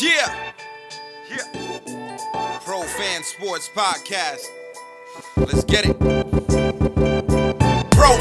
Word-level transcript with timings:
Yeah. 0.00 0.52
Yeah. 1.28 1.42
Pro 2.64 2.82
Fan 2.82 3.24
Sports 3.24 3.68
Podcast. 3.74 4.46
Let's 5.36 5.64
get 5.64 5.86
it. 5.86 5.98
Pro 5.98 6.14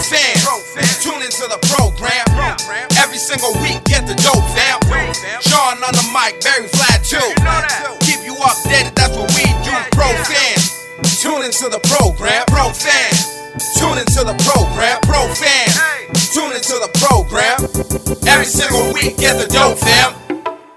fans, 0.02 0.42
tune 1.04 1.22
into 1.22 1.46
the 1.46 1.60
program. 1.70 2.26
Every 2.98 3.20
single 3.22 3.54
week, 3.62 3.78
get 3.86 4.08
the 4.10 4.16
dope 4.26 4.42
fam. 4.58 4.82
Sean 5.46 5.78
on 5.86 5.94
the 5.94 6.02
mic, 6.10 6.42
very 6.42 6.66
flat 6.66 7.06
too. 7.06 7.22
Keep 8.02 8.26
you 8.26 8.34
updated, 8.42 8.96
that's 8.96 9.16
what 9.16 9.30
we 9.38 9.46
do. 9.62 9.70
Pro 9.94 10.10
fans, 10.26 10.74
tune 11.22 11.46
into 11.46 11.70
the 11.70 11.78
program. 11.94 12.42
Pro 12.48 12.74
fans, 12.74 13.28
tune 13.78 14.00
into 14.02 14.24
the 14.26 14.34
program. 14.50 14.98
Pro 15.06 15.30
fans, 15.30 15.78
tune 16.34 16.54
into 16.58 16.74
the 16.82 16.90
program. 17.06 17.62
Every 18.26 18.46
single 18.46 18.92
week, 18.94 19.18
get 19.18 19.38
the 19.38 19.46
dope 19.54 19.78
fam. 19.78 20.27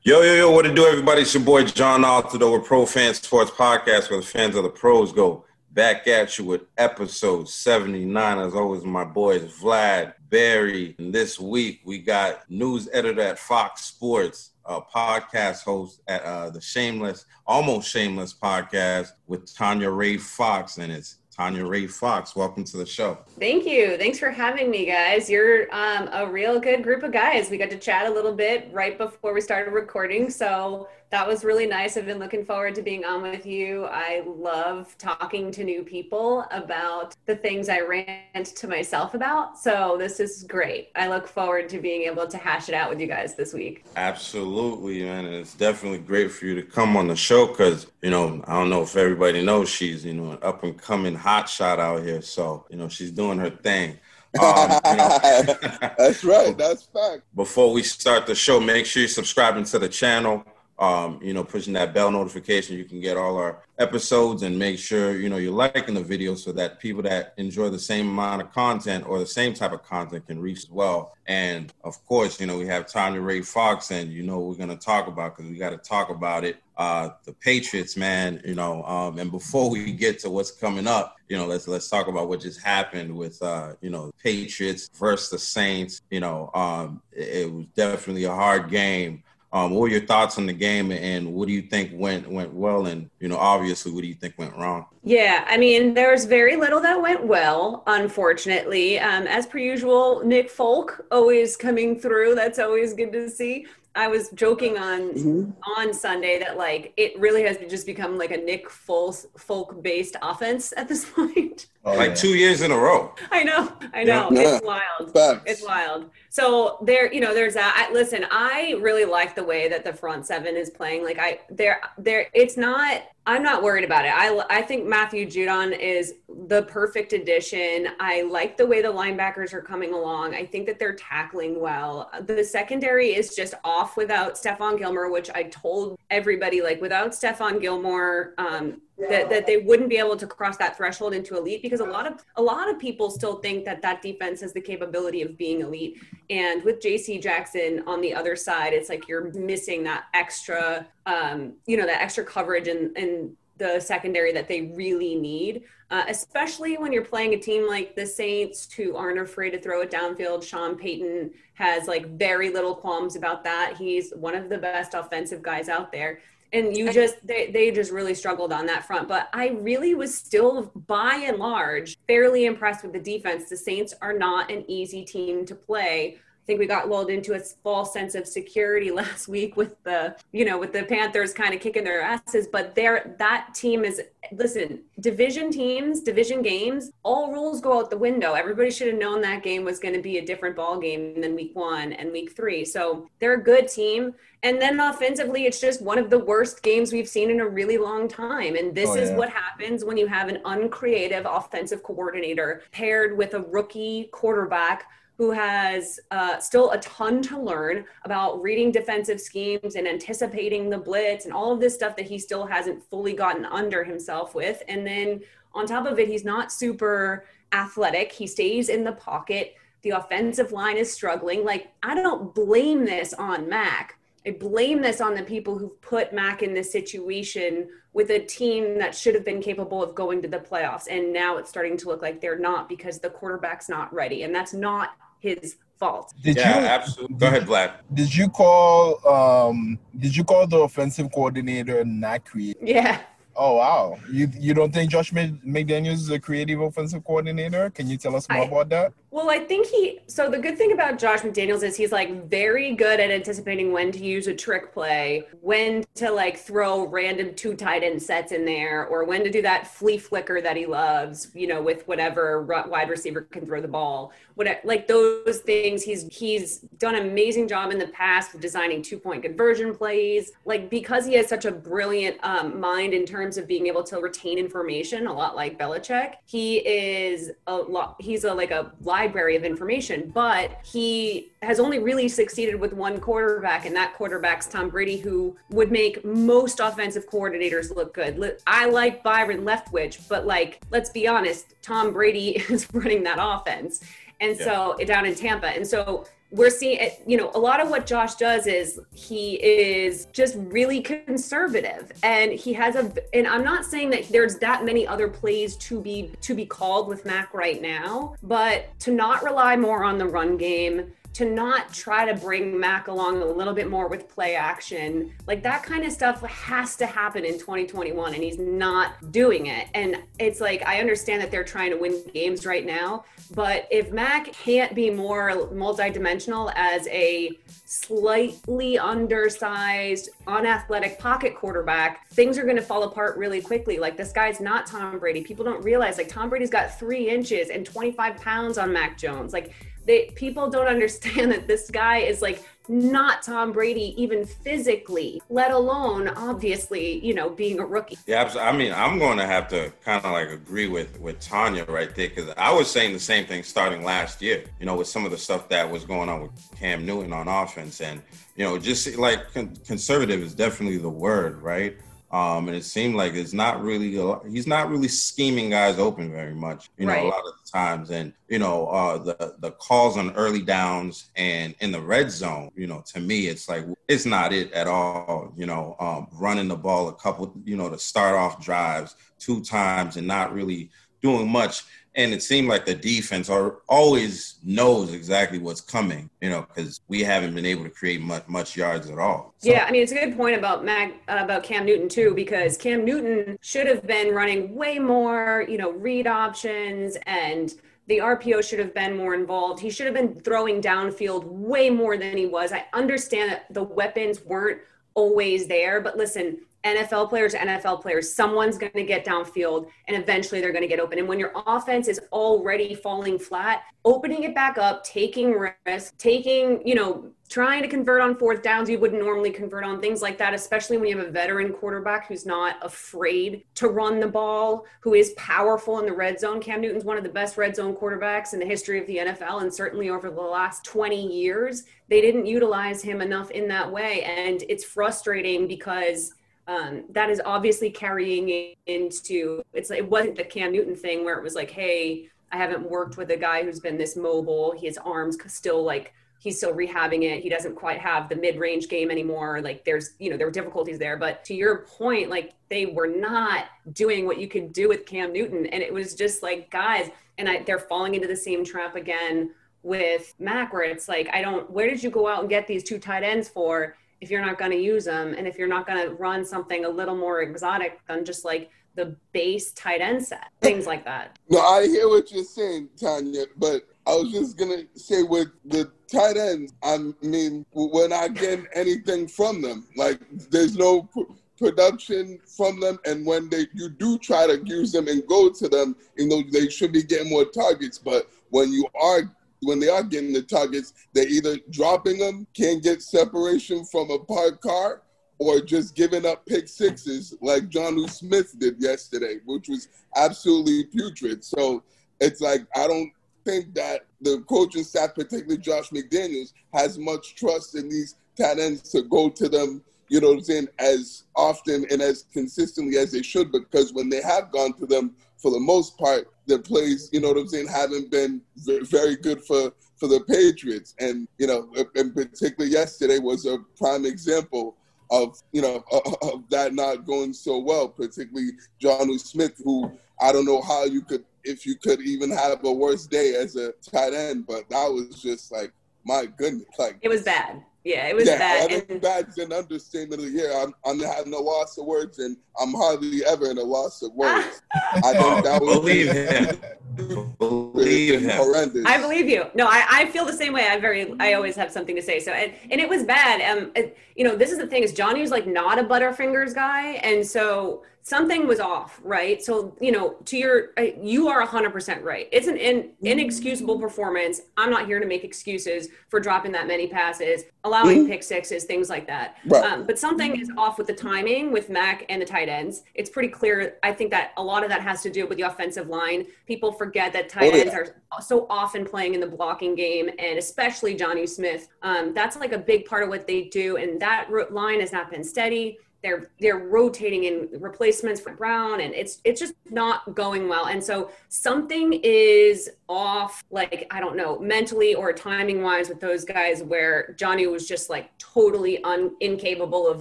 Yo, 0.03 0.23
yo, 0.23 0.35
yo, 0.35 0.51
what 0.51 0.63
to 0.63 0.73
do, 0.75 0.87
everybody? 0.87 1.21
It's 1.21 1.35
your 1.35 1.43
boy 1.43 1.63
John 1.63 2.07
Alto 2.07 2.57
with 2.57 2.67
Pro 2.67 2.87
Fan 2.87 3.13
Sports 3.13 3.51
Podcast, 3.51 4.09
where 4.09 4.19
the 4.19 4.25
fans 4.25 4.57
of 4.57 4.63
the 4.63 4.71
pros 4.71 5.13
go. 5.13 5.45
Back 5.73 6.09
at 6.09 6.39
you 6.39 6.47
with 6.47 6.63
episode 6.79 7.51
79. 7.51 8.39
As 8.39 8.55
always, 8.55 8.83
my 8.83 9.05
boys 9.05 9.43
Vlad, 9.61 10.15
Barry. 10.31 10.95
And 10.99 11.13
this 11.13 11.39
week, 11.39 11.83
we 11.85 11.99
got 11.99 12.51
news 12.51 12.89
editor 12.95 13.21
at 13.21 13.39
Fox 13.39 13.83
Sports, 13.83 14.53
a 14.65 14.81
podcast 14.81 15.65
host 15.65 16.01
at 16.09 16.23
uh, 16.23 16.49
the 16.49 16.63
Shameless, 16.63 17.27
Almost 17.47 17.91
Shameless 17.91 18.33
podcast 18.33 19.11
with 19.27 19.55
Tanya 19.55 19.91
Ray 19.91 20.17
Fox. 20.17 20.79
And 20.79 20.91
it's 20.91 21.19
Tanya 21.41 21.65
Ray 21.65 21.87
Fox. 21.87 22.37
Welcome 22.37 22.65
to 22.65 22.77
the 22.77 22.85
show. 22.85 23.17
Thank 23.39 23.65
you. 23.65 23.97
Thanks 23.97 24.19
for 24.19 24.31
having 24.31 24.71
me, 24.71 24.85
guys. 24.85 25.31
You're 25.31 25.75
um, 25.75 26.11
a 26.13 26.31
real 26.31 26.61
good 26.61 26.83
group 26.83 27.03
of 27.03 27.13
guys. 27.13 27.49
We 27.49 27.57
got 27.57 27.71
to 27.71 27.79
chat 27.79 28.07
a 28.07 28.11
little 28.11 28.35
bit 28.35 28.69
right 28.75 28.99
before 28.99 29.33
we 29.33 29.41
started 29.41 29.71
recording. 29.71 30.29
So 30.29 30.87
that 31.11 31.27
was 31.27 31.45
really 31.45 31.67
nice. 31.67 31.97
I've 31.97 32.07
been 32.07 32.21
looking 32.21 32.45
forward 32.45 32.77
to 32.77 32.83
being 32.83 33.05
on 33.05 33.23
with 33.23 33.45
you. 33.45 33.85
I 33.87 34.23
love 34.25 34.95
talking 34.97 35.51
to 35.51 35.65
new 35.65 35.83
people 35.83 36.47
about 36.53 37.17
the 37.27 37.35
things 37.35 37.69
I 37.69 37.81
rant 37.81 38.47
to 38.55 38.69
myself 38.69 39.15
about. 39.15 39.59
So 39.59 39.97
this 39.99 40.21
is 40.21 40.45
great. 40.45 40.91
I 40.95 41.09
look 41.09 41.27
forward 41.27 41.69
to 41.71 41.81
being 41.81 42.03
able 42.03 42.29
to 42.29 42.37
hash 42.37 42.69
it 42.69 42.77
out 42.77 42.91
with 42.91 43.01
you 43.01 43.09
guys 43.09 43.35
this 43.35 43.53
week. 43.53 43.85
Absolutely, 43.97 45.03
man. 45.03 45.25
And 45.25 45.35
it's 45.35 45.55
definitely 45.55 45.99
great 45.99 46.31
for 46.31 46.47
you 46.47 46.55
to 46.55 46.63
come 46.63 46.97
on 46.97 47.09
the 47.09 47.17
show 47.17 47.49
because, 47.49 47.89
you 48.03 48.11
know, 48.11 48.45
I 48.47 48.53
don't 48.55 48.71
know 48.71 48.83
if 48.83 48.97
everybody 48.97 49.43
knows 49.43 49.69
she's, 49.69 50.05
you 50.05 50.15
know, 50.15 50.33
an 50.33 50.39
up 50.43 50.63
and 50.63 50.81
coming 50.81 51.17
hot 51.17 51.49
shot 51.49 51.81
out 51.81 52.05
here. 52.05 52.23
So, 52.23 52.67
you 52.71 52.77
know, 52.77 52.89
she's 52.89 53.11
doing 53.11 53.39
her 53.39 53.51
thing. 53.51 53.99
Um, 54.41 54.71
you 54.85 54.97
know, 54.97 55.19
That's 55.99 56.23
right. 56.23 56.57
That's 56.57 56.85
fact. 56.85 57.23
before 57.35 57.73
we 57.73 57.83
start 57.83 58.29
the 58.29 58.35
show, 58.37 58.61
make 58.61 58.87
sure 58.87 59.01
you're 59.01 59.09
subscribing 59.09 59.65
to 59.65 59.79
the 59.81 59.89
channel. 59.89 60.45
Um, 60.81 61.21
you 61.23 61.35
know, 61.35 61.45
pushing 61.45 61.75
that 61.75 61.93
bell 61.93 62.11
notification, 62.11 62.79
you 62.79 62.87
can 62.87 63.01
get 63.01 63.19
all 63.19 63.37
our 63.37 63.63
episodes 63.79 64.43
and 64.43 64.59
make 64.59 64.79
sure, 64.79 65.15
you 65.15 65.29
know, 65.29 65.37
you're 65.37 65.53
liking 65.53 65.93
the 65.93 66.03
video 66.03 66.35
so 66.35 66.53
that 66.53 66.81
people 66.81 67.03
that 67.03 67.35
enjoy 67.37 67.69
the 67.69 67.79
same 67.79 68.09
amount 68.09 68.41
of 68.41 68.51
content 68.53 69.07
or 69.07 69.19
the 69.19 69.27
same 69.27 69.53
type 69.53 69.73
of 69.73 69.83
content 69.83 70.27
can 70.27 70.41
reach 70.41 70.59
as 70.59 70.71
well. 70.71 71.15
And 71.27 71.71
of 71.85 72.03
course, 72.07 72.41
you 72.41 72.47
know, 72.47 72.57
we 72.57 72.67
have 72.67 72.87
Tanya 72.87 73.21
Ray 73.21 73.43
Fox 73.43 73.91
and 73.91 74.11
you 74.11 74.23
know 74.23 74.39
we're 74.39 74.55
gonna 74.55 74.75
talk 74.75 75.07
about 75.07 75.37
because 75.37 75.51
we 75.51 75.59
gotta 75.59 75.77
talk 75.77 76.09
about 76.09 76.45
it. 76.45 76.63
Uh 76.77 77.11
the 77.25 77.35
Patriots, 77.35 77.97
man, 77.97 78.41
you 78.45 78.55
know, 78.55 78.83
um, 78.85 79.19
and 79.19 79.31
before 79.31 79.69
we 79.69 79.93
get 79.93 80.19
to 80.21 80.31
what's 80.31 80.51
coming 80.51 80.87
up, 80.87 81.17
you 81.31 81.37
know, 81.37 81.47
let's 81.47 81.69
let's 81.69 81.89
talk 81.89 82.09
about 82.09 82.29
what 82.29 82.41
just 82.41 82.61
happened 82.61 83.17
with 83.17 83.41
uh, 83.41 83.75
you 83.81 83.89
know, 83.89 84.11
Patriots 84.23 84.91
versus 84.99 85.31
the 85.31 85.39
Saints. 85.39 86.03
You 86.11 86.19
know, 86.21 86.51
um, 86.55 87.01
it, 87.13 87.29
it 87.29 87.53
was 87.53 87.67
definitely 87.77 88.25
a 88.25 88.35
hard 88.35 88.69
game. 88.69 89.23
Um, 89.53 89.73
what 89.73 89.81
were 89.81 89.89
your 89.89 90.07
thoughts 90.07 90.39
on 90.39 90.47
the 90.47 90.53
game, 90.53 90.93
and 90.93 91.35
what 91.35 91.49
do 91.49 91.53
you 91.53 91.63
think 91.63 91.91
went 91.93 92.31
went 92.31 92.53
well, 92.53 92.87
and 92.87 93.11
you 93.19 93.29
know, 93.29 93.37
obviously, 93.37 93.91
what 93.91 94.03
do 94.03 94.07
you 94.07 94.15
think 94.15 94.39
went 94.39 94.57
wrong? 94.57 94.87
Yeah, 95.03 95.45
I 95.49 95.57
mean, 95.57 95.95
there 95.95 96.13
was 96.13 96.25
very 96.25 96.55
little 96.55 96.81
that 96.81 97.01
went 97.03 97.25
well, 97.25 97.83
unfortunately. 97.89 99.01
Um, 99.01 99.27
as 99.27 99.47
per 99.47 99.59
usual, 99.59 100.23
Nick 100.25 100.51
Folk 100.51 101.05
always 101.11 101.57
coming 101.57 101.99
through. 101.99 102.37
That's 102.37 102.61
always 102.61 102.95
good 102.95 103.13
to 103.13 103.29
see. 103.29 103.67
I 103.97 104.07
was 104.07 104.29
joking 104.31 104.79
on 104.79 105.55
on 105.77 105.93
Sunday 105.93 106.39
that 106.39 106.57
like 106.57 106.93
it 106.97 107.19
really 107.19 107.43
has 107.43 107.59
just 107.69 107.87
become 107.87 108.19
like 108.19 108.31
a 108.31 108.37
Nick 108.37 108.71
Folk 108.71 109.83
based 109.83 110.17
offense 110.23 110.73
at 110.77 110.89
this 110.89 111.05
point. 111.11 111.67
Oh, 111.83 111.97
like 111.97 112.11
yeah. 112.11 112.15
two 112.15 112.35
years 112.35 112.61
in 112.61 112.73
a 112.73 112.77
row. 112.77 113.15
I 113.31 113.43
know, 113.43 113.73
I 113.95 114.05
know. 114.05 114.29
Yeah. 114.31 114.57
It's 114.57 114.67
wild. 114.67 115.15
Facts. 115.15 115.43
It's 115.47 115.65
wild. 115.65 116.11
So 116.29 116.77
there, 116.83 117.11
you 117.13 117.21
know, 117.21 117.33
there's 117.33 117.55
that. 117.55 117.89
I, 117.89 117.93
listen, 117.93 118.27
I 118.31 118.77
really 118.81 119.07
like 119.07 119.35
the 119.35 119.43
way 119.43 119.67
that 119.69 119.83
the 119.83 119.93
front 119.93 120.27
seven 120.27 120.57
is 120.57 120.69
playing. 120.69 121.05
Like 121.05 121.19
I, 121.19 121.41
there, 121.49 121.81
there. 121.97 122.27
It's 122.35 122.59
not. 122.59 123.05
I'm 123.27 123.43
not 123.43 123.63
worried 123.63 123.85
about 123.85 124.05
it. 124.05 124.13
I, 124.15 124.43
I 124.51 124.63
think 124.63 124.87
Matthew 124.87 125.25
Judon 125.27 125.79
is 125.79 126.15
the 126.47 126.63
perfect 126.65 127.13
addition. 127.13 127.89
I 127.99 128.23
like 128.23 128.57
the 128.57 128.67
way 128.67 128.83
the 128.83 128.89
linebackers 128.89 129.53
are 129.53 129.61
coming 129.63 129.95
along. 129.95 130.35
I 130.35 130.45
think 130.45 130.67
that 130.67 130.79
they're 130.79 130.95
tackling 130.95 131.61
well. 131.61 132.11
The 132.27 132.43
secondary 132.43 133.15
is 133.15 133.35
just 133.35 133.55
off 133.63 133.97
without 133.97 134.35
Stephon 134.35 134.79
Gilmore, 134.79 135.11
which 135.11 135.31
I 135.31 135.45
told 135.45 135.99
everybody 136.11 136.61
like 136.61 136.81
without 136.81 137.13
Stephon 137.13 137.61
Gilmore. 137.61 138.35
Um, 138.39 138.81
that, 139.09 139.31
that 139.31 139.47
they 139.47 139.59
wouldn't 139.59 139.89
be 139.89 139.97
able 139.97 140.17
to 140.17 140.27
cross 140.27 140.57
that 140.59 140.77
threshold 140.77 141.15
into 141.15 141.37
elite 141.37 141.63
because 141.63 141.81
a 141.81 141.85
lot 141.85 142.07
of 142.07 142.25
a 142.37 142.43
lot 142.43 142.69
of 142.69 142.79
people 142.79 143.11
still 143.11 143.37
think 143.37 143.65
that 143.65 143.83
that 143.83 144.03
defense 144.03 144.41
has 144.41 144.53
the 144.53 144.61
capability 144.61 145.23
of 145.23 145.37
being 145.37 145.61
elite. 145.61 146.03
And 146.29 146.63
with 146.65 146.81
JC 146.81 147.21
Jackson 147.23 147.83
on 147.87 148.01
the 148.01 148.15
other 148.15 148.37
side 148.37 148.73
it's 148.73 148.89
like 148.89 149.09
you're 149.09 149.33
missing 149.33 149.83
that 149.85 150.05
extra 150.15 150.87
um, 151.07 151.55
you 151.67 151.77
know 151.77 151.87
that 151.87 152.03
extra 152.03 152.25
coverage 152.25 152.69
and 152.69 152.97
and 152.97 153.37
the 153.59 153.79
secondary 153.79 154.33
that 154.33 154.49
they 154.49 154.73
really 154.75 155.15
need 155.15 155.65
uh, 155.91 156.05
especially 156.09 156.79
when 156.79 156.93
you're 156.93 157.05
playing 157.05 157.35
a 157.35 157.39
team 157.39 157.67
like 157.67 157.97
the 157.97 158.07
Saints 158.07 158.73
who 158.73 158.95
aren't 158.95 159.19
afraid 159.19 159.51
to 159.51 159.61
throw 159.61 159.81
it 159.81 159.91
downfield. 159.91 160.45
Sean 160.45 160.77
Payton 160.77 161.33
has 161.55 161.89
like 161.89 162.07
very 162.17 162.51
little 162.51 162.77
qualms 162.77 163.17
about 163.17 163.43
that. 163.43 163.75
He's 163.77 164.13
one 164.13 164.37
of 164.37 164.49
the 164.49 164.59
best 164.59 164.95
offensive 164.95 165.43
guys 165.43 165.69
out 165.69 165.91
there 165.91 166.21
and 166.53 166.77
you 166.77 166.93
just 166.93 167.25
they, 167.27 167.51
they 167.51 167.71
just 167.71 167.93
really 167.93 168.15
struggled 168.15 168.53
on 168.53 168.67
that 168.67 168.85
front. 168.85 169.09
But 169.09 169.29
i 169.33 169.49
really 169.49 169.95
was 169.95 170.15
still 170.15 170.73
by 170.87 171.15
and 171.17 171.39
large 171.39 171.97
fairly 172.07 172.47
impressed 172.47 172.83
with 172.83 172.93
the 172.93 173.01
defense. 173.01 173.49
The 173.49 173.57
saints 173.57 173.95
are 174.03 174.13
not 174.13 174.51
an 174.51 174.65
easy 174.69 175.05
team 175.05 175.47
to 175.47 175.55
play 175.55 176.19
i 176.43 176.47
think 176.47 176.59
we 176.59 176.67
got 176.67 176.89
lulled 176.89 177.11
into 177.11 177.35
a 177.35 177.41
false 177.63 177.93
sense 177.93 178.15
of 178.15 178.27
security 178.27 178.91
last 179.03 179.29
week 179.29 179.57
with 179.57 179.83
the 179.85 180.17
you 180.33 180.45
know 180.45 180.59
with 180.59 180.73
the 180.73 180.83
panthers 180.83 181.33
kind 181.33 181.55
of 181.55 181.61
kicking 181.61 181.85
their 181.85 182.01
asses 182.01 182.47
but 182.51 182.75
there 182.75 183.15
that 183.19 183.55
team 183.55 183.85
is 183.85 184.01
listen 184.33 184.81
division 185.01 185.51
teams 185.51 186.01
division 186.01 186.43
games 186.43 186.91
all 187.03 187.33
rules 187.33 187.61
go 187.61 187.79
out 187.79 187.91
the 187.91 187.99
window. 187.99 188.35
Everybody 188.35 188.71
should 188.71 188.89
have 188.89 188.99
known 188.99 189.21
that 189.23 189.43
game 189.43 189.65
was 189.65 189.79
going 189.79 189.95
to 189.95 190.03
be 190.03 190.19
a 190.19 190.25
different 190.25 190.57
ball 190.57 190.79
game 190.79 191.21
than 191.21 191.35
week 191.35 191.55
one 191.55 191.93
and 191.93 192.13
week 192.13 192.37
three. 192.37 192.65
So 192.65 193.09
they're 193.19 193.35
a 193.35 193.43
good 193.43 193.69
team. 193.69 194.15
And 194.43 194.61
then 194.61 194.81
offensively, 194.81 195.45
it's 195.45 195.61
just 195.61 195.83
one 195.83 195.99
of 195.99 196.09
the 196.09 196.19
worst 196.19 196.63
games 196.63 196.93
we've 196.93 197.09
seen 197.09 197.31
in 197.31 197.41
a 197.41 197.49
really 197.49 197.79
long 197.79 198.09
time. 198.09 198.57
And 198.57 198.75
this 198.75 198.91
Oh, 198.91 198.95
is 198.95 199.11
what 199.11 199.29
happens 199.31 199.85
when 199.85 199.97
you 199.97 200.07
have 200.07 200.29
an 200.29 200.41
uncreative 200.45 201.27
offensive 201.29 201.83
coordinator 201.83 202.63
paired 202.73 203.17
with 203.17 203.35
a 203.35 203.41
rookie 203.41 204.09
quarterback 204.13 204.87
who 205.21 205.33
has 205.33 206.01
uh, 206.13 206.39
still 206.39 206.71
a 206.71 206.79
ton 206.79 207.21
to 207.21 207.39
learn 207.39 207.85
about 208.07 208.41
reading 208.41 208.73
defensive 208.73 209.21
schemes 209.21 209.75
and 209.75 209.87
anticipating 209.87 210.71
the 210.71 210.79
blitz 210.79 211.27
and 211.27 211.35
all 211.35 211.53
of 211.53 211.61
this 211.61 211.75
stuff 211.75 211.95
that 211.95 212.07
he 212.07 212.19
still 212.19 212.47
hasn't 212.47 212.83
fully 212.85 213.13
gotten 213.13 213.45
under 213.45 213.85
himself 213.85 214.35
with. 214.35 214.63
And 214.67 214.87
then 214.87 215.21
on 215.53 215.67
top 215.67 215.85
of 215.85 215.99
it, 215.99 216.09
he's 216.09 216.25
not 216.25 216.51
super 216.51 217.27
athletic. 217.53 218.13
He 218.13 218.27
stays 218.27 218.71
in 218.71 218.83
the 218.83 218.93
pocket. 218.93 219.57
The 219.83 219.91
offensive 219.91 220.53
line 220.53 220.79
is 220.79 220.91
struggling. 220.91 221.45
Like, 221.45 221.71
I 221.83 221.95
don't 221.95 222.35
blame 222.35 222.87
this 222.87 223.13
on 223.13 223.47
Mac. 223.47 223.99
I 224.27 224.31
blame 224.31 224.81
this 224.81 225.03
on 225.03 225.15
the 225.15 225.23
people 225.23 225.59
who've 225.59 225.83
put 225.83 226.15
Mac 226.15 226.43
in 226.43 226.55
this 226.55 226.73
situation 226.73 227.69
with 227.93 228.09
a 228.09 228.21
team 228.21 228.79
that 228.79 228.95
should 228.95 229.15
have 229.15 229.25
been 229.27 229.43
capable 229.43 229.83
of 229.83 229.95
going 229.95 230.23
to 230.23 230.29
the 230.29 230.39
playoffs. 230.39 230.87
And 230.89 231.13
now 231.13 231.37
it's 231.37 231.51
starting 231.51 231.77
to 231.77 231.89
look 231.89 232.01
like 232.01 232.23
they're 232.23 232.39
not 232.39 232.71
because 232.71 233.01
the 233.01 233.11
quarterback's 233.11 233.69
not 233.69 233.93
ready. 233.93 234.23
And 234.23 234.35
that's 234.35 234.55
not 234.55 234.97
his 235.21 235.57
fault. 235.79 236.13
Did 236.23 236.37
Yeah, 236.37 236.61
you 236.61 236.67
absolutely. 236.67 237.17
Go 237.17 237.27
ahead, 237.29 237.47
Vlad. 237.47 237.71
did 237.95 238.15
you 238.15 238.29
call 238.29 239.07
um 239.09 239.79
did 239.99 240.15
you 240.17 240.25
call 240.25 240.47
the 240.47 240.59
offensive 240.59 241.11
coordinator 241.13 241.85
not 241.85 242.25
creative? 242.25 242.63
Yeah. 242.67 243.01
Oh 243.37 243.57
wow. 243.57 243.99
You 244.13 244.29
you 244.39 244.53
don't 244.55 244.73
think 244.73 244.91
Josh 244.91 245.13
McDaniels 245.13 245.95
is 246.05 246.11
a 246.11 246.19
creative 246.19 246.61
offensive 246.61 247.05
coordinator? 247.05 247.71
Can 247.71 247.89
you 247.89 247.97
tell 247.97 248.15
us 248.17 248.29
more 248.29 248.43
I- 248.43 248.47
about 248.47 248.69
that? 248.71 248.93
Well, 249.13 249.29
I 249.29 249.41
think 249.41 249.67
he. 249.67 249.99
So 250.07 250.31
the 250.31 250.39
good 250.39 250.57
thing 250.57 250.73
about 250.73 250.97
Josh 250.97 251.21
McDaniels 251.21 251.65
is 251.65 251.77
he's 251.77 251.91
like 251.91 252.29
very 252.29 252.75
good 252.77 253.01
at 253.01 253.11
anticipating 253.11 253.73
when 253.73 253.91
to 253.91 253.99
use 253.99 254.29
a 254.29 254.35
trick 254.35 254.73
play, 254.73 255.25
when 255.41 255.85
to 255.97 256.13
like 256.13 256.39
throw 256.39 256.87
random 256.87 257.35
two 257.35 257.55
tight 257.55 257.83
end 257.83 258.01
sets 258.01 258.31
in 258.31 258.45
there, 258.45 258.87
or 258.87 259.05
when 259.05 259.25
to 259.25 259.31
do 259.31 259.43
that 259.43 259.67
flea 259.67 259.99
flicker 259.99 260.41
that 260.41 260.57
he 260.57 260.65
loves. 260.65 261.29
You 261.35 261.49
know, 261.49 261.61
with 261.61 261.89
whatever 261.89 262.43
wide 262.45 262.89
receiver 262.89 263.23
can 263.23 263.45
throw 263.45 263.61
the 263.61 263.69
ball. 263.69 264.13
What 264.37 264.61
like 264.63 264.87
those 264.87 265.39
things. 265.39 265.83
He's 265.83 266.07
he's 266.17 266.59
done 266.79 266.95
an 266.95 267.09
amazing 267.09 267.49
job 267.49 267.73
in 267.73 267.79
the 267.79 267.89
past 267.89 268.35
of 268.35 268.41
designing 268.41 268.81
two 268.81 268.99
point 268.99 269.25
conversion 269.25 269.75
plays. 269.75 270.31
Like 270.45 270.71
because 270.71 271.05
he 271.05 271.15
has 271.15 271.27
such 271.27 271.47
a 271.47 271.51
brilliant 271.51 272.17
um, 272.23 272.61
mind 272.61 272.95
in 272.95 273.07
terms 273.07 273.39
of 273.39 273.49
being 273.49 273.67
able 273.67 273.83
to 273.85 273.99
retain 273.99 274.39
information, 274.39 275.09
a 275.09 275.13
lot 275.13 275.35
like 275.35 275.59
Belichick. 275.59 276.15
He 276.27 276.59
is 276.59 277.33
a 277.49 277.57
lot. 277.57 277.97
He's 277.99 278.23
a 278.23 278.33
like 278.33 278.53
a 278.53 278.73
library 279.01 279.35
of 279.35 279.45
information, 279.45 280.11
but 280.15 280.61
he 280.63 281.31
has 281.41 281.59
only 281.59 281.79
really 281.79 282.07
succeeded 282.07 282.55
with 282.61 282.75
one 282.75 283.01
quarterback, 283.01 283.65
and 283.65 283.75
that 283.75 283.95
quarterback's 283.95 284.47
Tom 284.47 284.69
Brady, 284.69 284.99
who 284.99 285.35
would 285.49 285.73
make 285.73 286.05
most 286.05 286.61
offensive 286.61 287.09
coordinators 287.09 287.75
look 287.75 287.95
good. 287.95 288.37
I 288.47 288.67
like 288.67 289.03
Byron 289.03 289.43
Leftwich, 289.43 290.07
but 290.07 290.27
like, 290.27 290.61
let's 290.71 290.91
be 290.91 291.09
honest, 291.09 291.55
Tom 291.63 291.93
Brady 291.95 292.31
is 292.51 292.69
running 292.75 293.03
that 293.05 293.19
offense. 293.19 293.83
And 294.21 294.39
yeah. 294.39 294.45
so 294.45 294.85
down 294.85 295.07
in 295.07 295.15
Tampa. 295.15 295.49
And 295.49 295.67
so 295.67 296.07
we're 296.31 296.51
seeing 296.51 296.79
it, 296.79 297.03
you 297.07 297.17
know, 297.17 297.31
a 297.35 297.39
lot 297.39 297.61
of 297.61 297.71
what 297.71 297.87
Josh 297.87 298.15
does 298.15 298.47
is 298.47 298.79
he 298.93 299.35
is 299.43 300.07
just 300.13 300.37
really 300.39 300.81
conservative 300.81 301.91
and 302.03 302.33
he 302.33 302.53
has 302.53 302.77
a 302.77 302.93
and 303.13 303.27
I'm 303.27 303.43
not 303.43 303.65
saying 303.65 303.91
that 303.91 304.09
there's 304.09 304.37
that 304.39 304.65
many 304.65 304.87
other 304.87 305.09
plays 305.09 305.57
to 305.57 305.81
be 305.81 306.13
to 306.21 306.35
be 306.35 306.47
called 306.47 306.87
with 306.87 307.05
Mac 307.05 307.35
right 307.35 307.61
now, 307.61 308.15
but 308.23 308.79
to 308.81 308.93
not 308.93 309.25
rely 309.25 309.57
more 309.57 309.83
on 309.83 309.99
the 309.99 310.07
run 310.07 310.37
game, 310.37 310.93
to 311.13 311.25
not 311.25 311.73
try 311.73 312.11
to 312.11 312.19
bring 312.21 312.59
Mac 312.59 312.89
along 312.89 313.21
a 313.21 313.27
little 313.27 313.53
bit 313.53 313.69
more 313.69 313.89
with 313.89 314.09
play 314.09 314.37
action. 314.37 315.13
Like 315.27 315.43
that 315.43 315.63
kind 315.63 315.85
of 315.85 315.93
stuff 315.93 316.23
has 316.23 316.77
to 316.77 316.87
happen 316.87 317.25
in 317.25 317.35
2021 317.35 318.15
and 318.15 318.23
he's 318.23 318.39
not 318.39 319.11
doing 319.11 319.47
it. 319.47 319.69
And 319.75 319.97
it's 320.19 320.41
like 320.41 320.65
I 320.67 320.79
understand 320.79 321.21
that 321.23 321.31
they're 321.31 321.45
trying 321.45 321.71
to 321.71 321.77
win 321.77 322.03
games 322.15 322.47
right 322.47 322.65
now, 322.65 323.05
but 323.35 323.67
if 323.71 323.91
Mac 323.93 324.33
can't 324.33 324.75
be 324.75 324.91
more 324.91 325.31
multidimensional 325.53 326.53
as 326.55 326.87
a 326.89 327.31
slightly 327.65 328.79
undersized, 328.79 330.11
unathletic 330.27 330.99
pocket 330.99 331.37
quarterback, 331.37 332.09
things 332.11 332.39
are 332.39 332.45
going 332.45 332.57
to 332.57 332.63
fall 332.63 332.83
apart 332.85 333.17
really 333.17 333.41
quickly. 333.41 333.79
Like 333.79 333.97
this 333.97 334.13
guy's 334.13 334.41
not 334.41 334.67
Tom 334.67 334.99
Brady. 334.99 335.23
People 335.23 335.45
don't 335.45 335.63
realize 335.65 335.97
like 335.97 336.09
Tom 336.09 336.29
Brady's 336.29 336.51
got 336.51 336.79
three 336.79 337.09
inches 337.09 337.49
and 337.49 337.65
25 337.65 338.17
pounds 338.17 338.59
on 338.59 338.73
Mac 338.73 338.99
Jones. 338.99 339.33
Like 339.33 339.55
they 339.87 340.11
people 340.15 340.51
don't 340.51 340.69
understand 340.69 341.33
that 341.33 341.47
this 341.47 341.71
guy 341.71 341.99
is 341.99 342.23
like 342.23 342.45
not 342.69 343.23
Tom 343.23 343.51
Brady 343.53 344.01
even 344.01 344.25
physically, 344.25 345.21
let 345.29 345.51
alone 345.51 346.09
obviously, 346.09 347.05
you 347.05 347.15
know, 347.15 347.29
being 347.29 347.59
a 347.59 347.67
rookie. 347.67 347.99
Yeah, 348.07 348.33
I 348.39 348.57
mean, 348.57 348.73
I'm 348.73 348.99
going 348.99 349.19
to 349.19 349.27
have 349.27 349.49
to 349.49 349.73
kind 349.85 350.05
of 350.05 350.13
like 350.13 350.31
agree 350.31 350.69
with 350.69 350.99
with 351.01 351.19
Tanya 351.21 351.65
right 351.65 351.93
there 351.95 352.09
because 352.09 352.33
I 352.37 352.53
was 352.53 352.71
saying 352.71 352.93
the 352.93 353.01
same 353.01 353.27
thing 353.27 353.43
starting 353.43 353.83
last 353.85 354.23
year. 354.23 354.45
You 354.61 354.67
know, 354.67 354.77
with 354.77 354.87
some 354.87 355.05
of 355.05 355.11
the 355.11 355.19
stuff 355.19 355.49
that 355.49 355.69
was 355.69 355.85
going 355.85 356.09
on 356.09 356.23
with 356.23 356.31
Cam 356.57 356.87
Newton 356.87 357.13
on 357.13 357.27
offense, 357.27 357.81
and 357.81 358.01
you 358.37 358.45
know, 358.45 358.57
just 358.59 358.97
like 358.97 359.33
con- 359.35 359.57
conservative 359.67 360.23
is 360.23 360.35
definitely 360.35 360.79
the 360.79 360.89
word, 360.89 361.43
right? 361.43 361.77
Um, 362.13 362.49
and 362.49 362.57
it 362.57 362.65
seemed 362.65 362.97
like 362.97 363.15
it's 363.15 363.33
not 363.33 363.63
really 363.63 363.93
he's 364.29 364.47
not 364.47 364.69
really 364.69 364.89
scheming 364.89 365.51
guys 365.51 365.79
open 365.79 366.11
very 366.11 366.35
much, 366.35 366.69
you 366.77 366.87
know, 366.87 366.93
right. 366.93 367.05
a 367.05 367.09
lot 367.09 367.21
of 367.21 367.33
the 367.45 367.51
times. 367.51 367.91
And 367.91 368.13
you 368.29 368.41
know, 368.41 368.67
uh, 368.67 368.99
the 368.99 369.37
the 369.39 369.53
calls 369.53 369.97
on 369.97 370.13
early 370.17 370.43
downs 370.43 371.11
and 371.15 371.55
in 371.61 371.71
the 371.71 371.81
red 371.81 372.11
zone, 372.11 372.51
you 372.57 372.67
know, 372.67 372.83
to 372.93 373.01
me, 373.01 373.29
it's 373.29 373.49
like 373.49 373.65
it's 373.87 374.07
not 374.07 374.33
it 374.33 374.51
at 374.53 374.67
all. 374.67 375.33
You 375.37 375.47
know, 375.47 375.77
um, 375.79 376.09
running 376.13 376.49
the 376.49 376.57
ball 376.57 376.89
a 376.89 376.95
couple, 376.95 377.33
you 377.45 377.57
know, 377.57 377.71
to 377.71 377.79
start 377.79 378.17
off 378.17 378.45
drives 378.45 378.97
two 379.21 379.41
times 379.43 379.97
and 379.97 380.07
not 380.07 380.35
really 380.35 380.71
doing 381.01 381.31
much 381.31 381.65
and 381.97 382.13
it 382.13 382.23
seemed 382.23 382.49
like 382.49 382.67
the 382.67 382.75
defense 382.75 383.29
are 383.29 383.57
always 383.69 384.37
knows 384.45 384.93
exactly 384.93 385.39
what's 385.39 385.61
coming, 385.61 386.09
you 386.21 386.31
know, 386.31 386.43
because 386.43 386.81
we 386.89 387.03
haven't 387.03 387.35
been 387.35 387.47
able 387.47 387.65
to 387.65 387.71
create 387.71 388.01
much, 388.01 388.27
much 388.29 388.57
yards 388.57 388.89
at 388.89 388.99
all. 388.99 389.35
So. 389.39 389.51
Yeah, 389.51 389.65
I 389.65 389.73
mean 389.73 389.83
it's 389.83 389.93
a 389.93 389.97
good 389.97 390.17
point 390.17 390.37
about 390.37 390.65
Mag 390.65 390.95
uh, 391.09 391.19
about 391.21 391.43
Cam 391.43 391.67
Newton 391.67 391.89
too, 391.89 392.15
because 392.15 392.57
Cam 392.57 392.85
Newton 392.85 393.39
should 393.41 393.67
have 393.67 393.87
been 393.87 394.15
running 394.15 394.55
way 394.55 394.79
more, 394.79 395.45
you 395.49 395.59
know, 395.59 395.73
read 395.73 396.07
options 396.07 396.97
and 397.07 397.53
the 397.89 397.99
RPO 397.99 398.49
should 398.49 398.61
have 398.61 398.73
been 398.73 398.97
more 398.97 399.15
involved. 399.15 399.61
He 399.61 399.69
should 399.69 399.87
have 399.87 399.95
been 399.95 400.21
throwing 400.21 400.63
downfield 400.63 401.25
way 401.25 401.71
more 401.71 401.97
than 401.97 402.17
he 402.17 402.27
was. 402.27 402.53
I 402.53 402.67
understand 402.73 403.33
that 403.33 403.53
the 403.53 403.65
weapons 403.65 404.25
weren't 404.25 404.61
always 404.95 405.49
there, 405.49 405.81
but 405.81 405.97
listen, 405.97 406.39
NFL 406.65 407.09
players, 407.09 407.35
NFL 407.35 407.81
players, 407.81 408.13
someone's 408.13 408.59
going 408.59 408.73
to 408.73 408.85
get 408.85 409.05
downfield 409.05 409.69
and 409.89 409.97
eventually 409.97 410.41
they're 410.41 410.53
going 410.53 410.63
to 410.63 410.69
get 410.69 410.81
open. 410.81 410.99
And 410.99 411.09
when 411.09 411.19
your 411.19 411.33
offense 411.47 411.89
is 411.89 412.01
already 412.13 412.75
falling 412.75 413.19
flat, 413.19 413.63
opening 413.85 414.25
it 414.25 414.35
back 414.35 414.59
up, 414.59 414.85
taking 414.85 415.33
risks, 415.67 415.93
taking, 415.97 416.67
you 416.67 416.75
know, 416.75 417.11
trying 417.31 417.63
to 417.63 417.69
convert 417.69 418.01
on 418.01 418.17
fourth 418.17 418.43
downs 418.43 418.69
you 418.69 418.77
wouldn't 418.77 419.01
normally 419.01 419.31
convert 419.31 419.63
on 419.63 419.81
things 419.81 420.03
like 420.03 420.19
that 420.19 420.35
especially 420.35 420.77
when 420.77 420.89
you 420.89 420.99
have 420.99 421.07
a 421.07 421.11
veteran 421.13 421.53
quarterback 421.53 422.09
who's 422.09 422.27
not 422.27 422.57
afraid 422.61 423.45
to 423.55 423.69
run 423.69 424.01
the 424.01 424.09
ball 424.09 424.67
who 424.81 424.95
is 424.95 425.15
powerful 425.17 425.79
in 425.79 425.87
the 425.87 425.93
red 425.93 426.19
zone. 426.19 426.41
Cam 426.41 426.61
newton's 426.61 426.85
one 426.85 426.97
of 426.97 427.05
the 427.05 427.09
best 427.09 427.37
red 427.37 427.55
zone 427.55 427.75
quarterbacks 427.77 428.33
in 428.33 428.41
the 428.41 428.47
history 428.47 428.81
of 428.81 428.87
the 428.89 428.97
nfl 428.97 429.43
and 429.43 429.55
certainly 429.55 429.91
over 429.91 430.11
the 430.11 430.21
last 430.21 430.65
20 430.65 431.07
years. 431.07 431.65
They 431.89 432.01
didn't 432.01 432.27
utilize 432.27 432.83
him 432.83 433.01
enough 433.01 433.31
in 433.31 433.47
that 433.49 433.71
way. 433.71 434.03
And 434.03 434.43
it's 434.49 434.65
frustrating 434.65 435.47
because 435.47 436.15
um, 436.47 436.85
that 436.91 437.11
is 437.11 437.21
obviously 437.25 437.71
carrying 437.71 438.55
into 438.67 439.43
it's 439.53 439.71
it 439.71 439.89
wasn't 439.89 440.17
the 440.17 440.25
Cam 440.25 440.53
Newton 440.53 440.75
thing 440.75 441.05
where 441.05 441.17
it 441.17 441.23
was 441.23 441.35
like, 441.35 441.51
hey, 441.51 442.09
I 442.33 442.37
haven't 442.37 442.69
worked 442.69 442.97
with 442.97 443.11
a 443.11 443.17
guy 443.17 443.43
who's 443.45 443.61
been 443.61 443.79
this 443.79 443.97
mobile. 443.97 444.55
His 444.59 444.79
arms 444.79 445.17
still 445.27 445.63
like 445.63 445.93
he's 446.21 446.37
still 446.37 446.53
rehabbing 446.53 447.03
it. 447.03 447.23
He 447.23 447.31
doesn't 447.31 447.57
quite 447.57 447.79
have 447.79 448.09
the 448.09 448.15
mid-range 448.15 448.69
game 448.69 448.91
anymore. 448.91 449.41
Like 449.41 449.65
there's, 449.65 449.95
you 449.99 450.11
know, 450.11 450.19
there 450.19 450.27
were 450.27 450.33
difficulties 450.33 450.79
there. 450.79 450.99
But 450.99 451.25
to 451.25 451.35
your 451.35 451.65
point, 451.65 452.11
like 452.11 452.35
they 452.51 452.67
were 452.67 452.87
not 452.87 453.47
doing 453.73 454.05
what 454.05 454.19
you 454.19 454.29
could 454.29 454.53
do 454.53 454.69
with 454.69 454.85
Cam 454.85 455.15
Newton. 455.15 455.47
And 455.47 455.63
it 455.63 455.73
was 455.73 455.95
just 455.95 456.23
like, 456.23 456.51
guys, 456.51 456.91
and 457.17 457.27
I, 457.27 457.43
they're 457.43 457.59
falling 457.59 457.95
into 457.95 458.07
the 458.07 458.17
same 458.17 458.45
trap 458.45 458.77
again 458.77 459.31
with 459.63 460.15
Mac, 460.19 460.53
where 460.53 460.63
it's 460.63 460.89
like, 460.89 461.09
I 461.13 461.23
don't, 461.23 461.51
where 461.51 461.69
did 461.69 461.83
you 461.83 461.89
go 461.91 462.07
out 462.07 462.21
and 462.21 462.29
get 462.29 462.47
these 462.47 462.65
two 462.65 462.79
tight 462.79 463.03
ends 463.03 463.29
for? 463.29 463.77
If 464.01 464.11
you're 464.11 464.25
not 464.25 464.39
going 464.39 464.51
to 464.51 464.57
use 464.59 464.85
them 464.85 465.15
and 465.15 465.27
if 465.27 465.39
you're 465.39 465.49
not 465.49 465.67
going 465.67 465.83
to 465.87 465.95
run 465.95 466.25
something 466.25 466.65
a 466.65 466.69
little 466.69 466.97
more 466.97 467.23
exotic 467.23 467.81
than 467.87 468.05
just 468.05 468.25
like 468.25 468.51
the 468.75 468.97
base 469.13 469.53
tight 469.53 469.81
end 469.81 470.05
set, 470.05 470.29
things 470.41 470.67
like 470.67 470.85
that. 470.85 471.19
No, 471.29 471.41
I 471.41 471.67
hear 471.67 471.89
what 471.89 472.11
you're 472.13 472.25
saying, 472.25 472.69
Tanya, 472.81 473.25
but 473.37 473.63
I 473.87 473.95
was 473.95 474.13
just 474.13 474.39
gonna 474.39 474.63
say 474.75 475.03
with 475.03 475.29
the 475.45 475.71
tight 475.91 476.17
ends, 476.17 476.53
I 476.63 476.79
mean, 477.03 477.45
we're 477.53 477.89
not 477.89 478.15
getting 478.15 478.47
anything 478.55 479.09
from 479.09 479.43
them. 479.43 479.67
Like, 479.77 480.01
there's 480.31 480.57
no 480.57 480.83
pr- 480.85 481.13
production 481.37 482.21
from 482.37 482.61
them, 482.61 482.79
and 482.85 483.05
when 483.05 483.29
they 483.29 483.47
you 483.55 483.69
do 483.71 483.99
try 483.99 484.27
to 484.27 484.41
use 484.45 484.71
them 484.73 484.87
and 484.87 485.05
go 485.07 485.31
to 485.31 485.49
them, 485.49 485.75
you 485.97 486.07
know, 486.07 486.23
they 486.31 486.49
should 486.49 486.73
be 486.73 486.83
getting 486.83 487.11
more 487.11 487.25
targets. 487.25 487.79
But 487.79 488.09
when 488.29 488.53
you 488.53 488.67
are 488.81 489.11
when 489.43 489.59
they 489.59 489.69
are 489.69 489.83
getting 489.83 490.13
the 490.13 490.23
targets, 490.23 490.75
they're 490.93 491.09
either 491.09 491.39
dropping 491.51 491.99
them, 491.99 492.27
can't 492.35 492.63
get 492.63 492.83
separation 492.83 493.65
from 493.65 493.91
a 493.91 493.99
parked 493.99 494.43
car, 494.43 494.83
or 495.19 495.41
just 495.41 495.75
giving 495.75 496.07
up 496.07 496.25
pick 496.27 496.49
sixes 496.49 497.15
like 497.21 497.51
Jonnu 497.51 497.89
Smith 497.91 498.39
did 498.39 498.61
yesterday, 498.61 499.19
which 499.27 499.49
was 499.49 499.69
absolutely 499.97 500.65
putrid. 500.65 501.23
So 501.23 501.63
it's 502.01 502.21
like 502.21 502.47
I 502.57 502.67
don't 502.67 502.91
think 503.25 503.55
that 503.55 503.83
the 504.01 504.25
coaching 504.29 504.65
staff, 504.65 504.95
particularly 504.95 505.39
Josh 505.39 505.69
McDaniels, 505.71 506.33
has 506.55 506.79
much 506.79 507.17
trust 507.17 507.55
in 507.55 507.69
these 507.69 507.97
tight 508.19 508.39
ends 508.39 508.63
to 508.73 508.83
go 508.83 509.11
to 509.11 509.29
them, 509.29 509.63
you 509.89 510.01
know 510.01 510.19
saying, 510.21 510.49
as 510.59 511.05
often 511.15 511.67
and 511.71 511.83
as 511.83 512.07
consistently 512.13 512.79
as 512.79 512.93
they 512.93 513.03
should, 513.03 513.31
because 513.31 513.75
when 513.75 513.91
they 513.91 514.01
have 514.01 514.33
gone 514.33 514.55
to 514.55 514.67
them 514.67 514.95
for 515.21 515.31
the 515.31 515.41
most 515.41 515.77
part, 515.79 516.09
their 516.27 516.39
plays, 516.39 516.89
you 516.93 517.01
know 517.01 517.09
what 517.09 517.19
I'm 517.19 517.29
saying, 517.29 517.49
haven't 517.49 517.91
been 517.91 518.23
very 518.47 518.97
good 518.97 519.23
for 519.23 519.53
for 519.77 519.89
the 519.89 520.01
Patriots. 520.01 520.75
And 520.79 521.09
you 521.19 521.27
know, 521.27 521.51
in 521.75 521.93
particular, 521.93 522.49
yesterday 522.49 522.99
was 522.99 523.27
a 523.27 523.39
prime 523.57 523.87
example 523.87 524.57
of 524.91 525.21
you 525.33 525.43
know 525.43 525.65
of 526.03 526.29
that 526.31 526.55
not 526.55 526.87
going 526.87 527.13
so 527.13 527.39
well. 527.39 527.69
Particularly 527.69 528.33
Jonnu 528.63 528.99
Smith, 528.99 529.41
who 529.45 529.71
I 530.01 530.13
don't 530.13 530.27
know 530.27 530.43
how 530.43 530.65
you 530.65 530.83
could 530.83 531.05
if 531.25 531.45
you 531.45 531.57
could 531.57 531.81
even 531.83 532.11
have 532.11 532.45
a 532.45 532.53
worse 532.53 532.87
day 532.87 533.15
as 533.15 533.37
a 533.37 533.53
tight 533.63 533.93
end, 533.93 534.27
but 534.27 534.49
that 534.51 534.73
was 534.73 535.01
just 535.03 535.33
like 535.33 535.53
my 535.85 536.07
goodness, 536.07 536.47
like 536.59 536.79
it 536.83 536.89
was 536.89 537.03
bad. 537.03 537.43
Yeah, 537.65 537.89
it 537.89 537.95
was 537.95 538.07
yeah, 538.07 538.19
bad. 538.19 538.51
I 538.51 538.61
think 538.61 538.83
bad's 538.83 539.19
an 539.19 539.33
understatement 539.33 540.01
of 540.01 540.07
the 540.07 540.13
year. 540.13 540.33
I'm, 540.35 540.55
I'm 540.65 540.81
having 540.81 541.13
a 541.13 541.19
loss 541.19 541.59
of 541.59 541.67
words, 541.67 541.99
and 541.99 542.17
I'm 542.41 542.55
hardly 542.55 543.05
ever 543.05 543.31
in 543.31 543.37
a 543.37 543.43
loss 543.43 543.83
of 543.83 543.93
words. 543.95 544.43
I 544.75 544.93
think 544.93 545.25
that 545.25 545.43
was 545.43 545.59
believe 545.59 545.93
him. 545.93 546.39
Believe 547.71 548.01
believe 548.01 548.11
him. 548.11 548.17
horrendous. 548.17 548.65
I 548.67 548.79
believe 548.81 549.09
you. 549.09 549.25
No, 549.35 549.47
I, 549.47 549.65
I 549.69 549.87
feel 549.87 550.05
the 550.05 550.13
same 550.13 550.33
way. 550.33 550.47
I 550.49 550.59
very, 550.59 550.95
I 551.01 551.15
always 551.15 551.37
have 551.37 551.51
something 551.51 551.77
to 551.77 551.83
say. 551.83 552.01
So, 552.01 552.13
and, 552.13 552.33
and 552.51 552.61
it 552.61 552.69
was 552.69 552.83
bad. 552.85 553.21
Um, 553.37 553.51
it- 553.55 553.77
you 553.97 554.05
know, 554.05 554.17
this 554.17 554.31
is 554.31 554.39
the 554.39 554.47
thing 554.47 554.63
is 554.63 554.73
Johnny 554.73 555.03
was 555.03 555.11
like 555.11 555.27
not 555.27 555.59
a 555.59 555.63
Butterfingers 555.65 556.35
guy, 556.35 556.73
and 556.83 557.07
so 557.07 557.65
something 557.83 558.27
was 558.27 558.41
off, 558.41 558.81
right? 558.83 559.23
So, 559.23 559.55
you 559.61 559.73
know, 559.73 559.97
to 560.07 560.17
your, 560.17 560.51
uh, 560.59 560.67
you 560.81 561.09
are 561.09 561.21
hundred 561.27 561.51
percent 561.53 561.83
right. 561.85 562.09
It's 562.11 562.27
an 562.27 562.37
in, 562.39 562.71
inexcusable 562.83 563.59
performance. 563.59 564.23
I'm 564.39 564.49
not 564.51 564.67
here 564.67 564.81
to 564.81 564.87
make 564.87 565.05
excuses 565.05 565.69
for 565.89 566.01
dropping 566.01 566.33
that 566.33 566.47
many 566.47 566.67
passes, 566.67 567.25
allowing 567.45 567.87
pick 567.89 568.03
sixes, 568.03 568.45
things 568.45 568.71
like 568.71 568.87
that. 568.87 569.17
Right. 569.27 569.45
Um, 569.45 569.67
but 569.67 569.79
something 569.79 570.19
is 570.19 570.31
off 570.39 570.57
with 570.57 570.67
the 570.69 570.75
timing 570.75 571.31
with 571.31 571.51
Mac 571.51 571.85
and 571.91 572.01
the 572.01 572.07
tight 572.07 572.29
ends. 572.31 572.63
It's 572.75 572.89
pretty 572.91 573.09
clear. 573.09 573.59
I 573.63 573.73
think 573.73 573.91
that 573.91 574.13
a 574.17 574.23
lot 574.23 574.45
of 574.45 574.49
that 574.51 574.63
has 574.63 574.83
to 574.83 574.91
do 574.91 575.07
with 575.07 575.19
the 575.19 575.25
offensive 575.25 575.69
line. 575.69 576.07
People 576.27 576.53
forget 576.53 576.93
that 576.95 577.09
tight 577.11 577.33
Oh, 577.33 577.37
yeah. 577.37 577.43
ends 577.43 577.55
are 577.55 577.60
so 578.01 578.27
often 578.31 578.65
playing 578.65 578.95
in 578.95 579.01
the 579.01 579.07
blocking 579.07 579.55
game, 579.55 579.89
and 579.99 580.19
especially 580.19 580.75
Johnny 580.75 581.07
Smith. 581.07 581.49
Um, 581.63 581.93
that's 581.95 582.17
like 582.17 582.33
a 582.33 582.39
big 582.39 582.65
part 582.67 582.83
of 582.83 582.89
what 582.89 583.07
they 583.07 583.25
do, 583.25 583.57
and 583.57 583.81
that 583.81 584.09
line 584.31 584.61
has 584.61 584.73
not 584.73 584.91
been 584.91 585.05
steady. 585.05 585.59
They're 585.83 586.11
they're 586.21 586.39
rotating 586.39 587.05
in 587.05 587.29
replacements 587.41 588.01
for 588.01 588.15
Brown, 588.15 588.61
and 588.61 588.75
it's 588.75 589.01
it's 589.05 589.19
just 589.19 589.35
not 589.51 589.95
going 589.95 590.29
well. 590.29 590.47
And 590.47 590.63
so 590.63 590.91
something 591.09 591.73
is 591.83 592.51
off, 592.69 593.25
like 593.31 593.67
I 593.71 593.81
don't 593.81 593.97
know, 593.97 594.19
mentally 594.19 594.75
or 594.75 594.93
timing 594.93 595.43
wise 595.43 595.69
with 595.71 595.81
those 595.81 596.05
guys, 596.05 596.43
where 596.43 596.95
Johnny 596.99 597.27
was 597.27 597.49
just 597.49 597.71
like 597.71 597.97
totally 597.99 598.63
un, 598.63 598.95
incapable 599.01 599.67
of 599.67 599.81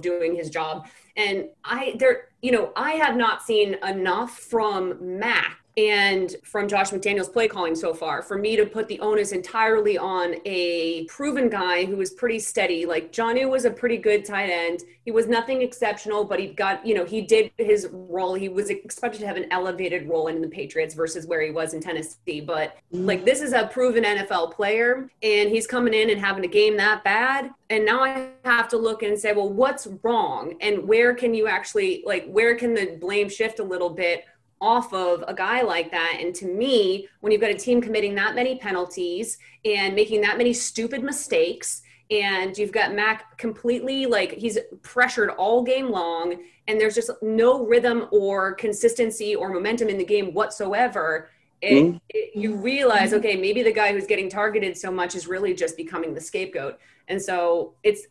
doing 0.00 0.34
his 0.34 0.48
job. 0.48 0.88
And 1.16 1.48
I 1.64 1.96
there, 1.98 2.28
you 2.40 2.52
know, 2.52 2.72
I 2.76 2.92
have 2.92 3.16
not 3.16 3.42
seen 3.42 3.76
enough 3.86 4.38
from 4.38 5.18
Mac 5.18 5.59
and 5.76 6.34
from 6.44 6.68
Josh 6.68 6.90
McDaniel's 6.90 7.28
play 7.28 7.48
calling 7.48 7.74
so 7.74 7.94
far 7.94 8.22
for 8.22 8.36
me 8.36 8.56
to 8.56 8.66
put 8.66 8.88
the 8.88 8.98
onus 9.00 9.32
entirely 9.32 9.96
on 9.96 10.34
a 10.44 11.04
proven 11.04 11.48
guy 11.48 11.84
who 11.84 11.96
was 11.96 12.10
pretty 12.10 12.38
steady. 12.38 12.86
Like 12.86 13.12
Johnny 13.12 13.44
was 13.44 13.64
a 13.64 13.70
pretty 13.70 13.96
good 13.96 14.24
tight 14.24 14.50
end. 14.50 14.80
He 15.04 15.10
was 15.10 15.26
nothing 15.26 15.62
exceptional, 15.62 16.24
but 16.24 16.38
he 16.38 16.48
got, 16.48 16.84
you 16.84 16.94
know, 16.94 17.04
he 17.04 17.22
did 17.22 17.50
his 17.56 17.88
role. 17.92 18.34
He 18.34 18.48
was 18.48 18.68
expected 18.70 19.20
to 19.20 19.26
have 19.26 19.36
an 19.36 19.46
elevated 19.50 20.08
role 20.08 20.26
in 20.26 20.40
the 20.40 20.48
Patriots 20.48 20.94
versus 20.94 21.26
where 21.26 21.40
he 21.40 21.50
was 21.50 21.72
in 21.72 21.80
Tennessee. 21.80 22.40
But 22.40 22.76
like 22.90 23.24
this 23.24 23.40
is 23.40 23.52
a 23.52 23.66
proven 23.66 24.04
NFL 24.04 24.52
player 24.52 25.08
and 25.22 25.50
he's 25.50 25.66
coming 25.66 25.94
in 25.94 26.10
and 26.10 26.20
having 26.20 26.44
a 26.44 26.48
game 26.48 26.76
that 26.76 27.04
bad. 27.04 27.50
And 27.70 27.86
now 27.86 28.02
I 28.02 28.30
have 28.44 28.68
to 28.70 28.76
look 28.76 29.02
and 29.02 29.18
say, 29.18 29.32
well, 29.32 29.48
what's 29.48 29.86
wrong? 30.02 30.56
And 30.60 30.86
where 30.88 31.14
can 31.14 31.34
you 31.34 31.46
actually 31.46 32.02
like 32.04 32.26
where 32.26 32.56
can 32.56 32.74
the 32.74 32.98
blame 33.00 33.28
shift 33.28 33.60
a 33.60 33.64
little 33.64 33.90
bit? 33.90 34.24
Off 34.60 34.92
of 34.92 35.24
a 35.26 35.34
guy 35.34 35.62
like 35.62 35.90
that. 35.90 36.18
And 36.20 36.34
to 36.36 36.46
me, 36.46 37.08
when 37.20 37.32
you've 37.32 37.40
got 37.40 37.50
a 37.50 37.54
team 37.54 37.80
committing 37.80 38.14
that 38.16 38.34
many 38.34 38.56
penalties 38.56 39.38
and 39.64 39.94
making 39.94 40.20
that 40.22 40.36
many 40.38 40.52
stupid 40.52 41.02
mistakes, 41.02 41.82
and 42.10 42.56
you've 42.58 42.72
got 42.72 42.94
Mac 42.94 43.38
completely 43.38 44.06
like 44.06 44.32
he's 44.32 44.58
pressured 44.82 45.30
all 45.30 45.62
game 45.62 45.90
long, 45.90 46.42
and 46.66 46.80
there's 46.80 46.94
just 46.94 47.10
no 47.22 47.64
rhythm 47.64 48.08
or 48.10 48.54
consistency 48.54 49.34
or 49.34 49.50
momentum 49.50 49.88
in 49.88 49.96
the 49.96 50.04
game 50.04 50.34
whatsoever. 50.34 51.30
It, 51.62 51.82
hmm? 51.82 51.96
it, 52.08 52.36
you 52.36 52.56
realize, 52.56 53.12
okay, 53.12 53.36
maybe 53.36 53.62
the 53.62 53.72
guy 53.72 53.92
who's 53.92 54.06
getting 54.06 54.28
targeted 54.28 54.76
so 54.76 54.90
much 54.90 55.14
is 55.14 55.26
really 55.26 55.54
just 55.54 55.76
becoming 55.76 56.14
the 56.14 56.20
scapegoat. 56.20 56.78
And 57.08 57.20
so 57.20 57.74
it's, 57.82 58.06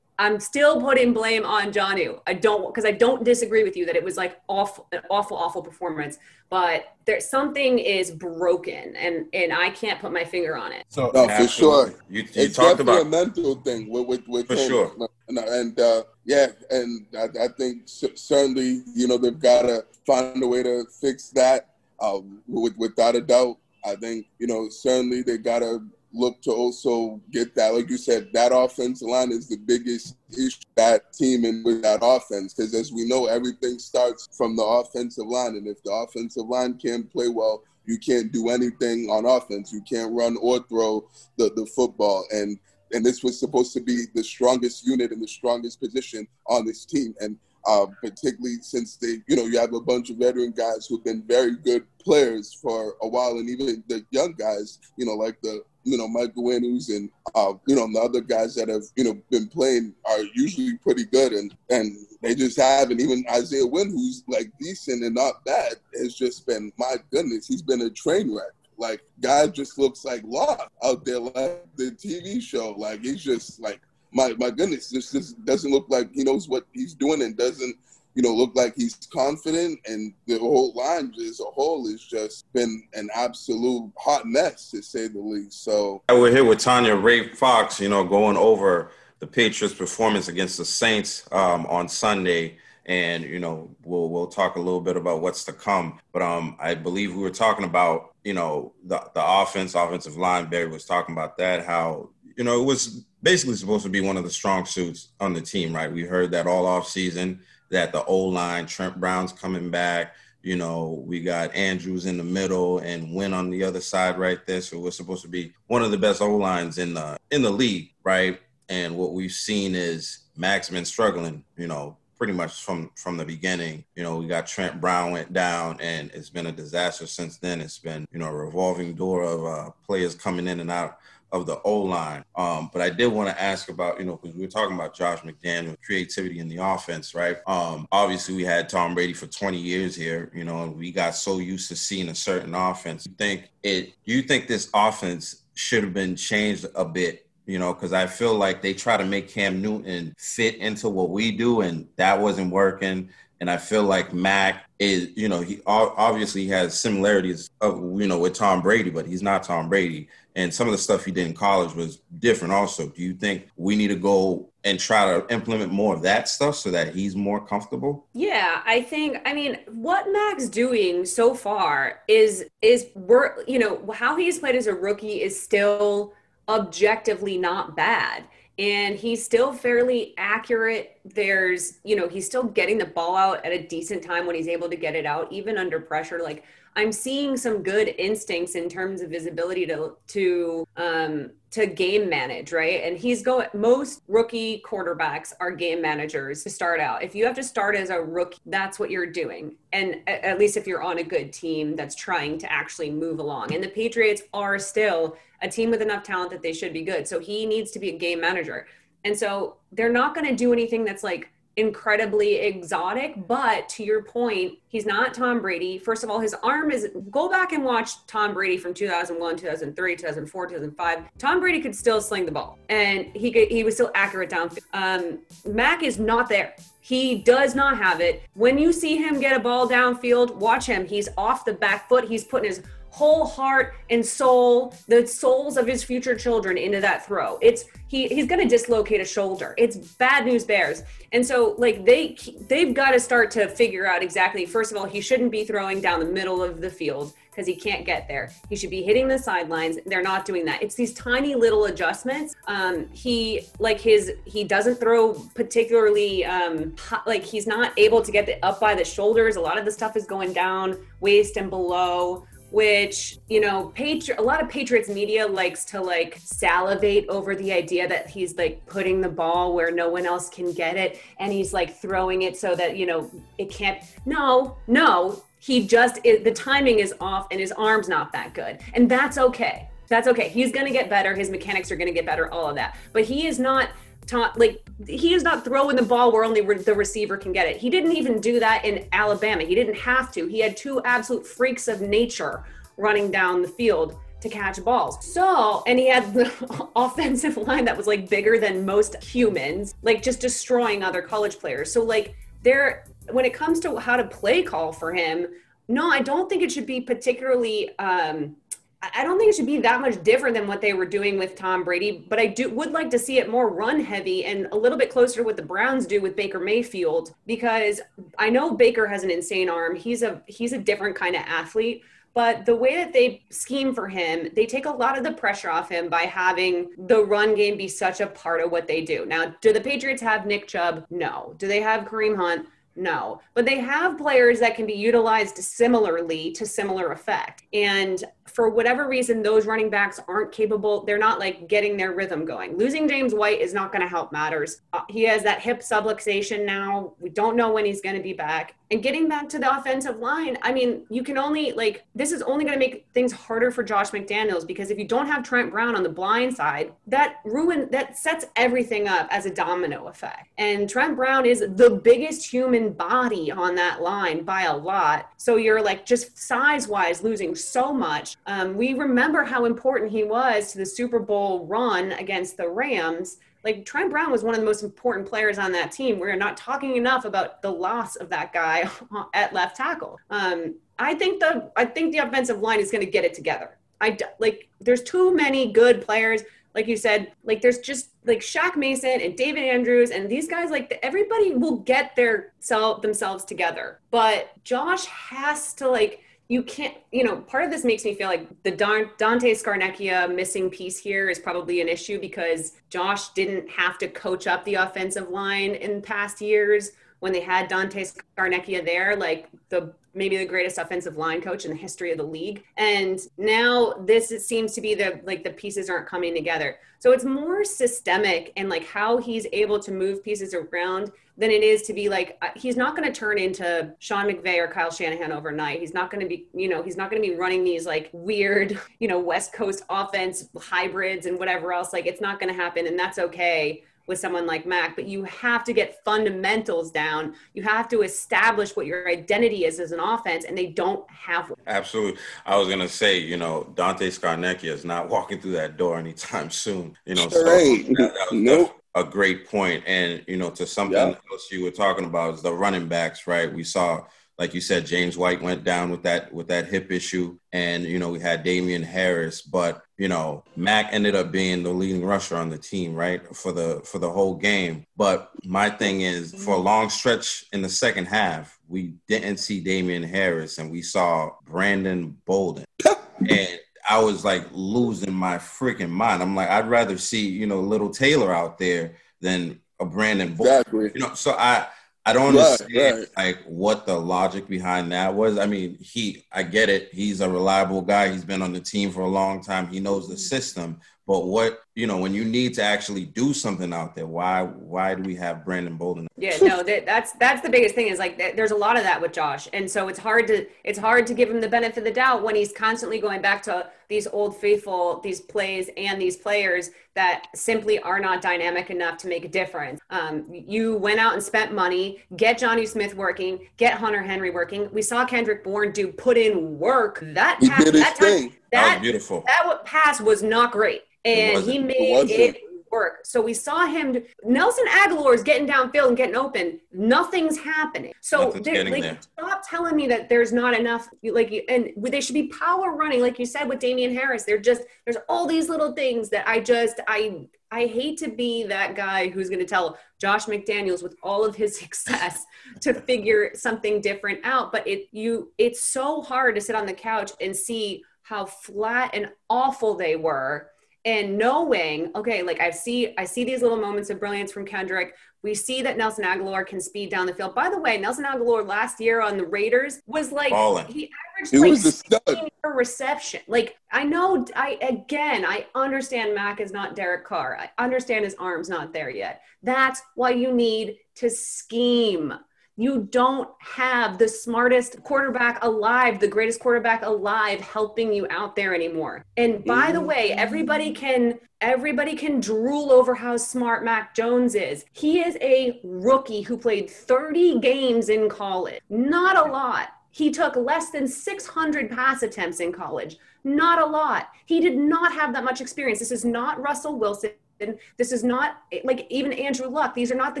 I'm 0.20 0.40
still 0.40 0.80
putting 0.80 1.12
blame 1.12 1.44
on 1.46 1.72
Jonnu. 1.72 2.20
I 2.26 2.34
don't 2.34 2.66
because 2.66 2.84
I 2.84 2.90
don't 2.90 3.24
disagree 3.24 3.62
with 3.62 3.76
you 3.76 3.86
that 3.86 3.94
it 3.94 4.02
was 4.02 4.16
like 4.16 4.40
awful, 4.48 4.88
an 4.90 5.00
awful, 5.10 5.36
awful 5.36 5.62
performance. 5.62 6.18
But 6.50 6.94
there's 7.04 7.28
something 7.28 7.78
is 7.78 8.10
broken, 8.10 8.96
and 8.96 9.26
and 9.32 9.52
I 9.52 9.70
can't 9.70 10.00
put 10.00 10.12
my 10.12 10.24
finger 10.24 10.56
on 10.56 10.72
it. 10.72 10.84
So 10.88 11.12
No, 11.14 11.28
for 11.28 11.46
sure. 11.46 11.94
You, 12.10 12.22
you 12.22 12.28
it's 12.34 12.56
talked 12.56 12.78
definitely 12.78 13.02
about 13.02 13.06
a 13.06 13.26
mental 13.26 13.54
thing 13.56 13.88
with 13.90 14.06
with, 14.06 14.26
with 14.26 14.46
For 14.48 14.54
him. 14.54 14.68
sure. 14.68 15.08
And, 15.28 15.38
and 15.38 15.78
uh, 15.80 16.02
yeah, 16.24 16.48
and 16.70 17.06
I, 17.16 17.44
I 17.44 17.48
think 17.56 17.82
certainly 17.86 18.82
you 18.94 19.06
know 19.06 19.18
they've 19.18 19.38
got 19.38 19.62
to 19.62 19.84
find 20.04 20.42
a 20.42 20.46
way 20.48 20.62
to 20.64 20.84
fix 21.00 21.30
that. 21.30 21.74
Um, 22.00 22.42
with, 22.46 22.76
without 22.76 23.16
a 23.16 23.20
doubt, 23.20 23.56
I 23.84 23.94
think 23.96 24.26
you 24.38 24.46
know 24.48 24.68
certainly 24.68 25.22
they 25.22 25.38
got 25.38 25.60
to 25.60 25.82
look 26.12 26.40
to 26.42 26.50
also 26.50 27.20
get 27.30 27.54
that. 27.54 27.74
Like 27.74 27.90
you 27.90 27.98
said, 27.98 28.30
that 28.32 28.52
offensive 28.54 29.08
line 29.08 29.32
is 29.32 29.48
the 29.48 29.56
biggest 29.56 30.16
issue 30.30 30.60
that 30.76 31.12
team 31.12 31.44
and 31.44 31.64
with 31.64 31.82
that 31.82 32.00
offense 32.02 32.54
because 32.54 32.74
as 32.74 32.92
we 32.92 33.06
know, 33.06 33.26
everything 33.26 33.78
starts 33.78 34.28
from 34.36 34.56
the 34.56 34.62
offensive 34.62 35.26
line, 35.26 35.56
and 35.56 35.66
if 35.66 35.82
the 35.82 35.92
offensive 35.92 36.46
line 36.46 36.74
can't 36.74 37.10
play 37.10 37.28
well. 37.28 37.62
You 37.84 37.98
can't 37.98 38.30
do 38.30 38.50
anything 38.50 39.08
on 39.08 39.24
offense. 39.24 39.72
You 39.72 39.80
can't 39.80 40.12
run 40.12 40.36
or 40.42 40.62
throw 40.68 41.08
the, 41.38 41.50
the 41.56 41.64
football. 41.64 42.26
And 42.30 42.58
and 42.92 43.04
this 43.04 43.22
was 43.22 43.38
supposed 43.38 43.72
to 43.74 43.80
be 43.80 44.04
the 44.14 44.22
strongest 44.22 44.86
unit 44.86 45.10
and 45.10 45.22
the 45.22 45.28
strongest 45.28 45.80
position 45.80 46.26
on 46.46 46.66
this 46.66 46.84
team. 46.84 47.14
And 47.20 47.36
uh, 47.66 47.86
particularly 48.02 48.56
since 48.60 48.96
they, 48.96 49.18
you 49.26 49.36
know, 49.36 49.44
you 49.44 49.58
have 49.58 49.74
a 49.74 49.80
bunch 49.80 50.10
of 50.10 50.16
veteran 50.16 50.52
guys 50.52 50.86
who've 50.86 51.04
been 51.04 51.22
very 51.22 51.56
good 51.56 51.84
players 51.98 52.54
for 52.54 52.94
a 53.02 53.08
while, 53.08 53.38
and 53.38 53.48
even 53.48 53.82
the 53.88 54.04
young 54.10 54.32
guys, 54.32 54.78
you 54.96 55.04
know, 55.06 55.14
like 55.14 55.40
the, 55.42 55.62
you 55.84 55.96
know, 55.96 56.08
Michael 56.08 56.44
Onwenu 56.44 56.94
and, 56.94 57.10
uh, 57.34 57.54
you 57.66 57.74
know, 57.74 57.90
the 57.92 58.00
other 58.00 58.20
guys 58.20 58.54
that 58.54 58.68
have, 58.68 58.82
you 58.96 59.04
know, 59.04 59.18
been 59.30 59.48
playing 59.48 59.94
are 60.04 60.20
usually 60.34 60.76
pretty 60.78 61.04
good, 61.04 61.32
and 61.32 61.54
and 61.70 61.96
they 62.22 62.34
just 62.34 62.58
have, 62.58 62.90
and 62.90 63.00
even 63.00 63.24
Isaiah 63.30 63.66
Wynn, 63.66 63.90
who's 63.90 64.24
like 64.28 64.50
decent 64.60 65.04
and 65.04 65.14
not 65.14 65.44
bad, 65.44 65.74
has 65.94 66.14
just 66.14 66.46
been, 66.46 66.72
my 66.78 66.96
goodness, 67.10 67.46
he's 67.46 67.62
been 67.62 67.82
a 67.82 67.90
train 67.90 68.34
wreck. 68.34 68.52
Like, 68.76 69.02
guy 69.20 69.48
just 69.48 69.76
looks 69.76 70.04
like 70.04 70.22
lost 70.24 70.68
out 70.84 71.04
there, 71.04 71.18
like 71.18 71.66
the 71.76 71.90
TV 71.90 72.40
show. 72.40 72.74
Like, 72.78 73.02
he's 73.02 73.22
just 73.22 73.60
like, 73.60 73.80
my 74.12 74.34
my 74.38 74.50
goodness, 74.50 74.90
this 74.90 75.12
just 75.12 75.44
doesn't 75.44 75.70
look 75.70 75.86
like 75.88 76.10
he 76.12 76.24
knows 76.24 76.48
what 76.48 76.66
he's 76.72 76.94
doing 76.94 77.22
and 77.22 77.36
doesn't, 77.36 77.76
you 78.14 78.22
know, 78.22 78.34
look 78.34 78.52
like 78.54 78.74
he's 78.76 78.96
confident. 79.12 79.78
And 79.86 80.12
the 80.26 80.38
whole 80.38 80.72
line 80.74 81.12
as 81.26 81.40
a 81.40 81.44
whole 81.44 81.88
has 81.90 82.02
just 82.02 82.50
been 82.52 82.82
an 82.94 83.08
absolute 83.14 83.92
hot 83.96 84.26
mess, 84.26 84.70
to 84.70 84.82
say 84.82 85.08
the 85.08 85.20
least. 85.20 85.62
So, 85.62 86.02
We're 86.08 86.30
here 86.30 86.44
with 86.44 86.58
Tanya 86.58 86.96
Ray 86.96 87.28
Fox, 87.28 87.80
you 87.80 87.88
know, 87.88 88.04
going 88.04 88.36
over 88.36 88.90
the 89.20 89.26
Patriots' 89.26 89.74
performance 89.74 90.28
against 90.28 90.58
the 90.58 90.64
Saints 90.64 91.28
um, 91.32 91.66
on 91.66 91.88
Sunday. 91.88 92.58
And, 92.86 93.24
you 93.24 93.38
know, 93.38 93.70
we'll, 93.84 94.08
we'll 94.08 94.28
talk 94.28 94.56
a 94.56 94.60
little 94.60 94.80
bit 94.80 94.96
about 94.96 95.20
what's 95.20 95.44
to 95.44 95.52
come. 95.52 96.00
But 96.12 96.22
um, 96.22 96.56
I 96.58 96.74
believe 96.74 97.14
we 97.14 97.22
were 97.22 97.30
talking 97.30 97.66
about, 97.66 98.14
you 98.24 98.32
know, 98.32 98.72
the, 98.82 98.98
the 99.14 99.22
offense, 99.22 99.74
offensive 99.74 100.16
line. 100.16 100.46
Barry 100.46 100.68
was 100.68 100.86
talking 100.86 101.14
about 101.14 101.36
that, 101.36 101.66
how, 101.66 102.08
you 102.36 102.44
know, 102.44 102.62
it 102.62 102.64
was 102.64 103.04
basically 103.22 103.56
supposed 103.56 103.84
to 103.84 103.90
be 103.90 104.00
one 104.00 104.16
of 104.16 104.24
the 104.24 104.30
strong 104.30 104.64
suits 104.64 105.08
on 105.20 105.32
the 105.32 105.40
team, 105.40 105.74
right? 105.74 105.92
We 105.92 106.02
heard 106.02 106.30
that 106.32 106.46
all 106.46 106.66
off 106.66 106.88
season 106.88 107.40
that 107.70 107.92
the 107.92 108.04
O 108.04 108.16
line, 108.16 108.66
Trent 108.66 108.98
Brown's 109.00 109.32
coming 109.32 109.70
back. 109.70 110.14
You 110.42 110.56
know, 110.56 111.02
we 111.06 111.20
got 111.20 111.54
Andrews 111.54 112.06
in 112.06 112.16
the 112.16 112.24
middle 112.24 112.78
and 112.78 113.14
Wynn 113.14 113.34
on 113.34 113.50
the 113.50 113.64
other 113.64 113.80
side 113.80 114.18
right 114.18 114.38
there. 114.46 114.60
So 114.60 114.78
we're 114.78 114.90
supposed 114.92 115.22
to 115.22 115.28
be 115.28 115.52
one 115.66 115.82
of 115.82 115.90
the 115.90 115.98
best 115.98 116.22
O 116.22 116.36
lines 116.36 116.78
in 116.78 116.94
the 116.94 117.18
in 117.30 117.42
the 117.42 117.50
league, 117.50 117.92
right? 118.04 118.40
And 118.68 118.96
what 118.96 119.12
we've 119.12 119.32
seen 119.32 119.74
is 119.74 120.20
Mac's 120.36 120.70
been 120.70 120.84
struggling, 120.84 121.44
you 121.56 121.66
know, 121.66 121.96
pretty 122.16 122.32
much 122.32 122.62
from 122.62 122.90
from 122.96 123.16
the 123.16 123.24
beginning. 123.24 123.84
You 123.96 124.04
know, 124.04 124.16
we 124.16 124.26
got 124.26 124.46
Trent 124.46 124.80
Brown 124.80 125.12
went 125.12 125.32
down, 125.32 125.78
and 125.80 126.10
it's 126.12 126.30
been 126.30 126.46
a 126.46 126.52
disaster 126.52 127.06
since 127.06 127.38
then. 127.38 127.60
It's 127.60 127.78
been 127.78 128.06
you 128.12 128.18
know 128.18 128.26
a 128.26 128.32
revolving 128.32 128.94
door 128.94 129.22
of 129.22 129.44
uh, 129.44 129.70
players 129.86 130.14
coming 130.14 130.46
in 130.46 130.60
and 130.60 130.70
out 130.70 130.98
of 131.32 131.46
the 131.46 131.60
O 131.62 131.82
line. 131.82 132.24
Um, 132.36 132.70
but 132.72 132.82
I 132.82 132.90
did 132.90 133.08
want 133.08 133.28
to 133.28 133.40
ask 133.40 133.68
about, 133.68 133.98
you 133.98 134.06
know, 134.06 134.16
because 134.16 134.36
we 134.36 134.42
were 134.42 134.50
talking 134.50 134.74
about 134.74 134.94
Josh 134.94 135.20
McDaniel, 135.20 135.76
creativity 135.84 136.38
in 136.38 136.48
the 136.48 136.58
offense, 136.58 137.14
right? 137.14 137.36
Um, 137.46 137.86
obviously, 137.92 138.34
we 138.34 138.44
had 138.44 138.68
Tom 138.68 138.94
Brady 138.94 139.12
for 139.12 139.26
20 139.26 139.58
years 139.58 139.94
here, 139.94 140.30
you 140.34 140.44
know, 140.44 140.62
and 140.64 140.76
we 140.76 140.92
got 140.92 141.14
so 141.14 141.38
used 141.38 141.68
to 141.68 141.76
seeing 141.76 142.08
a 142.08 142.14
certain 142.14 142.54
offense. 142.54 143.06
You 143.06 143.14
think 143.18 143.50
it? 143.62 143.92
You 144.04 144.22
think 144.22 144.46
this 144.46 144.70
offense 144.74 145.42
should 145.54 145.84
have 145.84 145.94
been 145.94 146.16
changed 146.16 146.66
a 146.74 146.84
bit? 146.84 147.26
You 147.46 147.58
know, 147.58 147.72
because 147.72 147.92
I 147.92 148.06
feel 148.06 148.34
like 148.34 148.60
they 148.60 148.74
try 148.74 148.96
to 148.96 149.04
make 149.04 149.28
Cam 149.28 149.62
Newton 149.62 150.14
fit 150.18 150.56
into 150.56 150.88
what 150.88 151.10
we 151.10 151.32
do, 151.32 151.62
and 151.62 151.88
that 151.96 152.20
wasn't 152.20 152.52
working. 152.52 153.10
And 153.40 153.50
I 153.50 153.56
feel 153.56 153.84
like 153.84 154.12
Mac 154.12 154.64
is, 154.78 155.10
you 155.14 155.28
know, 155.28 155.40
he 155.40 155.60
obviously 155.66 156.46
has 156.48 156.78
similarities 156.78 157.50
of, 157.60 157.78
you 158.00 158.08
know, 158.08 158.18
with 158.18 158.34
Tom 158.34 158.60
Brady, 158.60 158.90
but 158.90 159.06
he's 159.06 159.22
not 159.22 159.44
Tom 159.44 159.68
Brady. 159.68 160.08
And 160.38 160.54
some 160.54 160.68
of 160.68 160.72
the 160.72 160.78
stuff 160.78 161.04
he 161.04 161.10
did 161.10 161.26
in 161.26 161.34
college 161.34 161.74
was 161.74 161.96
different 162.20 162.54
also. 162.54 162.86
Do 162.86 163.02
you 163.02 163.12
think 163.12 163.48
we 163.56 163.74
need 163.74 163.88
to 163.88 163.96
go 163.96 164.48
and 164.62 164.78
try 164.78 165.04
to 165.04 165.26
implement 165.34 165.72
more 165.72 165.96
of 165.96 166.02
that 166.02 166.28
stuff 166.28 166.54
so 166.54 166.70
that 166.70 166.94
he's 166.94 167.16
more 167.16 167.44
comfortable? 167.44 168.06
Yeah, 168.12 168.62
I 168.64 168.82
think 168.82 169.18
I 169.24 169.34
mean 169.34 169.58
what 169.66 170.06
Mac's 170.12 170.48
doing 170.48 171.04
so 171.06 171.34
far 171.34 172.02
is 172.06 172.46
is 172.62 172.86
we're 172.94 173.42
you 173.48 173.58
know 173.58 173.90
how 173.92 174.14
he's 174.14 174.38
played 174.38 174.54
as 174.54 174.68
a 174.68 174.74
rookie 174.74 175.22
is 175.22 175.42
still 175.42 176.14
objectively 176.48 177.36
not 177.36 177.74
bad 177.74 178.22
and 178.58 178.96
he's 178.96 179.24
still 179.24 179.52
fairly 179.52 180.14
accurate 180.16 180.98
there's 181.04 181.78
you 181.84 181.94
know 181.94 182.08
he's 182.08 182.24
still 182.24 182.42
getting 182.42 182.78
the 182.78 182.86
ball 182.86 183.16
out 183.16 183.44
at 183.44 183.52
a 183.52 183.66
decent 183.66 184.02
time 184.02 184.26
when 184.26 184.34
he's 184.34 184.48
able 184.48 184.68
to 184.68 184.76
get 184.76 184.94
it 184.94 185.04
out 185.04 185.30
even 185.30 185.58
under 185.58 185.78
pressure 185.78 186.20
like 186.22 186.44
I'm 186.78 186.92
seeing 186.92 187.36
some 187.36 187.64
good 187.64 187.92
instincts 187.98 188.54
in 188.54 188.68
terms 188.68 189.00
of 189.00 189.10
his 189.10 189.26
ability 189.26 189.66
to 189.66 189.96
to 190.06 190.64
um, 190.76 191.32
to 191.50 191.66
game 191.66 192.08
manage, 192.08 192.52
right? 192.52 192.84
And 192.84 192.96
he's 192.96 193.20
going. 193.20 193.48
Most 193.52 194.02
rookie 194.06 194.62
quarterbacks 194.64 195.32
are 195.40 195.50
game 195.50 195.82
managers 195.82 196.44
to 196.44 196.50
start 196.50 196.78
out. 196.78 197.02
If 197.02 197.16
you 197.16 197.26
have 197.26 197.34
to 197.34 197.42
start 197.42 197.74
as 197.74 197.90
a 197.90 198.00
rookie, 198.00 198.38
that's 198.46 198.78
what 198.78 198.92
you're 198.92 199.10
doing. 199.10 199.56
And 199.72 199.96
at 200.06 200.38
least 200.38 200.56
if 200.56 200.68
you're 200.68 200.82
on 200.82 200.98
a 200.98 201.02
good 201.02 201.32
team 201.32 201.74
that's 201.74 201.96
trying 201.96 202.38
to 202.38 202.52
actually 202.52 202.92
move 202.92 203.18
along. 203.18 203.52
And 203.52 203.62
the 203.62 203.70
Patriots 203.70 204.22
are 204.32 204.56
still 204.60 205.16
a 205.42 205.48
team 205.48 205.70
with 205.70 205.82
enough 205.82 206.04
talent 206.04 206.30
that 206.30 206.42
they 206.42 206.52
should 206.52 206.72
be 206.72 206.82
good. 206.82 207.08
So 207.08 207.18
he 207.18 207.44
needs 207.44 207.72
to 207.72 207.80
be 207.80 207.88
a 207.88 207.98
game 207.98 208.20
manager. 208.20 208.68
And 209.04 209.18
so 209.18 209.56
they're 209.72 209.92
not 209.92 210.14
going 210.14 210.28
to 210.28 210.36
do 210.36 210.52
anything 210.52 210.84
that's 210.84 211.02
like 211.02 211.28
incredibly 211.58 212.36
exotic. 212.36 213.26
But 213.26 213.68
to 213.70 213.84
your 213.84 214.02
point, 214.02 214.58
he's 214.68 214.86
not 214.86 215.12
Tom 215.12 215.40
Brady. 215.40 215.78
First 215.78 216.04
of 216.04 216.10
all, 216.10 216.20
his 216.20 216.34
arm 216.42 216.70
is 216.70 216.88
go 217.10 217.28
back 217.28 217.52
and 217.52 217.64
watch 217.64 218.06
Tom 218.06 218.32
Brady 218.32 218.56
from 218.56 218.72
2001, 218.72 219.36
2003, 219.36 219.96
2004, 219.96 220.46
2005. 220.46 221.18
Tom 221.18 221.40
Brady 221.40 221.60
could 221.60 221.74
still 221.74 222.00
sling 222.00 222.24
the 222.24 222.32
ball 222.32 222.58
and 222.68 223.06
he 223.14 223.30
could, 223.32 223.48
he 223.48 223.64
was 223.64 223.74
still 223.74 223.90
accurate 223.94 224.30
downfield. 224.30 224.58
Um, 224.72 225.18
Mac 225.44 225.82
is 225.82 225.98
not 225.98 226.28
there. 226.28 226.54
He 226.80 227.16
does 227.16 227.54
not 227.54 227.76
have 227.76 228.00
it. 228.00 228.22
When 228.34 228.56
you 228.56 228.72
see 228.72 228.96
him 228.96 229.20
get 229.20 229.36
a 229.36 229.40
ball 229.40 229.68
downfield, 229.68 230.36
watch 230.36 230.64
him. 230.64 230.86
He's 230.86 231.08
off 231.18 231.44
the 231.44 231.52
back 231.52 231.88
foot. 231.88 232.08
He's 232.08 232.24
putting 232.24 232.48
his 232.48 232.62
whole 232.98 233.26
heart 233.26 233.74
and 233.90 234.04
soul, 234.04 234.74
the 234.88 235.06
souls 235.06 235.56
of 235.56 235.66
his 235.68 235.84
future 235.84 236.16
children 236.16 236.58
into 236.58 236.80
that 236.80 237.06
throw. 237.06 237.38
It's 237.40 237.64
he 237.86 238.08
he's 238.08 238.26
going 238.26 238.42
to 238.42 238.48
dislocate 238.48 239.00
a 239.00 239.04
shoulder. 239.04 239.54
It's 239.56 239.76
bad 239.76 240.26
news 240.26 240.44
bears. 240.44 240.82
And 241.12 241.24
so 241.24 241.54
like 241.58 241.84
they 241.84 242.16
they've 242.48 242.74
got 242.74 242.90
to 242.90 243.00
start 243.00 243.30
to 243.32 243.48
figure 243.48 243.86
out 243.86 244.02
exactly 244.02 244.44
first 244.46 244.72
of 244.72 244.76
all 244.76 244.86
he 244.86 245.00
shouldn't 245.00 245.30
be 245.30 245.44
throwing 245.44 245.80
down 245.80 246.00
the 246.00 246.12
middle 246.20 246.42
of 246.42 246.60
the 246.60 246.70
field 246.70 247.12
because 247.30 247.46
he 247.46 247.54
can't 247.54 247.86
get 247.86 248.08
there. 248.08 248.32
He 248.48 248.56
should 248.56 248.70
be 248.70 248.82
hitting 248.82 249.06
the 249.06 249.16
sidelines. 249.16 249.78
They're 249.86 250.02
not 250.02 250.24
doing 250.24 250.44
that. 250.46 250.60
It's 250.60 250.74
these 250.74 250.92
tiny 250.94 251.36
little 251.36 251.66
adjustments. 251.66 252.34
Um, 252.48 252.88
he 252.90 253.42
like 253.60 253.80
his 253.80 254.12
he 254.24 254.42
doesn't 254.42 254.74
throw 254.80 255.14
particularly 255.36 256.24
um, 256.24 256.74
like 257.06 257.22
he's 257.22 257.46
not 257.46 257.72
able 257.76 258.02
to 258.02 258.10
get 258.10 258.26
the, 258.26 258.44
up 258.44 258.58
by 258.58 258.74
the 258.74 258.84
shoulders. 258.84 259.36
A 259.36 259.40
lot 259.40 259.56
of 259.56 259.64
the 259.64 259.70
stuff 259.70 259.96
is 259.96 260.04
going 260.04 260.32
down 260.32 260.84
waist 260.98 261.36
and 261.36 261.48
below 261.48 262.26
which 262.50 263.18
you 263.28 263.40
know 263.40 263.68
patri- 263.74 264.14
a 264.16 264.22
lot 264.22 264.42
of 264.42 264.48
patriots 264.48 264.88
media 264.88 265.26
likes 265.26 265.64
to 265.64 265.80
like 265.80 266.18
salivate 266.18 267.06
over 267.08 267.34
the 267.34 267.52
idea 267.52 267.86
that 267.86 268.08
he's 268.08 268.36
like 268.36 268.64
putting 268.66 269.00
the 269.00 269.08
ball 269.08 269.54
where 269.54 269.70
no 269.70 269.88
one 269.88 270.06
else 270.06 270.28
can 270.30 270.52
get 270.52 270.76
it 270.76 271.00
and 271.18 271.32
he's 271.32 271.52
like 271.52 271.76
throwing 271.76 272.22
it 272.22 272.36
so 272.36 272.54
that 272.54 272.76
you 272.76 272.86
know 272.86 273.10
it 273.36 273.50
can't 273.50 273.82
no 274.06 274.56
no 274.66 275.22
he 275.40 275.66
just 275.66 276.00
it, 276.04 276.24
the 276.24 276.32
timing 276.32 276.78
is 276.78 276.94
off 277.00 277.26
and 277.30 277.40
his 277.40 277.52
arm's 277.52 277.88
not 277.88 278.12
that 278.12 278.34
good 278.34 278.58
and 278.74 278.90
that's 278.90 279.18
okay. 279.18 279.68
That's 279.88 280.06
okay. 280.06 280.28
He's 280.28 280.52
going 280.52 280.66
to 280.66 280.72
get 280.72 280.90
better. 280.90 281.14
His 281.14 281.30
mechanics 281.30 281.70
are 281.72 281.76
going 281.76 281.88
to 281.88 281.94
get 281.94 282.04
better 282.04 282.30
all 282.30 282.46
of 282.46 282.54
that. 282.56 282.76
But 282.92 283.04
he 283.04 283.26
is 283.26 283.38
not 283.38 283.70
ta- 284.08 284.32
like 284.36 284.68
he 284.86 285.14
is 285.14 285.22
not 285.22 285.44
throwing 285.44 285.76
the 285.76 285.82
ball 285.82 286.10
where 286.10 286.24
only 286.24 286.40
re- 286.40 286.58
the 286.58 286.74
receiver 286.74 287.16
can 287.16 287.32
get 287.32 287.46
it. 287.46 287.56
He 287.58 287.70
didn't 287.70 287.92
even 287.92 288.20
do 288.20 288.40
that 288.40 288.64
in 288.64 288.88
Alabama. 288.92 289.44
He 289.44 289.54
didn't 289.54 289.76
have 289.76 290.10
to. 290.12 290.26
He 290.26 290.40
had 290.40 290.56
two 290.56 290.82
absolute 290.82 291.26
freaks 291.26 291.68
of 291.68 291.80
nature 291.80 292.44
running 292.76 293.10
down 293.10 293.42
the 293.42 293.48
field 293.48 293.96
to 294.20 294.28
catch 294.28 294.62
balls. 294.64 294.98
So, 295.06 295.62
and 295.66 295.78
he 295.78 295.88
had 295.88 296.12
the 296.12 296.68
offensive 296.76 297.36
line 297.36 297.64
that 297.66 297.76
was 297.76 297.86
like 297.86 298.08
bigger 298.08 298.38
than 298.38 298.64
most 298.64 299.02
humans, 299.02 299.74
like 299.82 300.02
just 300.02 300.20
destroying 300.20 300.82
other 300.82 301.02
college 301.02 301.38
players. 301.38 301.72
So, 301.72 301.84
like, 301.84 302.16
there, 302.42 302.84
when 303.10 303.24
it 303.24 303.34
comes 303.34 303.60
to 303.60 303.76
how 303.76 303.96
to 303.96 304.04
play 304.04 304.42
call 304.42 304.72
for 304.72 304.92
him, 304.92 305.28
no, 305.68 305.88
I 305.90 306.00
don't 306.00 306.28
think 306.28 306.42
it 306.42 306.50
should 306.50 306.66
be 306.66 306.80
particularly 306.80 307.76
um, 307.78 308.36
I 308.80 309.02
don't 309.02 309.18
think 309.18 309.30
it 309.30 309.34
should 309.34 309.46
be 309.46 309.58
that 309.58 309.80
much 309.80 310.02
different 310.04 310.36
than 310.36 310.46
what 310.46 310.60
they 310.60 310.72
were 310.72 310.86
doing 310.86 311.18
with 311.18 311.34
Tom 311.34 311.64
Brady, 311.64 312.06
but 312.08 312.20
I 312.20 312.26
do 312.26 312.48
would 312.50 312.70
like 312.70 312.90
to 312.90 312.98
see 312.98 313.18
it 313.18 313.28
more 313.28 313.50
run 313.50 313.80
heavy 313.80 314.24
and 314.24 314.46
a 314.52 314.56
little 314.56 314.78
bit 314.78 314.88
closer 314.88 315.16
to 315.16 315.24
what 315.24 315.36
the 315.36 315.42
Browns 315.42 315.84
do 315.84 316.00
with 316.00 316.14
Baker 316.14 316.38
Mayfield 316.38 317.14
because 317.26 317.80
I 318.18 318.30
know 318.30 318.54
Baker 318.54 318.86
has 318.86 319.02
an 319.02 319.10
insane 319.10 319.48
arm. 319.48 319.74
He's 319.74 320.02
a 320.02 320.22
he's 320.26 320.52
a 320.52 320.58
different 320.58 320.94
kind 320.94 321.16
of 321.16 321.22
athlete, 321.26 321.82
but 322.14 322.46
the 322.46 322.54
way 322.54 322.76
that 322.76 322.92
they 322.92 323.22
scheme 323.30 323.74
for 323.74 323.88
him, 323.88 324.28
they 324.34 324.46
take 324.46 324.66
a 324.66 324.70
lot 324.70 324.96
of 324.96 325.02
the 325.02 325.12
pressure 325.12 325.50
off 325.50 325.68
him 325.68 325.88
by 325.88 326.02
having 326.02 326.70
the 326.86 327.04
run 327.04 327.34
game 327.34 327.56
be 327.56 327.68
such 327.68 328.00
a 328.00 328.06
part 328.06 328.40
of 328.40 328.50
what 328.50 328.66
they 328.66 328.82
do. 328.82 329.06
Now, 329.06 329.34
do 329.40 329.52
the 329.52 329.60
Patriots 329.60 330.02
have 330.02 330.26
Nick 330.26 330.46
Chubb? 330.46 330.86
No. 330.90 331.34
Do 331.38 331.48
they 331.48 331.60
have 331.60 331.84
Kareem 331.84 332.16
Hunt? 332.16 332.48
No, 332.78 333.20
but 333.34 333.44
they 333.44 333.58
have 333.58 333.98
players 333.98 334.38
that 334.38 334.54
can 334.54 334.64
be 334.64 334.72
utilized 334.72 335.36
similarly 335.38 336.30
to 336.32 336.46
similar 336.46 336.92
effect. 336.92 337.42
And 337.52 338.04
for 338.26 338.50
whatever 338.50 338.88
reason, 338.88 339.20
those 339.20 339.46
running 339.46 339.68
backs 339.68 339.98
aren't 340.06 340.30
capable. 340.30 340.84
They're 340.84 340.96
not 340.96 341.18
like 341.18 341.48
getting 341.48 341.76
their 341.76 341.92
rhythm 341.92 342.24
going. 342.24 342.56
Losing 342.56 342.88
James 342.88 343.12
White 343.12 343.40
is 343.40 343.52
not 343.52 343.72
going 343.72 343.82
to 343.82 343.88
help 343.88 344.12
matters. 344.12 344.60
Uh, 344.72 344.82
he 344.88 345.02
has 345.04 345.24
that 345.24 345.40
hip 345.40 345.58
subluxation 345.58 346.46
now. 346.46 346.94
We 347.00 347.08
don't 347.08 347.34
know 347.34 347.52
when 347.52 347.64
he's 347.64 347.80
going 347.80 347.96
to 347.96 348.02
be 348.02 348.12
back. 348.12 348.54
And 348.70 348.82
getting 348.82 349.08
back 349.08 349.28
to 349.30 349.38
the 349.38 349.56
offensive 349.56 349.98
line, 349.98 350.36
I 350.42 350.52
mean, 350.52 350.84
you 350.90 351.02
can 351.02 351.16
only 351.16 351.52
like 351.52 351.84
this 351.94 352.12
is 352.12 352.22
only 352.22 352.44
going 352.44 352.58
to 352.58 352.58
make 352.58 352.86
things 352.92 353.12
harder 353.12 353.50
for 353.50 353.62
Josh 353.62 353.90
McDaniels 353.90 354.46
because 354.46 354.70
if 354.70 354.78
you 354.78 354.86
don't 354.86 355.06
have 355.06 355.22
Trent 355.22 355.50
Brown 355.50 355.74
on 355.74 355.82
the 355.82 355.88
blind 355.88 356.36
side, 356.36 356.72
that 356.86 357.16
ruin 357.24 357.68
that 357.70 357.96
sets 357.96 358.26
everything 358.36 358.86
up 358.86 359.08
as 359.10 359.24
a 359.24 359.30
domino 359.30 359.88
effect. 359.88 360.28
And 360.36 360.68
Trent 360.68 360.96
Brown 360.96 361.24
is 361.24 361.40
the 361.40 361.80
biggest 361.82 362.30
human 362.30 362.72
body 362.72 363.30
on 363.30 363.54
that 363.54 363.80
line 363.80 364.24
by 364.24 364.42
a 364.42 364.56
lot. 364.56 365.10
So 365.16 365.36
you're 365.36 365.62
like 365.62 365.86
just 365.86 366.18
size 366.18 366.68
wise 366.68 367.02
losing 367.02 367.34
so 367.34 367.72
much. 367.72 368.16
Um, 368.26 368.56
we 368.56 368.74
remember 368.74 369.24
how 369.24 369.46
important 369.46 369.90
he 369.90 370.04
was 370.04 370.52
to 370.52 370.58
the 370.58 370.66
Super 370.66 370.98
Bowl 370.98 371.46
run 371.46 371.92
against 371.92 372.36
the 372.36 372.48
Rams 372.48 373.16
like 373.44 373.64
Trent 373.64 373.90
Brown 373.90 374.10
was 374.10 374.22
one 374.22 374.34
of 374.34 374.40
the 374.40 374.46
most 374.46 374.62
important 374.62 375.08
players 375.08 375.38
on 375.38 375.52
that 375.52 375.72
team. 375.72 375.98
We're 375.98 376.16
not 376.16 376.36
talking 376.36 376.76
enough 376.76 377.04
about 377.04 377.40
the 377.42 377.50
loss 377.50 377.96
of 377.96 378.10
that 378.10 378.32
guy 378.32 378.68
at 379.14 379.32
left 379.32 379.56
tackle. 379.56 379.98
Um, 380.10 380.56
I 380.78 380.94
think 380.94 381.20
the 381.20 381.50
I 381.56 381.64
think 381.64 381.92
the 381.92 381.98
offensive 381.98 382.40
line 382.40 382.60
is 382.60 382.70
going 382.70 382.84
to 382.84 382.90
get 382.90 383.04
it 383.04 383.14
together. 383.14 383.58
I 383.80 383.96
like 384.18 384.48
there's 384.60 384.82
too 384.82 385.14
many 385.14 385.52
good 385.52 385.82
players. 385.82 386.22
Like 386.54 386.66
you 386.66 386.76
said, 386.76 387.12
like 387.24 387.40
there's 387.40 387.58
just 387.58 387.90
like 388.04 388.20
Shaq 388.20 388.56
Mason 388.56 389.00
and 389.00 389.16
David 389.16 389.44
Andrews 389.44 389.90
and 389.90 390.08
these 390.08 390.26
guys. 390.26 390.50
Like 390.50 390.78
everybody 390.82 391.34
will 391.34 391.58
get 391.58 391.94
their 391.94 392.32
self 392.40 392.82
themselves 392.82 393.24
together, 393.24 393.80
but 393.90 394.32
Josh 394.44 394.86
has 394.86 395.54
to 395.54 395.68
like 395.68 396.02
you 396.28 396.42
can't, 396.42 396.76
you 396.92 397.04
know, 397.04 397.16
part 397.16 397.44
of 397.44 397.50
this 397.50 397.64
makes 397.64 397.84
me 397.84 397.94
feel 397.94 398.08
like 398.08 398.28
the 398.42 398.50
Dante 398.50 399.34
Scarnecchia 399.34 400.14
missing 400.14 400.50
piece 400.50 400.78
here 400.78 401.08
is 401.08 401.18
probably 401.18 401.62
an 401.62 401.68
issue 401.68 401.98
because 401.98 402.52
Josh 402.68 403.08
didn't 403.10 403.48
have 403.48 403.78
to 403.78 403.88
coach 403.88 404.26
up 404.26 404.44
the 404.44 404.56
offensive 404.56 405.08
line 405.08 405.54
in 405.54 405.80
past 405.80 406.20
years 406.20 406.72
when 407.00 407.12
they 407.12 407.20
had 407.20 407.48
Dante 407.48 407.84
Scarnecchia 407.84 408.62
there, 408.62 408.94
like 408.94 409.28
the 409.48 409.72
maybe 409.94 410.18
the 410.18 410.26
greatest 410.26 410.58
offensive 410.58 410.96
line 410.96 411.20
coach 411.20 411.44
in 411.44 411.50
the 411.50 411.56
history 411.56 411.92
of 411.92 411.98
the 411.98 412.04
league. 412.04 412.44
And 412.58 413.00
now 413.16 413.74
this 413.80 414.08
seems 414.26 414.52
to 414.52 414.60
be 414.60 414.74
the 414.74 415.00
like 415.04 415.24
the 415.24 415.30
pieces 415.30 415.70
aren't 415.70 415.88
coming 415.88 416.14
together. 416.14 416.56
So 416.78 416.92
it's 416.92 417.04
more 417.04 417.42
systemic 417.42 418.32
and 418.36 418.50
like 418.50 418.66
how 418.66 418.98
he's 418.98 419.26
able 419.32 419.58
to 419.60 419.72
move 419.72 420.04
pieces 420.04 420.34
around 420.34 420.92
than 421.18 421.32
it 421.32 421.42
is 421.42 421.62
to 421.62 421.74
be 421.74 421.88
like 421.88 422.16
uh, 422.22 422.28
he's 422.36 422.56
not 422.56 422.76
going 422.76 422.90
to 422.90 422.98
turn 422.98 423.18
into 423.18 423.74
Sean 423.80 424.06
McVay 424.06 424.38
or 424.38 424.46
Kyle 424.46 424.70
Shanahan 424.70 425.12
overnight. 425.12 425.60
He's 425.60 425.74
not 425.74 425.90
going 425.90 426.00
to 426.00 426.08
be, 426.08 426.26
you 426.32 426.48
know, 426.48 426.62
he's 426.62 426.76
not 426.76 426.90
going 426.90 427.02
to 427.02 427.08
be 427.08 427.16
running 427.16 427.44
these 427.44 427.66
like 427.66 427.90
weird, 427.92 428.58
you 428.78 428.88
know, 428.88 429.00
West 429.00 429.32
Coast 429.32 429.64
offense 429.68 430.28
hybrids 430.38 431.06
and 431.06 431.18
whatever 431.18 431.52
else. 431.52 431.72
Like 431.72 431.86
it's 431.86 432.00
not 432.00 432.20
going 432.20 432.32
to 432.32 432.40
happen 432.40 432.66
and 432.66 432.78
that's 432.78 432.98
okay 432.98 433.64
with 433.88 433.98
someone 433.98 434.26
like 434.26 434.46
Mac, 434.46 434.76
but 434.76 434.86
you 434.86 435.02
have 435.04 435.42
to 435.44 435.52
get 435.52 435.82
fundamentals 435.82 436.70
down. 436.70 437.14
You 437.32 437.42
have 437.42 437.68
to 437.68 437.82
establish 437.82 438.54
what 438.54 438.66
your 438.66 438.86
identity 438.86 439.46
is 439.46 439.58
as 439.58 439.72
an 439.72 439.80
offense, 439.80 440.26
and 440.26 440.36
they 440.36 440.46
don't 440.46 440.88
have 440.90 441.30
one. 441.30 441.38
Absolutely. 441.46 441.98
I 442.26 442.36
was 442.36 442.48
going 442.48 442.60
to 442.60 442.68
say, 442.68 442.98
you 442.98 443.16
know, 443.16 443.50
Dante 443.54 443.88
Scarnecchia 443.88 444.52
is 444.52 444.64
not 444.64 444.88
walking 444.90 445.20
through 445.20 445.32
that 445.32 445.56
door 445.56 445.78
anytime 445.78 446.30
soon. 446.30 446.76
You 446.84 446.96
know, 446.96 447.08
so 447.08 447.24
right. 447.24 447.66
that, 447.78 447.94
that 447.94 448.08
nope. 448.12 448.57
A 448.74 448.84
great 448.84 449.28
point. 449.28 449.64
And, 449.66 450.04
you 450.06 450.16
know, 450.16 450.30
to 450.30 450.46
something 450.46 450.76
yep. 450.76 451.00
else 451.10 451.28
you 451.30 451.44
were 451.44 451.50
talking 451.50 451.84
about 451.84 452.14
is 452.14 452.22
the 452.22 452.32
running 452.32 452.68
backs, 452.68 453.06
right? 453.06 453.32
We 453.32 453.44
saw 453.44 453.84
like 454.18 454.34
you 454.34 454.40
said, 454.40 454.66
James 454.66 454.98
White 454.98 455.22
went 455.22 455.44
down 455.44 455.70
with 455.70 455.84
that 455.84 456.12
with 456.12 456.26
that 456.28 456.48
hip 456.48 456.72
issue, 456.72 457.16
and 457.32 457.62
you 457.62 457.78
know 457.78 457.88
we 457.88 458.00
had 458.00 458.24
Damien 458.24 458.64
Harris, 458.64 459.22
but 459.22 459.62
you 459.78 459.86
know 459.86 460.24
Mac 460.34 460.72
ended 460.72 460.96
up 460.96 461.12
being 461.12 461.44
the 461.44 461.50
leading 461.50 461.84
rusher 461.84 462.16
on 462.16 462.28
the 462.28 462.36
team, 462.36 462.74
right, 462.74 463.00
for 463.14 463.32
the 463.32 463.60
for 463.64 463.78
the 463.78 463.90
whole 463.90 464.16
game. 464.16 464.64
But 464.76 465.10
my 465.24 465.48
thing 465.48 465.82
is, 465.82 466.12
for 466.24 466.34
a 466.34 466.38
long 466.38 466.68
stretch 466.68 467.26
in 467.32 467.42
the 467.42 467.48
second 467.48 467.86
half, 467.86 468.36
we 468.48 468.74
didn't 468.88 469.18
see 469.18 469.40
Damien 469.40 469.84
Harris, 469.84 470.38
and 470.38 470.50
we 470.50 470.62
saw 470.62 471.12
Brandon 471.24 471.96
Bolden, 472.04 472.44
and 472.98 473.38
I 473.68 473.78
was 473.78 474.04
like 474.04 474.26
losing 474.32 474.94
my 474.94 475.18
freaking 475.18 475.70
mind. 475.70 476.02
I'm 476.02 476.16
like, 476.16 476.30
I'd 476.30 476.48
rather 476.48 476.78
see 476.78 477.08
you 477.08 477.26
know 477.26 477.40
little 477.40 477.70
Taylor 477.70 478.12
out 478.14 478.38
there 478.38 478.76
than 479.00 479.40
a 479.60 479.66
Brandon 479.66 480.14
Bolden. 480.14 480.34
Exactly. 480.34 480.70
You 480.74 480.80
know, 480.80 480.94
so 480.94 481.12
I 481.12 481.46
I 481.84 481.92
don't 481.92 482.14
Right, 482.14 482.24
understand 482.24 482.86
right. 482.96 483.06
like 483.06 483.24
what 483.24 483.66
the 483.66 483.78
logic 483.78 484.28
behind 484.28 484.72
that 484.72 484.94
was. 484.94 485.18
I 485.18 485.26
mean, 485.26 485.56
he 485.60 486.04
I 486.12 486.22
get 486.22 486.48
it. 486.48 486.68
He's 486.72 487.00
a 487.00 487.08
reliable 487.08 487.62
guy. 487.62 487.90
He's 487.90 488.04
been 488.04 488.22
on 488.22 488.32
the 488.32 488.40
team 488.40 488.70
for 488.70 488.82
a 488.82 488.88
long 488.88 489.22
time. 489.22 489.48
He 489.48 489.60
knows 489.60 489.88
the 489.88 489.94
mm. 489.94 489.98
system. 489.98 490.60
But 490.88 491.06
what 491.06 491.42
you 491.54 491.66
know, 491.66 491.76
when 491.76 491.92
you 491.92 492.02
need 492.02 492.32
to 492.34 492.42
actually 492.42 492.86
do 492.86 493.12
something 493.12 493.52
out 493.52 493.74
there, 493.74 493.86
why 493.86 494.22
why 494.22 494.74
do 494.74 494.82
we 494.82 494.94
have 494.94 495.22
Brandon 495.22 495.58
Bolden? 495.58 495.86
Yeah, 495.98 496.16
no, 496.22 496.42
that, 496.42 496.64
that's 496.64 496.92
that's 496.92 497.20
the 497.20 497.28
biggest 497.28 497.54
thing 497.54 497.68
is 497.68 497.78
like 497.78 497.98
th- 497.98 498.16
there's 498.16 498.30
a 498.30 498.36
lot 498.36 498.56
of 498.56 498.62
that 498.62 498.80
with 498.80 498.92
Josh, 498.92 499.28
and 499.34 499.50
so 499.50 499.68
it's 499.68 499.78
hard 499.78 500.06
to 500.06 500.26
it's 500.44 500.58
hard 500.58 500.86
to 500.86 500.94
give 500.94 501.10
him 501.10 501.20
the 501.20 501.28
benefit 501.28 501.58
of 501.58 501.64
the 501.64 501.70
doubt 501.72 502.02
when 502.02 502.14
he's 502.16 502.32
constantly 502.32 502.80
going 502.80 503.02
back 503.02 503.22
to 503.24 503.50
these 503.68 503.86
old 503.88 504.16
faithful 504.16 504.80
these 504.80 505.00
plays 505.02 505.50
and 505.58 505.78
these 505.78 505.96
players 505.96 506.52
that 506.74 507.08
simply 507.14 507.58
are 507.58 507.80
not 507.80 508.00
dynamic 508.00 508.48
enough 508.48 508.78
to 508.78 508.88
make 508.88 509.04
a 509.04 509.08
difference. 509.08 509.60
Um, 509.68 510.06
you 510.10 510.56
went 510.56 510.80
out 510.80 510.94
and 510.94 511.02
spent 511.02 511.34
money, 511.34 511.82
get 511.96 512.16
Johnny 512.16 512.46
Smith 512.46 512.74
working, 512.74 513.26
get 513.36 513.54
Hunter 513.54 513.82
Henry 513.82 514.08
working. 514.10 514.48
We 514.52 514.62
saw 514.62 514.86
Kendrick 514.86 515.22
Bourne 515.22 515.52
do 515.52 515.68
put 515.72 515.98
in 515.98 516.38
work. 516.38 516.78
That 516.82 517.18
He 517.20 517.28
pass, 517.28 517.44
did 517.44 517.54
his 517.54 517.62
that 517.64 517.76
time, 517.76 517.88
thing. 517.88 518.12
That 518.32 518.42
was 518.42 518.52
that 518.52 518.62
beautiful. 518.62 519.04
that 519.06 519.44
pass 519.44 519.80
was 519.80 520.02
not 520.02 520.32
great, 520.32 520.62
and 520.84 521.24
he 521.24 521.38
made 521.38 521.90
it 521.90 522.16
work. 522.50 522.80
So 522.84 523.00
we 523.00 523.14
saw 523.14 523.46
him. 523.46 523.82
Nelson 524.04 524.44
Agholor 524.48 524.94
is 524.94 525.02
getting 525.02 525.26
downfield 525.26 525.68
and 525.68 525.76
getting 525.76 525.96
open. 525.96 526.40
Nothing's 526.52 527.18
happening. 527.18 527.72
So 527.80 528.10
Nothing's 528.10 528.50
like, 528.50 528.82
stop 528.82 529.22
telling 529.28 529.56
me 529.56 529.66
that 529.68 529.88
there's 529.88 530.12
not 530.12 530.38
enough. 530.38 530.68
Like, 530.82 531.24
and 531.28 531.52
they 531.56 531.80
should 531.80 531.94
be 531.94 532.08
power 532.08 532.54
running, 532.54 532.80
like 532.80 532.98
you 532.98 533.06
said 533.06 533.28
with 533.28 533.38
Damien 533.38 533.74
Harris. 533.74 534.04
They're 534.04 534.18
just 534.18 534.42
there's 534.64 534.78
all 534.88 535.06
these 535.06 535.28
little 535.28 535.52
things 535.52 535.88
that 535.90 536.08
I 536.08 536.20
just 536.20 536.60
I. 536.68 537.06
I 537.30 537.44
hate 537.44 537.76
to 537.80 537.90
be 537.90 538.24
that 538.24 538.54
guy 538.54 538.88
who's 538.88 539.10
going 539.10 539.18
to 539.18 539.26
tell 539.26 539.58
Josh 539.78 540.06
McDaniels 540.06 540.62
with 540.62 540.74
all 540.82 541.04
of 541.04 541.14
his 541.14 541.38
success 541.38 542.06
to 542.40 542.54
figure 542.54 543.10
something 543.12 543.60
different 543.60 544.00
out, 544.02 544.32
but 544.32 544.48
it 544.48 544.68
you 544.72 545.12
it's 545.18 545.44
so 545.44 545.82
hard 545.82 546.14
to 546.14 546.22
sit 546.22 546.34
on 546.34 546.46
the 546.46 546.54
couch 546.54 546.92
and 547.02 547.14
see 547.14 547.62
how 547.82 548.06
flat 548.06 548.70
and 548.72 548.88
awful 549.10 549.56
they 549.56 549.76
were 549.76 550.30
and 550.68 550.98
knowing 550.98 551.70
okay 551.74 552.02
like 552.02 552.20
i 552.20 552.30
see 552.30 552.74
i 552.76 552.84
see 552.84 553.02
these 553.02 553.22
little 553.22 553.38
moments 553.38 553.70
of 553.70 553.80
brilliance 553.80 554.12
from 554.12 554.24
kendrick. 554.26 554.74
We 555.02 555.14
see 555.14 555.42
that 555.42 555.56
nelson 555.56 555.84
agholor 555.84 556.26
can 556.26 556.40
speed 556.40 556.70
down 556.70 556.86
the 556.86 556.94
field. 556.94 557.14
By 557.14 557.30
the 557.30 557.40
way 557.40 557.56
nelson 557.56 557.84
agholor 557.84 558.26
last 558.26 558.60
year 558.60 558.82
on 558.82 558.96
the 558.98 559.06
raiders 559.06 559.60
was 559.66 559.92
like 559.92 560.10
Ballin'. 560.10 560.46
he 560.46 560.70
averaged 560.96 561.12
He 561.12 561.18
like 561.18 561.30
was 561.30 561.44
a 561.46 561.52
stud. 561.52 561.80
16 561.86 562.08
per 562.22 562.34
reception. 562.34 563.00
Like 563.08 563.36
i 563.50 563.64
know 563.64 564.04
i 564.14 564.38
again 564.42 565.06
i 565.06 565.26
understand 565.34 565.94
mac 565.94 566.20
is 566.20 566.32
not 566.32 566.54
derek 566.54 566.84
carr. 566.84 567.18
I 567.18 567.42
understand 567.42 567.84
his 567.84 567.96
arm's 567.98 568.28
not 568.28 568.52
there 568.52 568.70
yet. 568.70 569.00
That's 569.22 569.62
why 569.74 569.90
you 569.90 570.12
need 570.12 570.56
to 570.76 570.90
scheme 570.90 571.94
you 572.38 572.68
don't 572.70 573.08
have 573.18 573.78
the 573.78 573.88
smartest 573.88 574.62
quarterback 574.62 575.18
alive, 575.24 575.80
the 575.80 575.88
greatest 575.88 576.20
quarterback 576.20 576.64
alive 576.64 577.20
helping 577.20 577.72
you 577.72 577.84
out 577.90 578.14
there 578.14 578.32
anymore. 578.32 578.84
And 578.96 579.24
by 579.24 579.50
the 579.50 579.60
way, 579.60 579.90
mm-hmm. 579.90 579.98
everybody 579.98 580.52
can 580.52 581.00
everybody 581.20 581.74
can 581.74 581.98
drool 581.98 582.52
over 582.52 582.76
how 582.76 582.96
smart 582.96 583.44
Mac 583.44 583.74
Jones 583.74 584.14
is. 584.14 584.44
He 584.52 584.78
is 584.80 584.96
a 585.00 585.40
rookie 585.42 586.02
who 586.02 586.16
played 586.16 586.48
30 586.48 587.18
games 587.18 587.70
in 587.70 587.88
college. 587.88 588.40
Not 588.48 588.96
a 588.96 589.10
lot. 589.10 589.48
He 589.72 589.90
took 589.90 590.14
less 590.14 590.50
than 590.50 590.68
600 590.68 591.50
pass 591.50 591.82
attempts 591.82 592.20
in 592.20 592.32
college. 592.32 592.78
Not 593.02 593.42
a 593.42 593.46
lot. 593.46 593.88
He 594.06 594.20
did 594.20 594.38
not 594.38 594.72
have 594.72 594.92
that 594.92 595.02
much 595.02 595.20
experience. 595.20 595.58
This 595.58 595.72
is 595.72 595.84
not 595.84 596.22
Russell 596.22 596.56
Wilson. 596.56 596.92
And 597.20 597.38
this 597.56 597.72
is 597.72 597.84
not 597.84 598.22
like 598.44 598.66
even 598.70 598.92
Andrew 598.92 599.28
Luck. 599.28 599.54
These 599.54 599.72
are 599.72 599.76
not 599.76 599.94
the 599.94 600.00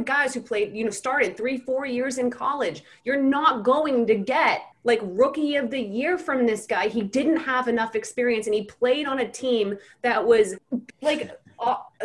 guys 0.00 0.34
who 0.34 0.40
played, 0.40 0.74
you 0.74 0.84
know, 0.84 0.90
started 0.90 1.36
three, 1.36 1.58
four 1.58 1.86
years 1.86 2.18
in 2.18 2.30
college. 2.30 2.84
You're 3.04 3.22
not 3.22 3.64
going 3.64 4.06
to 4.06 4.14
get 4.14 4.62
like 4.84 5.00
rookie 5.02 5.56
of 5.56 5.70
the 5.70 5.80
year 5.80 6.18
from 6.18 6.46
this 6.46 6.66
guy. 6.66 6.88
He 6.88 7.02
didn't 7.02 7.38
have 7.38 7.68
enough 7.68 7.94
experience 7.94 8.46
and 8.46 8.54
he 8.54 8.64
played 8.64 9.06
on 9.06 9.20
a 9.20 9.28
team 9.28 9.76
that 10.02 10.24
was 10.24 10.54
like 11.02 11.38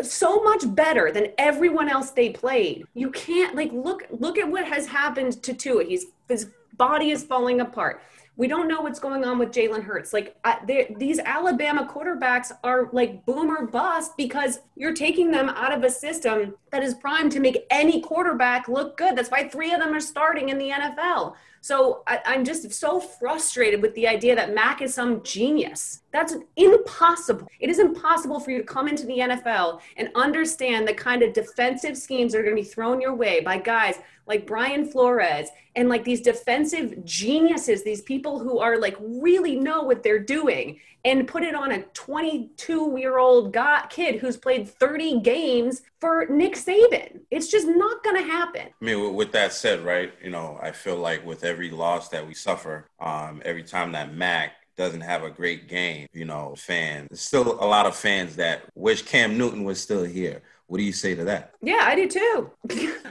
so 0.02 0.44
much 0.44 0.64
better 0.74 1.12
than 1.12 1.28
everyone 1.38 1.88
else 1.88 2.12
they 2.12 2.30
played. 2.32 2.86
You 2.94 3.12
can't 3.12 3.56
like 3.56 3.72
look 3.72 4.06
look 4.10 4.38
at 4.38 4.50
what 4.50 4.66
has 4.66 4.88
happened 4.88 5.44
to 5.44 5.54
Tua. 5.54 5.84
He's 5.84 6.08
his 6.28 6.50
body 6.78 7.12
is 7.12 7.24
falling 7.24 7.62
apart. 7.62 8.02
We 8.36 8.48
don't 8.48 8.68
know 8.68 8.82
what's 8.82 9.00
going 9.00 9.24
on 9.24 9.38
with 9.38 9.52
Jalen 9.52 9.84
Hurts. 9.84 10.12
Like 10.12 10.36
I, 10.44 10.60
these 10.98 11.20
Alabama 11.20 11.88
quarterbacks 11.92 12.52
are 12.64 12.90
like 12.92 13.26
boomer 13.26 13.68
bust 13.68 14.18
because 14.18 14.60
you're 14.76 14.94
taking 14.94 15.30
them 15.30 15.50
out 15.50 15.72
of 15.72 15.84
a 15.84 15.90
system 15.90 16.56
that 16.72 16.84
is 16.84 16.96
primed 16.96 17.32
to 17.34 17.40
make 17.40 17.66
any 17.70 18.02
quarterback 18.02 18.68
look 18.68 18.98
good. 18.98 19.16
That's 19.16 19.30
why 19.30 19.48
three 19.48 19.72
of 19.72 19.80
them 19.80 19.94
are 19.94 20.00
starting 20.00 20.50
in 20.50 20.58
the 20.58 20.70
NFL. 20.70 21.36
So 21.64 22.04
I, 22.08 22.20
I'm 22.26 22.44
just 22.44 22.74
so 22.74 23.00
frustrated 23.00 23.82
with 23.82 23.96
the 23.96 24.06
idea 24.06 24.36
that 24.36 24.54
Mac 24.54 24.82
is 24.82 24.94
some 24.94 25.24
genius. 25.24 26.02
That's 26.12 26.36
impossible. 26.58 27.48
It 27.62 27.70
is 27.70 27.80
impossible 27.80 28.42
for 28.42 28.52
you 28.52 28.58
to 28.58 28.66
come 28.66 28.90
into 28.90 29.06
the 29.06 29.20
NFL 29.20 29.80
and 29.96 30.10
understand 30.14 30.86
the 30.86 30.94
kind 30.94 31.24
of 31.24 31.32
defensive 31.32 31.98
schemes 31.98 32.34
that 32.34 32.40
are 32.40 32.44
going 32.44 32.58
to 32.58 32.62
be 32.62 32.68
thrown 32.68 33.00
your 33.00 33.16
way 33.16 33.40
by 33.40 33.60
guys 33.60 33.96
like 34.28 34.48
Brian 34.48 34.86
Flores 34.86 35.50
and 35.76 35.90
like 35.90 36.04
these 36.04 36.22
defensive 36.22 37.04
geniuses, 37.04 37.84
these 37.84 38.02
people 38.02 38.40
who 38.40 38.60
are 38.60 38.78
like 38.78 38.96
really 39.00 39.56
know 39.56 39.84
what 39.84 40.04
they're 40.04 40.20
doing 40.20 40.80
and 41.06 41.28
put 41.28 41.44
it 41.44 41.56
on 41.56 41.72
a 41.72 41.82
22 41.94 42.96
year 42.98 43.18
old 43.18 43.56
kid 43.90 44.20
who's 44.20 44.38
played 44.38 44.70
30 44.70 45.20
games 45.22 45.82
for 46.00 46.26
Nick 46.28 46.56
Saban. 46.56 47.22
It's 47.30 47.48
just 47.48 47.68
not 47.68 48.04
going 48.04 48.16
to 48.16 48.32
happen. 48.32 48.68
I 48.82 48.86
mean, 48.86 49.14
with, 49.14 49.32
that 49.34 49.54
said, 49.54 49.84
right? 49.84 50.14
You 50.24 50.30
know, 50.30 50.60
I 50.62 50.72
feel 50.72 50.98
like 50.98 51.26
with 51.26 51.44
every 51.44 51.70
loss 51.72 52.10
that 52.10 52.26
we 52.26 52.34
suffer, 52.34 52.86
um, 53.00 53.42
every 53.44 53.64
time 53.64 53.92
that 53.94 54.14
Mac 54.14 54.54
doesn't 54.78 55.02
have 55.02 55.24
a 55.24 55.30
great 55.30 55.68
game, 55.68 56.08
you 56.14 56.26
know, 56.26 56.56
fans, 56.58 57.08
there's 57.10 57.22
still 57.22 57.54
a 57.54 57.66
lot 57.66 57.86
of 57.86 57.96
fans 57.96 58.36
that 58.38 58.64
wish 58.76 59.02
Cam 59.02 59.38
Newton 59.38 59.64
was 59.64 59.82
still 59.82 60.04
here. 60.04 60.42
What 60.68 60.78
do 60.78 60.84
you 60.84 60.94
say 60.94 61.14
to 61.14 61.24
that? 61.26 61.54
Yeah, 61.62 61.82
I 61.82 61.96
do 61.96 62.08
too. 62.08 62.50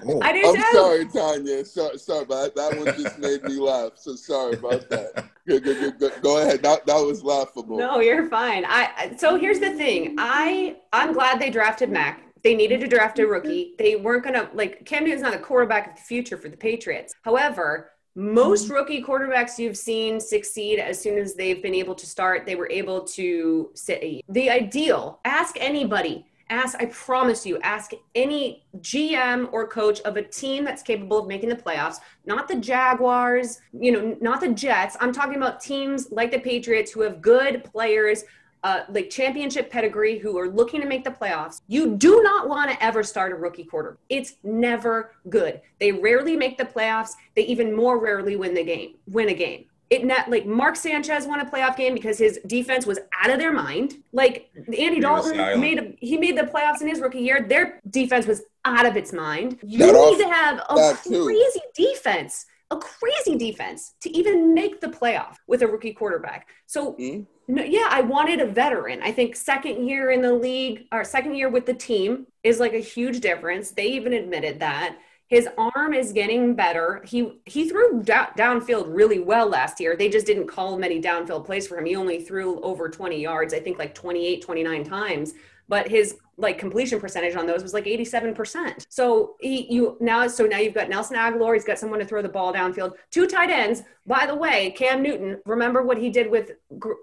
Oh. 0.06 0.20
I 0.22 0.32
do 0.32 0.48
I'm 0.48 0.54
too. 0.56 0.62
sorry, 0.72 1.06
Tanya. 1.06 1.64
Sorry, 1.64 1.98
sorry, 1.98 2.24
but 2.24 2.56
that 2.56 2.76
one 2.76 2.86
just 3.00 3.18
made 3.18 3.42
me 3.44 3.54
laugh. 3.58 3.92
So 3.96 4.16
sorry 4.16 4.54
about 4.54 4.88
that. 4.90 5.26
Go, 5.46 5.60
go, 5.60 5.74
go, 5.74 5.90
go, 5.92 6.10
go 6.22 6.42
ahead. 6.42 6.62
That, 6.62 6.86
that 6.86 6.96
was 6.96 7.22
laughable. 7.22 7.76
No, 7.78 8.00
you're 8.00 8.28
fine. 8.28 8.64
I 8.64 8.90
I- 8.96 9.16
so 9.16 9.38
here's 9.38 9.60
the 9.60 9.72
thing. 9.72 10.14
I 10.18 10.76
I'm 10.92 11.12
glad 11.12 11.40
they 11.40 11.50
drafted 11.50 11.90
Mac. 11.90 12.22
They 12.42 12.54
needed 12.56 12.80
to 12.80 12.88
draft 12.88 13.18
a 13.20 13.26
rookie. 13.26 13.74
They 13.78 13.96
weren't 13.96 14.24
gonna 14.24 14.50
like 14.54 14.84
Cam 14.84 15.04
Newton's 15.04 15.22
not 15.22 15.32
the 15.32 15.38
quarterback 15.38 15.90
of 15.90 15.96
the 15.96 16.02
future 16.02 16.36
for 16.36 16.48
the 16.48 16.56
Patriots. 16.56 17.14
However, 17.22 17.90
most 18.14 18.68
rookie 18.68 19.02
quarterbacks 19.02 19.58
you've 19.58 19.76
seen 19.76 20.18
succeed 20.20 20.78
as 20.78 21.00
soon 21.00 21.16
as 21.16 21.34
they've 21.34 21.62
been 21.62 21.74
able 21.74 21.94
to 21.94 22.06
start. 22.06 22.44
They 22.44 22.56
were 22.56 22.68
able 22.70 23.02
to 23.02 23.70
sit. 23.74 24.22
The 24.28 24.50
ideal. 24.50 25.20
Ask 25.24 25.56
anybody. 25.60 26.26
Ask. 26.52 26.76
I 26.80 26.86
promise 26.86 27.46
you. 27.46 27.58
Ask 27.60 27.92
any 28.14 28.66
GM 28.80 29.48
or 29.52 29.66
coach 29.66 30.00
of 30.02 30.18
a 30.18 30.22
team 30.22 30.64
that's 30.64 30.82
capable 30.82 31.18
of 31.18 31.26
making 31.26 31.48
the 31.48 31.56
playoffs. 31.56 31.96
Not 32.26 32.46
the 32.46 32.56
Jaguars. 32.56 33.60
You 33.72 33.92
know, 33.92 34.16
not 34.20 34.42
the 34.42 34.52
Jets. 34.52 34.96
I'm 35.00 35.12
talking 35.12 35.36
about 35.36 35.60
teams 35.60 36.12
like 36.12 36.30
the 36.30 36.38
Patriots 36.38 36.92
who 36.92 37.00
have 37.00 37.22
good 37.22 37.64
players 37.64 38.24
uh, 38.64 38.82
like 38.90 39.10
championship 39.10 39.70
pedigree 39.70 40.18
who 40.18 40.38
are 40.38 40.48
looking 40.48 40.80
to 40.80 40.86
make 40.86 41.02
the 41.04 41.10
playoffs, 41.10 41.62
you 41.66 41.96
do 41.96 42.22
not 42.22 42.48
want 42.48 42.70
to 42.70 42.84
ever 42.84 43.02
start 43.02 43.32
a 43.32 43.34
rookie 43.34 43.64
quarter. 43.64 43.98
It's 44.08 44.36
never 44.44 45.16
good. 45.28 45.60
They 45.80 45.90
rarely 45.90 46.36
make 46.36 46.58
the 46.58 46.64
playoffs. 46.64 47.10
They 47.34 47.42
even 47.42 47.74
more 47.74 47.98
rarely 47.98 48.36
win 48.36 48.54
the 48.54 48.62
game, 48.62 48.94
win 49.08 49.30
a 49.30 49.34
game. 49.34 49.64
It 49.92 50.06
net 50.06 50.30
like 50.30 50.46
Mark 50.46 50.74
Sanchez 50.76 51.26
won 51.26 51.40
a 51.40 51.44
playoff 51.44 51.76
game 51.76 51.92
because 51.92 52.16
his 52.16 52.40
defense 52.46 52.86
was 52.86 52.98
out 53.22 53.28
of 53.30 53.38
their 53.38 53.52
mind. 53.52 53.96
Like 54.12 54.48
Andy 54.78 55.00
Dalton 55.00 55.36
made 55.60 55.78
a, 55.78 55.92
he 56.00 56.16
made 56.16 56.38
the 56.38 56.44
playoffs 56.44 56.80
in 56.80 56.88
his 56.88 56.98
rookie 57.00 57.18
year. 57.20 57.44
Their 57.46 57.78
defense 57.90 58.26
was 58.26 58.40
out 58.64 58.86
of 58.86 58.96
its 58.96 59.12
mind. 59.12 59.58
You 59.62 59.78
That 59.80 59.92
need 59.92 59.98
off- 59.98 60.18
to 60.18 60.28
have 60.28 60.58
a 60.70 60.74
that 60.76 61.04
too. 61.04 61.24
crazy 61.26 61.60
defense, 61.74 62.46
a 62.70 62.78
crazy 62.78 63.36
defense 63.36 63.92
to 64.00 64.08
even 64.16 64.54
make 64.54 64.80
the 64.80 64.88
playoff 64.88 65.36
with 65.46 65.60
a 65.60 65.66
rookie 65.66 65.92
quarterback. 65.92 66.48
So 66.66 66.94
Mhm. 66.94 67.26
no, 67.48 67.62
yeah, 67.62 67.88
I 67.90 68.00
wanted 68.00 68.40
a 68.40 68.46
veteran. 68.46 69.02
I 69.02 69.12
think 69.12 69.36
second 69.36 69.86
year 69.86 70.10
in 70.10 70.22
the 70.22 70.32
league 70.32 70.86
or 70.90 71.04
second 71.04 71.34
year 71.34 71.50
with 71.50 71.66
the 71.66 71.74
team 71.74 72.28
is 72.42 72.60
like 72.60 72.72
a 72.72 72.78
huge 72.78 73.20
difference. 73.20 73.72
They 73.72 73.88
even 73.88 74.14
admitted 74.14 74.60
that. 74.60 74.96
His 75.32 75.48
arm 75.56 75.94
is 75.94 76.12
getting 76.12 76.54
better. 76.54 77.02
He 77.06 77.40
he 77.46 77.66
threw 77.66 78.02
da- 78.02 78.32
downfield 78.36 78.94
really 78.94 79.18
well 79.18 79.48
last 79.48 79.80
year. 79.80 79.96
They 79.96 80.10
just 80.10 80.26
didn't 80.26 80.46
call 80.46 80.76
many 80.76 81.00
downfield 81.00 81.46
plays 81.46 81.66
for 81.66 81.78
him. 81.78 81.86
He 81.86 81.96
only 81.96 82.22
threw 82.22 82.60
over 82.60 82.90
20 82.90 83.18
yards, 83.18 83.54
I 83.54 83.60
think 83.60 83.78
like 83.78 83.94
28, 83.94 84.42
29 84.42 84.84
times. 84.84 85.32
But 85.68 85.88
his 85.88 86.18
like 86.36 86.58
completion 86.58 87.00
percentage 87.00 87.34
on 87.34 87.46
those 87.46 87.62
was 87.62 87.72
like 87.72 87.86
87%. 87.86 88.84
So 88.90 89.36
he 89.40 89.72
you 89.72 89.96
now 90.00 90.26
so 90.26 90.44
now 90.44 90.58
you've 90.58 90.74
got 90.74 90.90
Nelson 90.90 91.16
Agholor, 91.16 91.54
he's 91.54 91.64
got 91.64 91.78
someone 91.78 92.00
to 92.00 92.04
throw 92.04 92.20
the 92.20 92.28
ball 92.28 92.52
downfield. 92.52 92.92
Two 93.10 93.26
tight 93.26 93.48
ends. 93.48 93.84
By 94.06 94.26
the 94.26 94.34
way, 94.34 94.72
Cam 94.72 95.00
Newton, 95.02 95.40
remember 95.46 95.80
what 95.82 95.96
he 95.96 96.10
did 96.10 96.30
with 96.30 96.50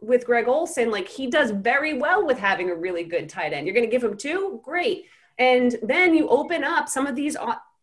with 0.03 0.23
Greg 0.23 0.47
Olsen? 0.47 0.91
Like 0.91 1.07
he 1.07 1.31
does 1.31 1.49
very 1.49 1.95
well 1.97 2.27
with 2.27 2.37
having 2.37 2.69
a 2.69 2.75
really 2.75 3.05
good 3.05 3.27
tight 3.27 3.53
end. 3.53 3.65
You're 3.65 3.73
going 3.73 3.89
to 3.89 3.91
give 3.91 4.03
him 4.03 4.15
two? 4.15 4.61
Great. 4.63 5.05
And 5.39 5.77
then 5.81 6.13
you 6.13 6.27
open 6.27 6.63
up 6.63 6.89
some 6.89 7.07
of 7.07 7.15
these 7.15 7.35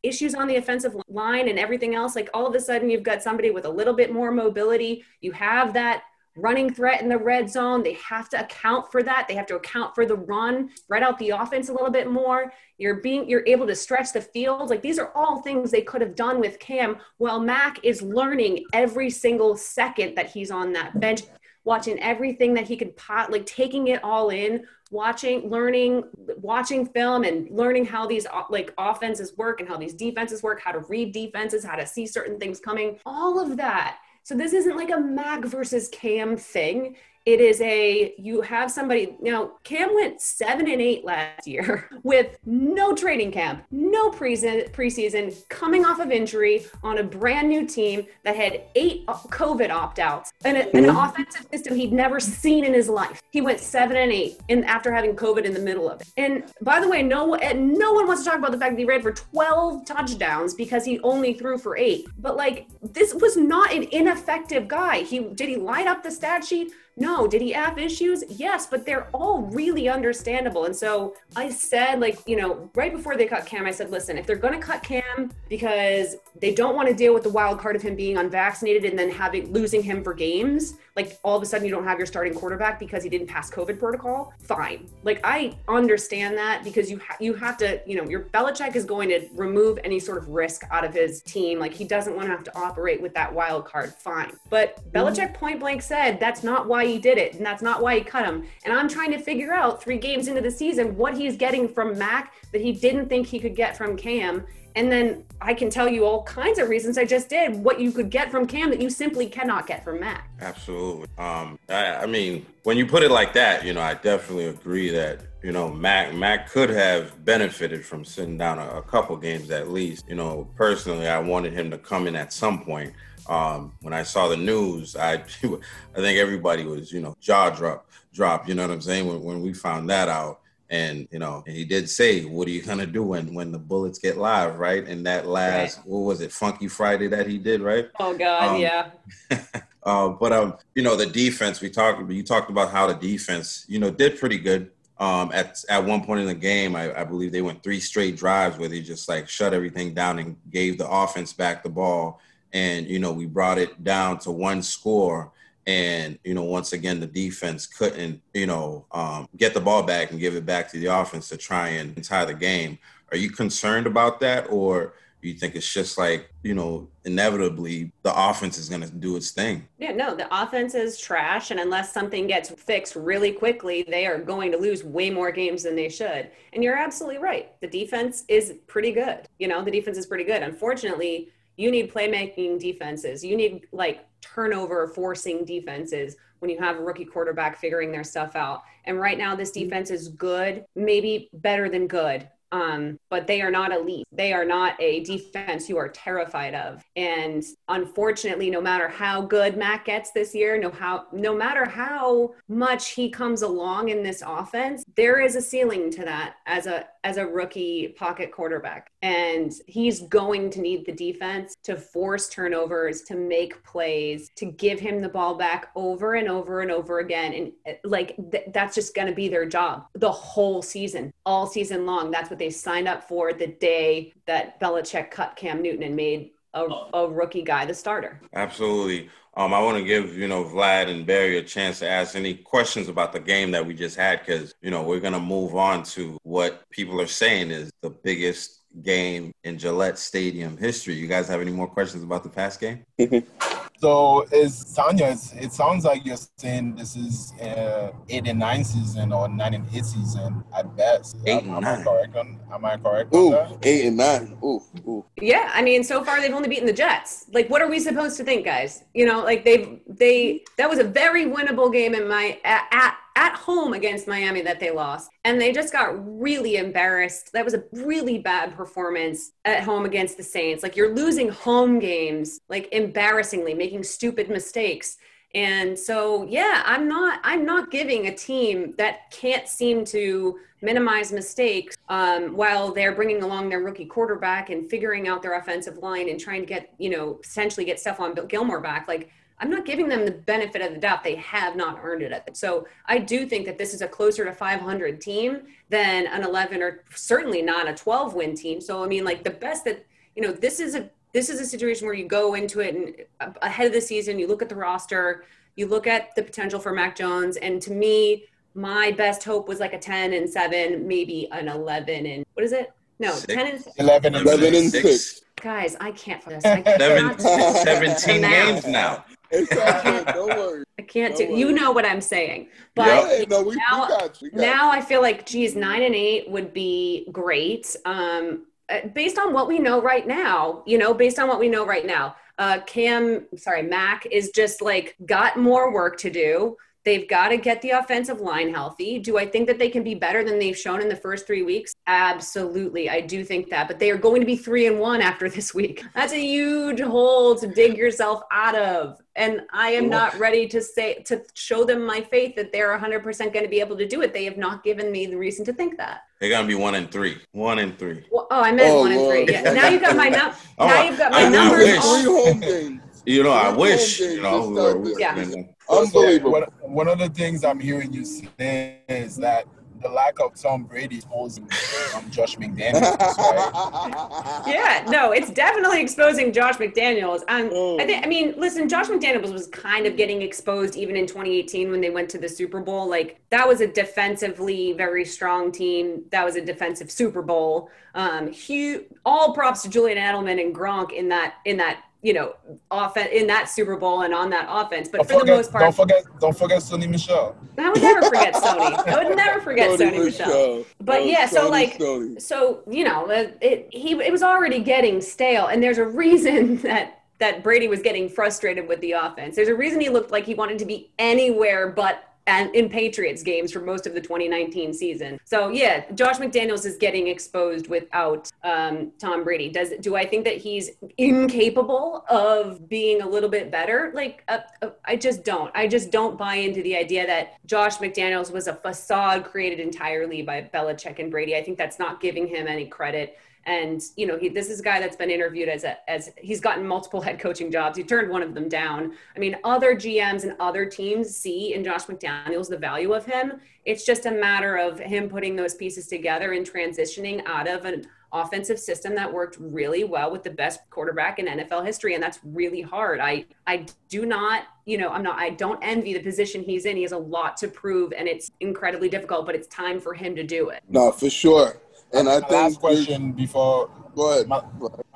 issues 0.06 0.34
on 0.34 0.46
the 0.46 0.56
offensive 0.56 0.96
line 1.08 1.48
and 1.48 1.58
everything 1.58 1.94
else, 1.94 2.16
like 2.16 2.30
all 2.34 2.46
of 2.46 2.54
a 2.54 2.60
sudden 2.60 2.90
you've 2.90 3.02
got 3.02 3.22
somebody 3.22 3.50
with 3.50 3.64
a 3.64 3.70
little 3.70 3.94
bit 3.94 4.12
more 4.12 4.30
mobility. 4.30 5.04
You 5.20 5.32
have 5.32 5.72
that 5.74 6.02
running 6.36 6.72
threat 6.72 7.00
in 7.00 7.08
the 7.08 7.18
red 7.18 7.50
zone. 7.50 7.82
They 7.82 7.94
have 7.94 8.28
to 8.30 8.40
account 8.40 8.92
for 8.92 9.02
that. 9.02 9.26
They 9.26 9.34
have 9.34 9.46
to 9.46 9.56
account 9.56 9.94
for 9.94 10.06
the 10.06 10.16
run, 10.16 10.70
spread 10.74 11.02
out 11.02 11.18
the 11.18 11.30
offense 11.30 11.68
a 11.68 11.72
little 11.72 11.90
bit 11.90 12.10
more. 12.10 12.52
You're 12.78 12.96
being 12.96 13.28
you're 13.28 13.44
able 13.46 13.66
to 13.66 13.74
stretch 13.74 14.12
the 14.12 14.20
field. 14.20 14.68
Like 14.68 14.82
these 14.82 14.98
are 14.98 15.10
all 15.14 15.40
things 15.40 15.70
they 15.70 15.80
could 15.80 16.02
have 16.02 16.14
done 16.14 16.40
with 16.40 16.58
Cam 16.58 16.98
while 17.16 17.40
Mac 17.40 17.82
is 17.82 18.02
learning 18.02 18.64
every 18.72 19.10
single 19.10 19.56
second 19.56 20.14
that 20.16 20.30
he's 20.30 20.50
on 20.50 20.72
that 20.74 21.00
bench, 21.00 21.22
watching 21.66 22.00
everything 22.00 22.54
that 22.54 22.66
he 22.66 22.76
could 22.76 22.96
pot 22.96 23.30
like 23.30 23.44
taking 23.44 23.88
it 23.88 24.02
all 24.02 24.30
in, 24.30 24.66
watching, 24.90 25.50
learning, 25.50 26.04
watching 26.38 26.86
film 26.86 27.24
and 27.24 27.50
learning 27.50 27.84
how 27.84 28.06
these 28.06 28.24
uh, 28.24 28.44
like 28.48 28.72
offenses 28.78 29.36
work 29.36 29.60
and 29.60 29.68
how 29.68 29.76
these 29.76 29.92
defenses 29.92 30.42
work, 30.42 30.62
how 30.62 30.72
to 30.72 30.78
read 30.88 31.12
defenses, 31.12 31.62
how 31.62 31.76
to 31.76 31.86
see 31.86 32.06
certain 32.06 32.38
things 32.38 32.58
coming. 32.58 32.98
All 33.04 33.38
of 33.38 33.58
that 33.58 33.98
so 34.26 34.34
this 34.34 34.54
isn't 34.54 34.76
like 34.76 34.90
a 34.90 34.98
Mac 34.98 35.44
versus 35.44 35.88
Cam 35.90 36.36
thing 36.36 36.96
it 37.26 37.40
is 37.40 37.60
a 37.60 38.14
you 38.18 38.40
have 38.40 38.70
somebody 38.70 39.16
now 39.20 39.52
cam 39.64 39.94
went 39.94 40.20
seven 40.20 40.70
and 40.70 40.80
eight 40.80 41.04
last 41.04 41.46
year 41.46 41.90
with 42.02 42.38
no 42.46 42.94
training 42.94 43.32
camp 43.32 43.64
no 43.70 44.10
preseason 44.10 44.70
preseason 44.72 45.36
coming 45.48 45.84
off 45.84 45.98
of 45.98 46.10
injury 46.10 46.64
on 46.82 46.98
a 46.98 47.02
brand 47.02 47.48
new 47.48 47.66
team 47.66 48.06
that 48.24 48.36
had 48.36 48.62
eight 48.76 49.04
covid 49.06 49.70
opt-outs 49.70 50.32
and 50.44 50.56
an 50.56 50.68
mm-hmm. 50.68 50.96
offensive 50.96 51.46
system 51.52 51.74
he'd 51.74 51.92
never 51.92 52.20
seen 52.20 52.64
in 52.64 52.72
his 52.72 52.88
life. 52.88 53.22
He 53.30 53.40
went 53.40 53.60
seven 53.60 53.96
and 53.96 54.12
eight 54.12 54.38
and 54.48 54.64
after 54.64 54.92
having 54.92 55.14
covid 55.16 55.44
in 55.44 55.52
the 55.52 55.60
middle 55.60 55.90
of 55.90 56.00
it. 56.00 56.08
And 56.16 56.44
by 56.62 56.80
the 56.80 56.88
way 56.88 57.02
no 57.02 57.34
and 57.34 57.74
no 57.74 57.92
one 57.92 58.06
wants 58.06 58.22
to 58.22 58.30
talk 58.30 58.38
about 58.38 58.52
the 58.52 58.58
fact 58.58 58.72
that 58.72 58.78
he 58.78 58.84
ran 58.84 59.02
for 59.02 59.12
12 59.12 59.84
touchdowns 59.84 60.54
because 60.54 60.84
he 60.84 61.00
only 61.00 61.34
threw 61.34 61.58
for 61.58 61.76
eight. 61.76 62.06
But 62.18 62.36
like 62.36 62.68
this 62.82 63.14
was 63.14 63.36
not 63.36 63.72
an 63.72 63.84
ineffective 63.92 64.68
guy. 64.68 65.00
He 65.00 65.20
did 65.20 65.48
he 65.48 65.56
light 65.56 65.86
up 65.86 66.02
the 66.02 66.10
stat 66.10 66.44
sheet 66.44 66.72
no. 66.96 67.26
Did 67.26 67.42
he 67.42 67.52
have 67.52 67.78
issues? 67.78 68.24
Yes, 68.28 68.66
but 68.66 68.86
they're 68.86 69.08
all 69.12 69.42
really 69.42 69.88
understandable. 69.88 70.64
And 70.64 70.74
so 70.74 71.14
I 71.34 71.50
said, 71.50 72.00
like, 72.00 72.18
you 72.26 72.36
know, 72.36 72.70
right 72.74 72.92
before 72.92 73.16
they 73.16 73.26
cut 73.26 73.44
Cam, 73.44 73.66
I 73.66 73.70
said, 73.70 73.90
listen, 73.90 74.16
if 74.16 74.26
they're 74.26 74.36
going 74.36 74.58
to 74.58 74.66
cut 74.66 74.82
Cam 74.82 75.30
because 75.50 76.16
they 76.40 76.54
don't 76.54 76.74
want 76.74 76.88
to 76.88 76.94
deal 76.94 77.12
with 77.12 77.22
the 77.22 77.28
wild 77.28 77.58
card 77.58 77.76
of 77.76 77.82
him 77.82 77.96
being 77.96 78.16
unvaccinated 78.16 78.86
and 78.86 78.98
then 78.98 79.10
having 79.10 79.52
losing 79.52 79.82
him 79.82 80.02
for 80.02 80.14
games, 80.14 80.74
like 80.96 81.18
all 81.22 81.36
of 81.36 81.42
a 81.42 81.46
sudden 81.46 81.66
you 81.66 81.70
don't 81.70 81.84
have 81.84 81.98
your 81.98 82.06
starting 82.06 82.34
quarterback 82.34 82.78
because 82.78 83.02
he 83.02 83.10
didn't 83.10 83.26
pass 83.26 83.50
COVID 83.50 83.78
protocol, 83.78 84.32
fine. 84.40 84.88
Like 85.04 85.20
I 85.22 85.56
understand 85.68 86.36
that 86.38 86.64
because 86.64 86.90
you 86.90 86.98
ha- 86.98 87.16
you 87.20 87.34
have 87.34 87.58
to, 87.58 87.80
you 87.86 87.96
know, 87.96 88.08
your 88.08 88.22
Belichick 88.22 88.74
is 88.74 88.84
going 88.84 89.10
to 89.10 89.28
remove 89.34 89.78
any 89.84 90.00
sort 90.00 90.18
of 90.18 90.28
risk 90.28 90.64
out 90.70 90.84
of 90.84 90.94
his 90.94 91.22
team. 91.22 91.58
Like 91.58 91.74
he 91.74 91.84
doesn't 91.84 92.16
want 92.16 92.26
to 92.28 92.32
have 92.32 92.44
to 92.44 92.58
operate 92.58 93.00
with 93.00 93.12
that 93.14 93.32
wild 93.32 93.66
card, 93.66 93.92
fine. 93.92 94.32
But 94.48 94.76
mm-hmm. 94.76 94.96
Belichick 94.96 95.34
point 95.34 95.60
blank 95.60 95.82
said 95.82 96.18
that's 96.18 96.42
not 96.42 96.66
why 96.66 96.86
he 96.86 96.98
did 96.98 97.18
it 97.18 97.34
and 97.34 97.44
that's 97.44 97.62
not 97.62 97.82
why 97.82 97.98
he 97.98 98.00
cut 98.02 98.24
him. 98.24 98.46
And 98.64 98.72
I'm 98.72 98.88
trying 98.88 99.10
to 99.12 99.18
figure 99.18 99.52
out 99.52 99.82
three 99.82 99.98
games 99.98 100.28
into 100.28 100.40
the 100.40 100.50
season 100.50 100.96
what 100.96 101.16
he's 101.16 101.36
getting 101.36 101.68
from 101.68 101.98
Mac 101.98 102.32
that 102.52 102.62
he 102.62 102.72
didn't 102.72 103.08
think 103.08 103.26
he 103.26 103.38
could 103.38 103.54
get 103.54 103.76
from 103.76 103.96
Cam 103.96 104.46
and 104.76 104.92
then 104.92 105.24
I 105.40 105.54
can 105.54 105.70
tell 105.70 105.88
you 105.88 106.04
all 106.04 106.22
kinds 106.24 106.58
of 106.58 106.68
reasons 106.68 106.98
I 106.98 107.06
just 107.06 107.30
did 107.30 107.54
what 107.56 107.80
you 107.80 107.90
could 107.90 108.10
get 108.10 108.30
from 108.30 108.46
Cam 108.46 108.68
that 108.70 108.80
you 108.80 108.90
simply 108.90 109.26
cannot 109.26 109.66
get 109.66 109.82
from 109.82 110.00
Mac. 110.00 110.28
Absolutely. 110.40 111.08
Um, 111.16 111.58
I, 111.70 111.96
I, 111.96 112.06
mean, 112.06 112.44
when 112.64 112.76
you 112.76 112.86
put 112.86 113.02
it 113.02 113.10
like 113.10 113.32
that, 113.32 113.64
you 113.64 113.72
know, 113.72 113.80
I 113.80 113.94
definitely 113.94 114.46
agree 114.46 114.90
that 114.90 115.20
you 115.42 115.52
know 115.52 115.72
Mac 115.72 116.14
Mac 116.14 116.50
could 116.50 116.68
have 116.70 117.24
benefited 117.24 117.84
from 117.84 118.04
sitting 118.04 118.36
down 118.36 118.58
a, 118.58 118.68
a 118.78 118.82
couple 118.82 119.16
games 119.16 119.50
at 119.50 119.70
least. 119.70 120.04
You 120.08 120.14
know, 120.14 120.48
personally, 120.56 121.08
I 121.08 121.20
wanted 121.20 121.54
him 121.54 121.70
to 121.70 121.78
come 121.78 122.06
in 122.06 122.14
at 122.14 122.32
some 122.32 122.62
point. 122.62 122.92
Um, 123.28 123.72
when 123.80 123.94
I 123.94 124.02
saw 124.02 124.28
the 124.28 124.36
news, 124.36 124.94
I 124.94 125.14
I 125.14 125.96
think 125.96 126.18
everybody 126.18 126.64
was 126.64 126.92
you 126.92 127.00
know 127.00 127.16
jaw 127.20 127.50
drop 127.50 127.88
drop. 128.12 128.46
You 128.48 128.54
know 128.54 128.62
what 128.62 128.72
I'm 128.72 128.82
saying? 128.82 129.06
When 129.06 129.22
when 129.22 129.40
we 129.40 129.54
found 129.54 129.88
that 129.88 130.08
out. 130.08 130.40
And 130.68 131.06
you 131.12 131.18
know, 131.20 131.44
and 131.46 131.54
he 131.54 131.64
did 131.64 131.88
say, 131.88 132.24
"What 132.24 132.48
are 132.48 132.50
you 132.50 132.62
gonna 132.62 132.86
do 132.86 133.02
when 133.02 133.34
when 133.34 133.52
the 133.52 133.58
bullets 133.58 133.98
get 133.98 134.16
live?" 134.16 134.58
Right? 134.58 134.84
And 134.86 135.06
that 135.06 135.26
last, 135.26 135.78
right. 135.78 135.86
what 135.86 136.00
was 136.00 136.20
it, 136.20 136.32
Funky 136.32 136.66
Friday 136.66 137.06
that 137.08 137.28
he 137.28 137.38
did, 137.38 137.60
right? 137.60 137.88
Oh 138.00 138.16
God, 138.16 138.54
um, 138.56 138.60
yeah. 138.60 138.90
uh, 139.84 140.08
but 140.08 140.32
um, 140.32 140.54
you 140.74 140.82
know, 140.82 140.96
the 140.96 141.06
defense 141.06 141.60
we 141.60 141.70
talked. 141.70 142.10
You 142.10 142.22
talked 142.24 142.50
about 142.50 142.72
how 142.72 142.88
the 142.88 142.94
defense, 142.94 143.64
you 143.68 143.78
know, 143.78 143.90
did 143.90 144.18
pretty 144.18 144.38
good. 144.38 144.70
Um, 144.98 145.30
at 145.32 145.62
at 145.68 145.84
one 145.84 146.04
point 146.04 146.20
in 146.20 146.26
the 146.26 146.34
game, 146.34 146.74
I, 146.74 147.00
I 147.00 147.04
believe 147.04 147.30
they 147.30 147.42
went 147.42 147.62
three 147.62 147.80
straight 147.80 148.16
drives 148.16 148.58
where 148.58 148.68
they 148.68 148.80
just 148.80 149.08
like 149.08 149.28
shut 149.28 149.54
everything 149.54 149.94
down 149.94 150.18
and 150.18 150.36
gave 150.50 150.78
the 150.78 150.88
offense 150.88 151.32
back 151.32 151.62
the 151.62 151.68
ball. 151.68 152.20
And 152.52 152.88
you 152.88 152.98
know, 152.98 153.12
we 153.12 153.26
brought 153.26 153.58
it 153.58 153.84
down 153.84 154.18
to 154.20 154.32
one 154.32 154.62
score 154.62 155.32
and 155.66 156.18
you 156.24 156.34
know 156.34 156.44
once 156.44 156.72
again 156.72 157.00
the 157.00 157.06
defense 157.06 157.66
couldn't 157.66 158.20
you 158.34 158.46
know 158.46 158.86
um, 158.92 159.28
get 159.36 159.54
the 159.54 159.60
ball 159.60 159.82
back 159.82 160.10
and 160.10 160.20
give 160.20 160.34
it 160.34 160.46
back 160.46 160.70
to 160.70 160.78
the 160.78 160.86
offense 160.86 161.28
to 161.28 161.36
try 161.36 161.68
and 161.68 162.02
tie 162.04 162.24
the 162.24 162.34
game. 162.34 162.78
Are 163.12 163.16
you 163.16 163.30
concerned 163.30 163.86
about 163.86 164.20
that? 164.20 164.50
Or 164.50 164.94
you 165.26 165.34
think 165.34 165.56
it's 165.56 165.72
just 165.72 165.98
like 165.98 166.30
you 166.42 166.54
know 166.54 166.88
inevitably 167.04 167.90
the 168.02 168.28
offense 168.28 168.58
is 168.58 168.68
going 168.68 168.80
to 168.80 168.90
do 168.90 169.16
its 169.16 169.32
thing? 169.32 169.66
Yeah 169.78 169.92
no 169.92 170.14
the 170.14 170.28
offense 170.30 170.74
is 170.74 170.98
trash. 170.98 171.50
And 171.50 171.60
unless 171.60 171.92
something 171.92 172.26
gets 172.26 172.50
fixed 172.50 172.96
really 172.96 173.32
quickly 173.32 173.84
they 173.88 174.06
are 174.06 174.18
going 174.18 174.52
to 174.52 174.58
lose 174.58 174.84
way 174.84 175.10
more 175.10 175.32
games 175.32 175.64
than 175.64 175.76
they 175.76 175.88
should. 175.88 176.30
And 176.52 176.62
you're 176.62 176.76
absolutely 176.76 177.18
right. 177.18 177.60
The 177.60 177.66
defense 177.66 178.24
is 178.28 178.54
pretty 178.66 178.92
good. 178.92 179.26
You 179.38 179.48
know 179.48 179.62
the 179.64 179.70
defense 179.70 179.98
is 179.98 180.06
pretty 180.06 180.24
good. 180.24 180.42
Unfortunately 180.42 181.30
you 181.56 181.70
need 181.70 181.92
playmaking 181.92 182.60
defenses. 182.60 183.24
You 183.24 183.36
need 183.36 183.66
like 183.72 184.04
turnover 184.34 184.88
forcing 184.88 185.44
defenses 185.44 186.16
when 186.40 186.50
you 186.50 186.58
have 186.58 186.76
a 186.76 186.82
rookie 186.82 187.04
quarterback 187.04 187.58
figuring 187.58 187.90
their 187.90 188.04
stuff 188.04 188.36
out. 188.36 188.62
And 188.84 189.00
right 189.00 189.18
now, 189.18 189.34
this 189.34 189.50
defense 189.50 189.90
is 189.90 190.08
good, 190.08 190.64
maybe 190.74 191.30
better 191.32 191.68
than 191.68 191.86
good 191.86 192.28
um, 192.52 192.98
but 193.10 193.26
they 193.26 193.42
are 193.42 193.50
not 193.50 193.72
elite. 193.72 194.06
They 194.12 194.32
are 194.32 194.44
not 194.44 194.80
a 194.80 195.02
defense 195.04 195.68
you 195.68 195.76
are 195.78 195.88
terrified 195.88 196.54
of. 196.54 196.82
And 196.94 197.44
unfortunately, 197.68 198.50
no 198.50 198.60
matter 198.60 198.88
how 198.88 199.22
good 199.22 199.56
Mac 199.56 199.86
gets 199.86 200.12
this 200.12 200.34
year, 200.34 200.58
no 200.58 200.70
how 200.70 201.06
no 201.12 201.34
matter 201.34 201.68
how 201.68 202.34
much 202.48 202.90
he 202.90 203.10
comes 203.10 203.42
along 203.42 203.88
in 203.88 204.02
this 204.02 204.22
offense, 204.26 204.84
there 204.96 205.20
is 205.20 205.36
a 205.36 205.42
ceiling 205.42 205.90
to 205.92 206.04
that 206.04 206.36
as 206.46 206.66
a 206.66 206.86
as 207.06 207.18
a 207.18 207.24
rookie 207.26 207.94
pocket 207.96 208.32
quarterback. 208.32 208.90
And 209.00 209.52
he's 209.68 210.00
going 210.02 210.50
to 210.50 210.60
need 210.60 210.84
the 210.84 210.92
defense 210.92 211.54
to 211.62 211.76
force 211.76 212.28
turnovers, 212.28 213.02
to 213.02 213.14
make 213.14 213.62
plays, 213.62 214.28
to 214.34 214.46
give 214.46 214.80
him 214.80 215.00
the 215.00 215.08
ball 215.08 215.36
back 215.36 215.68
over 215.76 216.14
and 216.14 216.28
over 216.28 216.62
and 216.62 216.72
over 216.72 216.98
again. 216.98 217.32
And 217.32 217.52
uh, 217.64 217.78
like 217.84 218.16
th- 218.32 218.48
that's 218.52 218.74
just 218.74 218.92
going 218.96 219.06
to 219.06 219.14
be 219.14 219.28
their 219.28 219.46
job 219.46 219.86
the 219.94 220.10
whole 220.10 220.62
season, 220.62 221.12
all 221.24 221.46
season 221.46 221.86
long. 221.86 222.10
That's 222.10 222.28
what 222.28 222.40
they 222.40 222.50
signed 222.50 222.88
up 222.88 223.06
for 223.06 223.32
the 223.32 223.46
day 223.46 224.12
that 224.26 224.58
Belichick 224.58 225.12
cut 225.12 225.36
Cam 225.36 225.62
Newton 225.62 225.84
and 225.84 225.94
made 225.94 226.32
a, 226.54 226.64
oh. 226.68 226.90
a 226.92 227.08
rookie 227.08 227.42
guy 227.42 227.66
the 227.66 227.74
starter. 227.74 228.20
Absolutely. 228.34 229.08
Um, 229.36 229.52
I 229.52 229.60
want 229.60 229.76
to 229.76 229.84
give 229.84 230.16
you 230.16 230.28
know 230.28 230.44
Vlad 230.44 230.88
and 230.88 231.04
Barry 231.04 231.36
a 231.36 231.42
chance 231.42 231.80
to 231.80 231.88
ask 231.88 232.16
any 232.16 232.34
questions 232.34 232.88
about 232.88 233.12
the 233.12 233.20
game 233.20 233.50
that 233.50 233.66
we 233.66 233.74
just 233.74 233.96
had 233.96 234.20
because 234.20 234.54
you 234.62 234.70
know 234.70 234.82
we're 234.82 235.00
gonna 235.00 235.20
move 235.20 235.54
on 235.54 235.82
to 235.84 236.18
what 236.22 236.68
people 236.70 237.00
are 237.00 237.06
saying 237.06 237.50
is 237.50 237.70
the 237.82 237.90
biggest 237.90 238.62
game 238.82 239.32
in 239.44 239.58
Gillette 239.58 239.98
Stadium 239.98 240.56
history. 240.56 240.94
You 240.94 241.06
guys 241.06 241.28
have 241.28 241.40
any 241.40 241.52
more 241.52 241.68
questions 241.68 242.02
about 242.02 242.22
the 242.22 242.30
past 242.30 242.60
game? 242.60 242.84
So 243.78 244.26
is 244.32 244.74
Tanya? 244.74 245.16
It 245.34 245.52
sounds 245.52 245.84
like 245.84 246.04
you're 246.06 246.16
saying 246.38 246.76
this 246.76 246.96
is 246.96 247.32
uh, 247.40 247.92
eight 248.08 248.26
and 248.26 248.38
nine 248.38 248.64
season 248.64 249.12
or 249.12 249.28
nine 249.28 249.54
and 249.54 249.66
eight 249.74 249.84
season 249.84 250.44
at 250.56 250.74
best. 250.76 251.16
Eight 251.26 251.42
am, 251.42 251.48
and 251.48 251.56
am 251.56 251.62
nine. 251.62 251.80
I 251.80 251.84
correct 251.84 252.16
on, 252.16 252.40
am 252.52 252.64
I 252.64 252.76
correct? 252.76 253.14
Ooh, 253.14 253.36
eight 253.62 253.86
and 253.86 253.96
nine. 253.96 254.38
Ooh, 254.42 254.62
ooh. 254.86 255.04
Yeah, 255.20 255.50
I 255.54 255.62
mean, 255.62 255.84
so 255.84 256.04
far 256.04 256.20
they've 256.20 256.32
only 256.32 256.48
beaten 256.48 256.66
the 256.66 256.72
Jets. 256.72 257.26
Like, 257.32 257.48
what 257.50 257.60
are 257.60 257.68
we 257.68 257.78
supposed 257.78 258.16
to 258.16 258.24
think, 258.24 258.44
guys? 258.44 258.84
You 258.94 259.06
know, 259.06 259.22
like 259.22 259.44
they've 259.44 259.80
they 259.86 260.44
that 260.56 260.68
was 260.70 260.78
a 260.78 260.84
very 260.84 261.26
winnable 261.26 261.72
game 261.72 261.94
in 261.94 262.08
my 262.08 262.38
at, 262.44 262.66
at 262.72 262.96
at 263.16 263.34
home 263.34 263.72
against 263.72 264.06
Miami 264.06 264.42
that 264.42 264.60
they 264.60 264.70
lost. 264.70 265.10
And 265.24 265.40
they 265.40 265.50
just 265.50 265.72
got 265.72 265.94
really 266.20 266.56
embarrassed. 266.56 267.32
That 267.32 267.44
was 267.44 267.54
a 267.54 267.64
really 267.72 268.18
bad 268.18 268.54
performance 268.54 269.32
at 269.44 269.64
home 269.64 269.86
against 269.86 270.18
the 270.18 270.22
Saints. 270.22 270.62
Like 270.62 270.76
you're 270.76 270.94
losing 270.94 271.30
home 271.30 271.78
games, 271.78 272.38
like 272.48 272.68
embarrassingly, 272.72 273.54
making 273.54 273.82
stupid 273.82 274.28
mistakes. 274.28 274.98
And 275.34 275.78
so, 275.78 276.26
yeah, 276.28 276.62
I'm 276.64 276.86
not 276.86 277.20
I'm 277.24 277.44
not 277.44 277.70
giving 277.70 278.06
a 278.06 278.14
team 278.14 278.74
that 278.78 279.10
can't 279.10 279.48
seem 279.48 279.84
to 279.86 280.38
minimize 280.62 281.12
mistakes 281.12 281.76
um, 281.88 282.36
while 282.36 282.72
they're 282.72 282.94
bringing 282.94 283.22
along 283.22 283.48
their 283.48 283.60
rookie 283.60 283.84
quarterback 283.84 284.50
and 284.50 284.70
figuring 284.70 285.08
out 285.08 285.22
their 285.22 285.38
offensive 285.38 285.78
line 285.78 286.08
and 286.08 286.18
trying 286.18 286.40
to 286.40 286.46
get 286.46 286.74
you 286.78 286.90
know 286.90 287.18
essentially 287.24 287.64
get 287.64 287.78
Stephon 287.78 288.28
Gilmore 288.28 288.60
back. 288.60 288.88
Like 288.88 289.10
I'm 289.38 289.50
not 289.50 289.66
giving 289.66 289.88
them 289.88 290.04
the 290.04 290.12
benefit 290.12 290.62
of 290.62 290.72
the 290.72 290.78
doubt. 290.80 291.04
They 291.04 291.16
have 291.16 291.56
not 291.56 291.78
earned 291.82 292.02
it. 292.02 292.36
So 292.36 292.66
I 292.86 292.98
do 292.98 293.26
think 293.26 293.44
that 293.46 293.58
this 293.58 293.74
is 293.74 293.82
a 293.82 293.88
closer 293.88 294.24
to 294.24 294.32
500 294.32 295.00
team 295.00 295.42
than 295.68 296.06
an 296.06 296.22
11 296.22 296.62
or 296.62 296.84
certainly 296.94 297.42
not 297.42 297.68
a 297.68 297.74
12 297.74 298.14
win 298.14 298.34
team. 298.34 298.60
So 298.60 298.82
I 298.82 298.86
mean, 298.86 299.04
like 299.04 299.24
the 299.24 299.30
best 299.30 299.64
that 299.66 299.84
you 300.14 300.22
know, 300.22 300.32
this 300.32 300.60
is 300.60 300.74
a 300.74 300.88
this 301.12 301.28
is 301.28 301.40
a 301.40 301.44
situation 301.46 301.86
where 301.86 301.94
you 301.94 302.06
go 302.06 302.34
into 302.34 302.60
it 302.60 302.74
and 302.74 303.34
ahead 303.42 303.66
of 303.66 303.72
the 303.72 303.80
season, 303.80 304.18
you 304.18 304.26
look 304.26 304.42
at 304.42 304.48
the 304.48 304.54
roster, 304.54 305.24
you 305.54 305.66
look 305.66 305.86
at 305.86 306.14
the 306.14 306.22
potential 306.22 306.58
for 306.60 306.72
Mac 306.72 306.94
Jones, 306.96 307.36
and 307.38 307.60
to 307.62 307.72
me, 307.72 308.24
my 308.54 308.90
best 308.92 309.22
hope 309.24 309.48
was 309.48 309.60
like 309.60 309.72
a 309.74 309.78
10 309.78 310.12
and 310.14 310.28
7, 310.28 310.86
maybe 310.86 311.28
an 311.32 311.48
11 311.48 312.06
and 312.06 312.24
what 312.34 312.44
is 312.44 312.52
it? 312.52 312.72
No, 312.98 313.12
Six. 313.12 313.34
10 313.34 313.46
and 313.46 313.64
11 313.78 314.14
and 314.14 314.26
11 314.26 314.54
and 314.54 314.70
six. 314.70 314.82
six. 314.82 315.20
guys, 315.42 315.76
I 315.80 315.90
can't 315.92 316.22
for 316.22 316.30
this. 316.30 316.44
I 316.44 316.62
Seven, 316.78 317.96
17 317.98 318.20
Now. 318.22 318.28
games 318.30 318.66
now. 318.66 319.04
It's 319.30 319.52
all 319.52 319.82
good. 319.92 320.06
Don't 320.06 320.38
worry. 320.38 320.64
I 320.78 320.82
can't 320.82 321.16
Don't 321.16 321.28
do 321.28 321.36
you 321.36 321.52
know 321.52 321.72
what 321.72 321.84
I'm 321.84 322.00
saying. 322.00 322.48
But 322.74 323.18
Yeah. 323.18 323.24
No, 323.28 323.42
we, 323.42 323.56
now- 323.56 323.82
we 323.82 323.88
got 323.88 324.22
you. 324.22 324.30
Got 324.30 324.40
now 324.40 324.70
I 324.70 324.80
feel 324.80 325.02
like 325.02 325.26
geez, 325.26 325.54
nine 325.56 325.82
and 325.82 325.94
eight 325.94 326.30
would 326.30 326.52
be 326.52 327.08
great. 327.12 327.74
Um, 327.84 328.46
uh, 328.68 328.88
based 328.94 329.18
on 329.18 329.32
what 329.32 329.46
we 329.46 329.58
know 329.58 329.80
right 329.80 330.06
now, 330.06 330.62
you 330.66 330.76
know, 330.76 330.92
based 330.92 331.18
on 331.18 331.28
what 331.28 331.38
we 331.38 331.48
know 331.48 331.64
right 331.64 331.86
now, 331.86 332.16
uh, 332.38 332.58
Cam, 332.66 333.26
sorry, 333.36 333.62
Mac 333.62 334.06
is 334.10 334.30
just 334.34 334.60
like 334.60 334.96
got 335.06 335.38
more 335.38 335.72
work 335.72 335.96
to 335.98 336.10
do. 336.10 336.56
They've 336.86 337.08
got 337.08 337.28
to 337.30 337.36
get 337.36 337.60
the 337.62 337.70
offensive 337.70 338.20
line 338.20 338.54
healthy. 338.54 339.00
Do 339.00 339.18
I 339.18 339.26
think 339.26 339.48
that 339.48 339.58
they 339.58 339.68
can 339.68 339.82
be 339.82 339.96
better 339.96 340.22
than 340.22 340.38
they've 340.38 340.56
shown 340.56 340.80
in 340.80 340.88
the 340.88 340.94
first 340.94 341.26
three 341.26 341.42
weeks? 341.42 341.74
Absolutely. 341.88 342.88
I 342.88 343.00
do 343.00 343.24
think 343.24 343.50
that. 343.50 343.66
But 343.66 343.80
they 343.80 343.90
are 343.90 343.96
going 343.98 344.20
to 344.20 344.26
be 344.26 344.36
three 344.36 344.66
and 344.68 344.78
one 344.78 345.00
after 345.02 345.28
this 345.36 345.52
week. 345.52 345.82
That's 345.96 346.12
a 346.12 346.20
huge 346.24 346.80
hole 346.80 347.34
to 347.34 347.48
dig 347.48 347.76
yourself 347.76 348.22
out 348.30 348.54
of. 348.54 348.98
And 349.16 349.40
I 349.52 349.70
am 349.70 349.88
not 349.88 350.16
ready 350.16 350.46
to 350.46 350.62
say, 350.62 351.02
to 351.06 351.22
show 351.34 351.64
them 351.64 351.84
my 351.84 352.02
faith 352.02 352.36
that 352.36 352.52
they're 352.52 352.78
100% 352.78 353.02
going 353.32 353.42
to 353.44 353.48
be 353.48 353.58
able 353.58 353.76
to 353.78 353.88
do 353.88 354.02
it. 354.02 354.14
They 354.14 354.24
have 354.24 354.36
not 354.36 354.62
given 354.62 354.92
me 354.92 355.06
the 355.06 355.16
reason 355.16 355.44
to 355.46 355.52
think 355.52 355.76
that. 355.78 356.02
They're 356.20 356.30
gonna 356.30 356.46
be 356.46 356.54
one 356.54 356.74
and 356.76 356.90
three. 356.90 357.16
One 357.32 357.58
and 357.58 357.76
three. 357.78 358.04
Well, 358.12 358.26
oh, 358.30 358.40
I 358.42 358.52
meant 358.52 358.70
Oh, 358.70 358.80
one 358.80 358.92
and 358.92 359.00
oh, 359.00 359.04
Lord. 359.04 359.26
three. 359.26 359.34
Yeah. 359.34 359.52
Now 359.52 359.68
you've 359.68 359.82
got 359.82 359.96
my 359.96 360.08
num- 360.18 360.32
Oh, 360.58 360.66
now 360.66 360.82
you've 360.84 360.96
got 360.98 361.10
my 361.12 361.18
I- 361.22 361.26
I 361.26 361.28
numbers. 361.30 361.64
wish. 361.64 361.78
all- 361.82 362.00
three 362.02 362.12
home 362.32 362.40
games. 362.40 362.80
You 363.04 363.22
know, 363.22 363.32
I 363.32 363.52
wish. 363.52 364.00
You 364.00 364.08
games 364.08 364.22
know, 364.22 364.40
to 364.42 364.48
we 364.48 364.54
start 364.54 364.78
were- 364.78 364.84
this 364.84 364.98
Yeah. 364.98 365.42
And, 365.68 365.86
Unbelievable. 365.86 366.32
One, 366.32 366.42
one 366.62 366.88
of 366.88 366.98
the 366.98 367.08
things 367.08 367.44
I'm 367.44 367.60
hearing 367.60 367.92
you 367.92 368.04
say 368.04 368.80
is 368.88 369.16
that 369.16 369.46
the 369.82 369.88
lack 369.88 370.18
of 370.20 370.34
Tom 370.34 370.64
Brady 370.64 370.96
exposing 370.96 371.48
um, 371.94 372.10
Josh 372.10 372.36
McDaniels, 372.36 372.82
right? 372.98 374.42
yeah, 374.46 374.84
no, 374.88 375.12
it's 375.12 375.30
definitely 375.30 375.80
exposing 375.80 376.32
Josh 376.32 376.56
McDaniels. 376.56 377.22
Um, 377.28 377.50
Oh. 377.52 377.78
I 377.78 377.86
think, 377.86 378.04
I 378.04 378.08
mean, 378.08 378.34
listen, 378.36 378.68
Josh 378.68 378.86
McDaniels 378.86 379.32
was 379.32 379.46
kind 379.48 379.86
of 379.86 379.96
getting 379.96 380.22
exposed 380.22 380.76
even 380.76 380.96
in 380.96 381.06
2018 381.06 381.70
when 381.70 381.80
they 381.80 381.90
went 381.90 382.08
to 382.10 382.18
the 382.18 382.28
Super 382.28 382.60
Bowl. 382.60 382.88
Like 382.88 383.20
that 383.30 383.46
was 383.46 383.60
a 383.60 383.66
defensively 383.66 384.72
very 384.72 385.04
strong 385.04 385.52
team. 385.52 386.02
That 386.10 386.24
was 386.24 386.36
a 386.36 386.44
defensive 386.44 386.90
Super 386.90 387.22
Bowl. 387.22 387.70
Um, 387.94 388.32
huge, 388.32 388.84
all 389.04 389.32
props 389.32 389.62
to 389.62 389.70
Julian 389.70 389.98
Edelman 389.98 390.40
and 390.40 390.54
Gronk 390.54 390.92
in 390.92 391.08
that 391.10 391.36
in 391.44 391.56
that 391.58 391.84
you 392.06 392.12
know 392.12 392.36
offense 392.70 393.10
in 393.12 393.26
that 393.26 393.48
Super 393.48 393.76
Bowl 393.76 394.02
and 394.02 394.14
on 394.14 394.30
that 394.30 394.46
offense. 394.48 394.88
But 394.88 395.08
Don't 395.08 395.20
for 395.20 395.26
the 395.26 395.32
most 395.32 395.50
part, 395.50 395.64
don't 395.64 395.74
forget, 395.74 396.04
don't 396.20 396.38
forget 396.38 396.60
Sony 396.60 396.88
Michel. 396.88 397.34
I 397.58 397.70
would 397.70 397.82
never 397.82 398.02
forget 398.02 398.32
Sony. 398.32 398.86
I 398.86 399.02
would 399.02 399.16
never 399.16 399.40
forget 399.40 399.76
Tony 399.76 399.90
Sony 399.90 400.04
Michel. 400.04 400.26
Michelle. 400.28 400.64
But 400.80 401.00
Oh, 401.00 401.04
yeah, 401.04 401.26
so 401.26 401.48
like, 401.48 401.78
Tony. 401.78 402.20
so 402.20 402.62
you 402.70 402.84
know, 402.84 403.10
it, 403.10 403.36
it 403.40 403.68
he 403.72 403.94
it 403.94 404.12
was 404.12 404.22
already 404.22 404.60
getting 404.60 405.00
stale, 405.00 405.46
and 405.46 405.60
there's 405.60 405.78
a 405.78 405.84
reason 405.84 406.56
that 406.62 407.02
that 407.18 407.42
Brady 407.42 407.66
was 407.66 407.82
getting 407.82 408.08
frustrated 408.08 408.68
with 408.68 408.80
the 408.82 408.92
offense. 408.92 409.34
There's 409.34 409.48
a 409.48 409.54
reason 409.56 409.80
he 409.80 409.88
looked 409.88 410.12
like 410.12 410.24
he 410.24 410.34
wanted 410.34 410.60
to 410.60 410.64
be 410.64 410.92
anywhere 411.00 411.68
but 411.68 412.04
and 412.26 412.54
in 412.54 412.68
Patriots 412.68 413.22
games 413.22 413.52
for 413.52 413.60
most 413.60 413.86
of 413.86 413.94
the 413.94 414.00
2019 414.00 414.72
season. 414.72 415.20
So 415.24 415.48
yeah, 415.48 415.90
Josh 415.92 416.16
McDaniels 416.16 416.66
is 416.66 416.76
getting 416.76 417.06
exposed 417.06 417.68
without 417.68 418.30
um, 418.42 418.92
Tom 418.98 419.24
Brady. 419.24 419.48
Does 419.48 419.72
do 419.80 419.96
I 419.96 420.04
think 420.04 420.24
that 420.24 420.36
he's 420.36 420.70
incapable 420.98 422.04
of 422.08 422.68
being 422.68 423.02
a 423.02 423.08
little 423.08 423.30
bit 423.30 423.50
better? 423.50 423.92
Like 423.94 424.24
uh, 424.28 424.40
uh, 424.62 424.70
I 424.84 424.96
just 424.96 425.24
don't. 425.24 425.50
I 425.54 425.68
just 425.68 425.90
don't 425.90 426.18
buy 426.18 426.36
into 426.36 426.62
the 426.62 426.76
idea 426.76 427.06
that 427.06 427.34
Josh 427.46 427.78
McDaniels 427.78 428.32
was 428.32 428.48
a 428.48 428.54
facade 428.54 429.24
created 429.24 429.60
entirely 429.60 430.22
by 430.22 430.48
Belichick 430.52 430.98
and 430.98 431.10
Brady. 431.10 431.36
I 431.36 431.42
think 431.42 431.58
that's 431.58 431.78
not 431.78 432.00
giving 432.00 432.26
him 432.26 432.48
any 432.48 432.66
credit. 432.66 433.18
And 433.46 433.82
you 433.96 434.06
know, 434.06 434.18
he, 434.18 434.28
this 434.28 434.50
is 434.50 434.60
a 434.60 434.62
guy 434.62 434.80
that's 434.80 434.96
been 434.96 435.10
interviewed 435.10 435.48
as 435.48 435.64
a, 435.64 435.78
as 435.88 436.10
he's 436.18 436.40
gotten 436.40 436.66
multiple 436.66 437.00
head 437.06 437.18
coaching 437.18 437.50
jobs. 437.50 437.78
He 437.78 437.84
turned 437.84 438.10
one 438.10 438.22
of 438.22 438.34
them 438.34 438.48
down. 438.48 438.92
I 439.14 439.18
mean, 439.18 439.36
other 439.44 439.74
GMs 439.74 440.24
and 440.24 440.34
other 440.38 440.66
teams 440.66 441.16
see 441.16 441.54
in 441.54 441.64
Josh 441.64 441.86
McDaniels 441.86 442.48
the 442.48 442.58
value 442.58 442.92
of 442.92 443.06
him. 443.06 443.40
It's 443.64 443.84
just 443.84 444.06
a 444.06 444.10
matter 444.10 444.56
of 444.56 444.78
him 444.78 445.08
putting 445.08 445.34
those 445.34 445.54
pieces 445.54 445.86
together 445.86 446.32
and 446.32 446.48
transitioning 446.48 447.22
out 447.26 447.48
of 447.48 447.64
an 447.64 447.86
offensive 448.12 448.58
system 448.58 448.94
that 448.94 449.12
worked 449.12 449.36
really 449.38 449.84
well 449.84 450.10
with 450.10 450.22
the 450.22 450.30
best 450.30 450.60
quarterback 450.70 451.18
in 451.18 451.26
NFL 451.26 451.64
history, 451.64 451.94
and 451.94 452.02
that's 452.02 452.20
really 452.24 452.62
hard. 452.62 453.00
I 453.00 453.26
I 453.46 453.66
do 453.88 454.06
not, 454.06 454.44
you 454.64 454.78
know, 454.78 454.88
I'm 454.90 455.02
not. 455.02 455.18
I 455.18 455.30
don't 455.30 455.58
envy 455.62 455.92
the 455.92 456.00
position 456.00 456.42
he's 456.42 456.64
in. 456.64 456.76
He 456.76 456.82
has 456.82 456.92
a 456.92 456.98
lot 456.98 457.36
to 457.38 457.48
prove, 457.48 457.92
and 457.92 458.08
it's 458.08 458.30
incredibly 458.40 458.88
difficult. 458.88 459.26
But 459.26 459.34
it's 459.34 459.48
time 459.48 459.80
for 459.80 459.94
him 459.94 460.14
to 460.16 460.22
do 460.22 460.50
it. 460.50 460.62
No, 460.68 460.92
for 460.92 461.10
sure. 461.10 461.60
And 461.96 462.08
I 462.08 462.20
think 462.20 462.30
last 462.30 462.60
question 462.60 463.12
before 463.12 463.70
Go 463.96 464.12
ahead. 464.12 464.28
my, 464.28 464.42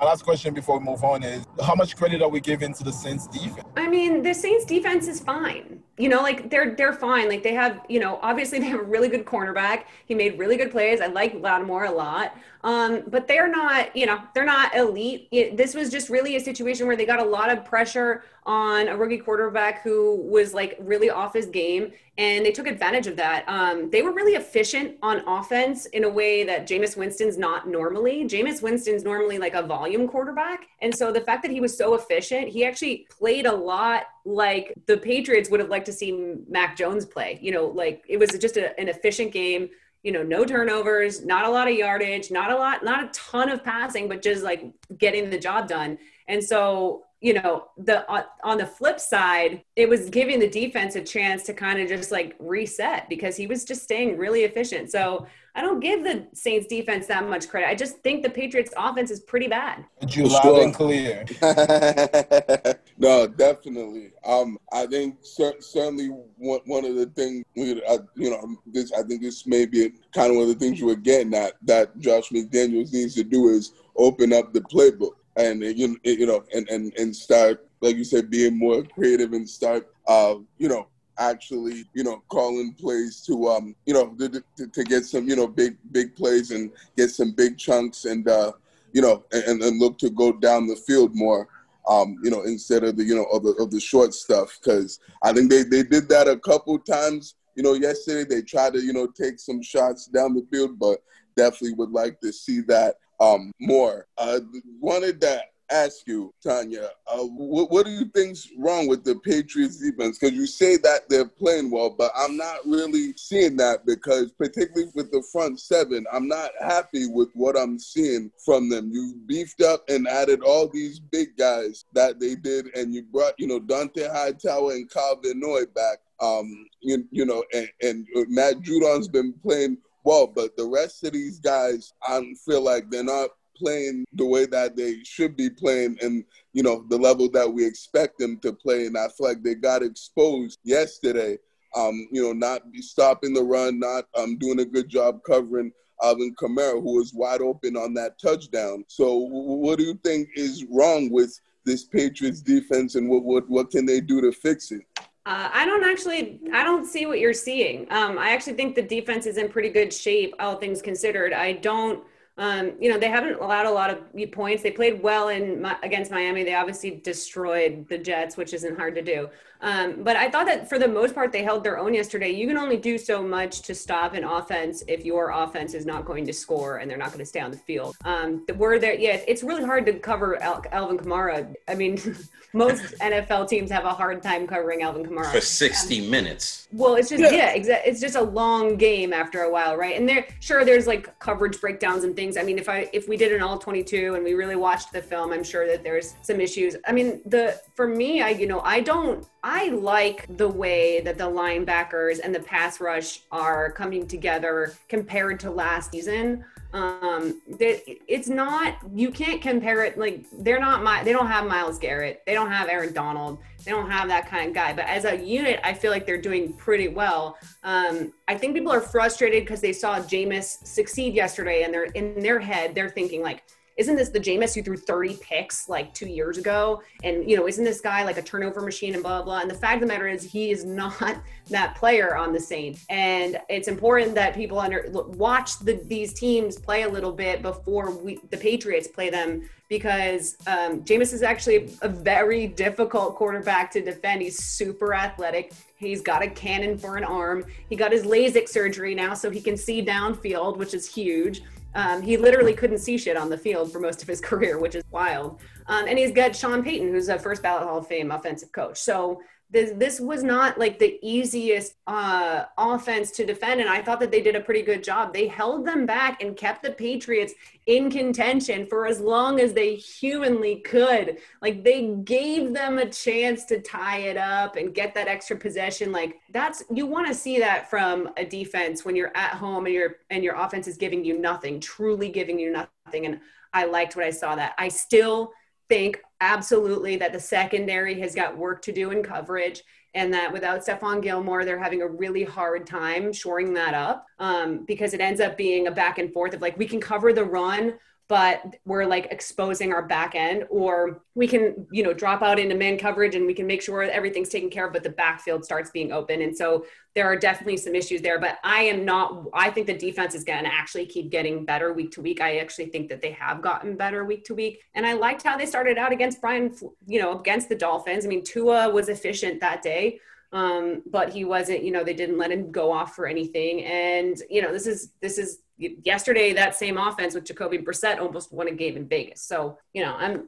my 0.01 0.07
last 0.07 0.23
question 0.23 0.51
before 0.51 0.79
we 0.79 0.85
move 0.85 1.03
on 1.03 1.21
is 1.21 1.45
how 1.63 1.75
much 1.75 1.95
credit 1.95 2.23
are 2.23 2.29
we 2.29 2.39
giving 2.39 2.73
to 2.73 2.83
the 2.83 2.91
Saints 2.91 3.27
defense? 3.27 3.67
I 3.77 3.87
mean, 3.87 4.23
the 4.23 4.33
Saints 4.33 4.65
defense 4.65 5.07
is 5.07 5.19
fine. 5.19 5.83
You 5.97 6.09
know, 6.09 6.23
like 6.23 6.49
they're 6.49 6.75
they're 6.75 6.93
fine. 6.93 7.29
Like 7.29 7.43
they 7.43 7.53
have, 7.53 7.81
you 7.87 7.99
know, 7.99 8.17
obviously 8.23 8.57
they 8.61 8.65
have 8.65 8.79
a 8.79 8.83
really 8.83 9.09
good 9.09 9.25
cornerback. 9.25 9.83
He 10.07 10.15
made 10.15 10.39
really 10.39 10.57
good 10.57 10.71
plays. 10.71 11.01
I 11.01 11.05
like 11.05 11.35
Lattimore 11.39 11.85
a 11.85 11.91
lot. 11.91 12.35
Um, 12.63 13.03
but 13.07 13.27
they're 13.27 13.47
not, 13.47 13.95
you 13.95 14.05
know, 14.05 14.21
they're 14.33 14.45
not 14.45 14.75
elite. 14.75 15.27
It, 15.31 15.57
this 15.57 15.73
was 15.73 15.89
just 15.89 16.09
really 16.09 16.35
a 16.35 16.39
situation 16.39 16.87
where 16.87 16.95
they 16.95 17.05
got 17.05 17.19
a 17.19 17.23
lot 17.23 17.49
of 17.49 17.65
pressure 17.65 18.23
on 18.45 18.87
a 18.87 18.97
rookie 18.97 19.17
quarterback 19.17 19.81
who 19.83 20.15
was 20.15 20.53
like 20.53 20.77
really 20.79 21.09
off 21.09 21.33
his 21.33 21.47
game, 21.47 21.91
and 22.17 22.45
they 22.45 22.51
took 22.51 22.67
advantage 22.67 23.07
of 23.07 23.15
that. 23.15 23.43
Um, 23.47 23.89
they 23.89 24.01
were 24.01 24.11
really 24.11 24.33
efficient 24.33 24.97
on 25.01 25.27
offense 25.27 25.85
in 25.87 26.03
a 26.03 26.09
way 26.09 26.43
that 26.43 26.67
Jameis 26.67 26.95
Winston's 26.95 27.37
not 27.37 27.67
normally. 27.67 28.25
Jameis 28.25 28.61
Winston's 28.61 29.03
normally 29.03 29.37
like 29.37 29.53
a 29.53 29.63
volume 29.63 29.90
quarterback, 30.07 30.67
and 30.81 30.93
so 30.95 31.11
the 31.11 31.21
fact 31.21 31.41
that 31.43 31.51
he 31.51 31.59
was 31.59 31.77
so 31.77 31.93
efficient, 31.95 32.47
he 32.47 32.65
actually 32.65 33.07
played 33.09 33.45
a 33.45 33.53
lot 33.53 34.03
like 34.25 34.73
the 34.87 34.97
Patriots 34.97 35.49
would 35.49 35.59
have 35.59 35.69
liked 35.69 35.85
to 35.87 35.93
see 35.93 36.35
Mac 36.47 36.77
Jones 36.77 37.05
play. 37.05 37.39
You 37.41 37.51
know, 37.51 37.67
like 37.67 38.03
it 38.07 38.17
was 38.17 38.29
just 38.31 38.57
a, 38.57 38.77
an 38.79 38.89
efficient 38.89 39.31
game 39.31 39.69
you 40.03 40.11
know, 40.11 40.23
no 40.23 40.43
turnovers, 40.43 41.23
not 41.23 41.45
a 41.45 41.49
lot 41.49 41.67
of 41.67 41.75
yardage, 41.75 42.31
not 42.31 42.51
a 42.51 42.55
lot, 42.55 42.83
not 42.83 43.03
a 43.03 43.07
ton 43.09 43.49
of 43.49 43.63
passing, 43.63 44.07
but 44.07 44.21
just 44.21 44.43
like 44.43 44.73
getting 44.97 45.29
the 45.29 45.37
job 45.37 45.67
done. 45.67 45.97
And 46.27 46.43
so, 46.43 47.03
you 47.21 47.33
know, 47.33 47.67
the 47.77 48.07
on, 48.09 48.23
on 48.43 48.57
the 48.57 48.65
flip 48.65 48.99
side, 48.99 49.63
it 49.75 49.87
was 49.87 50.09
giving 50.09 50.39
the 50.39 50.49
defense 50.49 50.95
a 50.95 51.01
chance 51.01 51.43
to 51.43 51.53
kind 51.53 51.79
of 51.79 51.87
just 51.87 52.11
like 52.11 52.35
reset 52.39 53.07
because 53.09 53.37
he 53.37 53.45
was 53.45 53.63
just 53.63 53.83
staying 53.83 54.17
really 54.17 54.43
efficient. 54.43 54.91
So 54.91 55.27
I 55.53 55.61
don't 55.61 55.81
give 55.81 56.03
the 56.03 56.25
Saints 56.33 56.65
defense 56.65 57.07
that 57.07 57.29
much 57.29 57.47
credit. 57.47 57.69
I 57.69 57.75
just 57.75 57.99
think 57.99 58.23
the 58.23 58.29
Patriots 58.29 58.73
offense 58.75 59.11
is 59.11 59.19
pretty 59.19 59.47
bad. 59.47 59.85
You 60.07 60.29
loud 60.29 60.59
and 60.59 60.73
clear. 60.73 61.25
no, 62.97 63.27
definitely. 63.27 64.13
Um, 64.25 64.57
I 64.73 64.87
think 64.87 65.17
cer- 65.21 65.59
certainly 65.61 66.07
one, 66.37 66.61
one 66.65 66.85
of 66.85 66.95
the 66.95 67.05
things 67.05 67.45
we, 67.55 67.83
uh, 67.83 67.99
you 68.15 68.31
know, 68.31 68.55
this 68.65 68.91
I 68.93 69.03
think 69.03 69.21
this 69.21 69.45
may 69.45 69.67
be 69.67 69.91
kind 70.11 70.31
of 70.31 70.37
one 70.37 70.49
of 70.49 70.49
the 70.49 70.55
things 70.55 70.79
you 70.79 70.87
were 70.87 70.95
getting 70.95 71.35
at 71.35 71.53
that 71.63 71.99
Josh 71.99 72.29
McDaniels 72.29 72.93
needs 72.93 73.13
to 73.15 73.23
do 73.23 73.49
is 73.49 73.73
open 73.95 74.33
up 74.33 74.53
the 74.53 74.61
playbook 74.61 75.20
and 75.37 75.63
uh, 75.63 75.67
you 75.67 75.97
you 76.03 76.25
know 76.25 76.43
and 76.53 76.67
and 76.69 76.93
and 76.97 77.15
start 77.15 77.67
like 77.81 77.95
you 77.95 78.03
said 78.03 78.29
being 78.29 78.57
more 78.57 78.83
creative 78.83 79.33
and 79.33 79.49
start 79.49 79.93
uh 80.07 80.35
you 80.57 80.67
know 80.67 80.87
actually 81.17 81.85
you 81.93 82.03
know 82.03 82.21
calling 82.29 82.73
plays 82.73 83.21
to 83.21 83.47
um 83.47 83.75
you 83.85 83.93
know 83.93 84.13
to, 84.17 84.43
to, 84.57 84.67
to 84.67 84.83
get 84.83 85.05
some 85.05 85.27
you 85.27 85.35
know 85.35 85.47
big 85.47 85.77
big 85.91 86.15
plays 86.15 86.51
and 86.51 86.71
get 86.97 87.09
some 87.09 87.31
big 87.31 87.57
chunks 87.57 88.05
and 88.05 88.27
uh 88.27 88.51
you 88.93 89.01
know 89.01 89.23
and, 89.31 89.61
and 89.61 89.79
look 89.79 89.97
to 89.97 90.09
go 90.09 90.31
down 90.31 90.67
the 90.67 90.75
field 90.75 91.15
more 91.15 91.47
um, 91.87 92.17
you 92.23 92.29
know, 92.29 92.43
instead 92.43 92.83
of 92.83 92.95
the, 92.95 93.03
you 93.03 93.15
know, 93.15 93.25
of 93.33 93.43
the, 93.43 93.51
of 93.53 93.71
the 93.71 93.79
short 93.79 94.13
stuff. 94.13 94.59
Because 94.61 94.99
I 95.23 95.33
think 95.33 95.49
they, 95.49 95.63
they 95.63 95.83
did 95.83 96.07
that 96.09 96.27
a 96.27 96.37
couple 96.37 96.77
times, 96.79 97.35
you 97.55 97.63
know, 97.63 97.73
yesterday. 97.73 98.23
They 98.23 98.41
tried 98.41 98.73
to, 98.73 98.79
you 98.79 98.93
know, 98.93 99.07
take 99.07 99.39
some 99.39 99.61
shots 99.61 100.05
down 100.05 100.33
the 100.33 100.45
field, 100.51 100.77
but 100.79 100.99
definitely 101.35 101.73
would 101.73 101.91
like 101.91 102.19
to 102.21 102.31
see 102.31 102.61
that 102.61 102.95
um, 103.21 103.51
more. 103.59 104.07
Uh, 104.17 104.39
wanted 104.79 105.21
to 105.21 105.41
ask 105.71 106.05
you, 106.05 106.33
Tanya, 106.43 106.89
uh, 107.07 107.19
what, 107.23 107.71
what 107.71 107.85
do 107.85 107.91
you 107.91 108.05
think's 108.13 108.49
wrong 108.57 108.87
with 108.87 109.03
the 109.03 109.15
Patriots 109.15 109.77
defense? 109.77 110.17
Because 110.19 110.35
you 110.35 110.45
say 110.45 110.75
that 110.77 111.07
they're 111.07 111.27
playing 111.27 111.71
well, 111.71 111.89
but 111.89 112.11
I'm 112.15 112.35
not 112.35 112.57
really 112.65 113.13
seeing 113.15 113.55
that 113.57 113.85
because, 113.85 114.31
particularly 114.33 114.91
with 114.95 115.11
the 115.11 115.23
front 115.31 115.59
seven, 115.59 116.05
I'm 116.11 116.27
not 116.27 116.51
happy 116.59 117.07
with 117.07 117.29
what 117.33 117.57
I'm 117.57 117.79
seeing 117.79 118.31
from 118.43 118.69
them. 118.69 118.91
You 118.91 119.15
beefed 119.27 119.61
up 119.61 119.83
and 119.87 120.07
added 120.07 120.41
all 120.41 120.67
these 120.67 120.99
big 120.99 121.37
guys 121.37 121.85
that 121.93 122.19
they 122.19 122.35
did, 122.35 122.75
and 122.75 122.93
you 122.93 123.03
brought, 123.03 123.33
you 123.37 123.47
know, 123.47 123.59
Dont'a 123.59 124.11
Hightower 124.11 124.73
and 124.73 124.89
Kyle 124.89 125.19
Van 125.23 125.39
Noy 125.39 125.65
back. 125.73 125.99
Um, 126.19 126.67
you, 126.81 127.07
you 127.11 127.25
know, 127.25 127.43
and, 127.53 127.67
and 127.81 128.07
Matt 128.27 128.61
Judon's 128.61 129.07
been 129.07 129.33
playing 129.41 129.77
well, 130.03 130.27
but 130.27 130.55
the 130.57 130.65
rest 130.65 131.03
of 131.03 131.13
these 131.13 131.39
guys, 131.39 131.93
I 132.03 132.21
feel 132.45 132.61
like 132.61 132.89
they're 132.89 133.03
not 133.03 133.29
playing 133.55 134.05
the 134.13 134.25
way 134.25 134.45
that 134.47 134.75
they 134.75 135.03
should 135.03 135.35
be 135.37 135.49
playing 135.49 135.97
and 136.01 136.23
you 136.53 136.63
know 136.63 136.83
the 136.89 136.97
level 136.97 137.29
that 137.29 137.51
we 137.51 137.65
expect 137.65 138.17
them 138.17 138.39
to 138.39 138.51
play. 138.53 138.87
And 138.87 138.97
I 138.97 139.07
feel 139.09 139.27
like 139.27 139.43
they 139.43 139.55
got 139.55 139.83
exposed 139.83 140.59
yesterday. 140.63 141.37
Um, 141.73 142.09
you 142.11 142.21
know, 142.21 142.33
not 142.33 142.63
stopping 142.81 143.33
the 143.33 143.43
run, 143.43 143.79
not 143.79 144.03
um, 144.17 144.37
doing 144.37 144.59
a 144.59 144.65
good 144.65 144.89
job 144.89 145.21
covering 145.25 145.71
Alvin 146.03 146.35
Kamara, 146.35 146.81
who 146.81 146.97
was 146.97 147.13
wide 147.13 147.41
open 147.41 147.77
on 147.77 147.93
that 147.93 148.19
touchdown. 148.19 148.83
So, 148.87 149.15
what 149.15 149.77
do 149.77 149.85
you 149.85 149.97
think 150.03 150.29
is 150.35 150.65
wrong 150.69 151.09
with 151.09 151.39
this 151.63 151.85
Patriots 151.85 152.41
defense, 152.41 152.95
and 152.95 153.09
what 153.09 153.23
what, 153.23 153.49
what 153.49 153.71
can 153.71 153.85
they 153.85 154.01
do 154.01 154.19
to 154.19 154.33
fix 154.33 154.71
it? 154.71 154.81
Uh, 155.25 155.49
I 155.53 155.65
don't 155.65 155.83
actually, 155.83 156.39
I 156.51 156.63
don't 156.63 156.85
see 156.85 157.05
what 157.05 157.19
you're 157.19 157.33
seeing. 157.33 157.85
Um, 157.91 158.17
I 158.17 158.31
actually 158.31 158.53
think 158.53 158.75
the 158.75 158.81
defense 158.81 159.25
is 159.25 159.37
in 159.37 159.49
pretty 159.49 159.69
good 159.69 159.93
shape, 159.93 160.33
all 160.39 160.55
things 160.55 160.81
considered. 160.81 161.31
I 161.31 161.53
don't 161.53 162.03
um, 162.37 162.71
you 162.79 162.89
know, 162.89 162.97
they 162.97 163.09
haven't 163.09 163.39
allowed 163.39 163.65
a 163.65 163.71
lot 163.71 163.89
of 163.89 164.31
points. 164.31 164.63
They 164.63 164.71
played 164.71 165.03
well 165.03 165.29
in 165.29 165.65
against 165.83 166.11
Miami. 166.11 166.43
They 166.43 166.55
obviously 166.55 167.01
destroyed 167.03 167.85
the 167.89 167.97
Jets, 167.97 168.37
which 168.37 168.53
isn't 168.53 168.77
hard 168.77 168.95
to 168.95 169.01
do. 169.01 169.29
Um, 169.61 170.03
but 170.03 170.15
I 170.15 170.29
thought 170.29 170.47
that 170.47 170.67
for 170.67 170.79
the 170.79 170.87
most 170.87 171.13
part, 171.13 171.31
they 171.31 171.43
held 171.43 171.63
their 171.63 171.77
own 171.77 171.93
yesterday. 171.93 172.31
You 172.31 172.47
can 172.47 172.57
only 172.57 172.77
do 172.77 172.97
so 172.97 173.21
much 173.21 173.61
to 173.63 173.75
stop 173.75 174.13
an 174.13 174.23
offense 174.23 174.83
if 174.87 175.05
your 175.05 175.29
offense 175.29 175.73
is 175.73 175.85
not 175.85 176.05
going 176.05 176.25
to 176.25 176.33
score 176.33 176.77
and 176.77 176.89
they're 176.89 176.97
not 176.97 177.09
going 177.09 177.19
to 177.19 177.25
stay 177.25 177.39
on 177.39 177.51
the 177.51 177.57
field. 177.57 177.95
Um, 178.03 178.45
we're 178.55 178.79
there. 178.79 178.95
Yeah, 178.95 179.21
it's 179.27 179.43
really 179.43 179.63
hard 179.63 179.85
to 179.85 179.93
cover 179.93 180.41
Al- 180.41 180.63
Alvin 180.71 180.97
Kamara. 180.97 181.53
I 181.67 181.75
mean, 181.75 181.99
most 182.53 182.81
NFL 182.99 183.47
teams 183.47 183.71
have 183.71 183.85
a 183.85 183.93
hard 183.93 184.23
time 184.23 184.47
covering 184.47 184.81
Alvin 184.81 185.05
Kamara 185.05 185.31
for 185.31 185.41
60 185.41 186.09
minutes. 186.09 186.67
Well, 186.71 186.95
it's 186.95 187.09
just 187.09 187.21
yeah, 187.21 187.31
yeah 187.31 187.57
exa- 187.57 187.81
it's 187.85 188.01
just 188.01 188.15
a 188.15 188.21
long 188.21 188.77
game 188.77 189.13
after 189.13 189.41
a 189.41 189.51
while, 189.51 189.77
right? 189.77 189.95
And 189.95 190.09
there, 190.09 190.27
sure, 190.39 190.65
there's 190.65 190.87
like 190.87 191.17
coverage 191.19 191.61
breakdowns 191.61 192.03
and 192.03 192.15
things. 192.15 192.35
I 192.35 192.43
mean, 192.43 192.57
if 192.57 192.67
I 192.67 192.89
if 192.93 193.07
we 193.07 193.15
did 193.15 193.31
an 193.31 193.41
all 193.41 193.59
22 193.59 194.15
and 194.15 194.23
we 194.23 194.33
really 194.33 194.55
watched 194.55 194.91
the 194.91 195.01
film, 195.01 195.31
I'm 195.31 195.43
sure 195.43 195.67
that 195.67 195.83
there's 195.83 196.15
some 196.23 196.41
issues. 196.41 196.75
I 196.85 196.91
mean, 196.91 197.21
the 197.25 197.59
for 197.75 197.87
me, 197.87 198.21
I 198.21 198.29
you 198.29 198.47
know, 198.47 198.61
I 198.61 198.81
don't 198.81 199.25
I 199.43 199.69
like 199.69 200.37
the 200.37 200.47
way 200.47 201.01
that 201.01 201.17
the 201.17 201.23
linebackers 201.23 202.19
and 202.23 202.33
the 202.33 202.41
pass 202.41 202.79
rush 202.79 203.21
are 203.31 203.71
coming 203.71 204.05
together 204.05 204.73
compared 204.87 205.39
to 205.39 205.49
last 205.49 205.91
season. 205.91 206.45
Um, 206.73 207.41
that 207.59 207.81
it's 208.07 208.29
not 208.29 208.75
you 208.93 209.11
can't 209.11 209.41
compare 209.41 209.83
it 209.83 209.97
like 209.97 210.25
they're 210.39 210.59
not 210.59 210.83
my 210.83 211.03
they 211.03 211.11
don't 211.11 211.27
have 211.27 211.45
Myles 211.45 211.77
Garrett, 211.77 212.21
they 212.25 212.33
don't 212.33 212.49
have 212.49 212.69
Aaron 212.69 212.93
Donald, 212.93 213.39
they 213.65 213.71
don't 213.71 213.91
have 213.91 214.07
that 214.07 214.29
kind 214.29 214.47
of 214.47 214.53
guy. 214.53 214.71
But 214.71 214.85
as 214.85 215.03
a 215.03 215.17
unit, 215.17 215.59
I 215.65 215.73
feel 215.73 215.91
like 215.91 216.05
they're 216.05 216.21
doing 216.21 216.53
pretty 216.53 216.87
well. 216.87 217.37
Um, 217.63 218.13
I 218.29 218.37
think 218.37 218.53
people 218.53 218.71
are 218.71 218.79
frustrated 218.79 219.43
because 219.43 219.59
they 219.59 219.73
saw 219.73 219.99
Jameis 219.99 220.65
succeed 220.65 221.13
yesterday, 221.13 221.63
and 221.63 221.73
they're 221.73 221.85
in 221.85 222.21
their 222.21 222.39
head 222.39 222.73
they're 222.73 222.89
thinking 222.89 223.21
like 223.21 223.43
isn't 223.77 223.95
this 223.95 224.09
the 224.09 224.19
Jameis 224.19 224.53
who 224.53 224.61
threw 224.61 224.77
30 224.77 225.17
picks 225.21 225.69
like 225.69 225.93
two 225.93 226.07
years 226.07 226.37
ago? 226.37 226.81
And, 227.03 227.29
you 227.29 227.35
know, 227.35 227.47
isn't 227.47 227.63
this 227.63 227.81
guy 227.81 228.03
like 228.03 228.17
a 228.17 228.21
turnover 228.21 228.61
machine 228.61 228.93
and 228.93 229.03
blah, 229.03 229.17
blah, 229.17 229.25
blah. 229.25 229.39
And 229.41 229.49
the 229.49 229.55
fact 229.55 229.75
of 229.75 229.81
the 229.81 229.87
matter 229.87 230.07
is 230.07 230.23
he 230.23 230.51
is 230.51 230.65
not 230.81 231.17
that 231.49 231.75
player 231.75 232.15
on 232.15 232.33
the 232.33 232.39
Saints. 232.39 232.85
And 232.89 233.39
it's 233.49 233.67
important 233.67 234.15
that 234.15 234.35
people 234.35 234.59
under 234.59 234.85
watch 234.91 235.59
the, 235.59 235.81
these 235.85 236.13
teams 236.13 236.57
play 236.57 236.83
a 236.83 236.89
little 236.89 237.11
bit 237.11 237.41
before 237.41 237.91
we, 237.91 238.19
the 238.29 238.37
Patriots 238.37 238.87
play 238.87 239.09
them 239.09 239.49
because 239.71 240.35
um, 240.47 240.83
Jameis 240.83 241.13
is 241.13 241.23
actually 241.23 241.69
a 241.81 241.87
very 241.87 242.45
difficult 242.45 243.15
quarterback 243.15 243.71
to 243.71 243.81
defend. 243.81 244.21
He's 244.21 244.37
super 244.37 244.93
athletic. 244.93 245.53
He's 245.77 246.01
got 246.01 246.21
a 246.21 246.29
cannon 246.29 246.77
for 246.77 246.97
an 246.97 247.05
arm. 247.05 247.45
He 247.69 247.77
got 247.77 247.93
his 247.93 248.03
LASIK 248.03 248.49
surgery 248.49 248.93
now 248.93 249.13
so 249.13 249.29
he 249.29 249.39
can 249.39 249.55
see 249.55 249.81
downfield, 249.83 250.57
which 250.57 250.73
is 250.73 250.93
huge. 250.93 251.41
Um, 251.73 252.01
he 252.01 252.17
literally 252.17 252.53
couldn't 252.53 252.79
see 252.79 252.97
shit 252.97 253.17
on 253.17 253.29
the 253.29 253.37
field 253.37 253.71
for 253.71 253.79
most 253.79 254.01
of 254.01 254.07
his 254.07 254.21
career, 254.29 254.59
which 254.59 254.75
is 254.75 254.83
wild. 254.91 255.41
Um, 255.67 255.87
and 255.87 255.97
he's 255.97 256.11
got 256.11 256.35
Sean 256.35 256.63
Payton, 256.63 256.89
who's 256.89 257.09
a 257.09 257.17
first 257.17 257.41
ballot 257.41 257.63
Hall 257.63 257.77
of 257.77 257.87
Fame 257.87 258.11
offensive 258.11 258.51
coach. 258.51 258.79
So 258.79 259.21
this 259.51 259.71
this 259.75 259.99
was 259.99 260.23
not 260.23 260.57
like 260.57 260.79
the 260.79 260.97
easiest 261.01 261.75
uh, 261.85 262.45
offense 262.57 263.11
to 263.11 263.25
defend, 263.25 263.59
and 263.59 263.69
I 263.69 263.81
thought 263.81 263.99
that 263.99 264.09
they 264.09 264.21
did 264.21 264.35
a 264.35 264.39
pretty 264.39 264.61
good 264.61 264.81
job. 264.81 265.13
They 265.13 265.27
held 265.27 265.65
them 265.65 265.85
back 265.85 266.23
and 266.23 266.37
kept 266.37 266.63
the 266.63 266.71
Patriots 266.71 267.33
in 267.65 267.91
contention 267.91 268.65
for 268.65 268.87
as 268.87 269.01
long 269.01 269.41
as 269.41 269.51
they 269.53 269.75
humanly 269.75 270.61
could. 270.61 271.17
Like 271.41 271.65
they 271.65 271.87
gave 272.05 272.53
them 272.53 272.77
a 272.77 272.89
chance 272.89 273.43
to 273.45 273.61
tie 273.61 273.99
it 273.99 274.17
up 274.17 274.55
and 274.55 274.73
get 274.73 274.93
that 274.93 275.09
extra 275.09 275.35
possession. 275.35 275.91
Like 275.91 276.15
that's 276.31 276.63
you 276.71 276.85
want 276.85 277.07
to 277.07 277.13
see 277.13 277.37
that 277.39 277.69
from 277.69 278.09
a 278.15 278.25
defense 278.25 278.85
when 278.85 278.95
you're 278.95 279.15
at 279.15 279.31
home 279.31 279.65
and 279.65 279.75
your 279.75 279.97
and 280.09 280.23
your 280.23 280.35
offense 280.35 280.65
is 280.67 280.77
giving 280.77 281.03
you 281.03 281.19
nothing, 281.19 281.59
truly 281.59 282.07
giving 282.07 282.39
you 282.39 282.51
nothing. 282.51 283.05
And 283.05 283.19
I 283.53 283.65
liked 283.65 283.97
what 283.97 284.05
I 284.05 284.11
saw 284.11 284.35
that. 284.35 284.53
I 284.57 284.69
still 284.69 285.33
think 285.71 286.01
absolutely 286.19 286.97
that 286.97 287.13
the 287.13 287.19
secondary 287.19 287.97
has 287.97 288.13
got 288.13 288.37
work 288.37 288.61
to 288.61 288.73
do 288.73 288.91
in 288.91 289.01
coverage 289.01 289.63
and 289.93 290.13
that 290.13 290.33
without 290.33 290.65
Stephon 290.65 291.01
Gilmore, 291.01 291.45
they're 291.45 291.57
having 291.57 291.81
a 291.81 291.87
really 291.87 292.25
hard 292.25 292.67
time 292.67 293.13
shoring 293.13 293.53
that 293.53 293.73
up 293.73 294.05
um, 294.19 294.65
because 294.65 294.93
it 294.93 294.99
ends 294.99 295.21
up 295.21 295.37
being 295.37 295.67
a 295.67 295.71
back 295.71 295.97
and 295.97 296.11
forth 296.11 296.33
of 296.33 296.41
like, 296.41 296.57
we 296.57 296.67
can 296.67 296.81
cover 296.81 297.13
the 297.13 297.23
run, 297.23 297.75
but 298.11 298.57
we're 298.65 298.83
like 298.83 299.07
exposing 299.09 299.71
our 299.71 299.83
back 299.83 300.15
end 300.15 300.43
or 300.49 301.01
we 301.15 301.25
can 301.25 301.65
you 301.71 301.81
know 301.81 301.93
drop 301.93 302.21
out 302.21 302.37
into 302.37 302.53
man 302.53 302.77
coverage 302.77 303.15
and 303.15 303.25
we 303.25 303.33
can 303.33 303.47
make 303.47 303.61
sure 303.61 303.83
everything's 303.83 304.27
taken 304.27 304.49
care 304.49 304.67
of 304.67 304.73
but 304.73 304.83
the 304.83 304.89
backfield 304.89 305.45
starts 305.45 305.71
being 305.71 305.93
open. 305.93 306.21
And 306.21 306.35
so 306.35 306.65
there 306.93 307.05
are 307.05 307.15
definitely 307.15 307.55
some 307.55 307.73
issues 307.73 308.01
there 308.01 308.19
but 308.19 308.37
i 308.43 308.63
am 308.63 308.83
not 308.83 309.27
i 309.33 309.49
think 309.49 309.65
the 309.65 309.77
defense 309.77 310.13
is 310.13 310.25
going 310.25 310.43
to 310.43 310.53
actually 310.53 310.85
keep 310.85 311.09
getting 311.09 311.45
better 311.45 311.71
week 311.71 311.91
to 311.91 312.01
week. 312.01 312.19
I 312.19 312.39
actually 312.39 312.65
think 312.65 312.89
that 312.89 312.99
they 312.99 313.11
have 313.11 313.41
gotten 313.41 313.77
better 313.77 314.03
week 314.03 314.25
to 314.25 314.35
week. 314.35 314.61
And 314.75 314.85
i 314.85 314.91
liked 314.91 315.23
how 315.23 315.37
they 315.37 315.45
started 315.45 315.77
out 315.77 315.93
against 315.93 316.19
brian 316.19 316.53
you 316.85 316.99
know 316.99 317.17
against 317.17 317.47
the 317.47 317.55
dolphins. 317.55 318.05
I 318.05 318.09
mean 318.09 318.25
tua 318.25 318.69
was 318.69 318.89
efficient 318.89 319.39
that 319.39 319.61
day 319.61 320.01
um, 320.33 320.83
but 320.89 321.11
he 321.11 321.25
wasn't 321.25 321.63
you 321.63 321.71
know 321.71 321.83
they 321.83 321.93
didn't 321.93 322.17
let 322.17 322.31
him 322.31 322.51
go 322.51 322.71
off 322.71 322.95
for 322.95 323.05
anything. 323.05 323.63
And 323.63 324.21
you 324.29 324.41
know 324.41 324.51
this 324.51 324.67
is 324.67 324.91
this 325.01 325.17
is 325.17 325.39
yesterday 325.83 326.33
that 326.33 326.55
same 326.55 326.77
offense 326.77 327.13
with 327.13 327.25
Jacoby 327.25 327.59
Brissett 327.59 327.99
almost 327.99 328.31
won 328.33 328.47
a 328.47 328.51
game 328.51 328.77
in 328.77 328.87
Vegas. 328.87 329.21
So, 329.21 329.57
you 329.73 329.83
know, 329.83 329.95
I'm 329.95 330.27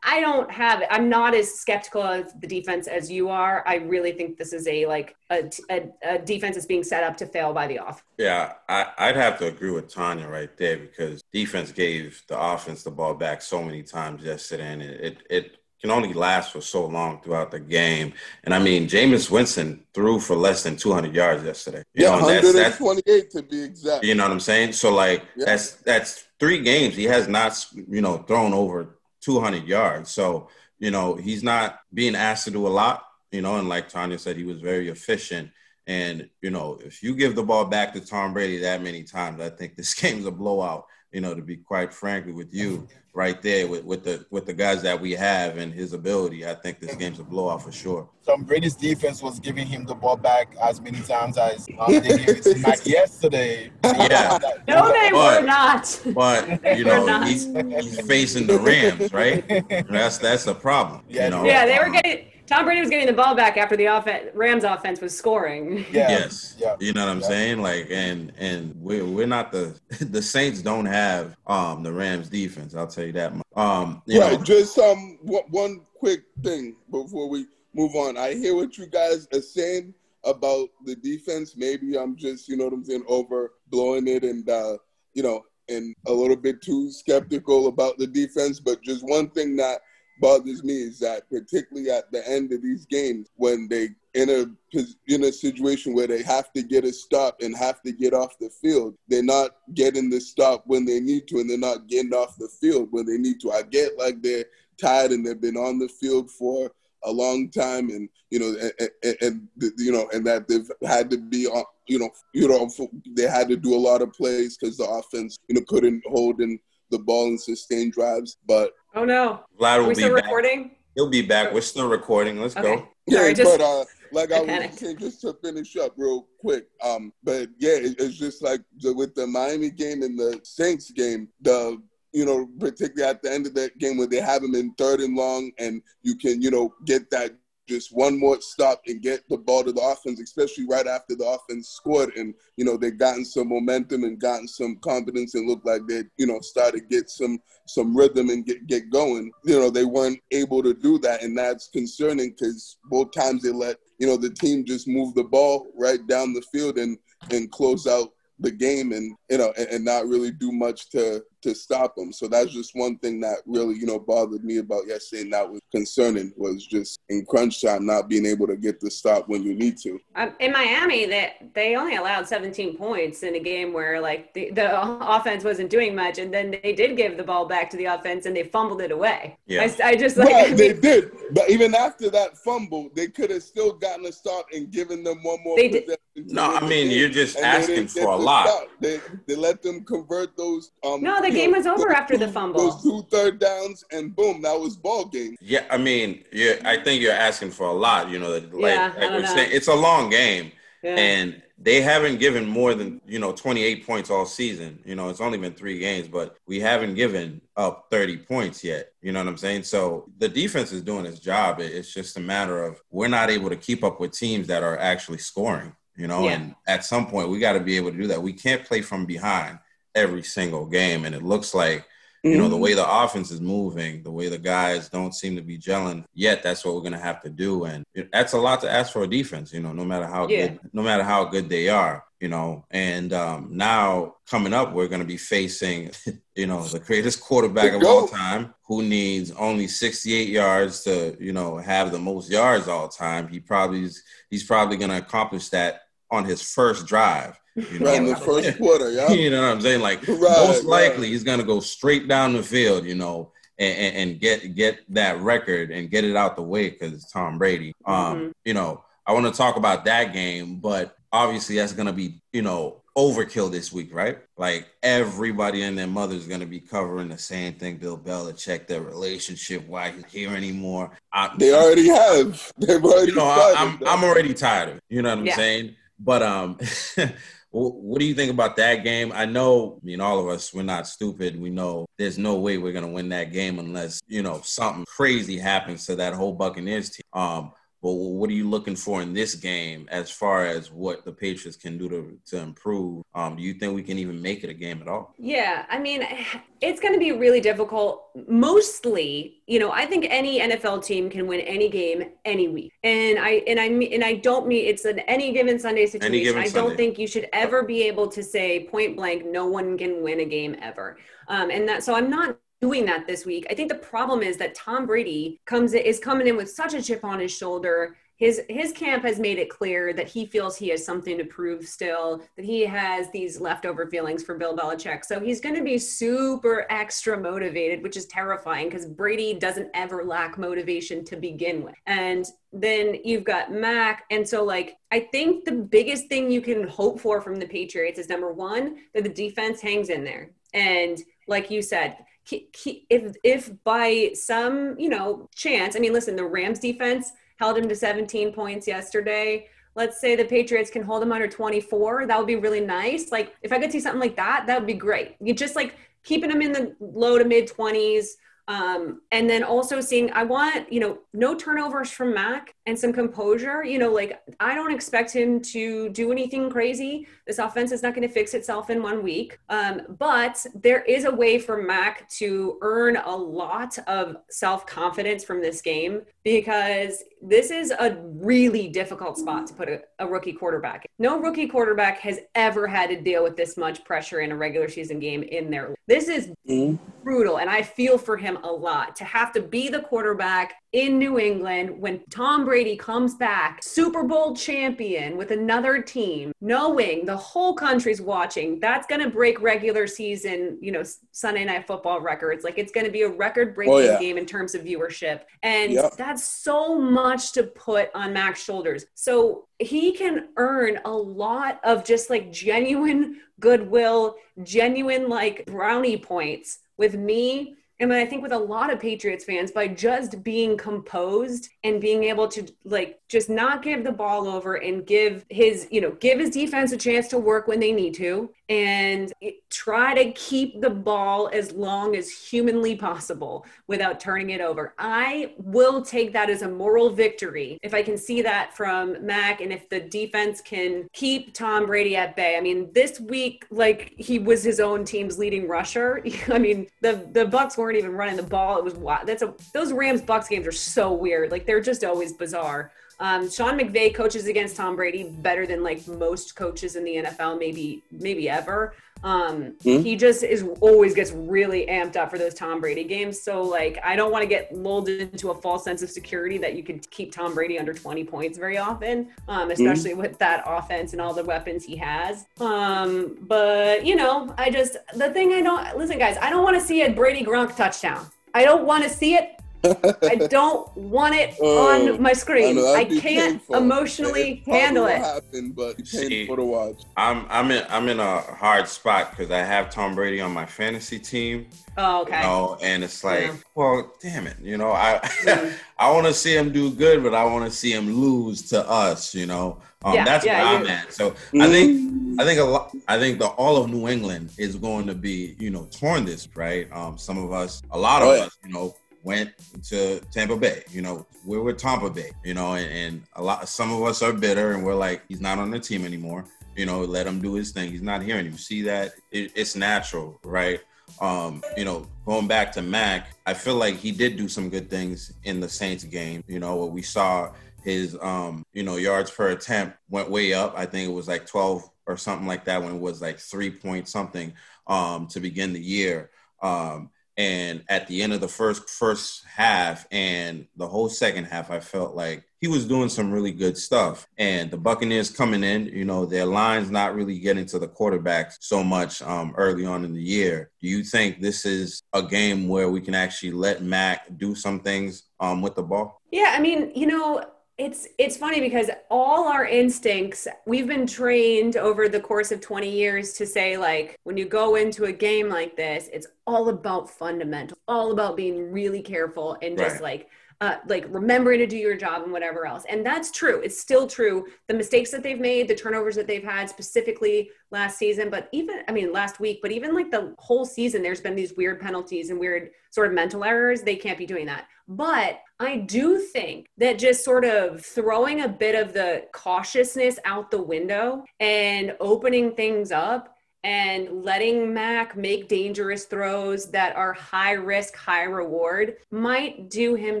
I 0.02 0.20
don't 0.20 0.50
have 0.50 0.82
I'm 0.90 1.08
not 1.08 1.34
as 1.34 1.52
skeptical 1.52 2.02
of 2.02 2.40
the 2.40 2.46
defense 2.46 2.86
as 2.86 3.10
you 3.10 3.28
are. 3.28 3.64
I 3.66 3.76
really 3.76 4.12
think 4.12 4.38
this 4.38 4.52
is 4.52 4.66
a 4.66 4.86
like 4.86 5.16
a, 5.30 5.50
a, 5.70 5.88
a 6.02 6.18
defense 6.18 6.56
is 6.56 6.66
being 6.66 6.84
set 6.84 7.02
up 7.02 7.16
to 7.18 7.26
fail 7.26 7.52
by 7.52 7.66
the 7.66 7.78
off. 7.78 8.04
Yeah, 8.16 8.54
I, 8.68 9.06
would 9.06 9.16
have 9.16 9.38
to 9.40 9.48
agree 9.48 9.70
with 9.70 9.92
Tanya 9.92 10.28
right 10.28 10.56
there 10.56 10.78
because 10.78 11.22
defense 11.32 11.72
gave 11.72 12.22
the 12.28 12.40
offense 12.40 12.84
the 12.84 12.90
ball 12.90 13.14
back 13.14 13.42
so 13.42 13.62
many 13.62 13.82
times 13.82 14.22
yesterday, 14.22 14.72
and 14.72 14.82
it 14.82 15.00
it, 15.00 15.22
it 15.30 15.57
can 15.80 15.90
only 15.90 16.12
last 16.12 16.52
for 16.52 16.60
so 16.60 16.86
long 16.86 17.20
throughout 17.20 17.50
the 17.50 17.60
game. 17.60 18.12
And 18.44 18.52
I 18.52 18.58
mean, 18.58 18.88
Jameis 18.88 19.30
Winston 19.30 19.84
threw 19.94 20.18
for 20.18 20.34
less 20.34 20.62
than 20.62 20.76
200 20.76 21.14
yards 21.14 21.44
yesterday. 21.44 21.84
You 21.94 22.04
yeah, 22.04 22.16
know, 22.16 22.24
128 22.24 23.02
that's, 23.04 23.34
to 23.34 23.42
be 23.42 23.62
exact. 23.62 24.04
You 24.04 24.14
know 24.14 24.24
what 24.24 24.32
I'm 24.32 24.40
saying? 24.40 24.72
So 24.72 24.92
like 24.92 25.24
yeah. 25.36 25.44
that's 25.46 25.72
that's 25.72 26.24
three 26.40 26.60
games 26.62 26.96
he 26.96 27.04
has 27.04 27.28
not 27.28 27.64
you 27.72 28.00
know 28.00 28.18
thrown 28.18 28.52
over 28.52 28.98
200 29.20 29.66
yards. 29.66 30.10
So 30.10 30.48
you 30.78 30.90
know 30.90 31.14
he's 31.14 31.42
not 31.42 31.80
being 31.94 32.16
asked 32.16 32.44
to 32.44 32.50
do 32.50 32.66
a 32.66 32.68
lot. 32.68 33.04
You 33.30 33.42
know, 33.42 33.56
and 33.56 33.68
like 33.68 33.88
Tanya 33.88 34.18
said, 34.18 34.36
he 34.36 34.44
was 34.44 34.60
very 34.60 34.88
efficient. 34.88 35.50
And 35.86 36.28
you 36.42 36.50
know, 36.50 36.78
if 36.84 37.02
you 37.02 37.14
give 37.14 37.34
the 37.34 37.42
ball 37.42 37.66
back 37.66 37.92
to 37.92 38.00
Tom 38.00 38.32
Brady 38.32 38.58
that 38.58 38.82
many 38.82 39.04
times, 39.04 39.40
I 39.40 39.50
think 39.50 39.76
this 39.76 39.94
game's 40.00 40.26
a 40.26 40.32
blowout 40.32 40.86
you 41.12 41.20
know, 41.20 41.34
to 41.34 41.42
be 41.42 41.56
quite 41.56 41.92
frankly 41.92 42.32
with 42.32 42.52
you, 42.52 42.86
right 43.18 43.42
there 43.42 43.66
with, 43.66 43.84
with 43.84 44.04
the 44.04 44.24
with 44.30 44.46
the 44.46 44.52
guys 44.52 44.80
that 44.82 44.98
we 45.00 45.12
have 45.12 45.56
and 45.56 45.72
his 45.72 45.92
ability, 45.92 46.46
I 46.46 46.54
think 46.54 46.78
this 46.78 46.94
game's 46.94 47.18
a 47.18 47.24
blowout 47.24 47.62
for 47.62 47.72
sure. 47.72 48.08
Tom 48.24 48.44
Brady's 48.44 48.76
defense 48.76 49.22
was 49.22 49.40
giving 49.40 49.66
him 49.66 49.84
the 49.84 49.94
ball 49.94 50.16
back 50.16 50.54
as 50.62 50.80
many 50.80 51.00
times 51.00 51.36
as 51.36 51.66
um, 51.78 51.92
they 51.92 52.00
gave 52.00 52.28
it 52.28 52.42
to 52.42 52.58
Mac 52.58 52.86
yesterday. 52.86 53.72
Yeah. 53.84 54.38
no, 54.68 54.92
they 54.92 55.10
but, 55.10 55.40
were 55.40 55.46
not. 55.46 56.00
But 56.14 56.78
you 56.78 56.84
know, 56.84 57.22
he's, 57.24 57.46
he's 57.46 58.00
facing 58.06 58.46
the 58.46 58.58
Rams, 58.58 59.12
right? 59.12 59.44
That's 59.90 60.18
that's 60.18 60.46
a 60.46 60.54
problem. 60.54 61.02
Yeah, 61.08 61.24
you 61.24 61.30
know? 61.30 61.44
yeah, 61.44 61.66
they 61.66 61.78
were 61.78 61.90
getting 61.90 62.27
Tom 62.48 62.64
Brady 62.64 62.80
was 62.80 62.88
getting 62.88 63.06
the 63.06 63.12
ball 63.12 63.34
back 63.34 63.58
after 63.58 63.76
the 63.76 63.84
offense, 63.84 64.30
Rams 64.34 64.64
offense 64.64 65.00
was 65.00 65.16
scoring. 65.16 65.84
Yeah. 65.98 66.10
Yes. 66.10 66.56
Yeah. 66.58 66.76
You 66.80 66.92
know 66.92 67.04
what 67.04 67.10
I'm 67.10 67.20
yeah. 67.20 67.26
saying? 67.26 67.62
Like, 67.62 67.88
and 67.90 68.32
and 68.38 68.74
we're 68.76 69.04
we're 69.04 69.26
not 69.26 69.52
the 69.52 69.78
the 70.00 70.22
Saints 70.22 70.62
don't 70.62 70.86
have 70.86 71.36
um 71.46 71.82
the 71.82 71.92
Rams 71.92 72.28
defense. 72.28 72.74
I'll 72.74 72.86
tell 72.86 73.04
you 73.04 73.12
that. 73.12 73.32
Um, 73.56 74.02
you 74.06 74.20
right. 74.20 74.38
Know. 74.38 74.44
Just 74.44 74.78
um 74.78 75.18
one 75.22 75.82
quick 75.98 76.24
thing 76.42 76.76
before 76.90 77.28
we 77.28 77.46
move 77.74 77.94
on. 77.96 78.16
I 78.16 78.34
hear 78.34 78.54
what 78.54 78.78
you 78.78 78.86
guys 78.86 79.26
are 79.32 79.40
saying 79.40 79.94
about 80.24 80.68
the 80.84 80.94
defense. 80.96 81.56
Maybe 81.56 81.98
I'm 81.98 82.16
just 82.16 82.48
you 82.48 82.56
know 82.56 82.64
what 82.64 82.74
I'm 82.74 82.84
saying 82.84 83.04
overblowing 83.04 84.08
it 84.08 84.24
and 84.24 84.48
uh 84.48 84.78
you 85.14 85.22
know 85.22 85.42
and 85.68 85.94
a 86.06 86.12
little 86.12 86.36
bit 86.36 86.62
too 86.62 86.90
skeptical 86.90 87.68
about 87.68 87.98
the 87.98 88.06
defense. 88.06 88.60
But 88.60 88.82
just 88.82 89.06
one 89.06 89.30
thing 89.30 89.56
that 89.56 89.80
bothers 90.20 90.64
me 90.64 90.74
is 90.74 90.98
that 91.00 91.28
particularly 91.30 91.90
at 91.90 92.10
the 92.12 92.28
end 92.28 92.52
of 92.52 92.62
these 92.62 92.86
games 92.86 93.28
when 93.36 93.68
they 93.68 93.90
in 94.14 94.30
a 94.30 94.78
in 95.06 95.24
a 95.24 95.32
situation 95.32 95.94
where 95.94 96.06
they 96.06 96.22
have 96.22 96.52
to 96.52 96.62
get 96.62 96.84
a 96.84 96.92
stop 96.92 97.40
and 97.40 97.56
have 97.56 97.82
to 97.82 97.92
get 97.92 98.14
off 98.14 98.38
the 98.38 98.50
field. 98.50 98.94
They're 99.08 99.22
not 99.22 99.52
getting 99.74 100.10
the 100.10 100.20
stop 100.20 100.64
when 100.66 100.84
they 100.84 101.00
need 101.00 101.28
to, 101.28 101.38
and 101.38 101.48
they're 101.48 101.58
not 101.58 101.86
getting 101.86 102.12
off 102.12 102.36
the 102.36 102.48
field 102.48 102.88
when 102.90 103.06
they 103.06 103.18
need 103.18 103.40
to. 103.40 103.52
I 103.52 103.62
get 103.62 103.98
like 103.98 104.20
they're 104.22 104.46
tired 104.80 105.12
and 105.12 105.24
they've 105.24 105.40
been 105.40 105.56
on 105.56 105.78
the 105.78 105.88
field 105.88 106.30
for 106.30 106.70
a 107.04 107.12
long 107.12 107.50
time, 107.50 107.90
and 107.90 108.08
you 108.30 108.40
know, 108.40 108.56
and, 108.60 108.90
and, 109.02 109.16
and 109.20 109.48
you 109.78 109.92
know, 109.92 110.08
and 110.12 110.26
that 110.26 110.48
they've 110.48 110.70
had 110.82 111.10
to 111.10 111.18
be 111.18 111.46
on. 111.46 111.64
You 111.86 112.00
know, 112.00 112.10
you 112.34 112.48
know, 112.48 112.68
they 113.16 113.28
had 113.28 113.48
to 113.48 113.56
do 113.56 113.74
a 113.74 113.78
lot 113.78 114.02
of 114.02 114.12
plays 114.12 114.58
because 114.58 114.76
the 114.76 114.84
offense, 114.84 115.38
you 115.48 115.54
know, 115.54 115.62
couldn't 115.68 116.02
hold 116.06 116.42
in 116.42 116.58
the 116.90 116.98
ball 116.98 117.28
and 117.28 117.40
sustain 117.40 117.90
drives. 117.90 118.36
But 118.46 118.72
oh 118.94 119.04
no, 119.04 119.40
Vlad 119.60 119.78
will 119.78 119.84
Are 119.84 119.88
we 119.88 119.94
be 119.94 120.02
still 120.02 120.14
back. 120.14 120.24
recording? 120.24 120.70
He'll 120.94 121.10
be 121.10 121.22
back. 121.22 121.52
We're 121.52 121.60
still 121.60 121.88
recording. 121.88 122.40
Let's 122.40 122.56
Okay. 122.56 122.76
go. 122.76 122.88
Yeah, 123.06 123.18
Sorry, 123.20 123.34
just- 123.34 123.58
but 123.58 123.64
uh, 123.64 123.84
like 124.12 124.32
I 124.32 124.38
I 124.38 124.66
was 124.66 124.78
saying, 124.78 124.98
just 124.98 125.20
to 125.22 125.34
finish 125.42 125.76
up 125.76 125.92
real 125.96 126.26
quick. 126.40 126.68
Um, 126.82 127.12
but 127.22 127.48
yeah, 127.58 127.72
it, 127.76 127.96
it's 128.00 128.16
just 128.16 128.42
like 128.42 128.60
the, 128.80 128.92
with 128.92 129.14
the 129.14 129.26
Miami 129.26 129.70
game 129.70 130.02
and 130.02 130.18
the 130.18 130.40
Saints 130.42 130.90
game, 130.90 131.28
the 131.42 131.80
you 132.12 132.24
know, 132.24 132.48
particularly 132.58 133.08
at 133.08 133.22
the 133.22 133.30
end 133.32 133.46
of 133.46 133.54
that 133.54 133.76
game 133.78 133.98
where 133.98 134.06
they 134.06 134.20
have 134.20 134.42
him 134.42 134.54
in 134.54 134.72
third 134.74 135.00
and 135.00 135.14
long, 135.14 135.52
and 135.58 135.82
you 136.02 136.16
can 136.16 136.40
you 136.42 136.50
know 136.50 136.74
get 136.86 137.10
that 137.10 137.32
just 137.68 137.94
one 137.94 138.18
more 138.18 138.40
stop 138.40 138.80
and 138.86 139.02
get 139.02 139.28
the 139.28 139.36
ball 139.36 139.62
to 139.64 139.72
the 139.72 139.80
offense, 139.80 140.20
especially 140.20 140.66
right 140.66 140.86
after 140.86 141.14
the 141.14 141.24
offense 141.24 141.68
scored, 141.68 142.16
and 142.16 142.34
you 142.56 142.64
know 142.64 142.76
they've 142.76 142.98
gotten 142.98 143.24
some 143.24 143.48
momentum 143.48 144.04
and 144.04 144.20
gotten 144.20 144.48
some 144.48 144.76
confidence 144.76 145.34
and 145.34 145.48
looked 145.48 145.66
like 145.66 145.82
they 145.86 146.04
you 146.16 146.26
know 146.26 146.40
started 146.40 146.80
to 146.80 146.86
get 146.86 147.10
some 147.10 147.38
some 147.66 147.96
rhythm 147.96 148.30
and 148.30 148.46
get 148.46 148.66
get 148.66 148.90
going. 148.90 149.30
You 149.44 149.60
know 149.60 149.70
they 149.70 149.84
weren't 149.84 150.20
able 150.30 150.62
to 150.62 150.74
do 150.74 150.98
that, 151.00 151.22
and 151.22 151.36
that's 151.36 151.68
concerning 151.68 152.30
because 152.30 152.78
both 152.84 153.12
times 153.12 153.42
they 153.42 153.50
let 153.50 153.76
you 153.98 154.06
know 154.06 154.16
the 154.16 154.30
team 154.30 154.64
just 154.64 154.88
move 154.88 155.14
the 155.14 155.24
ball 155.24 155.66
right 155.76 156.04
down 156.06 156.32
the 156.32 156.42
field 156.52 156.78
and 156.78 156.98
and 157.30 157.50
close 157.50 157.86
out 157.86 158.12
the 158.40 158.50
game 158.50 158.92
and 158.92 159.16
you 159.28 159.38
know 159.38 159.52
and, 159.58 159.68
and 159.68 159.84
not 159.84 160.06
really 160.06 160.30
do 160.30 160.52
much 160.52 160.90
to 160.90 161.22
to 161.42 161.54
stop 161.54 161.96
them. 161.96 162.12
So 162.12 162.28
that's 162.28 162.52
just 162.52 162.72
one 162.74 162.98
thing 162.98 163.20
that 163.20 163.38
really 163.46 163.76
you 163.76 163.86
know 163.86 163.98
bothered 163.98 164.44
me 164.44 164.58
about 164.58 164.86
yesterday, 164.86 165.22
and 165.22 165.32
that 165.32 165.50
was 165.50 165.60
concerning 165.72 166.32
was 166.36 166.66
just 166.66 166.98
in 167.08 167.24
crunch 167.26 167.62
time 167.62 167.86
not 167.86 168.08
being 168.08 168.26
able 168.26 168.46
to 168.46 168.56
get 168.56 168.80
the 168.80 168.90
stop 168.90 169.28
when 169.28 169.42
you 169.42 169.54
need 169.54 169.78
to. 169.78 170.00
Um, 170.16 170.32
in 170.40 170.52
Miami, 170.52 171.06
that 171.06 171.54
they 171.54 171.76
only 171.76 171.96
allowed 171.96 172.26
17 172.26 172.76
points 172.76 173.22
in 173.22 173.34
a 173.34 173.40
game 173.40 173.72
where 173.72 174.00
like 174.00 174.32
the, 174.34 174.50
the 174.50 174.80
offense 175.16 175.44
wasn't 175.44 175.70
doing 175.70 175.94
much, 175.94 176.18
and 176.18 176.32
then 176.32 176.58
they 176.62 176.72
did 176.72 176.96
give 176.96 177.16
the 177.16 177.24
ball 177.24 177.46
back 177.46 177.70
to 177.70 177.76
the 177.76 177.86
offense 177.86 178.26
and 178.26 178.34
they 178.34 178.44
fumbled 178.44 178.80
it 178.80 178.90
away. 178.90 179.36
Yeah. 179.46 179.62
I, 179.82 179.88
I 179.88 179.96
just 179.96 180.16
like 180.16 180.28
I 180.28 180.42
Right, 180.48 180.56
they 180.56 180.72
did, 180.72 181.10
but 181.32 181.48
even 181.50 181.74
after 181.74 182.10
that 182.10 182.36
fumble, 182.38 182.90
they 182.94 183.08
could 183.08 183.30
have 183.30 183.42
still 183.42 183.72
gotten 183.72 184.06
a 184.06 184.12
stop 184.12 184.46
and 184.52 184.70
given 184.70 185.02
them 185.02 185.22
one 185.22 185.42
more. 185.42 185.56
They 185.56 185.68
did- 185.68 185.84
possession 185.84 186.28
to 186.28 186.34
No, 186.34 186.54
I 186.54 186.68
mean, 186.68 186.90
you're 186.90 187.08
just 187.08 187.36
and 187.36 187.44
they 187.44 187.48
asking 187.48 187.88
for 187.88 188.08
a 188.10 188.16
lot. 188.16 188.48
They 188.80 189.00
they 189.26 189.34
let 189.34 189.62
them 189.62 189.84
convert 189.84 190.36
those. 190.36 190.72
Um, 190.84 191.02
No, 191.02 191.20
the 191.30 191.36
game 191.36 191.52
was 191.52 191.66
over 191.66 191.90
after 191.92 192.16
the 192.16 192.26
two- 192.26 192.32
fumble. 192.32 192.70
Those 192.70 192.82
two 192.82 193.02
third 193.10 193.38
downs, 193.38 193.84
and 193.92 194.14
boom, 194.14 194.42
that 194.42 194.58
was 194.58 194.76
ball 194.76 195.04
game. 195.06 195.36
Yeah, 195.40 195.64
I 195.70 195.78
mean, 195.78 196.24
yeah, 196.32 196.54
I 196.64 196.76
think 196.78 197.02
you're 197.02 197.12
asking 197.12 197.50
for 197.52 197.66
a 197.66 197.72
lot. 197.72 198.08
You 198.10 198.18
know, 198.18 198.30
like, 198.30 198.44
Yeah, 198.56 198.58
I 198.58 198.86
like 198.86 199.00
don't 199.00 199.12
we're 199.14 199.20
know. 199.22 199.34
saying, 199.34 199.50
it's 199.52 199.68
a 199.68 199.74
long 199.74 200.10
game, 200.10 200.52
yeah. 200.82 200.94
and 200.96 201.42
they 201.60 201.80
haven't 201.80 202.18
given 202.20 202.46
more 202.46 202.72
than 202.74 203.00
you 203.06 203.18
know 203.18 203.32
28 203.32 203.84
points 203.84 204.10
all 204.10 204.24
season. 204.26 204.78
You 204.84 204.94
know, 204.94 205.08
it's 205.08 205.20
only 205.20 205.38
been 205.38 205.54
three 205.54 205.78
games, 205.80 206.06
but 206.08 206.36
we 206.46 206.60
haven't 206.60 206.94
given 206.94 207.40
up 207.56 207.88
30 207.90 208.16
points 208.18 208.62
yet. 208.62 208.92
You 209.02 209.10
know 209.12 209.18
what 209.20 209.28
I'm 209.28 209.36
saying? 209.36 209.64
So 209.64 210.08
the 210.18 210.28
defense 210.28 210.70
is 210.72 210.82
doing 210.82 211.04
its 211.04 211.18
job. 211.18 211.58
It's 211.60 211.92
just 211.92 212.16
a 212.16 212.20
matter 212.20 212.62
of 212.62 212.80
we're 212.90 213.08
not 213.08 213.28
able 213.30 213.48
to 213.50 213.56
keep 213.56 213.82
up 213.82 213.98
with 214.00 214.12
teams 214.12 214.46
that 214.46 214.62
are 214.62 214.78
actually 214.78 215.18
scoring. 215.18 215.74
You 215.96 216.06
know, 216.06 216.22
Yeah. 216.26 216.34
and 216.34 216.54
at 216.68 216.84
some 216.84 217.08
point 217.08 217.28
we 217.28 217.40
got 217.40 217.54
to 217.54 217.60
be 217.60 217.76
able 217.76 217.90
to 217.90 217.96
do 217.96 218.06
that. 218.06 218.22
We 218.22 218.32
can't 218.32 218.64
play 218.64 218.80
from 218.82 219.04
behind 219.04 219.58
every 219.98 220.22
single 220.22 220.66
game, 220.66 221.04
and 221.04 221.14
it 221.14 221.22
looks 221.22 221.54
like 221.54 221.84
you 222.24 222.36
know 222.36 222.48
the 222.48 222.54
Mm-hmm. 222.56 222.62
way 222.64 222.74
the 222.74 222.90
offense 223.02 223.30
is 223.30 223.40
moving 223.40 224.02
the 224.02 224.10
way 224.18 224.28
the 224.28 224.38
guys 224.54 224.88
don't 224.88 225.14
seem 225.14 225.36
to 225.36 225.40
be 225.50 225.56
gelling 225.56 226.04
yet 226.14 226.42
that's 226.42 226.64
what 226.64 226.74
we're 226.74 226.80
going 226.88 227.00
to 227.00 227.08
have 227.10 227.22
to 227.22 227.30
do 227.30 227.52
and 227.64 227.84
that's 228.12 228.32
a 228.32 228.38
lot 228.46 228.60
to 228.62 228.68
ask 228.78 228.92
for 228.92 229.04
a 229.04 229.06
defense 229.18 229.52
you 229.52 229.60
know 229.64 229.72
no 229.72 229.84
matter 229.84 230.04
how 230.14 230.26
Yeah. 230.26 230.48
good 230.48 230.58
no 230.72 230.82
matter 230.82 231.04
how 231.04 231.20
good 231.26 231.48
they 231.48 231.68
are 231.68 232.02
you 232.20 232.26
know 232.34 232.64
and 232.72 233.12
um, 233.12 233.50
now 233.52 234.16
coming 234.28 234.52
up 234.52 234.72
we're 234.72 234.88
going 234.88 235.00
to 235.06 235.06
be 235.16 235.16
facing 235.16 235.92
you 236.34 236.48
know 236.48 236.64
the 236.64 236.80
greatest 236.80 237.20
quarterback 237.20 237.72
of 237.72 237.84
all 237.84 238.08
time 238.08 238.52
who 238.66 238.82
needs 238.82 239.30
only 239.48 239.68
68 239.68 240.28
yards 240.28 240.82
to 240.82 241.16
you 241.20 241.32
know 241.32 241.58
have 241.58 241.92
the 241.92 242.00
most 242.00 242.28
yards 242.28 242.66
all 242.66 242.88
time 242.88 243.28
he 243.28 243.38
probably 243.38 243.84
is 243.84 244.02
he's 244.28 244.42
probably 244.42 244.76
going 244.76 244.90
to 244.90 244.98
accomplish 244.98 245.50
that 245.50 245.82
on 246.10 246.24
his 246.24 246.42
first 246.42 246.86
drive 246.86 247.38
you 247.54 247.80
know 247.80 247.86
Right 247.86 247.96
in 247.96 248.06
the 248.06 248.14
first 248.16 248.56
quarter, 248.58 248.90
yeah. 248.92 249.10
you 249.10 249.30
know 249.30 249.42
what 249.42 249.50
I'm 249.50 249.60
saying? 249.60 249.80
Like 249.80 250.06
Right, 250.06 250.18
most 250.20 250.64
right. 250.64 250.90
likely 250.90 251.08
he's 251.08 251.24
gonna 251.24 251.42
go 251.42 251.58
straight 251.60 252.06
down 252.06 252.32
the 252.34 252.42
field, 252.42 252.84
you 252.84 252.94
know, 252.94 253.32
and, 253.58 253.76
and, 253.76 253.96
and 253.96 254.20
get 254.20 254.54
get 254.54 254.78
that 254.94 255.20
record 255.20 255.72
and 255.72 255.90
get 255.90 256.04
it 256.04 256.14
out 256.14 256.36
the 256.36 256.42
way 256.42 256.70
because 256.70 256.92
it's 256.92 257.10
Tom 257.10 257.36
Brady. 257.36 257.74
Um, 257.84 257.94
Mhm. 258.28 258.32
you 258.44 258.54
know, 258.54 258.84
I 259.06 259.12
want 259.12 259.26
to 259.26 259.32
talk 259.32 259.56
about 259.56 259.84
that 259.86 260.12
game, 260.12 260.56
but 260.60 260.96
obviously 261.12 261.56
that's 261.56 261.72
gonna 261.72 261.92
be, 261.92 262.20
you 262.32 262.42
know, 262.42 262.82
overkill 262.96 263.50
this 263.50 263.72
week, 263.72 263.92
right? 263.92 264.18
Like 264.36 264.68
everybody 264.84 265.62
and 265.62 265.76
their 265.76 265.86
mother 265.88 266.14
is 266.14 266.26
gonna 266.28 266.46
be 266.46 266.60
covering 266.60 267.08
the 267.08 267.18
same 267.18 267.54
thing. 267.54 267.78
Bill 267.78 267.98
Belichick, 267.98 268.68
their 268.68 268.82
relationship, 268.82 269.66
why 269.66 269.90
he's 269.90 270.04
here 270.12 270.30
anymore. 270.36 270.92
I, 271.12 271.34
They 271.38 271.52
already 271.52 271.88
have. 271.88 272.52
They've 272.58 272.84
already 272.84 273.10
you 273.10 273.16
know, 273.16 273.24
I, 273.26 273.36
started 273.52 273.58
I'm 273.58 273.78
that. 273.80 273.88
I'm 273.88 274.04
already 274.04 274.32
tired 274.34 274.68
of 274.68 274.76
it. 274.76 274.82
You 274.88 275.02
know 275.02 275.08
what 275.10 275.18
I'm 275.18 275.26
Yeah. 275.26 275.34
saying? 275.36 275.74
But 275.98 276.22
um, 276.22 276.58
what 277.50 277.98
do 277.98 278.04
you 278.04 278.14
think 278.14 278.30
about 278.30 278.56
that 278.56 278.84
game? 278.84 279.12
I 279.14 279.24
know, 279.24 279.78
I 279.82 279.86
mean, 279.86 280.00
all 280.00 280.18
of 280.20 280.28
us, 280.28 280.52
we're 280.52 280.62
not 280.62 280.86
stupid. 280.86 281.40
We 281.40 281.50
know 281.50 281.86
there's 281.96 282.18
no 282.18 282.36
way 282.36 282.58
we're 282.58 282.72
gonna 282.72 282.88
win 282.88 283.08
that 283.10 283.32
game 283.32 283.58
unless 283.58 284.00
you 284.06 284.22
know 284.22 284.40
something 284.44 284.84
crazy 284.86 285.38
happens 285.38 285.86
to 285.86 285.96
that 285.96 286.14
whole 286.14 286.32
Buccaneers 286.32 286.90
team. 286.90 287.04
Um, 287.12 287.52
but 287.80 287.92
what 287.92 288.28
are 288.28 288.34
you 288.34 288.48
looking 288.48 288.74
for 288.74 289.02
in 289.02 289.12
this 289.12 289.34
game 289.36 289.88
as 289.90 290.10
far 290.10 290.46
as 290.46 290.72
what 290.72 291.04
the 291.04 291.12
Patriots 291.12 291.56
can 291.56 291.78
do 291.78 291.88
to 291.88 292.18
to 292.26 292.38
improve? 292.38 293.04
Um, 293.14 293.36
do 293.36 293.42
you 293.42 293.54
think 293.54 293.74
we 293.74 293.82
can 293.82 293.98
even 293.98 294.20
make 294.20 294.42
it 294.42 294.50
a 294.50 294.54
game 294.54 294.82
at 294.82 294.88
all? 294.88 295.14
Yeah, 295.16 295.64
I 295.68 295.78
mean, 295.78 296.02
it's 296.60 296.80
going 296.80 296.94
to 296.94 296.98
be 296.98 297.12
really 297.12 297.40
difficult. 297.40 298.06
Mostly, 298.26 299.42
you 299.46 299.60
know, 299.60 299.70
I 299.70 299.86
think 299.86 300.06
any 300.08 300.40
NFL 300.40 300.84
team 300.84 301.08
can 301.08 301.28
win 301.28 301.40
any 301.40 301.68
game 301.68 302.10
any 302.24 302.48
week, 302.48 302.72
and 302.82 303.18
I 303.18 303.42
and 303.46 303.60
I 303.60 303.68
mean, 303.68 303.92
and 303.92 304.02
I 304.02 304.14
don't 304.14 304.48
mean 304.48 304.66
it's 304.66 304.84
an 304.84 304.98
any 305.00 305.32
given 305.32 305.58
Sunday 305.58 305.86
situation. 305.86 306.12
given 306.12 306.42
I 306.42 306.48
don't 306.48 306.76
think 306.76 306.98
you 306.98 307.06
should 307.06 307.28
ever 307.32 307.62
be 307.62 307.84
able 307.84 308.08
to 308.08 308.22
say 308.22 308.66
point 308.66 308.96
blank, 308.96 309.24
no 309.24 309.46
one 309.46 309.78
can 309.78 310.02
win 310.02 310.20
a 310.20 310.24
game 310.24 310.56
ever. 310.60 310.98
Um, 311.28 311.50
and 311.50 311.68
that, 311.68 311.84
so 311.84 311.94
I'm 311.94 312.10
not 312.10 312.38
doing 312.60 312.84
that 312.86 313.06
this 313.06 313.24
week. 313.24 313.46
I 313.50 313.54
think 313.54 313.68
the 313.68 313.76
problem 313.76 314.22
is 314.22 314.36
that 314.38 314.54
Tom 314.54 314.86
Brady 314.86 315.40
comes 315.46 315.74
is 315.74 315.98
coming 315.98 316.26
in 316.26 316.36
with 316.36 316.50
such 316.50 316.74
a 316.74 316.82
chip 316.82 317.04
on 317.04 317.20
his 317.20 317.36
shoulder. 317.36 317.96
His 318.16 318.42
his 318.48 318.72
camp 318.72 319.04
has 319.04 319.20
made 319.20 319.38
it 319.38 319.48
clear 319.48 319.92
that 319.92 320.08
he 320.08 320.26
feels 320.26 320.56
he 320.56 320.70
has 320.70 320.84
something 320.84 321.16
to 321.18 321.24
prove 321.24 321.68
still, 321.68 322.20
that 322.36 322.44
he 322.44 322.66
has 322.66 323.08
these 323.12 323.40
leftover 323.40 323.86
feelings 323.86 324.24
for 324.24 324.36
Bill 324.36 324.56
Belichick. 324.56 325.04
So 325.04 325.20
he's 325.20 325.40
going 325.40 325.54
to 325.54 325.62
be 325.62 325.78
super 325.78 326.66
extra 326.68 327.16
motivated, 327.16 327.80
which 327.80 327.96
is 327.96 328.06
terrifying 328.06 328.68
because 328.68 328.86
Brady 328.86 329.34
doesn't 329.34 329.70
ever 329.72 330.02
lack 330.02 330.36
motivation 330.36 331.04
to 331.04 331.16
begin 331.16 331.62
with. 331.62 331.76
And 331.86 332.26
then 332.52 332.96
you've 333.04 333.22
got 333.22 333.52
Mac. 333.52 334.02
And 334.10 334.28
so, 334.28 334.42
like, 334.42 334.78
I 334.90 334.98
think 334.98 335.44
the 335.44 335.52
biggest 335.52 336.08
thing 336.08 336.28
you 336.28 336.40
can 336.40 336.66
hope 336.66 336.98
for 336.98 337.20
from 337.20 337.36
the 337.36 337.46
Patriots 337.46 338.00
is 338.00 338.08
number 338.08 338.32
one, 338.32 338.78
that 338.94 339.04
the 339.04 339.10
defense 339.10 339.60
hangs 339.60 339.90
in 339.90 340.02
there. 340.02 340.32
And 340.54 340.98
like 341.28 341.52
you 341.52 341.62
said, 341.62 341.98
if 342.30 343.16
if 343.22 343.64
by 343.64 344.10
some 344.14 344.78
you 344.78 344.88
know 344.88 345.28
chance, 345.34 345.76
I 345.76 345.78
mean, 345.78 345.92
listen, 345.92 346.16
the 346.16 346.24
Rams 346.24 346.58
defense 346.58 347.12
held 347.38 347.56
him 347.56 347.68
to 347.68 347.74
17 347.74 348.32
points 348.32 348.66
yesterday. 348.66 349.48
Let's 349.74 350.00
say 350.00 350.16
the 350.16 350.24
Patriots 350.24 350.70
can 350.70 350.82
hold 350.82 351.02
him 351.02 351.12
under 351.12 351.28
24. 351.28 352.06
That 352.06 352.18
would 352.18 352.26
be 352.26 352.36
really 352.36 352.60
nice. 352.60 353.12
Like 353.12 353.36
if 353.42 353.52
I 353.52 353.58
could 353.58 353.70
see 353.70 353.80
something 353.80 354.00
like 354.00 354.16
that, 354.16 354.44
that 354.46 354.58
would 354.58 354.66
be 354.66 354.74
great. 354.74 355.16
You 355.20 355.34
just 355.34 355.54
like 355.54 355.76
keeping 356.02 356.30
him 356.30 356.42
in 356.42 356.52
the 356.52 356.74
low 356.80 357.18
to 357.18 357.24
mid 357.24 357.48
20s. 357.48 358.06
Um, 358.48 359.02
and 359.12 359.28
then 359.28 359.44
also 359.44 359.80
seeing, 359.80 360.10
I 360.12 360.24
want, 360.24 360.72
you 360.72 360.80
know, 360.80 360.98
no 361.12 361.34
turnovers 361.34 361.90
from 361.90 362.14
Mac 362.14 362.54
and 362.66 362.78
some 362.78 362.94
composure. 362.94 363.62
You 363.62 363.78
know, 363.78 363.92
like 363.92 364.22
I 364.40 364.54
don't 364.54 364.72
expect 364.72 365.12
him 365.12 365.40
to 365.52 365.90
do 365.90 366.10
anything 366.12 366.48
crazy. 366.50 367.06
This 367.26 367.38
offense 367.38 367.72
is 367.72 367.82
not 367.82 367.94
going 367.94 368.08
to 368.08 368.12
fix 368.12 368.32
itself 368.32 368.70
in 368.70 368.82
one 368.82 369.02
week. 369.02 369.38
Um, 369.50 369.82
but 369.98 370.44
there 370.54 370.82
is 370.84 371.04
a 371.04 371.10
way 371.10 371.38
for 371.38 371.62
Mac 371.62 372.08
to 372.10 372.58
earn 372.62 372.96
a 372.96 373.14
lot 373.14 373.78
of 373.86 374.16
self 374.30 374.66
confidence 374.66 375.22
from 375.22 375.42
this 375.42 375.60
game 375.60 376.00
because 376.24 377.04
this 377.20 377.50
is 377.50 377.70
a 377.70 377.96
really 378.02 378.68
difficult 378.68 379.18
spot 379.18 379.46
to 379.48 379.54
put 379.54 379.68
a, 379.68 379.80
a 379.98 380.06
rookie 380.06 380.32
quarterback. 380.32 380.86
No 380.98 381.18
rookie 381.18 381.48
quarterback 381.48 381.98
has 382.00 382.20
ever 382.34 382.66
had 382.66 382.90
to 382.90 383.00
deal 383.00 383.22
with 383.22 383.36
this 383.36 383.56
much 383.56 383.84
pressure 383.84 384.20
in 384.20 384.32
a 384.32 384.36
regular 384.36 384.68
season 384.68 384.98
game 385.00 385.22
in 385.22 385.50
their. 385.50 385.74
This 385.86 386.08
is 386.08 386.30
Mhm. 386.48 386.78
brutal. 387.02 387.38
And 387.38 387.50
I 387.50 387.62
feel 387.62 387.98
for 387.98 388.16
him 388.16 388.37
a 388.44 388.50
lot 388.50 388.96
to 388.96 389.04
have 389.04 389.32
to 389.32 389.42
be 389.42 389.68
the 389.68 389.80
quarterback 389.80 390.54
in 390.72 390.98
New 390.98 391.18
England 391.18 391.80
when 391.80 392.02
Tom 392.10 392.44
Brady 392.44 392.76
comes 392.76 393.14
back, 393.14 393.62
Super 393.62 394.02
Bowl 394.02 394.36
champion 394.36 395.16
with 395.16 395.30
another 395.30 395.80
team, 395.80 396.32
knowing 396.42 397.06
the 397.06 397.16
whole 397.16 397.54
country's 397.54 398.02
watching. 398.02 398.60
That's 398.60 398.86
going 398.86 399.00
to 399.00 399.08
break 399.08 399.40
regular 399.40 399.86
season, 399.86 400.58
you 400.60 400.70
know, 400.70 400.82
Sunday 401.12 401.44
night 401.46 401.66
football 401.66 402.00
records. 402.00 402.44
Like 402.44 402.58
it's 402.58 402.72
going 402.72 402.84
to 402.84 402.92
be 402.92 403.02
a 403.02 403.08
record 403.08 403.54
breaking 403.54 403.74
oh, 403.74 403.78
yeah. 403.78 403.98
game 403.98 404.18
in 404.18 404.26
terms 404.26 404.54
of 404.54 404.62
viewership. 404.62 405.22
And 405.42 405.72
yep. 405.72 405.96
that's 405.96 406.24
so 406.24 406.78
much 406.78 407.32
to 407.32 407.44
put 407.44 407.90
on 407.94 408.12
Mac's 408.12 408.42
shoulders. 408.42 408.84
So 408.94 409.46
he 409.58 409.92
can 409.92 410.28
earn 410.36 410.80
a 410.84 410.92
lot 410.92 411.60
of 411.64 411.82
just 411.82 412.10
like 412.10 412.30
genuine 412.30 413.20
goodwill, 413.40 414.16
genuine 414.42 415.08
like 415.08 415.46
brownie 415.46 415.96
points 415.96 416.58
with 416.76 416.94
me 416.94 417.56
and 417.80 417.92
I 417.92 418.06
think 418.06 418.22
with 418.22 418.32
a 418.32 418.38
lot 418.38 418.72
of 418.72 418.80
Patriots 418.80 419.24
fans, 419.24 419.52
by 419.52 419.68
just 419.68 420.22
being 420.24 420.56
composed 420.56 421.48
and 421.62 421.80
being 421.80 422.04
able 422.04 422.26
to 422.28 422.46
like 422.64 423.00
just 423.08 423.30
not 423.30 423.62
give 423.62 423.84
the 423.84 423.92
ball 423.92 424.26
over 424.26 424.56
and 424.56 424.84
give 424.86 425.24
his, 425.30 425.68
you 425.70 425.80
know, 425.80 425.92
give 425.92 426.18
his 426.18 426.30
defense 426.30 426.72
a 426.72 426.76
chance 426.76 427.08
to 427.08 427.18
work 427.18 427.46
when 427.46 427.60
they 427.60 427.72
need 427.72 427.94
to 427.94 428.30
and 428.48 429.12
try 429.50 429.94
to 429.94 430.10
keep 430.12 430.60
the 430.60 430.70
ball 430.70 431.28
as 431.32 431.52
long 431.52 431.94
as 431.94 432.10
humanly 432.10 432.74
possible 432.74 433.44
without 433.66 434.00
turning 434.00 434.30
it 434.30 434.40
over. 434.40 434.74
I 434.78 435.34
will 435.38 435.82
take 435.82 436.12
that 436.14 436.30
as 436.30 436.42
a 436.42 436.48
moral 436.48 436.90
victory 436.90 437.58
if 437.62 437.74
I 437.74 437.82
can 437.82 437.96
see 437.96 438.22
that 438.22 438.56
from 438.56 439.04
Mac 439.04 439.40
and 439.40 439.52
if 439.52 439.68
the 439.68 439.80
defense 439.80 440.40
can 440.40 440.88
keep 440.92 441.34
Tom 441.34 441.66
Brady 441.66 441.94
at 441.96 442.16
bay. 442.16 442.36
I 442.36 442.40
mean, 442.40 442.70
this 442.72 442.98
week, 443.00 443.46
like 443.50 443.94
he 443.98 444.18
was 444.18 444.42
his 444.42 444.60
own 444.60 444.84
team's 444.84 445.18
leading 445.18 445.46
rusher. 445.46 446.02
I 446.32 446.38
mean, 446.38 446.66
the 446.80 447.08
the 447.12 447.26
Bucs 447.26 447.56
weren't 447.68 447.78
even 447.78 447.92
running 447.92 448.16
the 448.16 448.22
ball. 448.22 448.56
It 448.56 448.64
was 448.64 448.74
that's 449.04 449.22
a 449.22 449.34
those 449.52 449.74
Rams 449.74 450.00
Bucs 450.00 450.26
games 450.28 450.46
are 450.46 450.52
so 450.52 450.90
weird. 450.90 451.30
Like 451.30 451.44
they're 451.44 451.60
just 451.60 451.84
always 451.84 452.14
bizarre. 452.14 452.72
Um, 452.98 453.30
Sean 453.30 453.58
McVay 453.58 453.94
coaches 453.94 454.26
against 454.26 454.56
Tom 454.56 454.74
Brady 454.74 455.04
better 455.04 455.46
than 455.46 455.62
like 455.62 455.86
most 455.86 456.34
coaches 456.34 456.76
in 456.76 456.84
the 456.84 456.96
NFL, 456.96 457.38
maybe 457.38 457.84
maybe 457.92 458.30
ever. 458.30 458.74
Um, 459.04 459.52
mm-hmm. 459.62 459.82
He 459.82 459.96
just 459.96 460.22
is 460.22 460.44
always 460.60 460.94
gets 460.94 461.12
really 461.12 461.66
amped 461.66 461.96
up 461.96 462.10
for 462.10 462.18
those 462.18 462.34
Tom 462.34 462.60
Brady 462.60 462.84
games. 462.84 463.20
So 463.20 463.42
like, 463.42 463.78
I 463.84 463.96
don't 463.96 464.10
want 464.10 464.22
to 464.22 464.28
get 464.28 464.54
lulled 464.54 464.88
into 464.88 465.30
a 465.30 465.34
false 465.34 465.64
sense 465.64 465.82
of 465.82 465.90
security 465.90 466.38
that 466.38 466.54
you 466.54 466.62
can 466.62 466.80
keep 466.90 467.12
Tom 467.12 467.34
Brady 467.34 467.58
under 467.58 467.72
20 467.72 468.04
points 468.04 468.38
very 468.38 468.58
often, 468.58 469.08
um, 469.28 469.42
mm-hmm. 469.42 469.50
especially 469.52 469.92
mm-hmm. 469.92 470.00
with 470.00 470.18
that 470.18 470.42
offense 470.46 470.92
and 470.92 471.00
all 471.00 471.14
the 471.14 471.24
weapons 471.24 471.64
he 471.64 471.76
has. 471.76 472.26
Um, 472.40 473.16
but 473.22 473.84
you 473.84 473.96
know, 473.96 474.34
I 474.38 474.50
just 474.50 474.76
the 474.94 475.10
thing 475.10 475.32
I 475.32 475.40
don't 475.40 475.76
listen, 475.76 475.98
guys. 475.98 476.16
I 476.20 476.30
don't 476.30 476.42
want 476.42 476.58
to 476.58 476.64
see 476.64 476.82
a 476.82 476.90
Brady 476.90 477.24
Gronk 477.24 477.56
touchdown. 477.56 478.06
I 478.34 478.44
don't 478.44 478.64
want 478.64 478.84
to 478.84 478.90
see 478.90 479.14
it. 479.14 479.40
I 479.64 480.16
don't 480.30 480.74
want 480.76 481.14
it 481.14 481.34
oh, 481.40 481.92
on 481.92 482.00
my 482.00 482.12
screen. 482.12 482.58
I, 482.58 482.74
I 482.74 482.84
can't 482.84 483.42
emotionally 483.50 484.42
it 484.46 484.50
handle 484.50 484.86
it. 484.86 484.98
Happen, 484.98 485.52
but 485.52 485.76
painful 485.78 486.00
See, 486.00 486.26
to 486.26 486.44
watch. 486.44 486.82
I'm 486.96 487.26
I'm 487.28 487.50
in 487.50 487.64
I'm 487.68 487.88
in 487.88 488.00
a 488.00 488.20
hard 488.20 488.68
spot 488.68 489.10
because 489.10 489.30
I 489.30 489.38
have 489.38 489.70
Tom 489.70 489.94
Brady 489.94 490.20
on 490.20 490.32
my 490.32 490.46
fantasy 490.46 490.98
team. 490.98 491.48
Oh, 491.76 492.02
okay. 492.02 492.16
You 492.16 492.22
know, 492.22 492.58
and 492.62 492.84
it's 492.84 493.04
like, 493.04 493.26
yeah. 493.26 493.36
well, 493.54 493.92
damn 494.00 494.26
it, 494.26 494.36
you 494.40 494.56
know, 494.58 494.72
I 494.72 495.00
mm. 495.02 495.52
I 495.78 495.90
want 495.90 496.06
to 496.06 496.14
see 496.14 496.36
him 496.36 496.52
do 496.52 496.70
good, 496.70 497.02
but 497.02 497.14
I 497.14 497.24
want 497.24 497.44
to 497.44 497.50
see 497.50 497.72
him 497.72 498.00
lose 498.00 498.42
to 498.50 498.68
us. 498.68 499.14
You 499.14 499.26
know, 499.26 499.60
um, 499.84 499.94
yeah, 499.94 500.04
that's 500.04 500.24
yeah, 500.24 500.42
where 500.42 500.60
I'm 500.60 500.66
at. 500.66 500.92
So 500.92 501.10
mm-hmm. 501.10 501.42
I 501.42 501.48
think 501.48 502.20
I 502.20 502.24
think 502.24 502.40
a 502.40 502.44
lot. 502.44 502.76
I 502.86 502.98
think 502.98 503.18
the 503.18 503.26
all 503.26 503.56
of 503.56 503.70
New 503.70 503.88
England 503.88 504.32
is 504.38 504.56
going 504.56 504.86
to 504.86 504.94
be 504.94 505.36
you 505.38 505.50
know 505.50 505.68
torn 505.70 506.04
this 506.04 506.28
right. 506.36 506.68
Um, 506.72 506.96
some 506.96 507.18
of 507.18 507.32
us, 507.32 507.62
a 507.72 507.78
lot 507.78 508.02
of 508.02 508.08
oh, 508.08 508.22
us, 508.22 508.36
you 508.44 508.52
know 508.52 508.74
went 509.08 509.32
to 509.64 510.00
Tampa 510.12 510.36
Bay. 510.36 510.62
You 510.70 510.82
know, 510.82 511.06
we're 511.24 511.40
with 511.40 511.56
Tampa 511.56 511.88
Bay. 511.88 512.10
You 512.22 512.34
know, 512.34 512.54
and, 512.54 512.70
and 512.70 513.02
a 513.14 513.22
lot. 513.22 513.48
Some 513.48 513.72
of 513.72 513.82
us 513.82 514.02
are 514.02 514.12
bitter, 514.12 514.52
and 514.52 514.62
we're 514.62 514.74
like, 514.74 515.02
he's 515.08 515.22
not 515.22 515.38
on 515.38 515.50
the 515.50 515.58
team 515.58 515.86
anymore. 515.86 516.26
You 516.54 516.66
know, 516.66 516.80
let 516.82 517.06
him 517.06 517.22
do 517.22 517.34
his 517.34 517.50
thing. 517.50 517.70
He's 517.70 517.82
not 517.82 518.02
here, 518.02 518.18
and 518.18 518.30
you 518.30 518.36
see 518.36 518.60
that 518.62 518.92
it, 519.10 519.32
it's 519.34 519.56
natural, 519.56 520.20
right? 520.22 520.60
Um, 521.00 521.42
you 521.56 521.64
know, 521.64 521.86
going 522.04 522.28
back 522.28 522.52
to 522.52 522.62
Mac, 522.62 523.08
I 523.24 523.32
feel 523.32 523.54
like 523.54 523.76
he 523.76 523.92
did 523.92 524.16
do 524.16 524.28
some 524.28 524.50
good 524.50 524.68
things 524.68 525.12
in 525.24 525.40
the 525.40 525.48
Saints 525.48 525.84
game. 525.84 526.22
You 526.28 526.38
know, 526.38 526.56
what 526.56 526.72
we 526.72 526.82
saw 526.82 527.32
his 527.64 527.96
um, 528.02 528.44
you 528.52 528.62
know, 528.62 528.76
yards 528.76 529.10
per 529.10 529.30
attempt 529.30 529.78
went 529.88 530.10
way 530.10 530.34
up. 530.34 530.52
I 530.54 530.66
think 530.66 530.86
it 530.88 530.92
was 530.92 531.08
like 531.08 531.26
12 531.26 531.68
or 531.86 531.96
something 531.96 532.26
like 532.26 532.44
that 532.44 532.62
when 532.62 532.74
it 532.74 532.80
was 532.80 533.00
like 533.00 533.18
three 533.18 533.50
point 533.50 533.88
something 533.88 534.34
um 534.66 535.06
to 535.08 535.18
begin 535.18 535.54
the 535.54 535.60
year. 535.60 536.10
Um, 536.42 536.90
and 537.18 537.64
at 537.68 537.88
the 537.88 538.00
end 538.00 538.12
of 538.12 538.20
the 538.20 538.28
first 538.28 538.70
first 538.70 539.24
half 539.26 539.86
and 539.90 540.46
the 540.56 540.68
whole 540.68 540.88
second 540.88 541.24
half, 541.24 541.50
I 541.50 541.58
felt 541.58 541.96
like 541.96 542.24
he 542.40 542.46
was 542.46 542.64
doing 542.64 542.88
some 542.88 543.10
really 543.10 543.32
good 543.32 543.58
stuff. 543.58 544.06
And 544.16 544.52
the 544.52 544.56
Buccaneers 544.56 545.10
coming 545.10 545.42
in, 545.42 545.66
you 545.66 545.84
know, 545.84 546.06
their 546.06 546.24
lines 546.24 546.70
not 546.70 546.94
really 546.94 547.18
getting 547.18 547.44
to 547.46 547.58
the 547.58 547.66
quarterbacks 547.66 548.36
so 548.38 548.62
much 548.62 549.02
um, 549.02 549.34
early 549.36 549.66
on 549.66 549.84
in 549.84 549.92
the 549.92 550.02
year. 550.02 550.52
Do 550.62 550.68
you 550.68 550.84
think 550.84 551.20
this 551.20 551.44
is 551.44 551.82
a 551.92 552.02
game 552.02 552.46
where 552.46 552.70
we 552.70 552.80
can 552.80 552.94
actually 552.94 553.32
let 553.32 553.64
Mac 553.64 554.16
do 554.16 554.36
some 554.36 554.60
things 554.60 555.02
um, 555.18 555.42
with 555.42 555.56
the 555.56 555.62
ball? 555.64 556.00
Yeah, 556.12 556.34
I 556.36 556.40
mean, 556.40 556.70
you 556.72 556.86
know, 556.86 557.24
it's 557.58 557.88
it's 557.98 558.16
funny 558.16 558.40
because 558.40 558.70
all 558.88 559.26
our 559.26 559.44
instincts 559.44 560.28
we've 560.46 560.68
been 560.68 560.86
trained 560.86 561.56
over 561.56 561.88
the 561.88 562.00
course 562.00 562.30
of 562.30 562.40
20 562.40 562.70
years 562.70 563.14
to 563.14 563.26
say 563.26 563.56
like 563.56 563.98
when 564.04 564.16
you 564.16 564.24
go 564.24 564.54
into 564.54 564.84
a 564.84 564.92
game 564.92 565.28
like 565.28 565.56
this 565.56 565.88
it's 565.92 566.06
all 566.26 566.48
about 566.48 566.88
fundamentals 566.88 567.58
all 567.66 567.90
about 567.90 568.16
being 568.16 568.52
really 568.52 568.80
careful 568.80 569.36
and 569.42 569.58
just 569.58 569.74
right. 569.74 569.82
like 569.82 570.08
uh, 570.40 570.56
like 570.68 570.86
remembering 570.90 571.40
to 571.40 571.46
do 571.46 571.56
your 571.56 571.76
job 571.76 572.02
and 572.04 572.12
whatever 572.12 572.46
else. 572.46 572.64
And 572.68 572.86
that's 572.86 573.10
true. 573.10 573.40
It's 573.40 573.60
still 573.60 573.88
true. 573.88 574.26
The 574.46 574.54
mistakes 574.54 574.90
that 574.92 575.02
they've 575.02 575.18
made, 575.18 575.48
the 575.48 575.54
turnovers 575.54 575.96
that 575.96 576.06
they've 576.06 576.22
had 576.22 576.48
specifically 576.48 577.30
last 577.50 577.76
season, 577.76 578.08
but 578.08 578.28
even, 578.30 578.60
I 578.68 578.72
mean, 578.72 578.92
last 578.92 579.18
week, 579.18 579.40
but 579.42 579.50
even 579.50 579.74
like 579.74 579.90
the 579.90 580.14
whole 580.18 580.44
season, 580.44 580.80
there's 580.80 581.00
been 581.00 581.16
these 581.16 581.34
weird 581.36 581.60
penalties 581.60 582.10
and 582.10 582.20
weird 582.20 582.50
sort 582.70 582.86
of 582.86 582.92
mental 582.92 583.24
errors. 583.24 583.62
They 583.62 583.74
can't 583.74 583.98
be 583.98 584.06
doing 584.06 584.26
that. 584.26 584.46
But 584.68 585.20
I 585.40 585.58
do 585.58 585.98
think 585.98 586.48
that 586.58 586.78
just 586.78 587.04
sort 587.04 587.24
of 587.24 587.64
throwing 587.64 588.22
a 588.22 588.28
bit 588.28 588.54
of 588.54 588.72
the 588.72 589.04
cautiousness 589.12 589.98
out 590.04 590.30
the 590.30 590.42
window 590.42 591.04
and 591.20 591.76
opening 591.78 592.34
things 592.34 592.72
up 592.72 593.14
and 593.44 594.04
letting 594.04 594.52
Mac 594.52 594.96
make 594.96 595.28
dangerous 595.28 595.84
throws 595.84 596.50
that 596.50 596.74
are 596.74 596.92
high 596.92 597.32
risk, 597.32 597.76
high 597.76 598.02
reward 598.02 598.78
might 598.90 599.48
do 599.48 599.76
him 599.76 600.00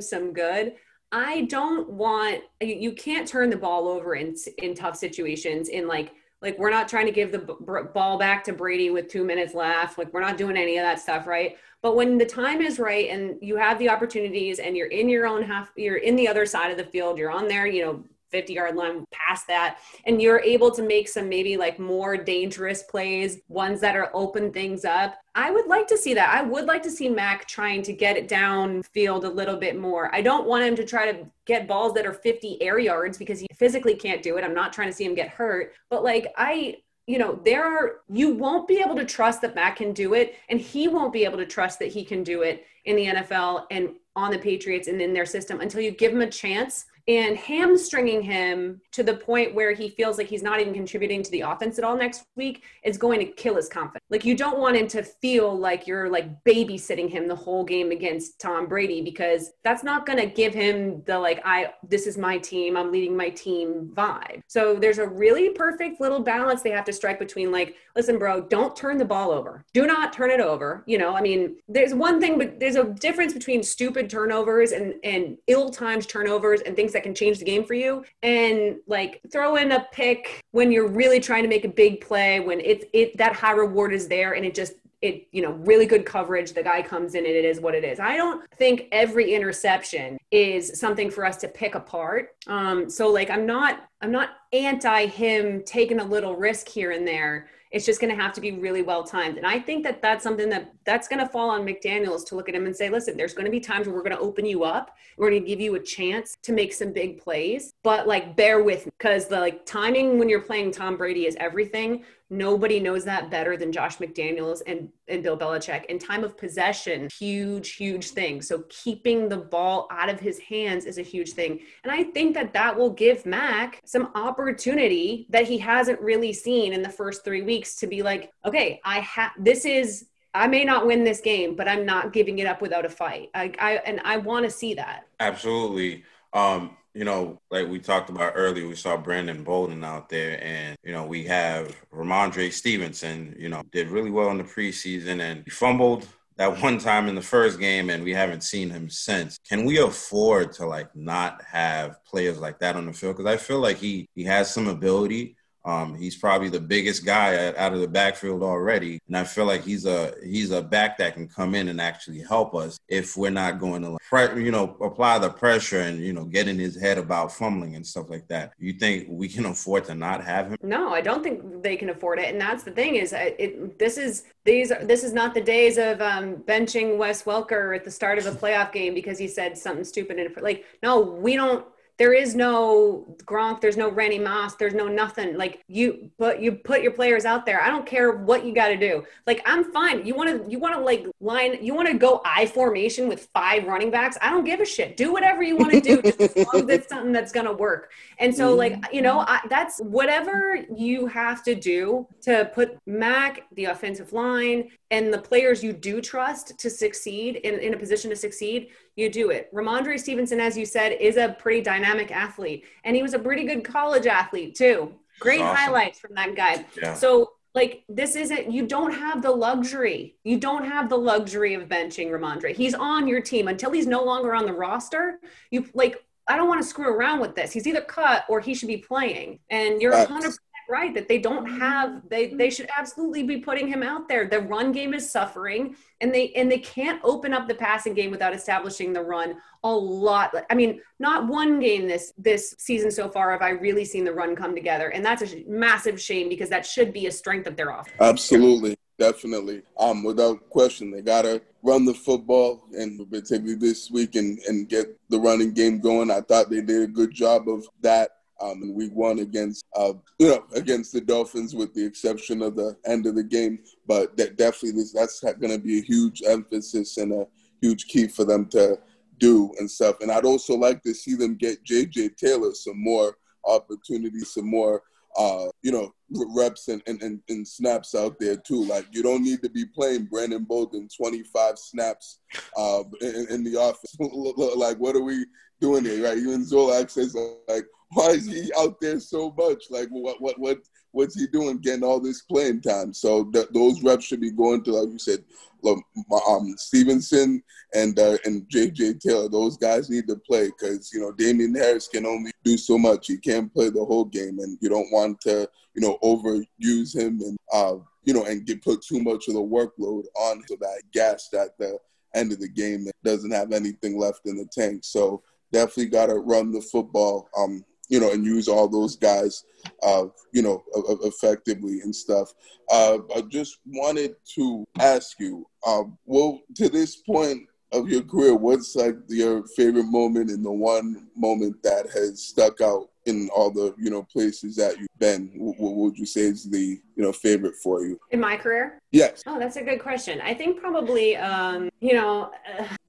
some 0.00 0.32
good. 0.32 0.74
I 1.12 1.42
don't 1.42 1.88
want 1.88 2.42
you 2.60 2.92
can't 2.92 3.26
turn 3.26 3.48
the 3.48 3.56
ball 3.56 3.88
over 3.88 4.16
in 4.16 4.34
in 4.58 4.74
tough 4.74 4.96
situations 4.96 5.68
in 5.68 5.86
like 5.86 6.12
like 6.42 6.58
we're 6.58 6.70
not 6.70 6.88
trying 6.88 7.06
to 7.06 7.12
give 7.12 7.32
the 7.32 7.38
b- 7.38 7.90
ball 7.94 8.18
back 8.18 8.44
to 8.44 8.52
Brady 8.52 8.90
with 8.90 9.08
2 9.08 9.24
minutes 9.24 9.54
left 9.54 9.96
like 9.96 10.12
we're 10.12 10.20
not 10.20 10.36
doing 10.36 10.56
any 10.56 10.76
of 10.76 10.82
that 10.82 11.00
stuff 11.00 11.26
right 11.26 11.56
but 11.82 11.96
when 11.96 12.18
the 12.18 12.26
time 12.26 12.60
is 12.60 12.78
right 12.78 13.08
and 13.10 13.36
you 13.40 13.56
have 13.56 13.78
the 13.78 13.88
opportunities 13.88 14.58
and 14.58 14.76
you're 14.76 14.88
in 14.88 15.08
your 15.08 15.26
own 15.26 15.42
half 15.42 15.70
you're 15.76 15.96
in 15.96 16.16
the 16.16 16.28
other 16.28 16.46
side 16.46 16.70
of 16.70 16.76
the 16.76 16.84
field 16.84 17.18
you're 17.18 17.30
on 17.30 17.48
there 17.48 17.66
you 17.66 17.84
know 17.84 18.04
50 18.30 18.52
yard 18.52 18.76
line 18.76 19.04
past 19.10 19.46
that 19.46 19.78
and 20.04 20.20
you're 20.20 20.40
able 20.40 20.70
to 20.70 20.82
make 20.82 21.08
some 21.08 21.28
maybe 21.28 21.56
like 21.56 21.78
more 21.78 22.16
dangerous 22.16 22.82
plays 22.82 23.38
ones 23.48 23.80
that 23.80 23.96
are 23.96 24.10
open 24.12 24.52
things 24.52 24.84
up 24.84 25.16
i 25.34 25.50
would 25.50 25.66
like 25.66 25.86
to 25.86 25.96
see 25.96 26.14
that. 26.14 26.34
I 26.34 26.42
would 26.42 26.64
like 26.64 26.82
to 26.82 26.90
see 26.90 27.08
mac 27.08 27.46
trying 27.46 27.82
to 27.82 27.92
get 27.92 28.16
it 28.16 28.28
downfield 28.28 29.24
a 29.24 29.28
little 29.28 29.56
bit 29.56 29.78
more. 29.78 30.12
I 30.14 30.20
don't 30.20 30.46
want 30.46 30.64
him 30.64 30.74
to 30.76 30.84
try 30.84 31.10
to 31.12 31.26
get 31.46 31.68
balls 31.68 31.94
that 31.94 32.06
are 32.06 32.12
50 32.12 32.60
air 32.60 32.78
yards 32.78 33.16
because 33.16 33.38
he 33.38 33.46
physically 33.54 33.94
can't 33.94 34.22
do 34.22 34.36
it. 34.36 34.44
I'm 34.44 34.54
not 34.54 34.72
trying 34.72 34.88
to 34.88 34.92
see 34.92 35.04
him 35.04 35.14
get 35.14 35.28
hurt. 35.28 35.74
But 35.90 36.02
like 36.02 36.32
i 36.36 36.76
you 37.08 37.18
know, 37.18 37.40
there 37.42 37.64
are, 37.64 38.02
you 38.12 38.34
won't 38.34 38.68
be 38.68 38.80
able 38.80 38.94
to 38.94 39.04
trust 39.04 39.40
that 39.40 39.54
Matt 39.54 39.76
can 39.76 39.94
do 39.94 40.12
it, 40.12 40.34
and 40.50 40.60
he 40.60 40.88
won't 40.88 41.10
be 41.10 41.24
able 41.24 41.38
to 41.38 41.46
trust 41.46 41.78
that 41.78 41.88
he 41.88 42.04
can 42.04 42.22
do 42.22 42.42
it 42.42 42.66
in 42.84 42.96
the 42.96 43.06
NFL 43.06 43.64
and 43.70 43.94
on 44.14 44.30
the 44.30 44.38
Patriots 44.38 44.88
and 44.88 45.00
in 45.00 45.14
their 45.14 45.24
system 45.24 45.60
until 45.60 45.80
you 45.80 45.90
give 45.90 46.12
him 46.12 46.20
a 46.20 46.30
chance 46.30 46.84
and 47.08 47.38
hamstringing 47.38 48.20
him 48.20 48.82
to 48.92 49.02
the 49.02 49.14
point 49.14 49.54
where 49.54 49.72
he 49.72 49.88
feels 49.88 50.18
like 50.18 50.26
he's 50.26 50.42
not 50.42 50.60
even 50.60 50.74
contributing 50.74 51.22
to 51.22 51.30
the 51.30 51.40
offense 51.40 51.78
at 51.78 51.84
all 51.84 51.96
next 51.96 52.24
week 52.36 52.64
is 52.84 52.98
going 52.98 53.18
to 53.18 53.24
kill 53.24 53.56
his 53.56 53.66
confidence. 53.66 54.04
Like 54.10 54.26
you 54.26 54.36
don't 54.36 54.58
want 54.58 54.76
him 54.76 54.86
to 54.88 55.02
feel 55.02 55.58
like 55.58 55.86
you're 55.86 56.10
like 56.10 56.44
babysitting 56.44 57.08
him 57.08 57.26
the 57.26 57.34
whole 57.34 57.64
game 57.64 57.92
against 57.92 58.38
Tom 58.38 58.66
Brady 58.66 59.00
because 59.00 59.52
that's 59.64 59.82
not 59.82 60.04
going 60.04 60.18
to 60.18 60.26
give 60.26 60.52
him 60.52 61.02
the 61.06 61.18
like 61.18 61.40
I 61.46 61.72
this 61.88 62.06
is 62.06 62.18
my 62.18 62.36
team, 62.36 62.76
I'm 62.76 62.92
leading 62.92 63.16
my 63.16 63.30
team 63.30 63.90
vibe. 63.94 64.40
So 64.46 64.74
there's 64.74 64.98
a 64.98 65.08
really 65.08 65.50
perfect 65.50 66.02
little 66.02 66.20
balance 66.20 66.60
they 66.60 66.70
have 66.70 66.84
to 66.84 66.92
strike 66.92 67.18
between 67.18 67.50
like 67.50 67.76
listen 67.96 68.18
bro, 68.18 68.42
don't 68.42 68.76
turn 68.76 68.98
the 68.98 69.04
ball 69.06 69.30
over. 69.30 69.64
Do 69.72 69.86
not 69.86 70.12
turn 70.12 70.30
it 70.30 70.40
over. 70.40 70.84
You 70.86 70.98
know, 70.98 71.16
I 71.16 71.22
mean, 71.22 71.56
there's 71.68 71.94
one 71.94 72.20
thing 72.20 72.36
but 72.36 72.60
there's 72.60 72.76
a 72.76 72.84
difference 72.84 73.32
between 73.32 73.62
stupid 73.62 74.10
turnovers 74.10 74.72
and 74.72 74.94
and 75.04 75.38
ill-timed 75.46 76.06
turnovers 76.06 76.60
and 76.60 76.76
things 76.76 76.92
that 76.92 76.97
can 77.02 77.14
change 77.14 77.38
the 77.38 77.44
game 77.44 77.64
for 77.64 77.74
you 77.74 78.04
and 78.22 78.76
like 78.86 79.20
throw 79.30 79.56
in 79.56 79.72
a 79.72 79.86
pick 79.92 80.40
when 80.52 80.72
you're 80.72 80.88
really 80.88 81.20
trying 81.20 81.42
to 81.42 81.48
make 81.48 81.64
a 81.64 81.68
big 81.68 82.00
play 82.00 82.40
when 82.40 82.60
it's 82.60 82.84
it 82.92 83.16
that 83.16 83.34
high 83.34 83.52
reward 83.52 83.92
is 83.92 84.08
there 84.08 84.34
and 84.34 84.44
it 84.44 84.54
just 84.54 84.74
it, 85.00 85.28
you 85.30 85.42
know, 85.42 85.52
really 85.52 85.86
good 85.86 86.04
coverage. 86.04 86.52
The 86.52 86.62
guy 86.62 86.82
comes 86.82 87.14
in 87.14 87.24
and 87.24 87.34
it 87.34 87.44
is 87.44 87.60
what 87.60 87.74
it 87.74 87.84
is. 87.84 88.00
I 88.00 88.16
don't 88.16 88.50
think 88.54 88.88
every 88.90 89.32
interception 89.32 90.18
is 90.32 90.78
something 90.78 91.10
for 91.10 91.24
us 91.24 91.36
to 91.38 91.48
pick 91.48 91.76
apart. 91.76 92.30
Um, 92.48 92.90
so 92.90 93.08
like 93.08 93.30
I'm 93.30 93.46
not 93.46 93.88
I'm 94.00 94.10
not 94.10 94.30
anti 94.52 95.06
him 95.06 95.62
taking 95.64 96.00
a 96.00 96.04
little 96.04 96.34
risk 96.34 96.68
here 96.68 96.90
and 96.90 97.06
there 97.06 97.48
it's 97.70 97.84
just 97.84 98.00
going 98.00 98.14
to 98.14 98.20
have 98.20 98.32
to 98.34 98.40
be 98.40 98.52
really 98.52 98.82
well 98.82 99.04
timed. 99.04 99.36
And 99.36 99.46
I 99.46 99.58
think 99.58 99.84
that 99.84 100.00
that's 100.00 100.22
something 100.22 100.48
that 100.50 100.72
that's 100.84 101.08
going 101.08 101.24
to 101.24 101.30
fall 101.30 101.50
on 101.50 101.66
McDaniels 101.66 102.26
to 102.26 102.34
look 102.34 102.48
at 102.48 102.54
him 102.54 102.66
and 102.66 102.74
say, 102.74 102.88
listen, 102.88 103.16
there's 103.16 103.34
going 103.34 103.44
to 103.44 103.50
be 103.50 103.60
times 103.60 103.86
where 103.86 103.94
we're 103.94 104.02
going 104.02 104.16
to 104.16 104.22
open 104.22 104.46
you 104.46 104.64
up. 104.64 104.96
We're 105.16 105.30
going 105.30 105.42
to 105.42 105.48
give 105.48 105.60
you 105.60 105.74
a 105.74 105.80
chance 105.80 106.36
to 106.42 106.52
make 106.52 106.72
some 106.72 106.92
big 106.92 107.18
plays, 107.20 107.74
but 107.82 108.06
like 108.06 108.36
bear 108.36 108.62
with 108.62 108.86
me 108.86 108.92
because 108.98 109.26
the 109.26 109.38
like 109.38 109.66
timing 109.66 110.18
when 110.18 110.28
you're 110.28 110.40
playing 110.40 110.72
Tom 110.72 110.96
Brady 110.96 111.26
is 111.26 111.36
everything. 111.38 112.04
Nobody 112.30 112.78
knows 112.78 113.04
that 113.04 113.30
better 113.30 113.56
than 113.56 113.72
Josh 113.72 113.96
McDaniels 113.96 114.60
and, 114.66 114.90
and 115.08 115.22
Bill 115.22 115.36
Belichick. 115.36 115.86
And 115.88 115.98
time 115.98 116.24
of 116.24 116.36
possession, 116.36 117.08
huge, 117.18 117.74
huge 117.74 118.10
thing. 118.10 118.42
So 118.42 118.64
keeping 118.68 119.28
the 119.28 119.38
ball 119.38 119.88
out 119.90 120.10
of 120.10 120.20
his 120.20 120.38
hands 120.38 120.84
is 120.84 120.98
a 120.98 121.02
huge 121.02 121.30
thing. 121.30 121.60
And 121.84 121.90
I 121.90 122.04
think 122.04 122.34
that 122.34 122.52
that 122.52 122.76
will 122.76 122.90
give 122.90 123.24
Mac 123.24 123.80
some 123.86 124.10
opportunity 124.14 125.26
that 125.30 125.48
he 125.48 125.56
hasn't 125.56 126.00
really 126.00 126.32
seen 126.34 126.72
in 126.74 126.82
the 126.82 126.90
first 126.90 127.24
three 127.24 127.42
weeks 127.42 127.76
to 127.76 127.86
be 127.86 128.02
like, 128.02 128.30
okay, 128.44 128.80
I 128.84 129.00
have, 129.00 129.32
this 129.38 129.64
is, 129.64 130.06
I 130.34 130.46
may 130.46 130.64
not 130.64 130.86
win 130.86 131.04
this 131.04 131.20
game, 131.20 131.56
but 131.56 131.66
I'm 131.66 131.86
not 131.86 132.12
giving 132.12 132.38
it 132.40 132.46
up 132.46 132.60
without 132.60 132.84
a 132.84 132.90
fight. 132.90 133.30
I, 133.34 133.52
I 133.58 133.72
and 133.86 134.00
I 134.04 134.18
want 134.18 134.44
to 134.44 134.50
see 134.50 134.74
that. 134.74 135.06
Absolutely. 135.18 136.04
Um, 136.34 136.76
you 136.98 137.04
know, 137.04 137.40
like 137.52 137.68
we 137.68 137.78
talked 137.78 138.10
about 138.10 138.32
earlier, 138.34 138.66
we 138.66 138.74
saw 138.74 138.96
Brandon 138.96 139.44
Bolden 139.44 139.84
out 139.84 140.08
there, 140.08 140.42
and 140.42 140.76
you 140.82 140.90
know, 140.90 141.06
we 141.06 141.22
have 141.26 141.76
Rhamondre 141.94 142.52
Stevenson. 142.52 143.36
You 143.38 143.48
know, 143.50 143.62
did 143.70 143.86
really 143.86 144.10
well 144.10 144.32
in 144.32 144.38
the 144.38 144.42
preseason, 144.42 145.20
and 145.20 145.44
he 145.44 145.50
fumbled 145.50 146.08
that 146.38 146.58
one 146.62 146.78
time 146.78 147.06
in 147.06 147.14
the 147.14 147.22
first 147.22 147.60
game, 147.60 147.88
and 147.88 148.02
we 148.02 148.12
haven't 148.12 148.42
seen 148.42 148.68
him 148.68 148.90
since. 148.90 149.38
Can 149.48 149.64
we 149.64 149.78
afford 149.78 150.50
to 150.54 150.66
like 150.66 150.88
not 150.96 151.40
have 151.44 152.04
players 152.04 152.40
like 152.40 152.58
that 152.58 152.74
on 152.74 152.86
the 152.86 152.92
field? 152.92 153.16
Because 153.16 153.32
I 153.32 153.36
feel 153.36 153.60
like 153.60 153.76
he 153.76 154.08
he 154.16 154.24
has 154.24 154.52
some 154.52 154.66
ability. 154.66 155.36
Um, 155.64 155.94
he's 155.94 156.16
probably 156.16 156.48
the 156.48 156.60
biggest 156.60 157.04
guy 157.04 157.52
out 157.54 157.74
of 157.74 157.80
the 157.80 157.88
backfield 157.88 158.42
already, 158.42 159.00
and 159.06 159.16
I 159.16 159.24
feel 159.24 159.44
like 159.44 159.64
he's 159.64 159.86
a 159.86 160.14
he's 160.24 160.50
a 160.50 160.62
back 160.62 160.98
that 160.98 161.14
can 161.14 161.28
come 161.28 161.54
in 161.54 161.68
and 161.68 161.80
actually 161.80 162.20
help 162.20 162.54
us 162.54 162.78
if 162.88 163.16
we're 163.16 163.30
not 163.30 163.58
going 163.58 163.82
to, 163.82 163.98
you 164.40 164.50
know, 164.50 164.76
apply 164.80 165.18
the 165.18 165.30
pressure 165.30 165.80
and 165.80 166.00
you 166.00 166.12
know 166.12 166.24
get 166.24 166.48
in 166.48 166.58
his 166.58 166.80
head 166.80 166.98
about 166.98 167.32
fumbling 167.32 167.76
and 167.76 167.86
stuff 167.86 168.08
like 168.08 168.26
that. 168.28 168.52
You 168.58 168.72
think 168.72 169.06
we 169.10 169.28
can 169.28 169.46
afford 169.46 169.84
to 169.86 169.94
not 169.94 170.24
have 170.24 170.48
him? 170.48 170.56
No, 170.62 170.94
I 170.94 171.00
don't 171.00 171.22
think 171.22 171.62
they 171.62 171.76
can 171.76 171.90
afford 171.90 172.18
it, 172.18 172.30
and 172.30 172.40
that's 172.40 172.62
the 172.62 172.70
thing 172.70 172.96
is, 172.96 173.12
it, 173.12 173.78
this 173.78 173.98
is 173.98 174.24
these 174.44 174.70
are, 174.70 174.84
this 174.84 175.04
is 175.04 175.12
not 175.12 175.34
the 175.34 175.40
days 175.40 175.76
of 175.76 176.00
um, 176.00 176.36
benching 176.36 176.96
Wes 176.96 177.24
Welker 177.24 177.76
at 177.76 177.84
the 177.84 177.90
start 177.90 178.18
of 178.18 178.26
a 178.26 178.32
playoff 178.32 178.72
game 178.72 178.94
because 178.94 179.18
he 179.18 179.28
said 179.28 179.58
something 179.58 179.84
stupid 179.84 180.18
and 180.18 180.34
like 180.42 180.64
no, 180.82 181.00
we 181.00 181.36
don't 181.36 181.66
there 181.98 182.12
is 182.12 182.36
no 182.36 183.16
Gronk, 183.24 183.60
there's 183.60 183.76
no 183.76 183.90
Randy 183.90 184.20
Moss, 184.20 184.54
there's 184.54 184.72
no 184.72 184.86
nothing. 184.86 185.36
Like 185.36 185.64
you 185.66 186.10
put 186.16 186.38
you 186.38 186.52
put 186.52 186.80
your 186.80 186.92
players 186.92 187.24
out 187.24 187.44
there. 187.44 187.60
I 187.60 187.70
don't 187.70 187.84
care 187.84 188.12
what 188.12 188.46
you 188.46 188.54
got 188.54 188.68
to 188.68 188.76
do. 188.76 189.04
Like 189.26 189.42
I'm 189.44 189.72
fine. 189.72 190.06
You 190.06 190.14
want 190.14 190.44
to 190.44 190.50
you 190.50 190.60
want 190.60 190.76
to 190.76 190.80
like 190.80 191.06
line 191.20 191.58
you 191.60 191.74
want 191.74 191.88
to 191.88 191.94
go 191.94 192.22
I 192.24 192.46
formation 192.46 193.08
with 193.08 193.28
five 193.34 193.64
running 193.64 193.90
backs. 193.90 194.16
I 194.22 194.30
don't 194.30 194.44
give 194.44 194.60
a 194.60 194.64
shit. 194.64 194.96
Do 194.96 195.12
whatever 195.12 195.42
you 195.42 195.56
want 195.56 195.72
to 195.72 195.80
do, 195.80 196.00
just 196.00 196.20
as 196.20 196.36
long 196.36 196.70
as 196.70 196.78
it's 196.78 196.88
something 196.92 197.12
that's 197.12 197.32
gonna 197.32 197.52
work. 197.52 197.90
And 198.20 198.34
so 198.34 198.54
like 198.54 198.74
mm-hmm. 198.74 198.94
you 198.94 199.02
know 199.02 199.20
I, 199.20 199.40
that's 199.50 199.80
whatever 199.80 200.56
you 200.74 201.06
have 201.08 201.42
to 201.44 201.56
do 201.56 202.06
to 202.22 202.48
put 202.54 202.78
Mac 202.86 203.42
the 203.52 203.66
offensive 203.66 204.12
line 204.12 204.70
and 204.92 205.12
the 205.12 205.18
players 205.18 205.64
you 205.64 205.72
do 205.72 206.00
trust 206.00 206.58
to 206.58 206.70
succeed 206.70 207.36
in, 207.36 207.58
in 207.58 207.74
a 207.74 207.76
position 207.76 208.08
to 208.10 208.16
succeed 208.16 208.68
you 208.98 209.08
do 209.08 209.30
it. 209.30 209.52
Rhamondre 209.54 209.98
Stevenson, 209.98 210.40
as 210.40 210.58
you 210.58 210.66
said, 210.66 210.92
is 210.92 211.16
a 211.16 211.36
pretty 211.38 211.60
dynamic 211.60 212.10
athlete, 212.10 212.64
and 212.84 212.96
he 212.96 213.02
was 213.02 213.14
a 213.14 213.18
pretty 213.18 213.44
good 213.44 213.64
college 213.64 214.06
athlete 214.06 214.56
too. 214.56 214.92
Great 215.20 215.40
awesome. 215.40 215.56
highlights 215.56 216.00
from 216.00 216.14
that 216.14 216.34
guy. 216.34 216.64
Yeah. 216.80 216.94
So 216.94 217.32
like 217.54 217.84
this 217.88 218.16
isn't 218.16 218.52
you 218.52 218.66
don't 218.66 218.92
have 218.92 219.22
the 219.22 219.30
luxury 219.30 220.14
you 220.22 220.38
don't 220.38 220.64
have 220.64 220.88
the 220.88 220.96
luxury 220.96 221.54
of 221.54 221.62
benching 221.62 222.08
Rhamondre. 222.08 222.54
He's 222.54 222.74
on 222.74 223.08
your 223.08 223.20
team 223.20 223.48
until 223.48 223.72
he's 223.72 223.86
no 223.86 224.04
longer 224.04 224.34
on 224.34 224.44
the 224.44 224.52
roster. 224.52 225.18
You 225.50 225.66
like 225.74 226.04
I 226.28 226.36
don't 226.36 226.46
want 226.46 226.60
to 226.60 226.68
screw 226.68 226.94
around 226.94 227.20
with 227.20 227.34
this. 227.34 227.52
He's 227.52 227.66
either 227.66 227.80
cut 227.80 228.24
or 228.28 228.38
he 228.40 228.54
should 228.54 228.68
be 228.68 228.76
playing. 228.76 229.38
And 229.48 229.80
you're 229.80 229.92
100 229.96 230.34
right 230.68 230.94
that 230.94 231.08
they 231.08 231.18
don't 231.18 231.46
have 231.46 232.02
they 232.08 232.28
they 232.28 232.50
should 232.50 232.68
absolutely 232.76 233.22
be 233.22 233.38
putting 233.38 233.66
him 233.66 233.82
out 233.82 234.08
there. 234.08 234.28
The 234.28 234.40
run 234.40 234.72
game 234.72 234.94
is 234.94 235.10
suffering 235.10 235.76
and 236.00 236.14
they 236.14 236.32
and 236.32 236.50
they 236.50 236.58
can't 236.58 237.00
open 237.04 237.32
up 237.32 237.48
the 237.48 237.54
passing 237.54 237.94
game 237.94 238.10
without 238.10 238.34
establishing 238.34 238.92
the 238.92 239.02
run 239.02 239.36
a 239.64 239.70
lot. 239.70 240.34
I 240.50 240.54
mean 240.54 240.80
not 240.98 241.26
one 241.26 241.58
game 241.60 241.88
this 241.88 242.12
this 242.18 242.54
season 242.58 242.90
so 242.90 243.08
far 243.08 243.32
have 243.32 243.42
i 243.42 243.50
really 243.50 243.84
seen 243.84 244.04
the 244.04 244.12
run 244.12 244.34
come 244.36 244.54
together 244.54 244.88
and 244.88 245.04
that's 245.04 245.22
a 245.22 245.44
massive 245.46 246.00
shame 246.00 246.28
because 246.28 246.48
that 246.48 246.66
should 246.66 246.92
be 246.92 247.06
a 247.06 247.12
strength 247.12 247.46
of 247.46 247.56
their 247.56 247.70
offense. 247.70 247.96
Absolutely 248.00 248.76
definitely. 248.98 249.62
Um 249.78 250.02
without 250.04 250.48
question 250.50 250.90
they 250.90 251.02
gotta 251.02 251.40
run 251.62 251.84
the 251.84 251.94
football 251.94 252.64
and 252.72 253.10
particularly 253.10 253.54
this 253.54 253.90
week 253.90 254.16
and 254.16 254.38
and 254.40 254.68
get 254.68 254.98
the 255.08 255.18
running 255.18 255.52
game 255.52 255.80
going. 255.80 256.10
I 256.10 256.20
thought 256.20 256.50
they 256.50 256.60
did 256.60 256.82
a 256.82 256.86
good 256.86 257.12
job 257.12 257.48
of 257.48 257.66
that 257.80 258.10
um, 258.40 258.62
and 258.62 258.74
we 258.74 258.88
won 258.88 259.18
against, 259.18 259.64
uh, 259.76 259.94
you 260.18 260.28
know, 260.28 260.44
against 260.54 260.92
the 260.92 261.00
Dolphins, 261.00 261.54
with 261.54 261.74
the 261.74 261.84
exception 261.84 262.42
of 262.42 262.56
the 262.56 262.76
end 262.86 263.06
of 263.06 263.14
the 263.14 263.22
game. 263.22 263.58
But 263.86 264.16
that 264.16 264.36
definitely 264.36 264.84
that's 264.94 265.20
going 265.20 265.52
to 265.52 265.58
be 265.58 265.78
a 265.78 265.82
huge 265.82 266.22
emphasis 266.26 266.96
and 266.98 267.12
a 267.12 267.26
huge 267.60 267.86
key 267.86 268.06
for 268.08 268.24
them 268.24 268.46
to 268.50 268.78
do 269.18 269.52
and 269.58 269.70
stuff. 269.70 269.96
And 270.00 270.10
I'd 270.10 270.24
also 270.24 270.54
like 270.54 270.82
to 270.82 270.94
see 270.94 271.14
them 271.14 271.34
get 271.34 271.64
JJ 271.64 272.16
Taylor 272.16 272.54
some 272.54 272.82
more 272.82 273.16
opportunities, 273.44 274.32
some 274.34 274.48
more, 274.48 274.82
uh, 275.16 275.46
you 275.62 275.72
know, 275.72 275.92
reps 276.34 276.68
and, 276.68 276.82
and, 276.86 277.02
and, 277.02 277.20
and, 277.28 277.46
snaps 277.46 277.94
out 277.94 278.18
there 278.18 278.36
too. 278.36 278.64
Like 278.64 278.86
you 278.92 279.02
don't 279.02 279.22
need 279.22 279.42
to 279.42 279.50
be 279.50 279.64
playing 279.66 280.04
Brandon 280.04 280.44
Bolden 280.44 280.88
25 280.96 281.58
snaps 281.58 282.20
uh, 282.56 282.84
in, 283.00 283.26
in 283.30 283.44
the 283.44 283.56
office. 283.56 283.96
like 284.56 284.76
what 284.78 284.96
are 284.96 285.02
we 285.02 285.26
doing 285.60 285.84
here, 285.84 286.04
right? 286.04 286.16
Even 286.16 286.44
Zolak 286.44 286.90
says 286.90 287.16
like, 287.48 287.66
why 287.90 288.10
is 288.10 288.26
he 288.26 288.52
out 288.58 288.80
there 288.80 289.00
so 289.00 289.34
much? 289.36 289.64
Like, 289.70 289.88
what, 289.88 290.20
what, 290.20 290.38
what, 290.38 290.58
what's 290.92 291.18
he 291.18 291.26
doing 291.26 291.58
getting 291.58 291.84
all 291.84 292.00
this 292.00 292.22
playing 292.22 292.60
time? 292.60 292.92
So 292.92 293.24
th- 293.24 293.48
those 293.52 293.82
reps 293.82 294.04
should 294.04 294.20
be 294.20 294.30
going 294.30 294.62
to, 294.64 294.72
like 294.72 294.92
you 294.92 294.98
said, 294.98 295.24
um, 295.64 296.54
Stevenson 296.56 297.42
and 297.74 297.98
uh, 297.98 298.16
and 298.24 298.48
JJ 298.48 299.00
Taylor. 299.00 299.28
Those 299.28 299.56
guys 299.56 299.90
need 299.90 300.06
to 300.08 300.16
play 300.16 300.46
because 300.46 300.90
you 300.92 301.00
know 301.00 301.12
Damien 301.12 301.54
Harris 301.54 301.88
can 301.88 302.06
only 302.06 302.30
do 302.44 302.56
so 302.56 302.78
much. 302.78 303.06
He 303.06 303.18
can't 303.18 303.52
play 303.52 303.70
the 303.70 303.84
whole 303.84 304.04
game, 304.04 304.38
and 304.38 304.56
you 304.60 304.68
don't 304.68 304.90
want 304.92 305.20
to 305.22 305.48
you 305.74 305.82
know 305.82 305.98
overuse 306.02 306.94
him 306.94 307.20
and 307.20 307.36
uh, 307.52 307.76
you 308.04 308.14
know 308.14 308.24
and 308.24 308.46
get 308.46 308.62
put 308.62 308.82
too 308.82 309.02
much 309.02 309.28
of 309.28 309.34
the 309.34 309.40
workload 309.40 310.04
on 310.14 310.42
to 310.46 310.56
that 310.60 310.82
gas 310.92 311.28
at 311.34 311.58
the 311.58 311.78
end 312.14 312.32
of 312.32 312.40
the 312.40 312.48
game 312.48 312.84
that 312.84 312.94
doesn't 313.04 313.32
have 313.32 313.52
anything 313.52 313.98
left 313.98 314.20
in 314.26 314.36
the 314.36 314.46
tank. 314.52 314.82
So 314.84 315.22
definitely 315.52 315.86
got 315.86 316.06
to 316.06 316.14
run 316.14 316.52
the 316.52 316.60
football. 316.60 317.28
Um, 317.36 317.64
you 317.88 318.00
know, 318.00 318.12
and 318.12 318.24
use 318.24 318.48
all 318.48 318.68
those 318.68 318.96
guys, 318.96 319.44
uh, 319.82 320.06
you 320.32 320.42
know, 320.42 320.62
effectively 321.04 321.80
and 321.80 321.94
stuff. 321.94 322.32
Uh, 322.70 322.98
I 323.16 323.22
just 323.22 323.58
wanted 323.66 324.14
to 324.34 324.66
ask 324.78 325.18
you, 325.18 325.46
um, 325.66 325.98
well, 326.04 326.40
to 326.56 326.68
this 326.68 326.96
point 326.96 327.48
of 327.72 327.88
your 327.88 328.02
career, 328.02 328.34
what's 328.34 328.74
like 328.76 328.96
your 329.08 329.46
favorite 329.48 329.86
moment 329.86 330.30
and 330.30 330.44
the 330.44 330.50
one 330.50 331.08
moment 331.16 331.62
that 331.62 331.86
has 331.90 332.22
stuck 332.22 332.60
out 332.60 332.88
in 333.08 333.28
all 333.34 333.50
the 333.50 333.74
you 333.78 333.90
know 333.90 334.02
places 334.02 334.54
that 334.56 334.78
you've 334.78 334.98
been 334.98 335.30
what, 335.36 335.74
would 335.74 335.96
you 335.96 336.06
say 336.06 336.22
is 336.22 336.48
the 336.50 336.78
you 336.94 337.02
know 337.02 337.12
favorite 337.12 337.54
for 337.62 337.82
you? 337.82 337.98
In 338.10 338.20
my 338.20 338.36
career? 338.36 338.78
Yes. 338.92 339.22
Oh 339.26 339.38
that's 339.38 339.56
a 339.56 339.62
good 339.62 339.80
question. 339.80 340.20
I 340.20 340.34
think 340.34 340.60
probably 340.60 341.16
um 341.16 341.70
you 341.80 341.94
know 341.94 342.30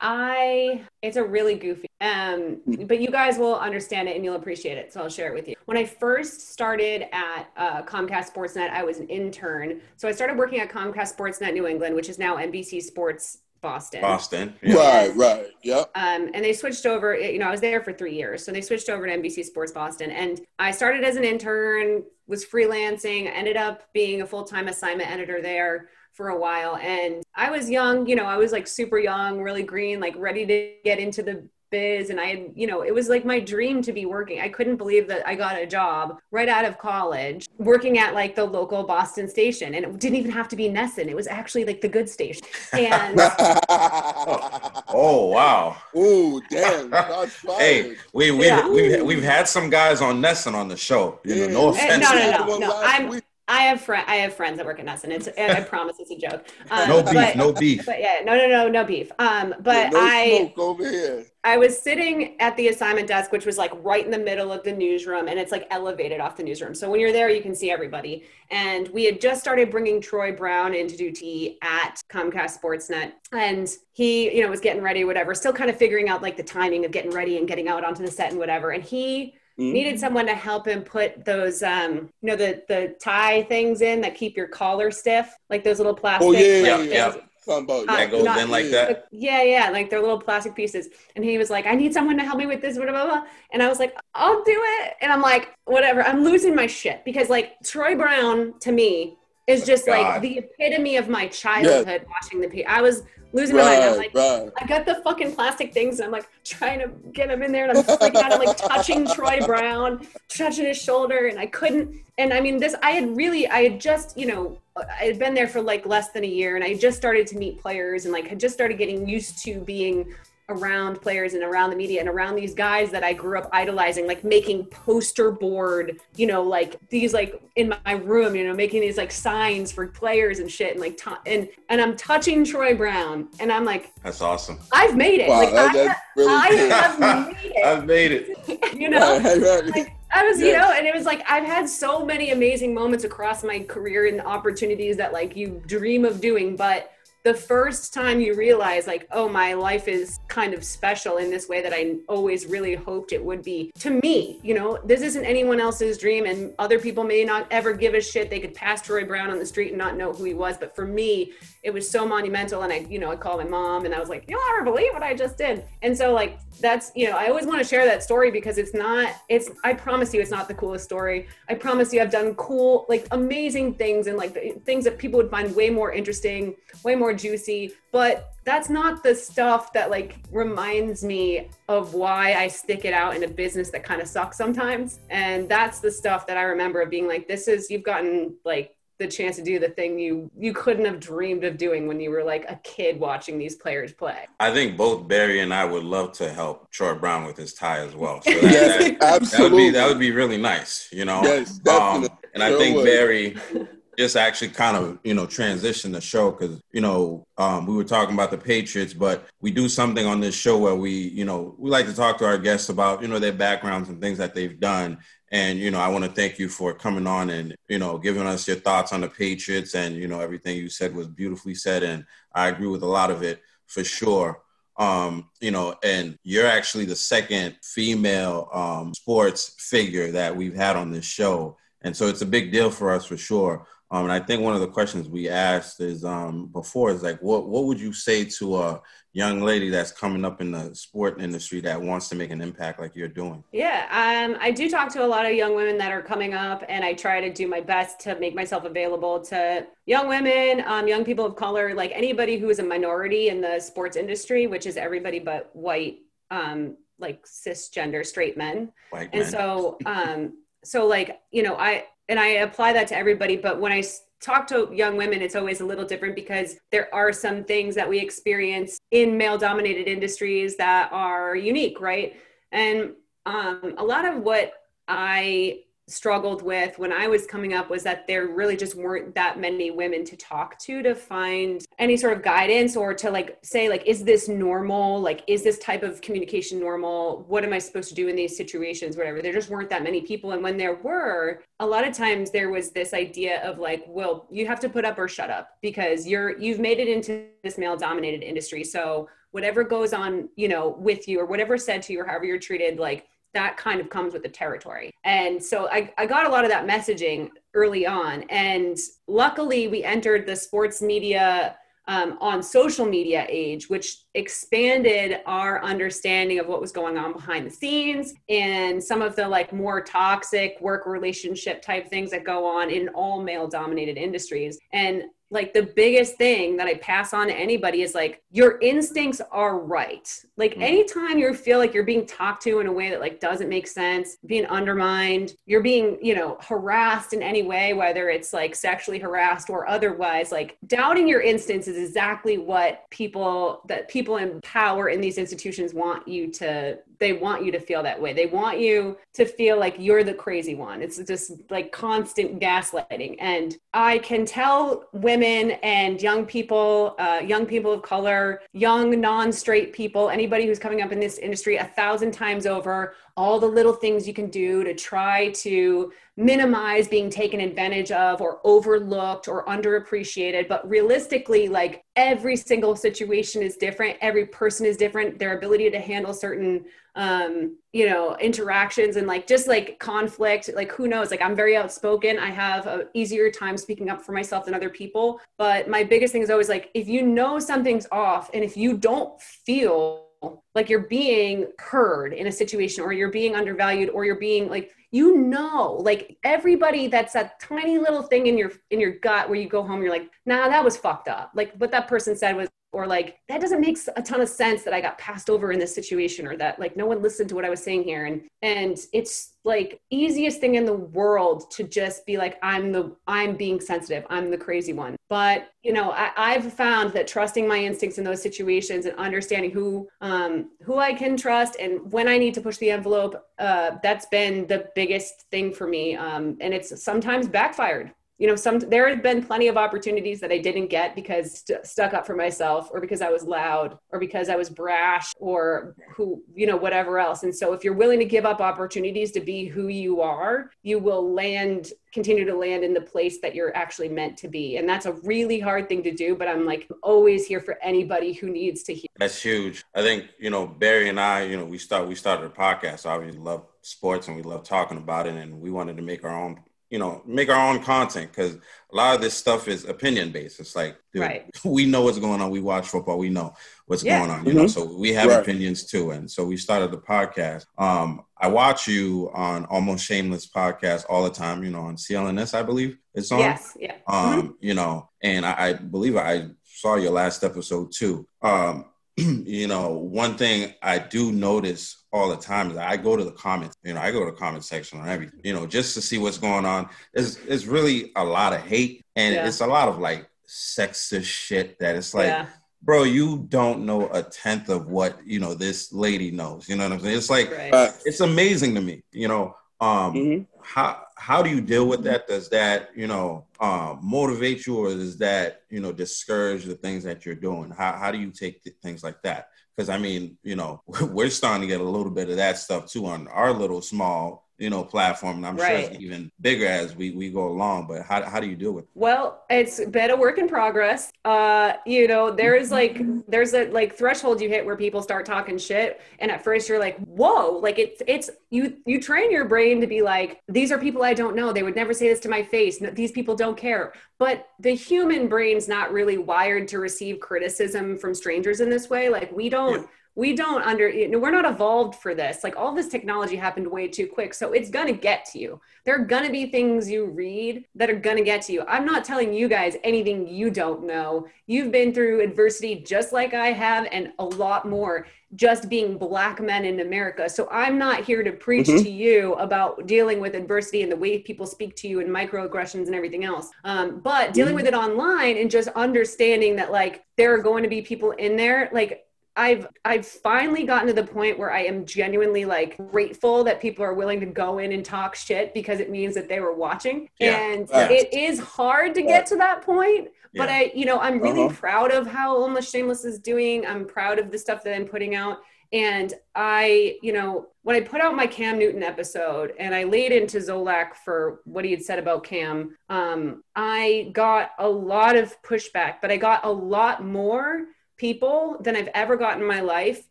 i 0.01 0.81
it's 1.01 1.17
a 1.17 1.23
really 1.23 1.55
goofy 1.55 1.87
um 2.01 2.57
hmm. 2.65 2.85
but 2.85 2.99
you 2.99 3.09
guys 3.09 3.37
will 3.37 3.55
understand 3.55 4.09
it 4.09 4.15
and 4.15 4.25
you'll 4.25 4.35
appreciate 4.35 4.77
it 4.79 4.91
so 4.91 5.01
i'll 5.01 5.09
share 5.09 5.29
it 5.29 5.33
with 5.33 5.47
you. 5.47 5.55
When 5.65 5.77
i 5.77 5.85
first 5.85 6.51
started 6.51 7.05
at 7.13 7.49
uh, 7.55 7.81
comcast 7.83 8.33
sportsnet 8.33 8.69
i 8.71 8.83
was 8.83 8.99
an 8.99 9.07
intern. 9.07 9.81
So 9.97 10.07
i 10.07 10.11
started 10.11 10.37
working 10.37 10.59
at 10.59 10.69
comcast 10.69 11.15
sportsnet 11.15 11.53
new 11.53 11.67
england 11.67 11.95
which 11.95 12.09
is 12.09 12.17
now 12.17 12.37
nbc 12.37 12.81
sports 12.81 13.39
Boston. 13.61 14.01
Boston. 14.01 14.53
Yeah. 14.61 14.75
Right, 14.75 15.15
right. 15.15 15.47
Yep. 15.63 15.91
Um, 15.95 16.29
and 16.33 16.43
they 16.43 16.53
switched 16.53 16.85
over, 16.85 17.15
you 17.15 17.39
know, 17.39 17.47
I 17.47 17.51
was 17.51 17.61
there 17.61 17.81
for 17.81 17.93
three 17.93 18.15
years. 18.15 18.45
So 18.45 18.51
they 18.51 18.61
switched 18.61 18.89
over 18.89 19.05
to 19.05 19.17
NBC 19.17 19.45
Sports 19.45 19.71
Boston. 19.71 20.11
And 20.11 20.41
I 20.57 20.71
started 20.71 21.03
as 21.03 21.15
an 21.15 21.23
intern, 21.23 22.03
was 22.27 22.45
freelancing, 22.45 23.29
ended 23.33 23.57
up 23.57 23.91
being 23.93 24.21
a 24.21 24.25
full 24.25 24.43
time 24.43 24.67
assignment 24.67 25.09
editor 25.09 25.41
there 25.41 25.89
for 26.13 26.29
a 26.29 26.37
while. 26.37 26.77
And 26.77 27.23
I 27.35 27.49
was 27.49 27.69
young, 27.69 28.07
you 28.07 28.15
know, 28.15 28.25
I 28.25 28.37
was 28.37 28.51
like 28.51 28.67
super 28.67 28.99
young, 28.99 29.41
really 29.41 29.63
green, 29.63 29.99
like 29.99 30.15
ready 30.17 30.45
to 30.45 30.73
get 30.83 30.99
into 30.99 31.23
the 31.23 31.47
biz 31.71 32.09
and 32.09 32.19
I 32.19 32.25
had, 32.25 32.51
you 32.55 32.67
know, 32.67 32.81
it 32.83 32.93
was 32.93 33.09
like 33.09 33.25
my 33.25 33.39
dream 33.39 33.81
to 33.83 33.91
be 33.93 34.05
working. 34.05 34.41
I 34.41 34.49
couldn't 34.49 34.77
believe 34.77 35.07
that 35.07 35.27
I 35.27 35.35
got 35.35 35.61
a 35.61 35.65
job 35.65 36.19
right 36.31 36.49
out 36.49 36.65
of 36.65 36.77
college 36.77 37.47
working 37.57 37.97
at 37.97 38.13
like 38.13 38.35
the 38.35 38.45
local 38.45 38.83
Boston 38.83 39.27
station. 39.29 39.75
And 39.75 39.85
it 39.85 39.99
didn't 39.99 40.17
even 40.17 40.31
have 40.31 40.47
to 40.49 40.55
be 40.55 40.69
NESN. 40.69 41.07
It 41.07 41.15
was 41.15 41.27
actually 41.27 41.65
like 41.65 41.81
the 41.81 41.89
good 41.89 42.09
station. 42.09 42.43
And 42.73 43.19
oh, 43.69 44.83
oh 44.89 45.25
wow! 45.27 45.77
Ooh, 45.95 46.41
damn! 46.49 46.91
Hey, 47.57 47.95
we 48.13 48.31
we 48.31 48.45
Yeah. 48.45 48.67
we've, 48.67 49.03
we've 49.03 49.23
had 49.23 49.47
some 49.47 49.69
guys 49.69 50.01
on 50.01 50.21
NESN 50.21 50.53
on 50.53 50.67
the 50.67 50.77
show. 50.77 51.19
You 51.23 51.47
know, 51.47 51.47
no 51.47 51.67
eh, 51.75 51.85
offense. 51.85 52.09
no, 52.09 52.15
no, 52.15 52.45
We 52.53 52.59
no, 52.59 52.67
no. 52.67 52.81
I'm- 52.83 53.09
week. 53.09 53.23
I 53.49 53.61
have 53.63 53.81
friend 53.81 54.05
I 54.07 54.17
have 54.17 54.35
friends 54.35 54.57
that 54.57 54.65
work 54.65 54.79
at. 54.79 55.05
It's 55.05 55.27
and 55.27 55.51
I 55.51 55.61
promise 55.61 55.97
it's 55.99 56.11
a 56.11 56.17
joke. 56.17 56.45
Um, 56.71 56.87
No 56.87 57.01
beef, 57.01 57.13
but, 57.13 57.35
no 57.35 57.51
beef. 57.51 57.85
But 57.85 57.99
yeah, 57.99 58.19
no, 58.23 58.37
no, 58.37 58.47
no, 58.47 58.67
no 58.67 58.83
beef. 58.83 59.11
Um, 59.17 59.55
but 59.61 59.91
no 59.91 59.99
I 59.99 60.37
smoke 60.37 60.59
over 60.59 60.87
here. 60.87 61.25
I 61.43 61.57
was 61.57 61.81
sitting 61.81 62.39
at 62.39 62.55
the 62.57 62.67
assignment 62.67 63.07
desk, 63.07 63.31
which 63.31 63.45
was 63.45 63.57
like 63.57 63.71
right 63.83 64.05
in 64.05 64.11
the 64.11 64.19
middle 64.19 64.51
of 64.51 64.63
the 64.63 64.71
newsroom, 64.71 65.27
and 65.27 65.39
it's 65.39 65.51
like 65.51 65.65
elevated 65.71 66.19
off 66.19 66.35
the 66.35 66.43
newsroom. 66.43 66.75
So 66.75 66.91
when 66.91 66.99
you're 66.99 67.11
there, 67.11 67.29
you 67.29 67.41
can 67.41 67.55
see 67.55 67.71
everybody. 67.71 68.23
And 68.51 68.87
we 68.89 69.05
had 69.05 69.19
just 69.19 69.41
started 69.41 69.71
bringing 69.71 69.99
Troy 69.99 70.31
Brown 70.31 70.75
in 70.75 70.87
to 70.87 70.95
do 70.95 71.11
tea 71.11 71.57
at 71.63 72.03
Comcast 72.11 72.59
Sportsnet, 72.61 73.13
and 73.31 73.67
he, 73.93 74.35
you 74.35 74.43
know, 74.43 74.49
was 74.49 74.59
getting 74.59 74.83
ready, 74.83 75.05
whatever, 75.05 75.33
still 75.33 75.53
kind 75.53 75.69
of 75.71 75.77
figuring 75.77 76.07
out 76.07 76.21
like 76.21 76.37
the 76.37 76.43
timing 76.43 76.85
of 76.85 76.91
getting 76.91 77.11
ready 77.11 77.37
and 77.37 77.47
getting 77.47 77.67
out 77.67 77.83
onto 77.83 78.05
the 78.05 78.11
set 78.11 78.29
and 78.29 78.39
whatever. 78.39 78.71
And 78.71 78.83
he 78.83 79.33
Mhm. 79.59 79.73
needed 79.73 79.99
someone 79.99 80.25
to 80.27 80.33
help 80.35 80.67
him 80.67 80.81
put 80.83 81.25
those, 81.25 81.61
um, 81.63 82.09
you 82.21 82.27
know, 82.29 82.35
the 82.35 82.63
the 82.67 82.95
tie 82.99 83.43
things 83.43 83.81
in 83.81 83.99
that 84.01 84.15
keep 84.15 84.37
your 84.37 84.47
collar 84.47 84.89
stiff, 84.91 85.35
like 85.49 85.63
those 85.63 85.77
little 85.79 85.93
plastic. 85.93 86.27
Oh 86.27 86.31
yeah, 86.31 86.39
yeah, 86.39 86.53
like, 86.55 86.63
Yeah, 86.63 86.77
yeah. 86.77 86.93
yeah. 86.93 87.11
things- 87.11 87.23
Talking 87.45 87.63
about 87.63 87.79
Uh, 87.79 87.85
yeah. 87.93 87.97
That 87.97 88.11
goes 88.11 88.23
not- 88.25 88.39
in 88.39 88.49
like 88.51 88.65
yeah. 88.65 88.71
that. 88.85 89.05
yeah, 89.11 89.41
yeah, 89.41 89.69
like 89.71 89.89
they're 89.89 90.01
little 90.01 90.19
plastic 90.19 90.53
pieces. 90.55 90.87
And 91.15 91.25
he 91.25 91.37
was 91.39 91.49
like, 91.49 91.65
I 91.65 91.73
need 91.73 91.93
someone 91.93 92.15
to 92.17 92.23
help 92.23 92.37
me 92.37 92.45
with 92.45 92.61
this, 92.61 92.77
blah, 92.77 92.85
blah, 92.85 93.05
blah. 93.05 93.23
And 93.51 93.63
I 93.63 93.67
was 93.69 93.79
like, 93.79 93.97
I'll 94.13 94.43
do 94.43 94.55
it. 94.81 94.93
And 95.01 95.11
I'm 95.11 95.21
like, 95.21 95.49
whatever. 95.65 96.03
I'm 96.03 96.23
losing 96.23 96.53
my 96.53 96.67
shit 96.67 97.03
because 97.05 97.27
like 97.29 97.53
Troy 97.63 97.95
Brown 97.95 98.53
to 98.59 98.71
me 98.71 99.17
is 99.49 99.65
just 99.65 99.85
God. 99.85 99.99
like 99.99 100.21
the 100.21 100.37
epitome 100.37 100.97
of 100.97 101.09
my 101.09 101.27
childhood 101.27 102.05
watching 102.07 102.39
the 102.39 102.47
P. 102.47 102.63
I 102.65 102.81
was 102.81 103.03
losing 103.33 103.55
my 103.55 103.63
mind. 103.63 103.83
I'm 103.83 103.97
like, 103.97 104.13
right. 104.13 104.49
I 104.59 104.65
got 104.65 104.85
the 104.85 104.95
fucking 105.03 105.33
plastic 105.33 105.73
things 105.73 105.99
and 105.99 106.05
I'm 106.05 106.11
like 106.11 106.29
trying 106.43 106.79
to 106.79 106.87
get 107.11 107.29
them 107.29 107.41
in 107.41 107.51
there 107.51 107.67
and 107.67 107.77
I'm 107.77 107.83
freaking 107.83 108.15
out. 108.15 108.33
I'm 108.33 108.39
like 108.39 108.57
touching 108.69 109.07
Troy 109.07 109.39
Brown, 109.45 110.05
touching 110.29 110.65
his 110.65 110.81
shoulder, 110.81 111.27
and 111.27 111.39
I 111.39 111.47
couldn't. 111.47 111.95
And 112.17 112.33
I 112.33 112.41
mean, 112.41 112.57
this, 112.57 112.75
I 112.83 112.91
had 112.91 113.15
really, 113.15 113.47
I 113.47 113.63
had 113.63 113.81
just, 113.81 114.17
you 114.17 114.27
know, 114.27 114.57
I 114.77 115.05
had 115.05 115.19
been 115.19 115.33
there 115.33 115.47
for 115.47 115.61
like 115.61 115.85
less 115.85 116.09
than 116.09 116.23
a 116.23 116.27
year 116.27 116.55
and 116.55 116.63
I 116.63 116.75
just 116.75 116.97
started 116.97 117.27
to 117.27 117.37
meet 117.37 117.59
players 117.59 118.05
and 118.05 118.13
like 118.13 118.27
had 118.27 118.39
just 118.39 118.53
started 118.53 118.77
getting 118.77 119.07
used 119.07 119.43
to 119.45 119.59
being 119.59 120.13
around 120.49 121.01
players 121.01 121.33
and 121.33 121.43
around 121.43 121.69
the 121.69 121.75
media 121.75 121.99
and 121.99 122.09
around 122.09 122.35
these 122.35 122.53
guys 122.53 122.91
that 122.91 123.03
I 123.03 123.13
grew 123.13 123.37
up 123.37 123.49
idolizing, 123.53 124.07
like 124.07 124.23
making 124.23 124.65
poster 124.65 125.31
board, 125.31 125.99
you 126.15 126.27
know, 126.27 126.41
like 126.43 126.77
these 126.89 127.13
like 127.13 127.41
in 127.55 127.73
my 127.85 127.93
room, 127.93 128.35
you 128.35 128.45
know, 128.47 128.53
making 128.53 128.81
these 128.81 128.97
like 128.97 129.11
signs 129.11 129.71
for 129.71 129.87
players 129.87 130.39
and 130.39 130.49
shit, 130.51 130.71
and 130.71 130.79
like 130.81 130.97
t- 130.97 131.11
and 131.25 131.47
and 131.69 131.79
I'm 131.81 131.95
touching 131.95 132.43
Troy 132.43 132.75
Brown, 132.75 133.27
and 133.39 133.51
I'm 133.51 133.65
like, 133.65 133.93
That's 134.03 134.21
awesome. 134.21 134.59
I've 134.73 134.95
made 134.95 135.21
it. 135.21 135.29
Wow, 135.29 135.39
like 135.43 135.53
that- 135.53 135.69
I, 135.69 135.83
that's 135.85 135.99
really 136.15 136.33
I 136.33 136.49
cool. 136.49 136.69
have 136.69 136.99
made 137.43 137.51
it. 137.55 137.65
I've 137.65 137.85
made 137.85 138.11
it. 138.11 138.73
you 138.79 138.89
know, 138.89 139.19
Right, 139.19 139.41
right. 139.41 139.65
like 139.67 139.95
I 140.11 140.23
was, 140.23 140.39
you 140.41 140.53
know, 140.53 140.73
and 140.75 140.87
it 140.87 140.95
was 140.95 141.05
like 141.05 141.23
I've 141.29 141.45
had 141.45 141.69
so 141.69 142.03
many 142.03 142.31
amazing 142.31 142.73
moments 142.73 143.03
across 143.03 143.43
my 143.43 143.59
career 143.59 144.07
and 144.07 144.19
opportunities 144.21 144.97
that 144.97 145.13
like 145.13 145.35
you 145.35 145.61
dream 145.67 146.03
of 146.03 146.19
doing, 146.19 146.55
but 146.55 146.91
the 147.23 147.33
first 147.33 147.93
time 147.93 148.19
you 148.19 148.35
realize 148.35 148.87
like 148.87 149.07
oh 149.11 149.27
my 149.27 149.53
life 149.53 149.87
is 149.87 150.19
kind 150.27 150.53
of 150.53 150.63
special 150.63 151.17
in 151.17 151.29
this 151.29 151.47
way 151.47 151.61
that 151.61 151.73
i 151.73 151.95
always 152.07 152.45
really 152.45 152.75
hoped 152.75 153.11
it 153.11 153.23
would 153.23 153.43
be 153.43 153.71
to 153.77 153.89
me 153.89 154.39
you 154.43 154.53
know? 154.53 154.79
This 154.83 155.01
isn't 155.01 155.25
anyone 155.25 155.59
else's 155.59 155.97
dream 155.97 156.25
and 156.25 156.53
other 156.59 156.79
people 156.79 157.03
may 157.03 157.23
not 157.23 157.47
ever 157.51 157.73
give 157.73 157.93
a 157.93 158.01
shit. 158.01 158.29
They 158.29 158.39
could 158.39 158.53
pass 158.53 158.81
troy 158.81 159.05
brown 159.05 159.29
on 159.29 159.39
the 159.39 159.45
street 159.45 159.69
and 159.69 159.77
not 159.77 159.97
know 159.97 160.13
who 160.13 160.23
he 160.23 160.33
was 160.33 160.57
but 160.57 160.75
for 160.75 160.85
me 160.85 161.33
it 161.63 161.73
was 161.73 161.89
so 161.89 162.07
monumental 162.07 162.61
and 162.63 162.71
i 162.71 162.77
you 162.89 162.99
know 162.99 163.11
i 163.11 163.15
called 163.15 163.39
my 163.39 163.47
mom 163.47 163.85
and 163.85 163.93
i 163.93 163.99
was 163.99 164.07
like 164.09 164.23
you'll 164.27 164.41
never 164.51 164.63
believe 164.63 164.91
what 164.93 165.03
i 165.03 165.13
just 165.13 165.37
did. 165.37 165.65
And 165.81 165.95
so 165.95 166.13
like 166.13 166.39
that's 166.61 166.91
you 166.95 167.09
know 167.09 167.17
i 167.17 167.27
always 167.27 167.45
want 167.45 167.59
to 167.59 167.67
share 167.67 167.85
that 167.85 168.03
story 168.03 168.31
because 168.31 168.57
it's 168.57 168.73
not 168.73 169.13
it's 169.29 169.49
i 169.63 169.73
promise 169.73 170.13
you 170.13 170.21
it's 170.21 170.31
not 170.31 170.47
the 170.47 170.53
coolest 170.53 170.83
story. 170.85 171.27
I 171.47 171.53
promise 171.53 171.93
you 171.93 172.01
i've 172.01 172.11
done 172.11 172.35
cool 172.35 172.85
like 172.89 173.07
amazing 173.11 173.75
things 173.75 174.07
and 174.07 174.17
like 174.17 174.63
things 174.65 174.83
that 174.85 174.97
people 174.97 175.17
would 175.17 175.29
find 175.29 175.55
way 175.55 175.69
more 175.69 175.91
interesting 175.91 176.55
way 176.83 176.95
more 176.95 177.08
juicy 177.13 177.73
but 177.91 178.31
that's 178.45 178.69
not 178.69 179.03
the 179.03 179.13
stuff 179.13 179.71
that 179.73 179.89
like 179.89 180.17
reminds 180.31 181.03
me 181.03 181.49
of 181.67 181.93
why 181.93 182.33
i 182.33 182.47
stick 182.47 182.85
it 182.85 182.93
out 182.93 183.15
in 183.15 183.23
a 183.23 183.27
business 183.27 183.69
that 183.69 183.83
kind 183.83 184.01
of 184.01 184.07
sucks 184.07 184.37
sometimes 184.37 184.99
and 185.09 185.47
that's 185.49 185.79
the 185.79 185.91
stuff 185.91 186.25
that 186.27 186.37
i 186.37 186.41
remember 186.43 186.81
of 186.81 186.89
being 186.89 187.07
like 187.07 187.27
this 187.27 187.47
is 187.47 187.69
you've 187.69 187.83
gotten 187.83 188.35
like 188.45 188.75
the 188.99 189.07
chance 189.07 189.37
to 189.37 189.41
do 189.41 189.59
the 189.59 189.69
thing 189.69 189.97
you 189.97 190.29
you 190.37 190.53
couldn't 190.53 190.83
have 190.83 190.99
dreamed 190.99 191.45
of 191.45 191.55
doing 191.57 191.87
when 191.87 192.01
you 192.01 192.09
were 192.11 192.21
like 192.23 192.43
a 192.49 192.59
kid 192.65 192.99
watching 192.99 193.39
these 193.39 193.55
players 193.55 193.93
play 193.93 194.25
I 194.41 194.51
think 194.51 194.75
both 194.75 195.07
Barry 195.07 195.39
and 195.39 195.53
I 195.53 195.63
would 195.63 195.85
love 195.85 196.11
to 196.17 196.29
help 196.29 196.69
Troy 196.69 196.93
Brown 196.95 197.23
with 197.23 197.37
his 197.37 197.53
tie 197.53 197.79
as 197.79 197.95
well. 197.95 198.21
So 198.21 198.31
that, 198.41 198.41
Yes, 198.43 198.77
that, 198.77 198.99
that 198.99 199.11
would 199.13 199.21
absolutely. 199.21 199.57
be 199.67 199.69
that 199.71 199.87
would 199.87 199.99
be 199.99 200.11
really 200.11 200.37
nice, 200.37 200.89
you 200.91 201.05
know. 201.05 201.21
Yes, 201.23 201.59
Um, 201.59 201.63
definitely. 201.63 202.17
and 202.33 202.43
I 202.43 202.57
think. 202.57 202.83
Barry 202.83 203.37
just 203.99 204.15
actually 204.15 204.47
kind 204.47 204.77
of 204.77 204.97
you 205.03 205.13
know 205.13 205.25
transition 205.25 205.91
the 205.91 205.99
show 205.99 206.31
because 206.31 206.61
you 206.71 206.79
know 206.79 207.27
um, 207.37 207.65
we 207.65 207.75
were 207.75 207.83
talking 207.83 208.13
about 208.13 208.31
the 208.31 208.37
Patriots, 208.37 208.93
but 208.93 209.25
we 209.41 209.51
do 209.51 209.67
something 209.67 210.05
on 210.05 210.21
this 210.21 210.33
show 210.33 210.57
where 210.57 210.75
we 210.75 210.91
you 210.91 211.25
know 211.25 211.53
we 211.59 211.69
like 211.69 211.85
to 211.85 211.93
talk 211.93 212.17
to 212.17 212.25
our 212.25 212.37
guests 212.37 212.69
about 212.69 213.01
you 213.01 213.09
know 213.09 213.19
their 213.19 213.33
backgrounds 213.33 213.89
and 213.89 214.01
things 214.01 214.17
that 214.17 214.33
they've 214.33 214.57
done. 214.57 214.99
And 215.33 215.59
you 215.59 215.69
know, 215.69 215.79
I 215.79 215.89
want 215.89 216.05
to 216.05 216.11
thank 216.11 216.39
you 216.39 216.47
for 216.47 216.73
coming 216.73 217.07
on 217.07 217.29
and 217.29 217.53
you 217.67 217.77
know 217.77 217.97
giving 217.97 218.25
us 218.25 218.47
your 218.47 218.55
thoughts 218.55 218.93
on 218.93 219.01
the 219.01 219.09
Patriots 219.09 219.75
and 219.75 219.97
you 219.97 220.07
know 220.07 220.21
everything 220.21 220.55
you 220.55 220.69
said 220.69 220.95
was 220.95 221.07
beautifully 221.07 221.53
said, 221.53 221.83
and 221.83 222.05
I 222.33 222.47
agree 222.47 222.67
with 222.67 222.83
a 222.83 222.93
lot 222.99 223.11
of 223.11 223.21
it 223.21 223.41
for 223.67 223.83
sure. 223.83 224.41
Um, 224.77 225.29
you 225.41 225.51
know, 225.51 225.75
and 225.83 226.17
you're 226.23 226.47
actually 226.47 226.85
the 226.85 226.95
second 226.95 227.57
female 227.61 228.47
um, 228.53 228.93
sports 228.93 229.55
figure 229.59 230.09
that 230.13 230.33
we've 230.33 230.55
had 230.55 230.77
on 230.77 230.89
this 230.89 231.03
show, 231.03 231.57
and 231.81 231.93
so 231.93 232.07
it's 232.07 232.21
a 232.21 232.25
big 232.25 232.53
deal 232.53 232.71
for 232.71 232.91
us 232.91 233.05
for 233.05 233.17
sure. 233.17 233.67
Um, 233.91 234.03
and 234.03 234.11
I 234.11 234.19
think 234.19 234.43
one 234.43 234.53
of 234.53 234.61
the 234.61 234.67
questions 234.67 235.09
we 235.09 235.29
asked 235.29 235.81
is 235.81 236.05
um, 236.05 236.47
before 236.47 236.91
is 236.91 237.01
like, 237.01 237.19
what 237.21 237.47
what 237.47 237.65
would 237.65 237.79
you 237.79 237.91
say 237.91 238.23
to 238.25 238.57
a 238.57 238.81
young 239.13 239.41
lady 239.41 239.69
that's 239.69 239.91
coming 239.91 240.23
up 240.23 240.41
in 240.41 240.51
the 240.51 240.75
sport 240.75 241.19
industry 241.19 241.59
that 241.61 241.81
wants 241.81 242.07
to 242.09 242.15
make 242.15 242.29
an 242.29 242.39
impact 242.39 242.79
like 242.79 242.95
you're 242.95 243.07
doing? 243.07 243.43
Yeah, 243.51 243.87
um, 243.89 244.37
I 244.39 244.51
do 244.51 244.69
talk 244.69 244.93
to 244.93 245.03
a 245.03 245.07
lot 245.07 245.25
of 245.25 245.33
young 245.33 245.55
women 245.55 245.79
that 245.79 245.91
are 245.91 246.03
coming 246.03 246.35
up, 246.35 246.63
and 246.69 246.85
I 246.85 246.93
try 246.93 247.19
to 247.19 247.33
do 247.33 247.47
my 247.47 247.61
best 247.61 247.99
to 248.01 248.17
make 248.19 248.35
myself 248.35 248.63
available 248.63 249.21
to 249.21 249.65
young 249.87 250.07
women, 250.07 250.63
um, 250.67 250.87
young 250.87 251.03
people 251.03 251.25
of 251.25 251.35
color, 251.35 251.73
like 251.73 251.91
anybody 251.95 252.37
who 252.37 252.49
is 252.49 252.59
a 252.59 252.63
minority 252.63 253.29
in 253.29 253.41
the 253.41 253.59
sports 253.59 253.97
industry, 253.97 254.45
which 254.45 254.67
is 254.67 254.77
everybody 254.77 255.17
but 255.17 255.49
white, 255.53 255.97
um, 256.29 256.77
like 256.99 257.25
cisgender 257.25 258.05
straight 258.05 258.37
men. 258.37 258.71
Like, 258.93 259.09
And 259.13 259.25
so, 259.25 259.79
um, 259.87 260.33
so 260.63 260.85
like 260.85 261.19
you 261.31 261.41
know, 261.41 261.55
I 261.55 261.85
and 262.09 262.19
I 262.19 262.27
apply 262.27 262.73
that 262.73 262.87
to 262.89 262.97
everybody, 262.97 263.37
but 263.37 263.61
when 263.61 263.71
I 263.71 263.83
talk 264.19 264.47
to 264.47 264.69
young 264.73 264.97
women, 264.97 265.21
it's 265.21 265.35
always 265.35 265.61
a 265.61 265.65
little 265.65 265.85
different 265.85 266.15
because 266.15 266.57
there 266.71 266.93
are 266.93 267.13
some 267.13 267.43
things 267.45 267.75
that 267.75 267.87
we 267.87 267.99
experience 267.99 268.79
in 268.91 269.17
male-dominated 269.17 269.87
industries 269.87 270.57
that 270.57 270.91
are 270.91 271.35
unique, 271.35 271.79
right? 271.79 272.17
And 272.51 272.93
um, 273.25 273.75
a 273.77 273.83
lot 273.83 274.05
of 274.05 274.23
what 274.23 274.53
I 274.87 275.61
struggled 275.89 276.41
with 276.41 276.77
when 276.77 276.93
I 276.93 277.07
was 277.07 277.25
coming 277.25 277.53
up 277.53 277.69
was 277.69 277.83
that 277.83 278.07
there 278.07 278.27
really 278.27 278.55
just 278.55 278.75
weren't 278.75 279.15
that 279.15 279.39
many 279.39 279.71
women 279.71 280.05
to 280.05 280.15
talk 280.15 280.57
to 280.59 280.83
to 280.83 280.95
find 280.95 281.65
any 281.79 281.97
sort 281.97 282.13
of 282.13 282.23
guidance 282.23 282.75
or 282.75 282.93
to 282.93 283.09
like 283.09 283.39
say 283.41 283.69
like 283.69 283.85
is 283.85 284.03
this 284.03 284.29
normal? 284.29 285.01
Like 285.01 285.23
is 285.27 285.43
this 285.43 285.57
type 285.59 285.83
of 285.83 286.01
communication 286.01 286.59
normal? 286.59 287.25
What 287.27 287.43
am 287.43 287.53
I 287.53 287.59
supposed 287.59 287.89
to 287.89 287.95
do 287.95 288.07
in 288.07 288.15
these 288.15 288.37
situations 288.37 288.97
whatever? 288.97 289.21
There 289.21 289.33
just 289.33 289.49
weren't 289.49 289.69
that 289.69 289.83
many 289.83 290.01
people. 290.01 290.31
And 290.31 290.43
when 290.43 290.57
there 290.57 290.75
were 290.75 291.41
a 291.59 291.65
lot 291.65 291.87
of 291.87 291.93
times 291.93 292.31
there 292.31 292.49
was 292.49 292.71
this 292.71 292.93
idea 292.93 293.41
of 293.41 293.59
like 293.59 293.83
well 293.87 294.27
you 294.29 294.45
have 294.45 294.59
to 294.61 294.69
put 294.69 294.85
up 294.85 294.97
or 294.99 295.07
shut 295.07 295.29
up 295.29 295.57
because 295.61 296.07
you're 296.07 296.37
you've 296.39 296.59
made 296.59 296.79
it 296.79 296.87
into 296.87 297.25
this 297.43 297.57
male 297.57 297.75
dominated 297.75 298.23
industry. 298.23 298.63
So 298.63 299.09
whatever 299.31 299.63
goes 299.63 299.93
on 299.93 300.29
you 300.35 300.47
know 300.47 300.69
with 300.79 301.07
you 301.07 301.19
or 301.19 301.25
whatever 301.25 301.57
said 301.57 301.81
to 301.83 301.93
you 301.93 302.01
or 302.01 302.05
however 302.05 302.25
you're 302.25 302.39
treated 302.39 302.79
like 302.79 303.07
that 303.33 303.57
kind 303.57 303.79
of 303.79 303.89
comes 303.89 304.13
with 304.13 304.23
the 304.23 304.29
territory. 304.29 304.91
And 305.03 305.43
so 305.43 305.67
I, 305.69 305.93
I 305.97 306.05
got 306.05 306.25
a 306.25 306.29
lot 306.29 306.43
of 306.43 306.51
that 306.51 306.67
messaging 306.67 307.29
early 307.53 307.85
on. 307.85 308.23
And 308.29 308.77
luckily, 309.07 309.67
we 309.67 309.83
entered 309.83 310.25
the 310.25 310.35
sports 310.35 310.81
media 310.81 311.57
um, 311.89 312.19
on 312.21 312.43
social 312.43 312.85
media 312.85 313.25
age, 313.27 313.67
which 313.67 314.03
expanded 314.13 315.21
our 315.25 315.63
understanding 315.63 316.37
of 316.37 316.45
what 316.45 316.61
was 316.61 316.71
going 316.71 316.99
on 316.99 317.13
behind 317.13 317.47
the 317.47 317.49
scenes 317.49 318.13
and 318.29 318.81
some 318.81 319.01
of 319.01 319.15
the 319.15 319.27
like 319.27 319.51
more 319.51 319.81
toxic 319.81 320.55
work 320.61 320.85
relationship 320.85 321.63
type 321.63 321.89
things 321.89 322.11
that 322.11 322.23
go 322.23 322.45
on 322.45 322.69
in 322.69 322.89
all 322.89 323.23
male 323.23 323.47
dominated 323.47 323.97
industries. 323.97 324.59
And 324.71 325.05
like 325.31 325.53
the 325.53 325.63
biggest 325.63 326.17
thing 326.17 326.57
that 326.57 326.67
I 326.67 326.75
pass 326.75 327.13
on 327.13 327.27
to 327.27 327.33
anybody 327.33 327.83
is 327.83 327.93
like 327.93 328.23
your 328.31 328.57
instincts 328.61 329.21
are 329.31 329.59
right. 329.59 330.09
Like 330.37 330.55
Mhm. 330.55 330.61
anytime 330.61 331.19
you 331.19 331.33
feel 331.33 331.59
like 331.59 331.73
you're 331.73 331.83
being 331.83 332.05
talked 332.05 332.41
to 332.43 332.59
in 332.59 332.67
a 332.67 332.71
way 332.71 332.89
that 332.89 332.99
like 332.99 333.19
doesn't 333.19 333.47
make 333.49 333.67
sense, 333.67 334.17
being 334.25 334.45
undermined, 334.47 335.35
you're 335.45 335.61
being, 335.61 335.99
you 336.01 336.15
know, 336.15 336.37
harassed 336.41 337.13
in 337.13 337.21
any 337.21 337.43
way, 337.43 337.73
whether 337.73 338.09
it's 338.09 338.33
like 338.33 338.55
sexually 338.55 338.97
harassed 338.99 339.49
or 339.49 339.67
otherwise, 339.67 340.31
like 340.31 340.57
doubting 340.65 341.07
your 341.07 341.21
instincts 341.21 341.67
is 341.67 341.77
exactly 341.77 342.37
what 342.37 342.89
people 342.89 343.61
that 343.67 343.87
people 343.87 344.17
in 344.17 344.41
power 344.41 344.89
in 344.89 344.99
these 344.99 345.17
institutions 345.17 345.73
want 345.73 346.07
you 346.07 346.31
to 346.31 346.79
they 346.99 347.13
want 347.13 347.45
you 347.45 347.51
to 347.51 347.59
feel 347.59 347.81
that 347.83 347.99
way. 347.99 348.13
They 348.13 348.25
want 348.25 348.59
you 348.59 348.97
to 349.13 349.25
feel 349.25 349.57
like 349.57 349.75
you're 349.79 350.03
the 350.03 350.13
crazy 350.13 350.55
one. 350.55 350.81
It's 350.81 350.97
just 350.97 351.31
like 351.49 351.71
constant 351.71 352.39
gaslighting. 352.39 353.15
And 353.19 353.57
I 353.73 353.99
can 353.99 354.25
tell 354.25 354.85
women 354.91 355.51
and 355.63 356.01
young 356.01 356.25
people, 356.25 356.95
uh, 356.99 357.21
young 357.25 357.45
people 357.45 357.71
of 357.71 357.81
color, 357.81 358.41
young 358.51 358.99
non 358.99 359.31
straight 359.31 359.71
people, 359.73 360.09
anybody 360.09 360.45
who's 360.45 360.59
coming 360.59 360.81
up 360.81 360.91
in 360.91 360.99
this 360.99 361.17
industry 361.17 361.55
a 361.55 361.65
thousand 361.65 362.11
times 362.11 362.45
over, 362.45 362.95
all 363.19 363.37
the 363.37 363.45
little 363.45 363.73
things 363.73 364.07
you 364.07 364.13
can 364.13 364.29
do 364.29 364.63
to 364.63 364.73
try 364.73 365.29
to 365.31 365.91
minimize 366.15 366.87
being 366.87 367.09
taken 367.09 367.41
advantage 367.41 367.91
of 367.91 368.21
or 368.21 368.39
overlooked 368.45 369.27
or 369.27 369.45
underappreciated. 369.45 370.47
But 370.47 370.67
realistically, 370.67 371.49
like 371.49 371.83
every 371.97 372.37
single 372.37 372.77
situation 372.77 373.41
is 373.41 373.57
different, 373.57 373.97
every 373.99 374.25
person 374.27 374.65
is 374.65 374.77
different, 374.77 375.19
their 375.19 375.37
ability 375.37 375.69
to 375.69 375.79
handle 375.79 376.13
certain 376.13 376.63
um 376.95 377.55
you 377.71 377.85
know 377.87 378.17
interactions 378.17 378.95
and 378.95 379.05
like 379.05 379.27
just 379.27 379.47
like 379.47 379.77
conflict 379.79 380.49
like 380.55 380.71
who 380.71 380.87
knows? 380.87 381.11
Like 381.11 381.21
i'm 381.21 381.35
very 381.35 381.57
outspoken. 381.57 382.17
I 382.17 382.29
have 382.29 382.67
a 382.67 382.87
easier 382.93 383.29
time 383.29 383.57
speaking 383.57 383.89
up 383.89 384.01
for 384.01 384.13
myself 384.13 384.45
than 384.45 384.53
other 384.53 384.69
people. 384.69 385.19
But 385.37 385.67
my 385.67 385.83
biggest 385.83 386.13
thing 386.13 386.21
is 386.21 386.29
always 386.29 386.47
like 386.47 386.71
if 386.73 386.87
you 386.87 387.01
know 387.03 387.37
something's 387.37 387.85
off 387.91 388.29
and 388.33 388.45
if 388.45 388.55
you 388.55 388.77
don't 388.77 389.21
feel 389.21 390.08
like 390.55 390.69
you're 390.69 390.87
being 390.87 391.47
heard 391.57 392.13
in 392.13 392.27
a 392.27 392.31
situation 392.31 392.83
or 392.83 392.91
you're 392.91 393.11
being 393.11 393.35
undervalued 393.35 393.89
or 393.89 394.05
you're 394.05 394.19
being 394.19 394.49
like 394.49 394.71
you 394.91 395.17
know 395.17 395.79
like 395.81 396.17
everybody 396.23 396.87
that's 396.87 397.13
that 397.13 397.39
tiny 397.39 397.77
little 397.77 398.01
thing 398.01 398.27
in 398.27 398.37
your 398.37 398.51
in 398.71 398.79
your 398.79 398.91
gut 398.99 399.29
where 399.29 399.39
you 399.39 399.47
go 399.47 399.63
home 399.63 399.81
you're 399.81 399.91
like 399.91 400.09
nah 400.25 400.47
that 400.47 400.63
was 400.63 400.77
fucked 400.77 401.07
up. 401.07 401.31
Like 401.35 401.53
what 401.57 401.71
that 401.71 401.87
person 401.87 402.15
said 402.15 402.35
was 402.35 402.49
or 402.71 402.85
like 402.85 403.19
that 403.27 403.41
doesn't 403.41 403.61
make 403.61 403.77
a 403.95 404.01
ton 404.01 404.21
of 404.21 404.29
sense 404.29 404.63
that 404.63 404.73
i 404.73 404.81
got 404.81 404.97
passed 404.97 405.29
over 405.29 405.51
in 405.51 405.59
this 405.59 405.73
situation 405.73 406.27
or 406.27 406.37
that 406.37 406.59
like 406.59 406.75
no 406.77 406.85
one 406.85 407.01
listened 407.01 407.27
to 407.29 407.35
what 407.35 407.45
i 407.45 407.49
was 407.49 407.63
saying 407.63 407.83
here 407.83 408.05
and 408.05 408.21
and 408.41 408.77
it's 408.93 409.33
like 409.49 409.81
easiest 409.89 410.39
thing 410.39 410.55
in 410.55 410.63
the 410.63 410.79
world 410.99 411.49
to 411.49 411.63
just 411.63 412.05
be 412.05 412.17
like 412.17 412.37
i'm 412.43 412.71
the 412.71 412.95
i'm 413.07 413.35
being 413.35 413.59
sensitive. 413.59 414.05
I'm 414.09 414.29
the 414.29 414.37
crazy 414.37 414.73
one. 414.73 414.95
But 415.09 415.49
you 415.63 415.73
know 415.73 415.91
I, 415.91 416.11
i've 416.15 416.53
found 416.53 416.93
that 416.93 417.07
trusting 417.07 417.47
my 417.47 417.57
instincts 417.57 417.97
in 417.97 418.03
those 418.03 418.21
situations 418.21 418.85
and 418.85 418.95
understanding 418.97 419.51
who 419.51 419.89
um 420.01 420.51
who 420.61 420.77
i 420.77 420.93
can 420.93 421.17
trust 421.17 421.57
and 421.59 421.91
when 421.91 422.07
i 422.07 422.17
need 422.17 422.35
to 422.35 422.41
push 422.41 422.57
the 422.57 422.69
envelope 422.69 423.13
uh 423.39 423.71
that's 423.81 424.05
been 424.05 424.45
the 424.47 424.69
biggest 424.75 425.13
thing 425.31 425.51
for 425.51 425.67
me. 425.67 425.95
Um 425.95 426.37
and 426.39 426.53
it's 426.53 426.69
sometimes 426.83 427.27
backfired 427.27 427.91
you 428.19 428.27
know 428.27 428.35
some 428.35 428.59
there 428.59 428.87
have 428.87 429.01
been 429.01 429.23
plenty 429.23 429.47
of 429.47 429.57
opportunities 429.57 430.19
that 430.19 430.31
i 430.31 430.37
didn't 430.37 430.67
get 430.67 430.93
because 430.93 431.39
st- 431.39 431.65
stuck 431.65 431.93
up 431.93 432.05
for 432.05 432.15
myself 432.15 432.69
or 432.71 432.79
because 432.79 433.01
i 433.01 433.09
was 433.09 433.23
loud 433.23 433.77
or 433.91 433.99
because 433.99 434.29
i 434.29 434.35
was 434.35 434.49
brash 434.49 435.13
or 435.17 435.75
who 435.95 436.21
you 436.35 436.45
know 436.45 436.57
whatever 436.57 436.99
else 436.99 437.23
and 437.23 437.35
so 437.35 437.53
if 437.53 437.63
you're 437.63 437.73
willing 437.73 437.99
to 437.99 438.05
give 438.05 438.25
up 438.25 438.41
opportunities 438.41 439.11
to 439.11 439.21
be 439.21 439.45
who 439.45 439.69
you 439.69 440.01
are 440.01 440.51
you 440.61 440.77
will 440.77 441.13
land 441.13 441.71
continue 441.93 442.25
to 442.25 442.35
land 442.35 442.63
in 442.63 442.73
the 442.73 442.81
place 442.81 443.19
that 443.19 443.33
you're 443.33 443.55
actually 443.55 443.89
meant 443.89 444.15
to 444.15 444.27
be 444.27 444.57
and 444.57 444.69
that's 444.69 444.85
a 444.85 444.93
really 445.03 445.39
hard 445.39 445.67
thing 445.67 445.81
to 445.81 445.91
do 445.91 446.15
but 446.15 446.27
i'm 446.27 446.45
like 446.45 446.67
always 446.83 447.25
here 447.25 447.39
for 447.39 447.57
anybody 447.63 448.13
who 448.13 448.29
needs 448.29 448.63
to 448.63 448.73
hear 448.73 448.89
That's 448.97 449.21
huge. 449.21 449.63
I 449.73 449.81
think 449.81 450.09
you 450.19 450.29
know 450.29 450.45
Barry 450.45 450.89
and 450.89 450.99
I. 450.99 451.23
You 451.23 451.37
know, 451.37 451.45
we 451.45 451.57
start 451.57 451.87
we 451.87 451.95
started 451.95 452.25
a 452.25 452.29
podcast. 452.29 452.79
So 452.79 452.89
obviously, 452.89 453.19
love 453.19 453.45
sports 453.61 454.07
and 454.07 454.17
we 454.17 454.23
love 454.23 454.43
talking 454.43 454.77
about 454.77 455.07
it, 455.07 455.15
and 455.15 455.39
we 455.39 455.49
wanted 455.49 455.77
to 455.77 455.83
make 455.83 456.03
our 456.03 456.15
own. 456.15 456.41
You 456.69 456.77
know, 456.79 457.01
make 457.05 457.29
our 457.29 457.49
own 457.51 457.63
content 457.63 458.11
because 458.11 458.35
a 458.35 458.75
lot 458.75 458.95
of 458.95 459.01
this 459.01 459.15
stuff 459.15 459.47
is 459.47 459.65
opinion 459.65 460.11
based. 460.11 460.39
It's 460.39 460.55
like, 460.55 460.77
dude, 460.93 461.01
Right. 461.01 461.25
we 461.43 461.65
know 461.65 461.81
what's 461.81 461.97
going 461.97 462.21
on. 462.21 462.29
We 462.29 462.41
watch 462.41 462.67
football. 462.67 462.99
We 462.99 463.09
know 463.09 463.33
what's 463.65 463.83
Yeah. 463.83 463.97
going 463.97 464.11
on. 464.11 464.25
You 464.25 464.33
know, 464.33 464.43
Mhm. 464.45 464.49
so 464.51 464.77
we 464.77 464.93
have 464.93 465.07
Right. 465.09 465.19
opinions 465.19 465.65
too, 465.65 465.89
and 465.91 466.09
so 466.09 466.25
we 466.25 466.37
started 466.37 466.69
the 466.71 466.77
podcast. 466.77 467.45
Um, 467.57 468.03
I 468.21 468.27
watch 468.27 468.67
you 468.67 469.09
on 469.13 469.45
Almost 469.45 469.83
Shameless 469.85 470.27
podcast 470.27 470.85
all 470.89 471.03
the 471.03 471.09
time. 471.09 471.43
You 471.43 471.49
know, 471.49 471.61
on 471.61 471.77
CLNS, 471.77 472.33
I 472.35 472.43
believe 472.43 472.77
it's 472.95 473.11
on 473.11 473.19
yes 473.19 473.55
yeah 473.59 473.75
um 473.87 474.35
you 474.41 474.53
know 474.55 474.89
and 475.03 475.23
I, 475.25 475.49
I 475.49 475.53
believe 475.53 475.95
i 475.95 476.27
saw 476.43 476.75
your 476.75 476.91
last 476.91 477.23
episode 477.23 477.71
too 477.71 478.07
um 478.23 478.65
you 478.97 479.47
know 479.47 479.69
one 479.73 480.17
thing 480.17 480.53
i 480.63 480.79
do 480.79 481.11
notice 481.11 481.78
all 481.91 482.09
the 482.09 482.17
time 482.17 482.51
is 482.51 482.57
i 482.57 482.77
go 482.77 482.95
to 482.95 483.03
the 483.03 483.11
comments 483.11 483.55
you 483.63 483.73
know 483.73 483.81
i 483.81 483.91
go 483.91 483.99
to 483.99 484.11
the 484.11 484.17
comment 484.17 484.43
section 484.43 484.79
on 484.79 484.87
everything 484.87 485.19
you 485.23 485.33
know 485.33 485.45
just 485.45 485.73
to 485.73 485.81
see 485.81 485.97
what's 485.97 486.17
going 486.17 486.45
on. 486.45 486.69
There's 486.93 487.17
it's 487.25 487.45
really 487.45 487.91
a 487.95 488.03
lot 488.03 488.33
of 488.33 488.41
hate 488.41 488.85
and 488.95 489.15
Yeah. 489.15 489.27
it's 489.27 489.41
a 489.41 489.47
lot 489.47 489.67
of 489.67 489.79
like 489.79 490.07
sexist 490.27 491.05
shit 491.05 491.57
that 491.59 491.75
it's 491.75 491.93
like 491.93 492.07
yeah. 492.07 492.27
bro 492.61 492.83
you 492.83 493.25
don't 493.29 493.65
know 493.65 493.89
a 493.91 494.03
tenth 494.03 494.49
of 494.49 494.67
what 494.67 494.99
you 495.05 495.19
know 495.19 495.33
this 495.33 495.73
lady 495.73 496.11
knows 496.11 496.47
you 496.47 496.55
know 496.55 496.63
what 496.65 496.73
i'm 496.73 496.79
saying? 496.79 496.97
It's 496.97 497.09
like 497.09 497.31
right. 497.31 497.53
Uh, 497.53 497.71
it's 497.85 498.01
amazing 498.01 498.53
to 498.55 498.61
me 498.61 498.83
you 498.91 499.07
know 499.07 499.35
um 499.59 499.93
mhm. 499.93 500.25
how 500.41 500.83
how 500.95 501.23
do 501.23 501.29
you 501.29 501.39
deal 501.39 501.65
with 501.65 501.83
that? 501.85 502.07
Does 502.07 502.27
that 502.29 502.71
you 502.75 502.85
know 502.85 503.25
um, 503.39 503.79
motivate 503.81 504.45
you 504.45 504.57
or 504.57 504.69
does 504.69 504.97
that 504.97 505.43
you 505.49 505.61
know 505.61 505.71
discourage 505.71 506.43
the 506.43 506.55
things 506.55 506.83
that 506.83 507.05
you're 507.05 507.15
doing? 507.15 507.51
How, 507.51 507.71
how 507.71 507.89
do 507.89 507.97
you 507.97 508.11
take 508.11 508.43
th- 508.43 508.57
things 508.61 508.83
like 508.83 509.01
that 509.03 509.29
because 509.59 509.69
i 509.69 509.77
mean 509.77 510.17
you 510.23 510.37
know 510.37 510.61
we're 510.83 511.09
starting 511.09 511.41
to 511.41 511.47
get 511.47 511.59
a 511.59 511.69
little 511.69 511.91
bit 511.91 512.09
of 512.09 512.15
that 512.15 512.37
stuff 512.37 512.65
too 512.71 512.85
on 512.85 513.09
our 513.09 513.33
little 513.33 513.61
small 513.61 514.28
you 514.39 514.49
know 514.49 514.63
platform 514.63 515.17
and 515.17 515.27
i'm 515.27 515.37
sure 515.37 515.47
it's 515.47 515.79
even 515.79 516.11
bigger 516.21 516.47
as 516.47 516.75
we 516.75 516.91
we 516.91 517.09
go 517.09 517.27
along 517.27 517.67
but 517.67 517.83
how, 517.83 518.03
how 518.03 518.19
do 518.19 518.27
you 518.27 518.35
deal 518.35 518.51
with 518.51 518.63
it 518.63 518.69
Well, 518.73 519.23
it's 519.29 519.63
been 519.65 519.91
a 519.91 519.95
work 519.95 520.17
in 520.17 520.27
progress. 520.27 520.91
Uh, 521.05 521.53
you 521.65 521.87
know, 521.87 522.11
there 522.11 522.35
is 522.35 522.51
like 522.51 522.81
there's 523.07 523.33
a 523.33 523.49
like 523.49 523.75
threshold 523.75 524.21
you 524.21 524.29
hit 524.29 524.45
where 524.45 524.55
people 524.55 524.81
start 524.81 525.05
talking 525.05 525.37
shit, 525.37 525.81
and 525.99 526.09
at 526.11 526.23
first 526.23 526.47
you're 526.47 526.59
like, 526.59 526.77
whoa, 526.79 527.39
like 527.41 527.59
it's 527.59 527.81
it's 527.87 528.09
you 528.29 528.57
you 528.65 528.81
train 528.81 529.11
your 529.11 529.25
brain 529.25 529.61
to 529.61 529.67
be 529.67 529.81
like, 529.81 530.21
these 530.27 530.51
are 530.51 530.57
people 530.57 530.83
I 530.83 530.93
don't 530.93 531.15
know. 531.15 531.33
They 531.33 531.43
would 531.43 531.55
never 531.55 531.73
say 531.73 531.89
this 531.89 531.99
to 532.01 532.09
my 532.09 532.23
face. 532.23 532.61
No, 532.61 532.69
these 532.69 532.91
people 532.91 533.15
don't 533.15 533.37
care. 533.37 533.73
But 533.97 534.27
the 534.39 534.51
human 534.51 535.07
brain's 535.07 535.47
not 535.47 535.73
really 535.73 535.97
wired 535.97 536.47
to 536.49 536.59
receive 536.59 536.99
criticism 536.99 537.77
from 537.77 537.93
strangers 537.93 538.39
in 538.39 538.49
this 538.49 538.69
way. 538.69 538.89
Like 538.89 539.11
we 539.11 539.29
don't. 539.29 539.67
We 539.95 540.15
don't 540.15 540.43
under, 540.43 540.69
you 540.69 540.87
know, 540.87 540.99
we're 540.99 541.11
not 541.11 541.25
evolved 541.25 541.75
for 541.75 541.93
this. 541.93 542.23
Like 542.23 542.35
all 542.37 542.53
this 542.55 542.69
technology 542.69 543.15
happened 543.15 543.47
way 543.51 543.67
too 543.67 543.87
quick. 543.87 544.13
So 544.13 544.31
it's 544.31 544.49
going 544.49 544.67
to 544.67 544.73
get 544.79 545.05
to 545.11 545.19
you 545.19 545.41
there 545.69 545.79
are 545.79 545.85
going 545.85 546.03
to 546.03 546.11
be 546.11 546.25
things 546.25 546.67
you 546.67 546.85
read 546.85 547.45
that 547.53 547.69
are 547.69 547.75
going 547.75 547.97
to 547.97 548.03
get 548.03 548.23
to 548.23 548.33
you. 548.33 548.43
I'm 548.47 548.65
not 548.65 548.83
telling 548.83 549.13
you 549.13 549.27
guys 549.27 549.55
anything 549.63 550.07
you 550.07 550.31
don't 550.31 550.65
know. 550.65 551.07
You've 551.27 551.51
been 551.51 551.73
through 551.73 552.01
adversity 552.01 552.63
just 552.65 552.91
like 552.91 553.13
I 553.13 553.27
have, 553.27 553.67
and 553.71 553.91
a 553.99 554.03
lot 554.03 554.47
more 554.47 554.87
just 555.15 555.47
being 555.47 555.77
black 555.77 556.21
men 556.21 556.45
in 556.45 556.61
America. 556.61 557.07
So 557.09 557.27
I'm 557.31 557.57
not 557.57 557.83
here 557.83 558.01
to 558.01 558.11
preach 558.11 558.47
Mhm. 558.47 558.63
to 558.63 558.69
you 558.71 559.13
about 559.13 559.67
dealing 559.67 559.99
with 559.99 560.15
adversity 560.15 560.63
and 560.63 560.71
the 560.71 560.75
way 560.75 560.99
people 560.99 561.27
speak 561.27 561.55
to 561.57 561.67
you 561.67 561.81
and 561.81 561.89
microaggressions 561.89 562.65
and 562.65 562.73
everything 562.75 563.03
else. 563.05 563.29
Um, 563.43 563.79
but 563.79 564.13
dealing 564.13 564.33
with 564.33 564.47
it 564.47 564.53
online 564.55 565.17
and 565.17 565.29
just 565.29 565.49
understanding 565.49 566.35
that 566.37 566.51
like 566.51 566.83
there 566.97 567.13
are 567.13 567.21
going 567.21 567.43
to 567.43 567.49
be 567.49 567.61
people 567.61 567.91
in 567.91 568.15
there 568.15 568.49
like 568.53 568.85
I've 569.19 569.47
I've 569.65 569.85
finally 569.85 570.43
gotten 570.45 570.67
to 570.67 570.73
the 570.73 570.83
point 570.97 571.19
where 571.19 571.31
I 571.31 571.41
am 571.41 571.65
genuinely 571.65 572.23
like 572.25 572.51
grateful 572.71 573.23
that 573.25 573.41
people 573.41 573.65
are 573.65 573.73
willing 573.73 573.99
to 573.99 574.05
go 574.05 574.37
in 574.39 574.53
and 574.53 574.63
talk 574.63 574.95
shit 574.95 575.33
because 575.33 575.59
it 575.59 575.69
means 575.69 575.93
that 575.95 576.07
they 576.07 576.19
were 576.21 576.33
watching. 576.33 576.87
Yeah. 576.99 577.17
And 577.17 577.49
it 577.51 577.93
is 577.93 578.19
hard 578.19 578.73
to 578.75 578.81
get 578.81 579.05
to 579.07 579.17
that 579.17 579.41
point. 579.41 579.89
But 580.15 580.29
Yeah. 580.29 580.35
I, 580.37 580.51
you 580.55 580.65
know, 580.65 580.79
I'm 580.79 580.99
really 581.01 581.25
Uh-huh. 581.25 581.35
proud 581.45 581.71
of 581.71 581.85
how 581.85 582.15
Almost 582.15 582.51
Shameless 582.51 582.85
is 582.85 582.97
doing. 582.99 583.45
I'm 583.45 583.65
proud 583.65 583.99
of 583.99 584.09
the 584.09 584.17
stuff 584.17 584.43
that 584.45 584.55
I'm 584.55 584.65
putting 584.65 584.95
out. 584.95 585.17
And 585.51 585.93
I, 586.15 586.77
you 586.81 586.93
know, 586.93 587.27
when 587.41 587.55
I 587.55 587.61
put 587.61 587.81
out 587.81 587.95
my 587.95 588.07
Cam 588.07 588.37
Newton 588.39 588.63
episode 588.63 589.33
and 589.39 589.53
I 589.53 589.63
laid 589.63 589.91
into 589.91 590.19
Zolak 590.19 590.75
for 590.85 591.21
what 591.25 591.43
he 591.43 591.51
had 591.51 591.63
said 591.63 591.79
about 591.79 592.03
Cam, 592.03 592.55
um, 592.69 593.23
I 593.35 593.89
got 593.93 594.31
a 594.39 594.47
lot 594.47 594.95
of 594.95 595.19
pushback, 595.23 595.75
but 595.81 595.91
I 595.91 595.97
got 595.97 596.23
a 596.23 596.31
lot 596.31 596.85
more 596.85 597.45
people 597.79 598.37
than 598.41 598.55
I've 598.55 598.69
ever 598.75 598.95
gotten 598.95 599.21
in 599.21 599.27
my 599.27 599.39
life 599.39 599.87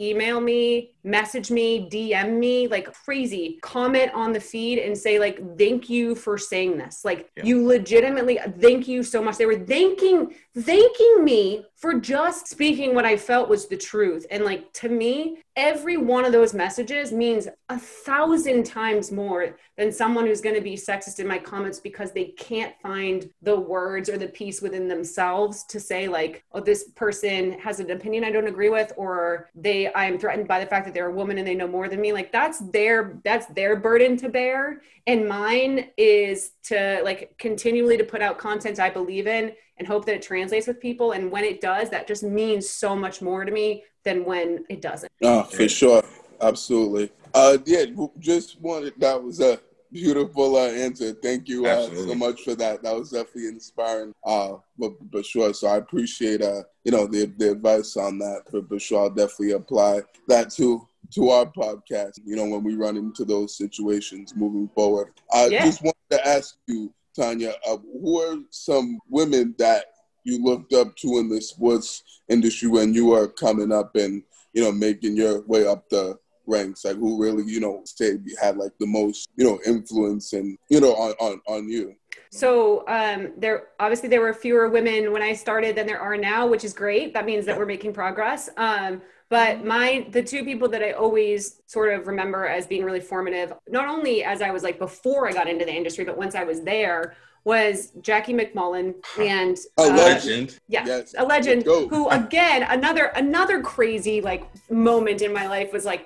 email 0.00 0.40
me, 0.40 0.92
message 1.04 1.50
me, 1.50 1.88
DM 1.90 2.38
me 2.38 2.68
like 2.68 2.90
crazy, 2.92 3.58
comment 3.60 4.12
on 4.14 4.32
the 4.32 4.40
feed 4.40 4.78
and 4.78 4.96
say 4.96 5.18
like 5.18 5.58
thank 5.58 5.90
you 5.90 6.14
for 6.14 6.38
saying 6.38 6.78
this. 6.78 7.04
Like 7.04 7.28
Yeah. 7.36 7.44
you 7.44 7.66
legitimately 7.66 8.38
thank 8.60 8.88
you 8.88 9.02
so 9.02 9.22
much. 9.22 9.36
They 9.36 9.46
were 9.46 9.58
thanking 9.58 10.34
thanking 10.56 11.24
me 11.24 11.64
for 11.76 11.94
just 11.94 12.46
speaking 12.46 12.94
what 12.94 13.04
I 13.04 13.16
felt 13.16 13.48
was 13.48 13.66
the 13.66 13.76
truth. 13.76 14.24
And 14.30 14.44
like 14.44 14.72
to 14.74 14.88
me, 14.88 15.38
every 15.56 15.96
one 15.96 16.24
of 16.24 16.32
those 16.32 16.54
messages 16.54 17.12
means 17.12 17.48
a 17.68 17.78
thousand 17.78 18.64
times 18.64 19.12
more 19.12 19.56
than 19.76 19.92
someone 19.92 20.26
who's 20.26 20.40
going 20.40 20.54
to 20.54 20.60
be 20.60 20.74
sexist 20.74 21.18
in 21.18 21.26
my 21.26 21.38
comments 21.38 21.78
because 21.78 22.12
they 22.12 22.26
can't 22.26 22.74
find 22.82 23.30
the 23.42 23.58
words 23.58 24.08
or 24.08 24.16
the 24.16 24.28
piece 24.28 24.62
within 24.62 24.88
themselves 24.88 25.64
to 25.64 25.78
say 25.78 26.08
like 26.08 26.44
oh 26.52 26.60
this 26.60 26.90
person 26.90 27.52
has 27.58 27.80
an 27.80 27.90
opinion 27.90 28.24
i 28.24 28.30
don't 28.30 28.46
agree 28.46 28.70
with 28.70 28.92
or 28.96 29.50
they 29.54 29.92
i'm 29.94 30.18
threatened 30.18 30.48
by 30.48 30.58
the 30.58 30.66
fact 30.66 30.86
that 30.86 30.94
they're 30.94 31.10
a 31.10 31.14
woman 31.14 31.38
and 31.38 31.46
they 31.46 31.54
know 31.54 31.68
more 31.68 31.88
than 31.88 32.00
me. 32.00 32.12
Like 32.12 32.32
that's 32.32 32.58
their 32.70 33.20
that's 33.24 33.46
their 33.46 33.76
burden 33.76 34.16
to 34.18 34.28
bear. 34.28 34.82
And 35.06 35.28
mine 35.28 35.90
is 35.96 36.52
to 36.64 37.00
like 37.04 37.34
continually 37.38 37.96
to 37.96 38.04
put 38.04 38.22
out 38.22 38.38
content 38.38 38.78
i 38.78 38.88
believe 38.88 39.26
in 39.26 39.52
and 39.82 39.88
hope 39.88 40.04
that 40.04 40.14
it 40.14 40.22
translates 40.22 40.68
with 40.68 40.78
people 40.78 41.10
and 41.10 41.28
when 41.28 41.42
it 41.42 41.60
does 41.60 41.90
that 41.90 42.06
just 42.06 42.22
means 42.22 42.70
so 42.70 42.94
much 42.94 43.20
more 43.20 43.44
to 43.44 43.50
me 43.50 43.82
than 44.04 44.24
when 44.24 44.64
it 44.68 44.80
doesn't. 44.80 45.10
Oh, 45.24 45.42
for 45.42 45.68
sure. 45.68 46.04
Absolutely. 46.40 47.10
Uh, 47.34 47.58
yeah, 47.66 47.86
just 48.20 48.60
wanted, 48.60 48.94
that 48.98 49.20
was 49.20 49.40
a 49.40 49.58
beautiful 49.90 50.54
uh, 50.54 50.68
answer. 50.68 51.14
Thank 51.14 51.48
you 51.48 51.66
uh, 51.66 51.92
so 51.92 52.14
much 52.14 52.42
for 52.42 52.54
that. 52.54 52.84
That 52.84 52.94
was 52.94 53.10
definitely 53.10 53.48
inspiring. 53.48 54.14
Uh, 54.24 54.52
but, 54.78 54.92
but 55.10 55.26
sure. 55.26 55.52
So 55.52 55.66
I 55.66 55.78
appreciate, 55.78 56.42
uh, 56.42 56.62
you 56.84 56.92
know, 56.92 57.08
the, 57.08 57.26
the 57.36 57.50
advice 57.50 57.96
on 57.96 58.20
that. 58.20 58.42
But, 58.52 58.68
but 58.68 58.80
sure, 58.80 59.02
I'll 59.02 59.10
definitely 59.10 59.52
apply 59.52 60.02
that 60.28 60.50
to 60.52 60.86
to 61.14 61.28
our 61.28 61.44
podcast, 61.44 62.20
you 62.24 62.36
know, 62.36 62.46
when 62.46 62.64
we 62.64 62.74
run 62.74 62.96
into 62.96 63.26
those 63.26 63.58
situations 63.58 64.34
moving 64.34 64.66
forward. 64.74 65.12
I 65.30 65.48
yeah. 65.48 65.66
just 65.66 65.82
wanted 65.82 66.08
to 66.10 66.26
ask 66.26 66.56
you, 66.66 66.90
Tanya, 67.14 67.54
uh, 67.66 67.76
who 67.78 68.20
are 68.20 68.36
some 68.50 68.98
women 69.08 69.54
that 69.58 69.86
you 70.24 70.42
looked 70.42 70.72
up 70.72 70.94
to 70.96 71.18
in 71.18 71.28
the 71.28 71.40
sports 71.40 72.02
industry 72.28 72.68
when 72.68 72.94
you 72.94 73.06
were 73.06 73.28
coming 73.28 73.72
up 73.72 73.96
and 73.96 74.22
you 74.52 74.62
know 74.62 74.72
making 74.72 75.16
your 75.16 75.42
way 75.42 75.66
up 75.66 75.88
the 75.88 76.16
ranks 76.46 76.84
like 76.84 76.96
who 76.96 77.20
really 77.20 77.44
you 77.44 77.60
know 77.60 77.82
say 77.84 78.18
had 78.40 78.56
like 78.56 78.72
the 78.80 78.86
most 78.86 79.28
you 79.36 79.44
know 79.44 79.60
influence 79.64 80.32
and 80.32 80.58
you 80.68 80.80
know 80.80 80.94
on 80.94 81.12
on, 81.20 81.40
on 81.46 81.68
you 81.68 81.94
so 82.30 82.84
um, 82.88 83.32
there 83.36 83.68
obviously 83.78 84.08
there 84.08 84.20
were 84.20 84.32
fewer 84.32 84.68
women 84.68 85.12
when 85.12 85.22
I 85.22 85.34
started 85.34 85.76
than 85.76 85.86
there 85.86 86.00
are 86.00 86.16
now, 86.16 86.46
which 86.46 86.64
is 86.64 86.72
great. 86.72 87.12
That 87.12 87.26
means 87.26 87.44
that 87.44 87.56
we're 87.58 87.66
making 87.66 87.92
progress. 87.92 88.48
Um, 88.56 89.02
but 89.32 89.64
my 89.64 90.06
the 90.10 90.22
two 90.22 90.44
people 90.44 90.68
that 90.68 90.82
I 90.82 90.92
always 90.92 91.62
sort 91.64 91.94
of 91.94 92.06
remember 92.06 92.44
as 92.44 92.66
being 92.66 92.84
really 92.84 93.00
formative, 93.00 93.54
not 93.66 93.88
only 93.88 94.22
as 94.22 94.42
I 94.42 94.50
was 94.50 94.62
like 94.62 94.78
before 94.78 95.26
I 95.26 95.32
got 95.32 95.48
into 95.48 95.64
the 95.64 95.72
industry, 95.72 96.04
but 96.04 96.18
once 96.18 96.34
I 96.34 96.44
was 96.44 96.60
there, 96.64 97.16
was 97.44 97.92
Jackie 98.02 98.34
MacMullan 98.34 98.94
and 99.18 99.56
a 99.78 99.84
uh, 99.84 99.96
legend. 99.96 100.60
Yeah, 100.68 100.84
yes. 100.84 101.14
a 101.16 101.24
legend 101.24 101.62
who 101.62 102.10
again 102.10 102.64
another 102.64 103.06
another 103.06 103.62
crazy 103.62 104.20
like 104.20 104.44
moment 104.70 105.22
in 105.22 105.32
my 105.32 105.48
life 105.48 105.72
was 105.72 105.86
like 105.86 106.04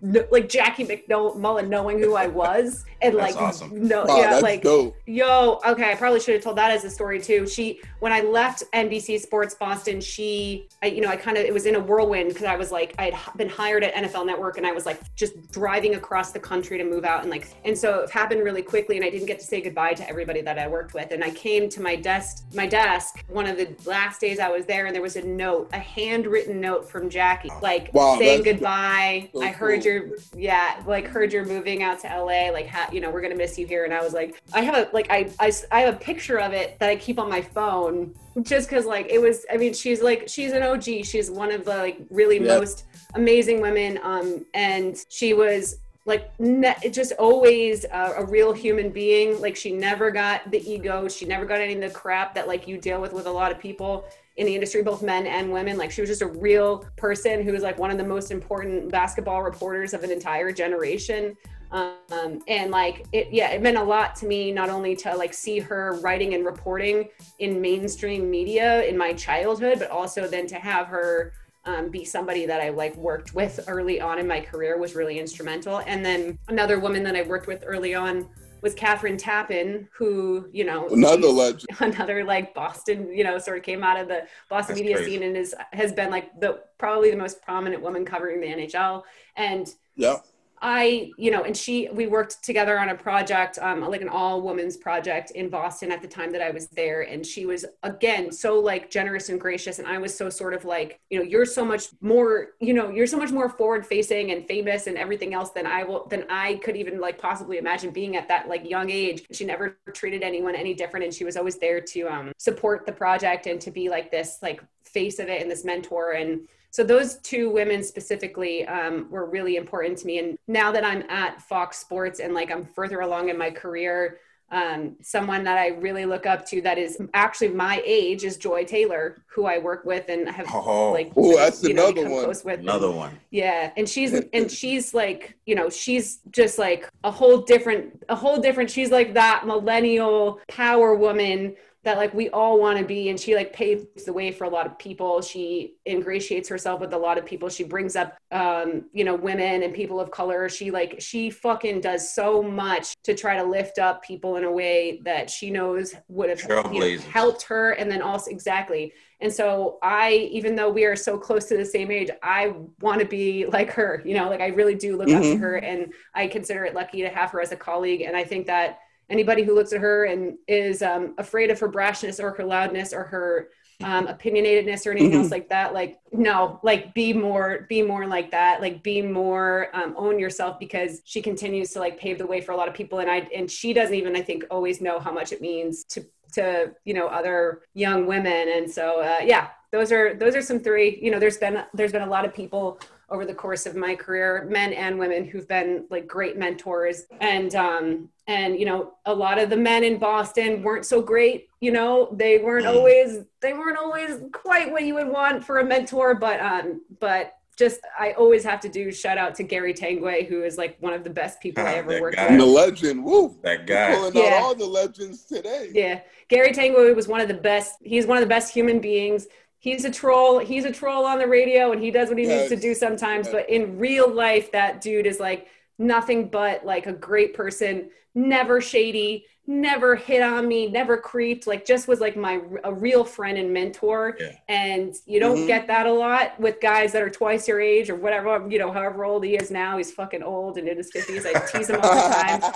me 0.00 0.20
like 0.30 0.48
Jackie 0.48 0.84
MacMullan 0.84 1.68
knowing 1.68 1.98
who 1.98 2.14
I 2.14 2.26
was 2.26 2.84
and 3.02 3.14
like 3.14 3.36
awesome. 3.36 3.88
no 3.88 4.04
wow, 4.04 4.18
yeah 4.18 4.38
like 4.38 4.62
dope. 4.62 4.96
yo 5.06 5.60
okay 5.66 5.92
I 5.92 5.94
probably 5.94 6.20
should 6.20 6.34
have 6.34 6.42
told 6.42 6.56
that 6.58 6.70
as 6.70 6.84
a 6.84 6.90
story 6.90 7.20
too. 7.20 7.46
She 7.46 7.80
when 8.00 8.12
I 8.12 8.20
left 8.20 8.62
NBC 8.72 9.20
Sports 9.20 9.54
Boston, 9.54 10.00
she 10.00 10.68
I, 10.82 10.86
you 10.86 11.00
know 11.00 11.08
I 11.08 11.16
kind 11.16 11.36
of 11.36 11.44
it 11.44 11.52
was 11.52 11.66
in 11.66 11.76
a 11.76 11.80
whirlwind 11.80 12.28
because 12.28 12.44
I 12.44 12.56
was 12.56 12.70
like 12.70 12.94
I 12.98 13.10
had 13.10 13.36
been 13.36 13.48
hired 13.48 13.84
at 13.84 13.94
NFL 13.94 14.26
Network 14.26 14.56
and 14.56 14.66
I 14.66 14.72
was 14.72 14.86
like 14.86 15.00
just 15.16 15.50
driving 15.50 15.94
across 15.94 16.32
the 16.32 16.40
country 16.40 16.78
to 16.78 16.84
move 16.84 17.04
out 17.04 17.22
and 17.22 17.30
like 17.30 17.48
and 17.64 17.76
so 17.76 18.00
it 18.00 18.10
happened 18.10 18.42
really 18.42 18.62
quickly 18.62 18.96
and 18.96 19.04
I 19.04 19.10
didn't 19.10 19.26
get 19.26 19.38
to 19.40 19.46
say 19.46 19.60
goodbye 19.60 19.94
to 19.94 20.08
everybody 20.08 20.40
that 20.42 20.58
I 20.58 20.68
worked 20.68 20.94
with. 20.94 21.12
And 21.12 21.22
I 21.22 21.30
came 21.30 21.68
to 21.70 21.82
my 21.82 21.96
desk, 21.96 22.44
my 22.54 22.66
desk, 22.66 23.24
one 23.28 23.46
of 23.46 23.56
the 23.56 23.74
last 23.88 24.20
days 24.20 24.38
I 24.38 24.48
was 24.48 24.66
there, 24.66 24.86
and 24.86 24.94
there 24.94 25.02
was 25.02 25.16
a 25.16 25.26
note, 25.26 25.70
a 25.72 25.78
handwritten 25.78 26.60
note 26.60 26.88
from 26.88 27.08
Jackie, 27.08 27.50
like 27.62 27.92
wow, 27.92 28.16
saying 28.18 28.42
goodbye. 28.42 29.30
So 29.32 29.42
I 29.42 29.48
heard 29.48 29.82
cool. 29.82 29.82
You're, 29.92 30.18
yeah, 30.36 30.82
like 30.86 31.06
heard 31.06 31.32
you're 31.32 31.44
moving 31.44 31.82
out 31.82 32.00
to 32.00 32.08
LA. 32.08 32.50
Like, 32.50 32.68
ha- 32.68 32.88
you 32.92 33.00
know, 33.00 33.10
we're 33.10 33.20
gonna 33.20 33.36
miss 33.36 33.58
you 33.58 33.66
here. 33.66 33.84
And 33.84 33.92
I 33.92 34.02
was 34.02 34.12
like, 34.12 34.42
I 34.52 34.62
have 34.62 34.74
a 34.74 34.90
like, 34.92 35.06
I, 35.10 35.30
I, 35.38 35.52
I 35.70 35.80
have 35.82 35.94
a 35.94 35.98
picture 35.98 36.38
of 36.38 36.52
it 36.52 36.78
that 36.78 36.88
I 36.88 36.96
keep 36.96 37.18
on 37.18 37.28
my 37.28 37.42
phone, 37.42 38.14
just 38.42 38.68
because 38.68 38.86
like 38.86 39.06
it 39.10 39.20
was. 39.20 39.46
I 39.52 39.56
mean, 39.56 39.74
she's 39.74 40.02
like, 40.02 40.28
she's 40.28 40.52
an 40.52 40.62
OG. 40.62 41.04
She's 41.04 41.30
one 41.30 41.52
of 41.52 41.64
the 41.64 41.76
like 41.76 42.00
really 42.10 42.38
yep. 42.38 42.60
most 42.60 42.84
amazing 43.14 43.60
women. 43.60 43.98
Um, 44.02 44.46
and 44.54 44.96
she 45.08 45.34
was 45.34 45.78
like 46.06 46.32
ne- 46.40 46.90
just 46.90 47.12
always 47.12 47.84
uh, 47.86 48.14
a 48.16 48.24
real 48.24 48.52
human 48.52 48.90
being 48.90 49.40
like 49.40 49.54
she 49.54 49.70
never 49.70 50.10
got 50.10 50.50
the 50.50 50.58
ego 50.70 51.06
she 51.08 51.26
never 51.26 51.44
got 51.44 51.60
any 51.60 51.74
of 51.74 51.80
the 51.80 51.90
crap 51.90 52.34
that 52.34 52.48
like 52.48 52.66
you 52.66 52.78
deal 52.78 53.00
with 53.00 53.12
with 53.12 53.26
a 53.26 53.30
lot 53.30 53.52
of 53.52 53.58
people 53.58 54.04
in 54.36 54.46
the 54.46 54.54
industry 54.54 54.82
both 54.82 55.02
men 55.02 55.26
and 55.26 55.52
women 55.52 55.76
like 55.76 55.90
she 55.90 56.00
was 56.00 56.08
just 56.08 56.22
a 56.22 56.26
real 56.26 56.84
person 56.96 57.42
who 57.42 57.52
was 57.52 57.62
like 57.62 57.78
one 57.78 57.90
of 57.90 57.98
the 57.98 58.04
most 58.04 58.30
important 58.30 58.90
basketball 58.90 59.42
reporters 59.42 59.92
of 59.92 60.02
an 60.02 60.10
entire 60.10 60.52
generation 60.52 61.36
um, 61.72 62.40
and 62.48 62.70
like 62.70 63.06
it 63.12 63.28
yeah 63.32 63.50
it 63.50 63.62
meant 63.62 63.76
a 63.76 63.82
lot 63.82 64.16
to 64.16 64.26
me 64.26 64.50
not 64.50 64.70
only 64.70 64.96
to 64.96 65.14
like 65.16 65.32
see 65.32 65.58
her 65.58 65.98
writing 66.00 66.34
and 66.34 66.44
reporting 66.44 67.08
in 67.38 67.60
mainstream 67.60 68.30
media 68.30 68.84
in 68.84 68.96
my 68.96 69.12
childhood 69.12 69.78
but 69.78 69.90
also 69.90 70.26
then 70.26 70.46
to 70.46 70.56
have 70.56 70.86
her 70.86 71.32
um, 71.64 71.90
be 71.90 72.04
somebody 72.04 72.46
that 72.46 72.60
I 72.60 72.70
like 72.70 72.96
worked 72.96 73.34
with 73.34 73.60
early 73.68 74.00
on 74.00 74.18
in 74.18 74.26
my 74.26 74.40
career 74.40 74.78
was 74.78 74.94
really 74.94 75.18
instrumental. 75.18 75.82
And 75.86 76.04
then 76.04 76.38
another 76.48 76.80
woman 76.80 77.02
that 77.04 77.16
I 77.16 77.22
worked 77.22 77.46
with 77.46 77.64
early 77.66 77.94
on 77.94 78.28
was 78.62 78.74
Kathryn 78.74 79.18
Tappen, 79.20 79.88
who, 79.92 80.48
you 80.52 80.64
know, 80.64 80.88
another 80.88 81.28
legend, 81.28 81.66
another 81.80 82.24
like 82.24 82.54
Boston, 82.54 83.12
you 83.12 83.24
know, 83.24 83.38
sort 83.38 83.58
of 83.58 83.62
came 83.62 83.82
out 83.82 83.98
of 83.98 84.08
the 84.08 84.26
Boston 84.48 84.74
That's 84.74 84.80
media 84.80 84.96
crazy. 84.96 85.12
scene 85.12 85.22
and 85.22 85.36
is 85.36 85.54
has 85.72 85.92
been 85.92 86.10
like 86.10 86.38
the 86.40 86.60
probably 86.78 87.10
the 87.10 87.16
most 87.16 87.42
prominent 87.42 87.82
woman 87.82 88.04
covering 88.04 88.40
the 88.40 88.46
NHL. 88.46 89.02
And 89.36 89.72
yeah, 89.96 90.16
I, 90.62 91.10
you 91.16 91.30
know, 91.30 91.44
and 91.44 91.56
she, 91.56 91.88
we 91.90 92.06
worked 92.06 92.44
together 92.44 92.78
on 92.78 92.90
a 92.90 92.94
project, 92.94 93.58
um, 93.62 93.80
like 93.80 94.02
an 94.02 94.10
all 94.10 94.42
women's 94.42 94.76
project 94.76 95.30
in 95.30 95.48
Boston 95.48 95.90
at 95.90 96.02
the 96.02 96.08
time 96.08 96.30
that 96.32 96.42
I 96.42 96.50
was 96.50 96.68
there. 96.68 97.02
And 97.02 97.24
she 97.24 97.46
was, 97.46 97.64
again, 97.82 98.30
so 98.30 98.60
like 98.60 98.90
generous 98.90 99.30
and 99.30 99.40
gracious. 99.40 99.78
And 99.78 99.88
I 99.88 99.96
was 99.96 100.14
so 100.14 100.28
sort 100.28 100.52
of 100.52 100.66
like, 100.66 101.00
you 101.08 101.18
know, 101.18 101.24
you're 101.24 101.46
so 101.46 101.64
much 101.64 101.88
more, 102.02 102.48
you 102.60 102.74
know, 102.74 102.90
you're 102.90 103.06
so 103.06 103.16
much 103.16 103.30
more 103.30 103.48
forward 103.48 103.86
facing 103.86 104.32
and 104.32 104.46
famous 104.46 104.86
and 104.86 104.98
everything 104.98 105.32
else 105.32 105.50
than 105.50 105.66
I 105.66 105.82
will, 105.82 106.06
than 106.08 106.26
I 106.28 106.56
could 106.56 106.76
even 106.76 107.00
like 107.00 107.18
possibly 107.18 107.56
imagine 107.56 107.90
being 107.90 108.16
at 108.16 108.28
that 108.28 108.46
like 108.46 108.68
young 108.68 108.90
age. 108.90 109.24
She 109.32 109.46
never 109.46 109.78
treated 109.94 110.22
anyone 110.22 110.54
any 110.54 110.74
different. 110.74 111.04
And 111.04 111.14
she 111.14 111.24
was 111.24 111.38
always 111.38 111.58
there 111.58 111.80
to 111.80 112.02
um, 112.02 112.32
support 112.36 112.84
the 112.84 112.92
project 112.92 113.46
and 113.46 113.60
to 113.62 113.70
be 113.70 113.88
like 113.88 114.10
this, 114.10 114.38
like 114.42 114.62
face 114.84 115.18
of 115.20 115.28
it 115.28 115.40
and 115.40 115.50
this 115.50 115.64
mentor. 115.64 116.12
And, 116.12 116.46
so 116.70 116.84
those 116.84 117.16
two 117.18 117.50
women 117.50 117.82
specifically 117.82 118.66
um, 118.66 119.08
were 119.10 119.26
really 119.26 119.56
important 119.56 119.98
to 119.98 120.06
me. 120.06 120.18
And 120.18 120.38
now 120.46 120.70
that 120.72 120.84
I'm 120.84 121.02
at 121.10 121.42
Fox 121.42 121.78
Sports 121.78 122.20
and 122.20 122.32
like 122.32 122.50
I'm 122.50 122.64
further 122.64 123.00
along 123.00 123.28
in 123.28 123.36
my 123.36 123.50
career, 123.50 124.18
um, 124.52 124.96
someone 125.00 125.44
that 125.44 125.58
I 125.58 125.68
really 125.68 126.04
look 126.04 126.26
up 126.26 126.44
to 126.46 126.60
that 126.62 126.76
is 126.76 127.00
actually 127.14 127.48
my 127.48 127.82
age 127.84 128.24
is 128.24 128.36
Joy 128.36 128.64
Taylor, 128.64 129.22
who 129.26 129.46
I 129.46 129.58
work 129.58 129.84
with 129.84 130.08
and 130.08 130.28
have 130.28 130.46
oh. 130.52 130.90
like 130.90 131.12
oh 131.16 131.36
that's 131.36 131.62
another 131.62 132.08
know, 132.08 132.26
one. 132.26 132.58
Another 132.58 132.90
one. 132.90 133.18
Yeah, 133.30 133.70
and 133.76 133.88
she's 133.88 134.12
and 134.32 134.50
she's 134.50 134.92
like 134.92 135.36
you 135.46 135.54
know 135.54 135.70
she's 135.70 136.18
just 136.30 136.58
like 136.58 136.88
a 137.04 137.10
whole 137.12 137.38
different 137.38 138.02
a 138.08 138.16
whole 138.16 138.40
different. 138.40 138.70
She's 138.70 138.90
like 138.90 139.14
that 139.14 139.46
millennial 139.46 140.40
power 140.48 140.96
woman 140.96 141.54
that 141.82 141.96
like 141.96 142.12
we 142.12 142.28
all 142.30 142.60
want 142.60 142.78
to 142.78 142.84
be 142.84 143.08
and 143.08 143.18
she 143.18 143.34
like 143.34 143.52
paves 143.52 144.04
the 144.04 144.12
way 144.12 144.30
for 144.32 144.44
a 144.44 144.48
lot 144.48 144.66
of 144.66 144.78
people. 144.78 145.22
She 145.22 145.76
ingratiates 145.86 146.48
herself 146.48 146.80
with 146.80 146.92
a 146.92 146.98
lot 146.98 147.16
of 147.16 147.24
people. 147.24 147.48
She 147.48 147.64
brings 147.64 147.96
up 147.96 148.18
um 148.30 148.84
you 148.92 149.04
know 149.04 149.14
women 149.14 149.62
and 149.62 149.72
people 149.72 149.98
of 149.98 150.10
color. 150.10 150.48
She 150.48 150.70
like 150.70 150.96
she 151.00 151.30
fucking 151.30 151.80
does 151.80 152.14
so 152.14 152.42
much 152.42 152.94
to 153.04 153.14
try 153.14 153.36
to 153.36 153.44
lift 153.44 153.78
up 153.78 154.02
people 154.02 154.36
in 154.36 154.44
a 154.44 154.52
way 154.52 155.00
that 155.04 155.30
she 155.30 155.50
knows 155.50 155.94
would 156.08 156.28
have 156.28 156.42
you 156.72 156.80
know, 156.80 157.02
helped 157.10 157.42
her 157.44 157.72
and 157.72 157.90
then 157.90 158.02
also 158.02 158.30
exactly. 158.30 158.92
And 159.22 159.32
so 159.32 159.78
i 159.82 160.12
even 160.32 160.54
though 160.54 160.70
we 160.70 160.84
are 160.84 160.96
so 160.96 161.18
close 161.18 161.44
to 161.46 161.56
the 161.56 161.64
same 161.64 161.90
age 161.90 162.08
i 162.22 162.54
want 162.80 163.00
to 163.00 163.06
be 163.06 163.44
like 163.44 163.70
her 163.70 164.02
you 164.06 164.14
know 164.14 164.30
like 164.30 164.40
i 164.40 164.46
really 164.46 164.74
do 164.74 164.96
look 164.96 165.08
mm-hmm. 165.08 165.18
up 165.18 165.22
to 165.22 165.28
mm-hmm. 165.28 165.42
her 165.42 165.56
and 165.56 165.92
i 166.14 166.26
consider 166.26 166.64
it 166.64 166.74
lucky 166.74 167.02
to 167.02 167.10
have 167.10 167.30
her 167.30 167.42
as 167.42 167.52
a 167.52 167.56
colleague. 167.56 168.00
And 168.00 168.16
i 168.16 168.24
think 168.24 168.46
that 168.46 168.78
anybody 169.10 169.42
who 169.42 169.54
looks 169.54 169.72
at 169.72 169.80
her 169.80 170.04
and 170.04 170.38
is 170.48 170.82
um, 170.82 171.14
afraid 171.18 171.50
of 171.50 171.60
her 171.60 171.68
brashness 171.68 172.22
or 172.22 172.30
her 172.32 172.44
loudness 172.44 172.92
or 172.92 173.04
her 173.04 173.48
um, 173.82 174.06
opinionatedness 174.06 174.86
or 174.86 174.90
anything 174.90 175.10
mm-hmm. 175.10 175.20
else 175.22 175.30
like 175.30 175.48
that 175.48 175.72
like 175.72 175.98
no 176.12 176.60
like 176.62 176.92
be 176.92 177.12
more 177.12 177.66
be 177.68 177.82
more 177.82 178.06
like 178.06 178.30
that. 178.30 178.60
Like 178.60 178.82
be 178.82 179.02
more 179.02 179.68
um, 179.72 179.94
own 179.96 180.18
yourself 180.18 180.58
because 180.58 181.00
she 181.04 181.22
continues 181.22 181.70
to 181.72 181.80
like 181.80 181.98
pave 181.98 182.18
the 182.18 182.26
way 182.26 182.40
for 182.40 182.52
a 182.52 182.56
lot 182.56 182.68
of 182.68 182.74
people. 182.74 182.98
And 182.98 183.10
i 183.10 183.28
and 183.34 183.50
she 183.50 183.72
doesn't 183.72 183.94
even 183.94 184.14
i 184.16 184.22
think 184.22 184.44
always 184.50 184.80
know 184.80 184.98
how 184.98 185.12
much 185.12 185.32
it 185.32 185.40
means 185.40 185.84
to 185.84 186.04
to 186.32 186.72
you 186.84 186.94
know 186.94 187.06
other 187.08 187.62
young 187.74 188.06
women. 188.06 188.48
And 188.54 188.70
so 188.70 189.00
uh, 189.00 189.20
yeah 189.24 189.48
those 189.72 189.92
are 189.92 190.14
those 190.14 190.34
are 190.34 190.42
some 190.42 190.58
three 190.58 190.98
you 191.00 191.10
know 191.10 191.18
there's 191.18 191.38
been 191.38 191.62
there's 191.74 191.92
been 191.92 192.02
a 192.02 192.10
lot 192.10 192.24
of 192.24 192.34
people 192.34 192.80
over 193.10 193.24
the 193.24 193.34
course 193.34 193.66
of 193.66 193.74
my 193.74 193.94
career, 193.94 194.46
men 194.48 194.72
and 194.72 194.98
women 194.98 195.24
who've 195.24 195.48
been 195.48 195.84
like 195.90 196.06
great 196.06 196.38
mentors. 196.38 197.04
And 197.20 197.54
um, 197.54 198.08
and 198.26 198.58
you 198.58 198.66
know, 198.66 198.94
a 199.06 199.14
lot 199.14 199.38
of 199.38 199.50
the 199.50 199.56
men 199.56 199.82
in 199.84 199.98
Boston 199.98 200.62
weren't 200.62 200.86
so 200.86 201.02
great. 201.02 201.48
You 201.60 201.72
know, 201.72 202.08
they 202.12 202.38
weren't 202.38 202.66
mm. 202.66 202.74
always 202.74 203.18
they 203.40 203.52
weren't 203.52 203.78
always 203.78 204.20
quite 204.32 204.70
what 204.70 204.84
you 204.84 204.94
would 204.94 205.08
want 205.08 205.44
for 205.44 205.58
a 205.58 205.64
mentor. 205.64 206.14
But 206.14 206.40
um, 206.40 206.82
but 207.00 207.34
just 207.60 207.80
I 207.98 208.12
always 208.12 208.42
have 208.44 208.60
to 208.60 208.68
do 208.68 208.90
shout 208.90 209.18
out 209.18 209.34
to 209.34 209.42
Gary 209.42 209.74
Tanguay, 209.74 210.26
who 210.26 210.44
is 210.44 210.56
like 210.56 210.76
one 210.80 210.94
of 210.94 211.04
the 211.04 211.10
best 211.10 211.40
people 211.40 211.66
I 211.66 211.74
ever 211.74 212.00
worked 212.00 212.16
guy. 212.16 212.30
with. 212.30 212.38
the 212.38 212.46
legend. 212.46 213.04
Woo. 213.04 213.36
That 213.42 213.66
guy. 213.66 213.94
Pulling 213.94 214.16
Yeah. 214.16 214.36
out 214.36 214.42
all 214.42 214.54
the 214.54 214.64
legends 214.64 215.24
today. 215.24 215.70
Yeah, 215.74 216.00
Gary 216.28 216.52
Tanguay 216.52 216.94
was 216.96 217.08
one 217.08 217.20
of 217.20 217.28
the 217.28 217.34
best. 217.34 217.74
He's 217.82 218.06
one 218.06 218.16
of 218.16 218.22
the 218.22 218.28
best 218.28 218.54
human 218.54 218.80
beings. 218.80 219.26
He's 219.60 219.84
a 219.84 219.90
troll. 219.90 220.38
He's 220.38 220.64
a 220.64 220.72
troll 220.72 221.04
on 221.04 221.18
the 221.18 221.28
radio, 221.28 221.70
and 221.70 221.82
he 221.82 221.90
does 221.90 222.08
what 222.08 222.16
he 222.16 222.26
needs 222.26 222.48
to 222.48 222.56
do 222.56 222.74
sometimes. 222.74 223.26
Yeah. 223.26 223.34
But 223.34 223.50
in 223.50 223.78
real 223.78 224.12
life, 224.12 224.50
that 224.52 224.80
dude 224.80 225.06
is 225.06 225.20
like 225.20 225.48
nothing 225.78 226.28
but 226.28 226.64
like 226.64 226.86
a 226.86 226.92
great 226.92 227.34
person. 227.34 227.90
Never 228.14 228.62
shady. 228.62 229.26
Never 229.46 229.96
hit 229.96 230.22
on 230.22 230.46
me. 230.46 230.68
Never 230.68 230.96
creeped. 230.96 231.46
Like 231.46 231.64
just 231.66 231.88
was 231.88 231.98
like 231.98 232.16
my 232.16 232.40
a 232.62 232.72
real 232.72 233.04
friend 233.04 233.36
and 233.36 233.52
mentor. 233.52 234.16
Yeah. 234.20 234.32
And 234.48 234.94
you 235.06 235.18
don't 235.18 235.38
Mhm. 235.38 235.46
get 235.48 235.66
that 235.66 235.86
a 235.86 235.92
lot 235.92 236.38
with 236.38 236.60
guys 236.60 236.92
that 236.92 237.02
are 237.02 237.10
twice 237.10 237.48
your 237.48 237.60
age 237.60 237.90
or 237.90 237.96
whatever. 237.96 238.46
You 238.48 238.58
know, 238.58 238.70
however 238.70 239.04
old 239.04 239.24
he 239.24 239.34
is 239.36 239.50
now. 239.50 239.76
He's 239.78 239.90
fucking 239.90 240.22
old 240.22 240.56
and 240.58 240.68
in 240.68 240.76
his 240.76 240.90
fifties. 240.92 241.26
I 241.26 241.32
tease 241.46 241.68
him 241.70 241.80
all 241.82 241.94
the 241.94 242.14
time. 242.14 242.40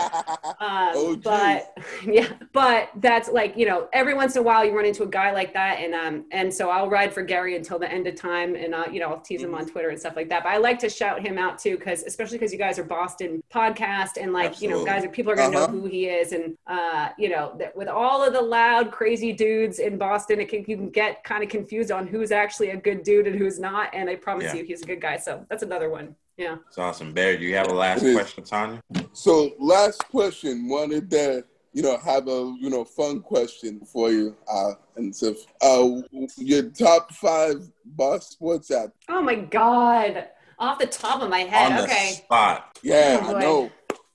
Um, 0.61 0.91
Oh, 0.95 1.17
but 1.17 1.75
yeah, 2.07 2.29
but 2.53 2.91
that's 2.97 3.29
like 3.29 3.57
you 3.57 3.67
know, 3.67 3.89
every 3.93 4.15
once 4.15 4.37
in 4.37 4.41
a 4.41 4.43
while 4.43 4.65
you 4.65 4.73
run 4.75 4.85
into 4.85 5.03
a 5.03 5.07
guy 5.07 5.33
like 5.33 5.53
that, 5.55 5.81
and 5.81 5.95
um, 5.95 6.25
and 6.31 6.53
so 6.53 6.71
I'll 6.71 6.89
ride 6.89 7.13
for 7.13 7.23
Gary 7.23 7.57
until 7.57 7.79
the 7.79 7.91
end 7.91 8.07
of 8.07 8.15
time, 8.15 8.55
and 8.55 8.75
uh, 8.75 8.85
you 8.91 9.01
know, 9.01 9.09
I'll 9.09 9.21
tease 9.21 9.43
him 9.43 9.55
on 9.55 9.67
Twitter 9.67 9.89
and 9.89 9.99
stuff 9.99 10.17
like 10.17 10.29
that. 10.29 10.45
But 10.45 10.51
I 10.51 10.59
like 10.59 10.79
to 10.81 10.89
shout 10.89 11.21
him 11.27 11.39
out 11.39 11.59
too, 11.59 11.77
because 11.77 12.03
especially 12.05 12.39
because 12.39 12.53
you 12.53 12.59
guys 12.59 12.79
are 12.79 12.85
Boston 12.85 13.43
podcast, 13.53 14.13
and 14.21 14.33
like 14.33 14.61
you 14.63 14.69
know, 14.71 14.85
guys 14.85 15.05
are 15.05 15.09
people 15.09 15.33
are 15.33 15.37
gonna 15.37 15.57
Uh-huh. 15.57 15.67
know 15.73 15.81
who 15.81 15.87
he 15.87 16.07
is, 16.07 16.33
and 16.33 16.57
uh, 16.75 17.09
you 17.19 17.29
know, 17.29 17.55
that 17.59 17.77
with 17.77 17.89
all 17.89 18.19
of 18.27 18.33
the 18.33 18.41
loud, 18.59 18.91
crazy 18.99 19.33
dudes 19.33 19.79
in 19.79 19.97
Boston, 19.99 20.41
it 20.41 20.49
can 20.49 20.61
you 20.67 20.77
can 20.77 20.91
get 20.91 21.23
kind 21.25 21.43
of 21.45 21.49
confused 21.49 21.91
on 21.91 22.07
who's 22.07 22.33
actually 22.33 22.71
a 22.71 22.77
good 22.77 23.03
dude 23.03 23.27
and 23.27 23.37
who's 23.39 23.59
not. 23.59 23.87
And 23.95 24.09
I 24.09 24.17
promise 24.17 24.45
Yeah. 24.47 24.55
you, 24.61 24.65
he's 24.65 24.83
a 24.83 24.87
good 24.87 25.01
guy. 25.01 25.17
So 25.19 25.45
that's 25.49 25.63
another 25.63 25.91
one. 25.91 26.15
Yeah. 26.37 26.57
It's 26.69 26.79
awesome. 26.79 27.13
Barry, 27.13 27.37
do 27.39 27.45
you 27.45 27.55
have 27.55 27.69
a 27.69 27.75
last 27.75 28.03
It 28.03 28.09
is. 28.09 28.17
question, 28.17 28.43
Tanya? 28.45 28.81
So 29.13 29.53
last 29.59 30.01
question, 30.09 30.69
wanted 30.69 31.11
to 31.11 31.45
you 31.73 31.83
know 31.83 31.97
have 31.99 32.29
a 32.29 32.41
you 32.61 32.71
know 32.71 32.85
fun 32.85 33.21
question 33.21 33.81
for 33.93 34.11
you, 34.11 34.37
uh, 34.51 34.73
and 34.97 35.15
so 35.15 35.35
uh, 35.61 36.03
your 36.37 36.63
top 36.71 37.13
five 37.13 37.57
boss 37.85 38.31
sports 38.31 38.71
app. 38.71 38.91
Oh 39.09 39.23
my 39.23 39.37
god. 39.37 40.29
Off 40.59 40.79
the 40.79 40.87
top 40.87 41.21
of 41.21 41.29
my 41.29 41.41
head. 41.41 41.73
On 41.73 41.77
the 41.79 41.83
okay. 41.85 42.11
spot. 42.25 42.79
Yeah, 42.83 43.19
Oh, 43.23 43.35
I 43.37 43.41
know. 43.41 43.71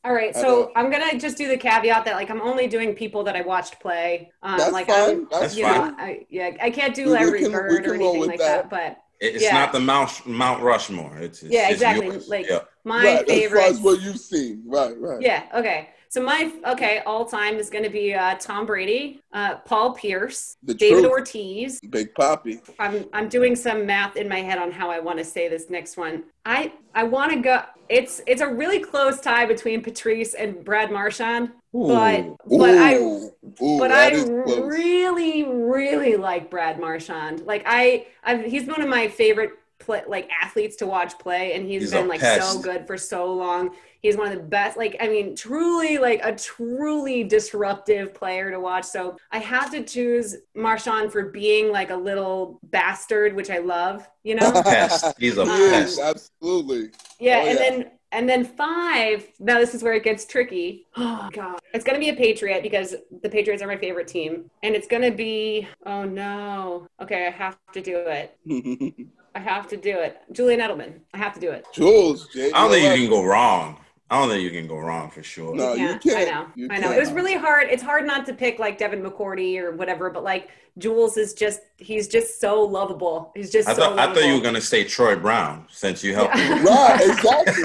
All 0.05 0.13
right, 0.13 0.33
so. 0.33 0.71
I'm 0.75 0.89
gonna 0.89 1.19
just 1.19 1.37
do 1.37 1.47
the 1.49 1.57
caveat 1.57 2.05
that 2.05 2.15
like 2.15 2.29
I'm 2.29 2.41
only 2.41 2.67
doing 2.67 2.93
people 2.95 3.23
that 3.25 3.35
I 3.35 3.41
watched 3.41 3.79
play. 3.81 4.31
Um, 4.41 4.57
That's 4.57 4.71
like 4.71 4.87
fine. 4.87 5.09
I'm, 5.09 5.27
That's 5.29 5.55
you 5.57 5.65
fine. 5.65 5.89
know, 5.89 5.95
I, 5.97 6.25
yeah, 6.29 6.51
I 6.61 6.69
can't 6.69 6.95
do 6.95 7.05
We- 7.07 7.11
we 7.11 7.17
every 7.17 7.39
can- 7.41 7.51
bird 7.51 7.85
or 7.85 7.95
anything 7.95 8.25
like 8.27 8.39
that. 8.39 8.69
that. 8.69 8.97
but 8.97 8.97
It's 9.19 9.43
Yeah. 9.43 9.53
not 9.53 9.73
the 9.73 9.81
Mount 9.81 10.25
Mount 10.25 10.63
Rushmore. 10.63 11.17
It's, 11.17 11.43
it's 11.43 11.51
yeah, 11.53 11.69
exactly. 11.69 12.05
yours. 12.07 12.29
Like 12.29 12.47
yeah. 12.49 12.59
my 12.85 13.03
right, 13.03 13.27
favorite. 13.27 13.59
as 13.59 13.65
far 13.65 13.71
as 13.71 13.79
what 13.81 14.01
you've 14.01 14.19
seen, 14.19 14.63
right, 14.65 14.97
right. 14.97 15.21
Yeah. 15.21 15.43
Okay. 15.53 15.89
So 16.11 16.23
my 16.23 16.51
okay 16.65 17.03
all 17.05 17.23
time 17.23 17.57
is 17.57 17.69
going 17.69 17.83
to 17.83 17.89
be 17.89 18.15
uh, 18.15 18.33
Tom 18.39 18.65
Brady, 18.65 19.21
uh, 19.31 19.57
Paul 19.57 19.93
Pierce, 19.93 20.57
The 20.63 20.73
David 20.73 21.01
truth. 21.01 21.11
Ortiz. 21.11 21.79
Big 21.87 22.13
Papi. 22.15 22.59
I'm 22.79 23.05
I'm 23.13 23.29
doing 23.29 23.55
some 23.55 23.85
math 23.85 24.15
in 24.15 24.27
my 24.27 24.39
head 24.41 24.57
on 24.57 24.71
how 24.71 24.89
I 24.89 24.99
want 24.99 25.19
to 25.19 25.23
say 25.23 25.47
this 25.47 25.69
next 25.69 25.97
one. 25.97 26.23
I 26.45 26.73
I 26.95 27.03
want 27.03 27.31
to 27.33 27.39
go. 27.39 27.61
It's 27.89 28.21
it's 28.25 28.41
a 28.41 28.47
really 28.47 28.79
close 28.79 29.19
tie 29.21 29.45
between 29.45 29.83
Patrice 29.83 30.33
and 30.33 30.65
Brad 30.65 30.91
Marchand, 30.91 31.51
but 31.71 32.21
Ooh. 32.21 32.37
but 32.57 32.75
I 32.75 32.95
Ooh, 32.95 33.31
ooh, 33.61 33.77
but 33.77 33.91
I 33.91 34.09
really 34.63 35.43
really 35.43 36.15
like 36.15 36.49
Brad 36.49 36.79
Marchand. 36.79 37.41
Like 37.45 37.63
I 37.67 38.07
I've, 38.23 38.45
he's 38.45 38.65
one 38.65 38.81
of 38.81 38.89
my 38.89 39.07
favorite 39.07 39.51
play, 39.77 40.01
like 40.07 40.27
athletes 40.41 40.75
to 40.77 40.87
watch 40.87 41.17
play, 41.19 41.53
and 41.53 41.67
he's 41.67 41.83
He's 41.83 41.91
been 41.91 42.07
like 42.07 42.19
pest. 42.19 42.51
so 42.51 42.59
good 42.59 42.87
for 42.87 42.97
so 42.97 43.31
long. 43.31 43.75
He's 44.01 44.15
one 44.17 44.31
of 44.31 44.37
the 44.37 44.43
best. 44.43 44.77
Like 44.77 44.95
I 45.01 45.07
mean, 45.07 45.35
truly 45.35 45.97
like 45.97 46.21
a 46.23 46.33
truly 46.35 47.23
disruptive 47.23 48.13
player 48.13 48.49
to 48.51 48.59
watch. 48.59 48.85
So 48.85 49.17
I 49.31 49.39
have 49.39 49.71
to 49.71 49.83
choose 49.83 50.35
Marchand 50.55 51.11
for 51.11 51.25
being 51.29 51.71
like 51.71 51.89
a 51.89 51.95
little 51.95 52.59
bastard, 52.63 53.35
which 53.35 53.49
I 53.49 53.57
love. 53.57 54.07
You 54.23 54.35
know. 54.35 54.51
Pest. 54.63 55.13
He's 55.19 55.37
a 55.37 55.41
Um, 55.41 55.47
Yes, 55.49 55.97
pest. 55.97 55.99
absolutely. 56.41 56.91
Yeah, 57.19 57.37
Oh, 57.43 57.47
and 57.47 57.59
yeah. 57.59 57.69
then 57.69 57.91
and 58.11 58.27
then 58.27 58.43
five. 58.45 59.27
Now 59.39 59.59
this 59.59 59.75
is 59.75 59.83
where 59.83 59.93
it 59.93 60.03
gets 60.03 60.25
tricky. 60.25 60.87
Oh 60.97 61.29
god, 61.31 61.59
it's 61.73 61.83
gonna 61.83 61.99
be 61.99 62.09
a 62.09 62.15
Patriot 62.15 62.63
because 62.63 62.95
the 63.21 63.29
Patriots 63.29 63.61
are 63.61 63.67
my 63.67 63.77
favorite 63.77 64.07
team, 64.07 64.49
and 64.63 64.75
it's 64.75 64.87
gonna 64.87 65.11
be. 65.11 65.67
Oh 65.85 66.05
no. 66.05 66.87
Okay, 67.01 67.27
I 67.27 67.31
have 67.31 67.57
to 67.73 67.81
do 67.81 67.97
it. 67.97 68.35
I 69.35 69.39
have 69.39 69.67
to 69.69 69.77
do 69.77 69.95
it. 69.99 70.17
Julian 70.31 70.59
Edelman. 70.59 70.99
I 71.13 71.17
have 71.17 71.33
to 71.35 71.39
do 71.39 71.51
it. 71.51 71.65
Jules, 71.73 72.27
J. 72.33 72.51
I 72.51 72.61
don't 72.63 72.71
think 72.71 72.97
you 72.99 73.07
can 73.07 73.15
go 73.15 73.23
wrong. 73.23 73.77
I 74.09 74.19
don't 74.19 74.29
think 74.29 74.43
you 74.43 74.49
can 74.49 74.67
go 74.67 74.79
wrong 74.79 75.11
for 75.11 75.21
sure. 75.21 75.55
No, 75.55 75.73
you 75.75 75.87
Yeah, 75.87 75.97
can't. 75.99 76.17
I 76.17 76.23
know. 76.23 76.47
You 76.55 76.67
I 76.69 76.79
know. 76.79 76.87
can't. 76.87 76.97
It 76.97 76.99
was 76.99 77.11
really 77.11 77.35
hard. 77.35 77.67
It's 77.69 77.83
hard 77.83 78.05
not 78.05 78.25
to 78.25 78.33
pick 78.33 78.57
like 78.57 78.77
Devin 78.77 79.01
McCourty 79.03 79.59
or 79.59 79.71
whatever, 79.75 80.09
but 80.09 80.23
like 80.23 80.49
Jules 80.79 81.17
is 81.17 81.33
just 81.33 81.61
he's 81.77 82.07
just 82.09 82.41
so 82.41 82.61
lovable. 82.61 83.31
He's 83.35 83.49
just 83.51 83.69
I 83.69 83.73
so 83.73 83.81
thought 83.95 83.99
I 83.99 84.13
thought 84.13 84.25
you 84.25 84.33
were 84.33 84.41
gonna 84.41 84.59
say 84.61 84.83
Troy 84.83 85.15
Brown 85.15 85.65
since 85.69 86.03
you 86.03 86.13
helped 86.13 86.35
me. 86.35 86.41
Yeah. 86.41 86.59
Right, 86.89 87.01
exactly. 87.01 87.63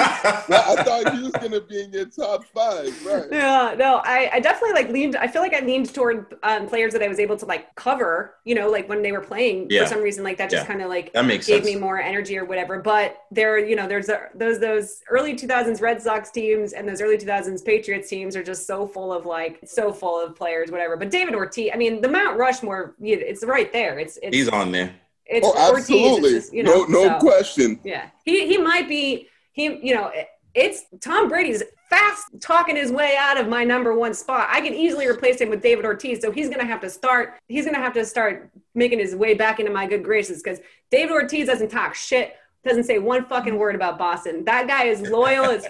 well, 0.48 0.78
I 0.78 0.82
thought 0.82 1.14
he 1.14 1.22
was 1.22 1.32
gonna 1.32 1.60
be 1.60 1.82
in 1.82 1.92
your 1.92 2.06
top 2.06 2.44
five, 2.44 3.04
right? 3.06 3.24
Yeah, 3.30 3.74
no, 3.78 4.00
I, 4.04 4.30
I 4.34 4.40
definitely 4.40 4.72
like 4.74 4.88
leaned. 4.90 5.16
I 5.16 5.26
feel 5.26 5.42
like 5.42 5.54
I 5.54 5.60
leaned 5.60 5.92
toward 5.92 6.34
um, 6.42 6.66
players 6.68 6.92
that 6.92 7.02
I 7.02 7.08
was 7.08 7.18
able 7.18 7.36
to 7.38 7.46
like 7.46 7.74
cover. 7.74 8.36
You 8.44 8.54
know, 8.54 8.70
like 8.70 8.88
when 8.88 9.02
they 9.02 9.12
were 9.12 9.20
playing 9.20 9.66
Yeah. 9.70 9.82
for 9.82 9.88
some 9.94 10.02
reason, 10.02 10.22
like 10.24 10.38
that 10.38 10.50
just 10.50 10.62
Yeah. 10.64 10.66
kind 10.68 10.82
of 10.82 10.88
like 10.88 11.12
That 11.12 11.24
makes 11.24 11.46
gave 11.46 11.64
sense. 11.64 11.74
me 11.74 11.80
more 11.80 12.00
energy 12.00 12.38
or 12.38 12.44
whatever. 12.44 12.80
But 12.80 13.16
there, 13.30 13.58
you 13.58 13.74
know, 13.76 13.88
there's 13.88 14.08
a, 14.08 14.28
those 14.34 14.58
those 14.60 15.00
early 15.10 15.34
2000s 15.34 15.80
Red 15.80 16.00
Sox 16.00 16.30
teams 16.30 16.72
and 16.72 16.88
those 16.88 17.00
early 17.00 17.18
2000s 17.18 17.64
Patriots 17.64 18.08
teams 18.08 18.36
are 18.36 18.42
just 18.44 18.66
so 18.66 18.86
full 18.86 19.12
of 19.12 19.26
like 19.26 19.58
so 19.66 19.92
full 19.92 20.20
of 20.24 20.34
players, 20.36 20.70
whatever. 20.70 20.96
But 20.96 21.10
David 21.10 21.34
Ortiz, 21.34 21.70
I 21.74 21.76
mean, 21.76 22.00
the 22.00 22.08
Mount 22.08 22.38
Rushmore, 22.38 22.94
you 23.00 23.03
it's 23.12 23.44
right 23.44 23.72
there. 23.72 23.98
It's 23.98 24.18
it's 24.22 24.36
He's 24.36 24.48
on 24.48 24.72
there. 24.72 24.94
it's 25.26 25.46
Oh, 25.46 25.50
Ortiz. 25.70 25.80
absolutely. 25.90 26.30
It's 26.30 26.46
just, 26.46 26.54
you 26.54 26.62
know, 26.62 26.84
no, 26.84 27.02
no 27.02 27.08
so, 27.08 27.18
question. 27.18 27.80
Yeah, 27.84 28.08
he 28.24 28.46
he 28.46 28.58
might 28.58 28.88
be 28.88 29.28
he. 29.52 29.64
You 29.86 29.94
know, 29.94 30.10
it's 30.54 30.84
Tom 31.00 31.28
Brady's 31.28 31.62
fast 31.90 32.26
talking 32.40 32.76
his 32.76 32.90
way 32.90 33.14
out 33.18 33.38
of 33.38 33.48
my 33.48 33.62
number 33.64 33.94
one 33.96 34.14
spot. 34.14 34.48
I 34.50 34.60
can 34.60 34.74
easily 34.74 35.06
replace 35.06 35.40
him 35.40 35.50
with 35.50 35.62
David 35.62 35.84
Ortiz, 35.84 36.20
so 36.20 36.30
he's 36.30 36.48
gonna 36.48 36.64
have 36.64 36.80
to 36.80 36.90
start. 36.90 37.34
He's 37.48 37.64
gonna 37.64 37.78
have 37.78 37.92
to 37.94 38.04
start 38.04 38.50
making 38.74 38.98
his 38.98 39.14
way 39.14 39.34
back 39.34 39.60
into 39.60 39.72
my 39.72 39.86
good 39.86 40.02
graces 40.04 40.42
because 40.42 40.60
David 40.90 41.12
Ortiz 41.12 41.46
doesn't 41.46 41.68
talk 41.70 41.94
shit. 41.94 42.34
Doesn't 42.64 42.84
say 42.84 42.98
one 42.98 43.26
fucking 43.26 43.58
word 43.58 43.74
about 43.74 43.98
Boston. 43.98 44.44
That 44.44 44.66
guy 44.66 44.84
is 44.84 45.02
loyal 45.02 45.44
as. 45.46 45.66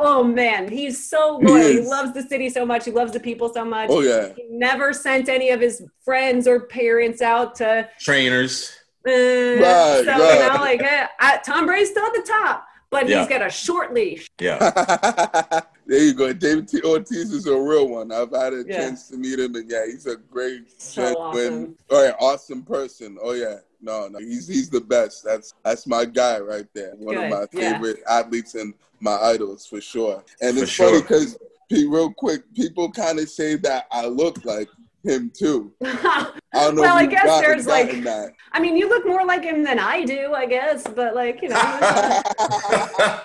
Oh 0.00 0.24
man, 0.24 0.68
he's 0.68 1.08
so 1.08 1.38
He 1.38 1.46
loyal. 1.46 1.62
He, 1.68 1.78
is. 1.78 1.88
loves 1.88 2.12
the 2.12 2.22
city 2.22 2.48
so 2.50 2.64
much. 2.66 2.84
He 2.84 2.90
loves 2.90 3.12
the 3.12 3.20
people 3.20 3.52
so 3.52 3.64
much. 3.64 3.88
Oh 3.90 4.00
yeah. 4.00 4.32
He 4.36 4.44
never 4.50 4.92
sent 4.92 5.28
any 5.28 5.50
of 5.50 5.60
his 5.60 5.82
friends 6.04 6.46
or 6.48 6.60
parents 6.66 7.22
out 7.22 7.54
to 7.56 7.88
Trainers. 8.00 8.72
uh, 9.06 9.10
Right, 9.10 10.02
so 10.04 10.04
right. 10.06 10.40
you 10.42 10.48
know, 10.48 10.60
like 10.60 10.82
eh, 10.82 11.06
I, 11.20 11.38
Tom 11.44 11.66
Brady's 11.66 11.90
still 11.90 12.04
at 12.04 12.12
the 12.14 12.22
top, 12.26 12.66
but 12.90 13.08
Yeah. 13.08 13.20
he's 13.20 13.28
got 13.28 13.46
a 13.46 13.50
short 13.50 13.94
leash. 13.94 14.28
Yeah. 14.40 14.58
there 15.86 16.02
you 16.02 16.14
go. 16.14 16.32
David 16.32 16.68
T. 16.68 16.80
Ortiz 16.82 17.32
is 17.32 17.46
a 17.46 17.56
real 17.58 17.88
one. 17.88 18.10
I've 18.12 18.32
had 18.32 18.52
a 18.54 18.64
Yeah. 18.66 18.78
chance 18.78 19.08
to 19.08 19.16
meet 19.16 19.38
him, 19.38 19.54
and 19.54 19.70
yeah, 19.70 19.86
he's 19.86 20.06
a 20.06 20.16
great, 20.16 20.64
So 20.80 21.02
genuine, 21.02 21.18
awesome. 21.62 21.76
oh 21.90 22.02
yeah, 22.04 22.14
awesome 22.20 22.62
person. 22.62 23.16
Oh 23.22 23.32
yeah, 23.32 23.56
no, 23.80 24.08
no, 24.08 24.18
he's 24.18 24.48
he's 24.48 24.68
the 24.70 24.80
best. 24.80 25.24
That's 25.24 25.54
that's 25.64 25.86
my 25.86 26.04
guy 26.04 26.40
right 26.40 26.66
there. 26.74 26.94
One 26.96 27.16
of 27.16 27.22
Good, 27.22 27.30
my 27.30 27.46
yeah. 27.52 27.72
favorite 27.74 28.02
athletes 28.08 28.54
and 28.56 28.74
my 29.00 29.16
idols 29.16 29.66
for 29.66 29.80
sure. 29.80 30.22
And 30.40 30.56
For 30.56 30.62
it's 30.64 30.74
funny 30.74 30.92
sure. 30.92 31.02
because 31.02 31.38
real 31.70 32.12
quick, 32.12 32.42
people 32.54 32.90
kind 32.90 33.18
of 33.18 33.28
say 33.28 33.56
that 33.56 33.86
I 33.92 34.06
look 34.06 34.44
like 34.44 34.68
him 35.04 35.30
too. 35.36 35.72
I 35.82 36.32
don't 36.52 36.74
know. 36.76 36.82
Well, 36.82 36.96
if 36.96 37.02
I 37.02 37.06
guess 37.06 37.24
gotten- 37.24 37.50
there's, 37.50 37.66
like- 37.66 38.02
that. 38.04 38.32
I 38.52 38.60
mean, 38.60 38.76
you 38.76 38.88
look 38.88 39.06
more 39.06 39.24
like 39.24 39.42
him 39.42 39.62
than 39.62 39.78
I 39.78 40.04
do, 40.04 40.34
I 40.34 40.46
guess, 40.46 40.84
but 40.84 41.14
like 41.14 41.40
you 41.42 41.48
know. 41.50 41.56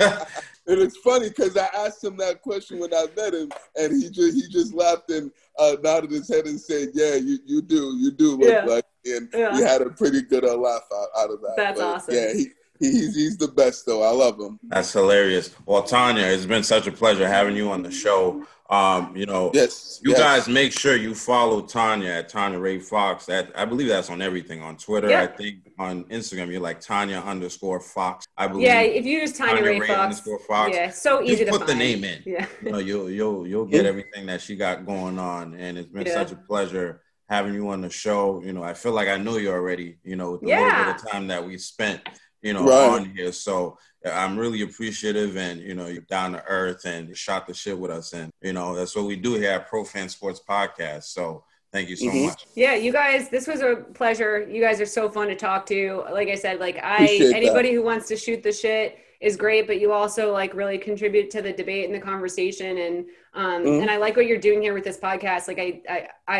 and 0.00 0.80
it's 0.80 0.96
funny 0.98 1.28
because 1.28 1.56
I 1.56 1.68
asked 1.74 2.02
him 2.02 2.16
that 2.18 2.42
question 2.42 2.78
when 2.78 2.92
I 2.92 3.06
met 3.16 3.34
him, 3.34 3.50
and 3.76 3.92
he 3.92 4.10
just 4.10 4.34
he 4.34 4.48
just 4.50 4.74
laughed 4.74 5.10
and 5.10 5.30
uh, 5.58 5.76
nodded 5.82 6.10
his 6.10 6.28
head 6.28 6.46
and 6.46 6.60
said, 6.60 6.88
"Yeah, 6.94 7.14
you, 7.14 7.38
you 7.44 7.62
do, 7.62 7.94
you 7.96 8.10
do 8.10 8.36
look 8.36 8.50
Yeah. 8.50 8.64
like." 8.64 8.84
me." 9.04 9.16
And 9.16 9.28
Yeah. 9.34 9.54
he 9.54 9.62
had 9.62 9.82
a 9.82 9.90
pretty 9.90 10.22
good 10.22 10.44
uh, 10.44 10.56
laugh 10.56 10.80
out, 10.94 11.08
out 11.18 11.30
of 11.30 11.40
that. 11.42 11.54
That's 11.56 11.80
awesome. 11.80 12.14
Yeah, 12.14 12.32
he, 12.32 12.38
he 12.44 12.48
he's 12.80 13.14
he's 13.14 13.36
the 13.36 13.48
best 13.48 13.86
though. 13.86 14.02
I 14.02 14.10
love 14.10 14.38
him. 14.38 14.58
That's 14.68 14.92
hilarious. 14.92 15.50
Well, 15.66 15.82
Tanya, 15.82 16.24
it's 16.26 16.46
been 16.46 16.62
such 16.64 16.86
a 16.86 16.92
pleasure 16.92 17.26
having 17.28 17.56
you 17.56 17.70
on 17.70 17.82
the 17.82 17.90
show. 17.90 18.44
Um, 18.70 19.14
you 19.14 19.26
know, 19.26 19.50
Yes, 19.52 20.00
you 20.02 20.12
yes. 20.12 20.18
guys 20.20 20.48
make 20.48 20.72
sure 20.72 20.96
you 20.96 21.14
follow 21.14 21.60
Tanya 21.60 22.08
at 22.08 22.30
Tanya 22.30 22.58
Ray 22.58 22.78
Fox. 22.78 23.26
That 23.26 23.52
I 23.54 23.66
believe 23.66 23.88
that's 23.88 24.08
on 24.08 24.22
everything 24.22 24.62
on 24.62 24.76
Twitter. 24.78 25.10
Yeah. 25.10 25.22
I 25.22 25.26
think 25.26 25.70
on 25.78 26.04
Instagram 26.04 26.50
you're 26.50 26.60
like 26.62 26.80
Tanya 26.80 27.18
underscore 27.18 27.78
Fox. 27.80 28.26
I 28.38 28.48
believe. 28.48 28.64
yeah, 28.64 28.80
if 28.80 29.04
you 29.04 29.20
use 29.20 29.32
Tanya, 29.34 29.62
Ray, 29.62 29.80
Fox, 29.80 29.90
underscore 29.90 30.38
Fox. 30.40 30.74
yeah, 30.74 30.88
so 30.90 31.20
Just 31.20 31.30
easy 31.32 31.44
to 31.44 31.50
put 31.50 31.60
find. 31.60 31.70
the 31.70 31.74
name 31.74 32.04
in. 32.04 32.22
Yeah. 32.24 32.46
You 32.64 32.72
know, 32.72 32.78
you'll 32.78 33.10
you'll 33.10 33.46
you'll 33.46 33.66
get 33.66 33.84
everything 33.84 34.24
that 34.26 34.40
she 34.40 34.56
got 34.56 34.86
going 34.86 35.18
on, 35.18 35.54
and 35.54 35.76
it's 35.76 35.88
been 35.88 36.06
Yeah. 36.06 36.14
such 36.14 36.32
a 36.32 36.36
pleasure 36.36 37.02
having 37.28 37.52
you 37.54 37.68
on 37.68 37.82
the 37.82 37.90
show. 37.90 38.42
You 38.42 38.54
know, 38.54 38.62
I 38.62 38.72
feel 38.72 38.92
like 38.92 39.08
I 39.08 39.18
know 39.18 39.36
you 39.36 39.50
already. 39.50 39.98
You 40.04 40.16
know, 40.16 40.32
with 40.32 40.40
the 40.40 40.48
Yeah. 40.48 40.60
little 40.78 40.94
bit 40.94 41.04
of 41.04 41.10
time 41.10 41.26
that 41.28 41.46
we 41.46 41.58
spent. 41.58 42.00
You 42.44 42.52
know, 42.52 42.62
Right. 42.64 42.88
on 42.90 43.04
here. 43.06 43.32
So 43.32 43.78
I'm 44.04 44.38
really 44.38 44.60
appreciative 44.62 45.36
and 45.38 45.60
you 45.62 45.74
know, 45.74 45.86
you're 45.86 46.02
down 46.02 46.32
to 46.32 46.44
earth 46.46 46.84
and 46.84 47.16
shot 47.16 47.46
the 47.48 47.54
shit 47.54 47.76
with 47.76 47.90
us. 47.90 48.12
And 48.12 48.30
you 48.42 48.52
know, 48.52 48.76
that's 48.76 48.94
what 48.94 49.06
we 49.06 49.16
do 49.16 49.34
here 49.34 49.50
at 49.52 49.66
Pro 49.68 49.82
Fan 49.82 50.10
Sports 50.10 50.40
Podcast. 50.46 51.04
So 51.04 51.44
thank 51.72 51.88
you 51.88 51.96
so 51.96 52.06
Mhm. 52.06 52.26
much. 52.26 52.44
Yeah, 52.54 52.74
you 52.74 52.92
guys, 52.92 53.30
this 53.30 53.46
was 53.46 53.62
a 53.62 53.76
pleasure. 53.94 54.46
You 54.48 54.60
guys 54.60 54.78
are 54.80 54.86
so 54.86 55.08
fun 55.08 55.28
to 55.28 55.34
talk 55.34 55.64
to. 55.66 56.04
Like 56.12 56.28
I 56.28 56.34
said, 56.34 56.60
like 56.60 56.76
I 56.82 56.96
Appreciate 56.96 57.28
that. 57.28 57.36
anybody 57.36 57.72
who 57.72 57.82
wants 57.82 58.06
to 58.08 58.16
shoot 58.16 58.42
the 58.42 58.52
shit 58.52 58.98
is 59.24 59.36
great, 59.36 59.66
but 59.66 59.80
you 59.80 59.90
also 59.92 60.32
like 60.32 60.52
really 60.54 60.76
contribute 60.78 61.30
to 61.30 61.40
the 61.40 61.52
debate 61.52 61.86
and 61.86 61.94
the 61.94 62.04
conversation 62.12 62.78
and 62.78 62.96
um 63.32 63.64
Mhm. 63.64 63.80
and 63.82 63.90
I 63.90 63.96
like 63.96 64.16
what 64.16 64.26
you're 64.26 64.38
doing 64.48 64.60
here 64.62 64.74
with 64.74 64.84
this 64.84 64.98
podcast. 64.98 65.48
Like 65.48 65.58
I 65.58 65.68
I 65.88 66.08
I 66.36 66.38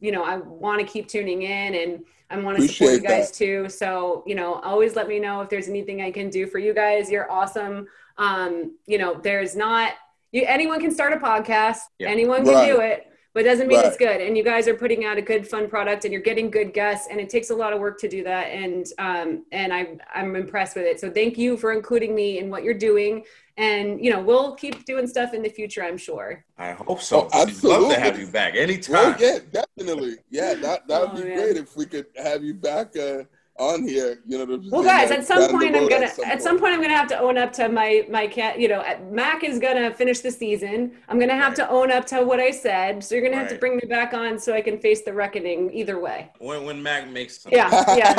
you 0.00 0.12
know, 0.12 0.22
I 0.22 0.36
want 0.36 0.78
to 0.80 0.86
keep 0.86 1.08
tuning 1.08 1.42
in 1.42 1.74
and 1.74 2.04
I 2.30 2.36
want 2.38 2.58
to 2.58 2.66
support 2.68 2.90
you 2.92 2.96
Appreciate 2.98 3.18
guys 3.18 3.30
too. 3.30 3.68
So, 3.68 4.22
you 4.26 4.34
know, 4.34 4.54
always 4.70 4.96
let 4.96 5.06
me 5.08 5.18
know 5.18 5.40
if 5.42 5.48
there's 5.48 5.68
anything 5.68 6.02
I 6.02 6.10
can 6.10 6.28
do 6.28 6.46
for 6.46 6.58
you 6.58 6.74
guys. 6.74 7.10
You're 7.10 7.30
awesome. 7.30 7.86
Um, 8.18 8.76
you 8.86 8.98
know, 8.98 9.14
there's 9.28 9.54
not 9.56 9.92
you 10.32 10.44
anyone 10.46 10.80
can 10.80 10.90
start 10.90 11.12
a 11.12 11.16
podcast. 11.16 11.78
Yeah. 11.98 12.08
Anyone 12.08 12.44
can 12.44 12.54
Right. 12.54 12.66
do 12.72 12.80
it 12.80 13.06
but 13.36 13.44
it 13.44 13.48
doesn't 13.50 13.68
mean 13.68 13.78
it's 13.84 13.98
good. 13.98 14.22
And 14.22 14.34
you 14.34 14.42
guys 14.42 14.66
are 14.66 14.72
putting 14.72 15.04
out 15.04 15.18
a 15.18 15.20
good, 15.20 15.46
fun 15.46 15.68
product, 15.68 16.06
and 16.06 16.12
you're 16.12 16.22
getting 16.22 16.50
good 16.50 16.72
guests, 16.72 17.08
and 17.10 17.20
it 17.20 17.28
takes 17.28 17.50
a 17.50 17.54
lot 17.54 17.74
of 17.74 17.80
work 17.80 18.00
to 18.00 18.08
do 18.08 18.24
that. 18.24 18.44
And 18.44 18.86
um, 18.98 19.44
and 19.52 19.74
I 19.74 19.98
I'm 20.14 20.34
impressed 20.36 20.74
with 20.74 20.86
it. 20.86 20.98
So 20.98 21.10
thank 21.10 21.36
you 21.36 21.58
for 21.58 21.74
including 21.74 22.14
me 22.14 22.38
in 22.38 22.48
what 22.48 22.64
you're 22.64 22.72
doing. 22.90 23.24
And 23.58 24.02
you 24.02 24.10
know 24.10 24.22
we'll 24.22 24.54
keep 24.54 24.86
doing 24.86 25.06
stuff 25.06 25.34
in 25.34 25.42
the 25.42 25.50
future. 25.50 25.84
I'm 25.84 25.98
sure. 25.98 26.46
I 26.56 26.70
hope 26.72 27.02
so. 27.02 27.28
Oh, 27.34 27.44
We'd 27.44 27.62
love 27.62 27.92
to 27.92 28.00
have 28.00 28.18
you 28.18 28.26
back 28.26 28.54
Well, 28.54 28.62
anytime. 28.62 29.16
yeah, 29.20 29.40
definitely. 29.52 30.16
Yeah, 30.30 30.54
that 30.54 30.88
that 30.88 31.00
would 31.02 31.10
Oh, 31.10 31.22
be 31.22 31.28
man. 31.28 31.36
great 31.36 31.56
if 31.58 31.76
we 31.76 31.84
could 31.84 32.06
have 32.16 32.42
you 32.42 32.54
back 32.54 32.96
uh, 32.96 33.24
on 33.58 33.82
here. 33.86 34.20
You 34.26 34.44
know, 34.44 34.60
Well, 34.70 34.82
guys, 34.82 35.10
at 35.10 35.24
some 35.26 35.50
point 35.50 35.74
I'm 35.76 35.88
gonna 35.88 36.10
at 36.24 36.42
some 36.42 36.58
point 36.58 36.74
I'm 36.74 36.80
gonna 36.82 36.96
have 36.96 37.08
to 37.08 37.18
own 37.18 37.38
up 37.38 37.52
to 37.54 37.68
my 37.68 38.06
my 38.10 38.26
cat. 38.26 38.58
You 38.60 38.68
know, 38.68 38.84
Mac 39.10 39.44
is 39.44 39.58
gonna 39.58 39.92
finish 39.94 40.20
the 40.20 40.30
season. 40.30 40.92
I'm 41.08 41.18
gonna 41.18 41.34
have 41.34 41.46
Right. 41.58 41.66
to 41.66 41.70
own 41.70 41.90
up 41.90 42.04
to 42.06 42.22
what 42.24 42.40
I 42.40 42.50
said. 42.50 43.02
So 43.02 43.14
you're 43.14 43.24
gonna 43.24 43.36
have 43.36 43.48
to 43.50 43.56
bring 43.56 43.76
me 43.76 43.82
back 43.88 44.14
on 44.14 44.38
so 44.38 44.52
I 44.54 44.60
can 44.60 44.78
face 44.78 45.02
the 45.02 45.12
reckoning. 45.12 45.72
Either 45.72 45.98
way. 46.00 46.30
When 46.38 46.64
when 46.64 46.82
Mac 46.82 47.08
makes 47.08 47.38
some 47.40 47.52
Yeah, 47.52 47.70
yeah. 47.96 48.14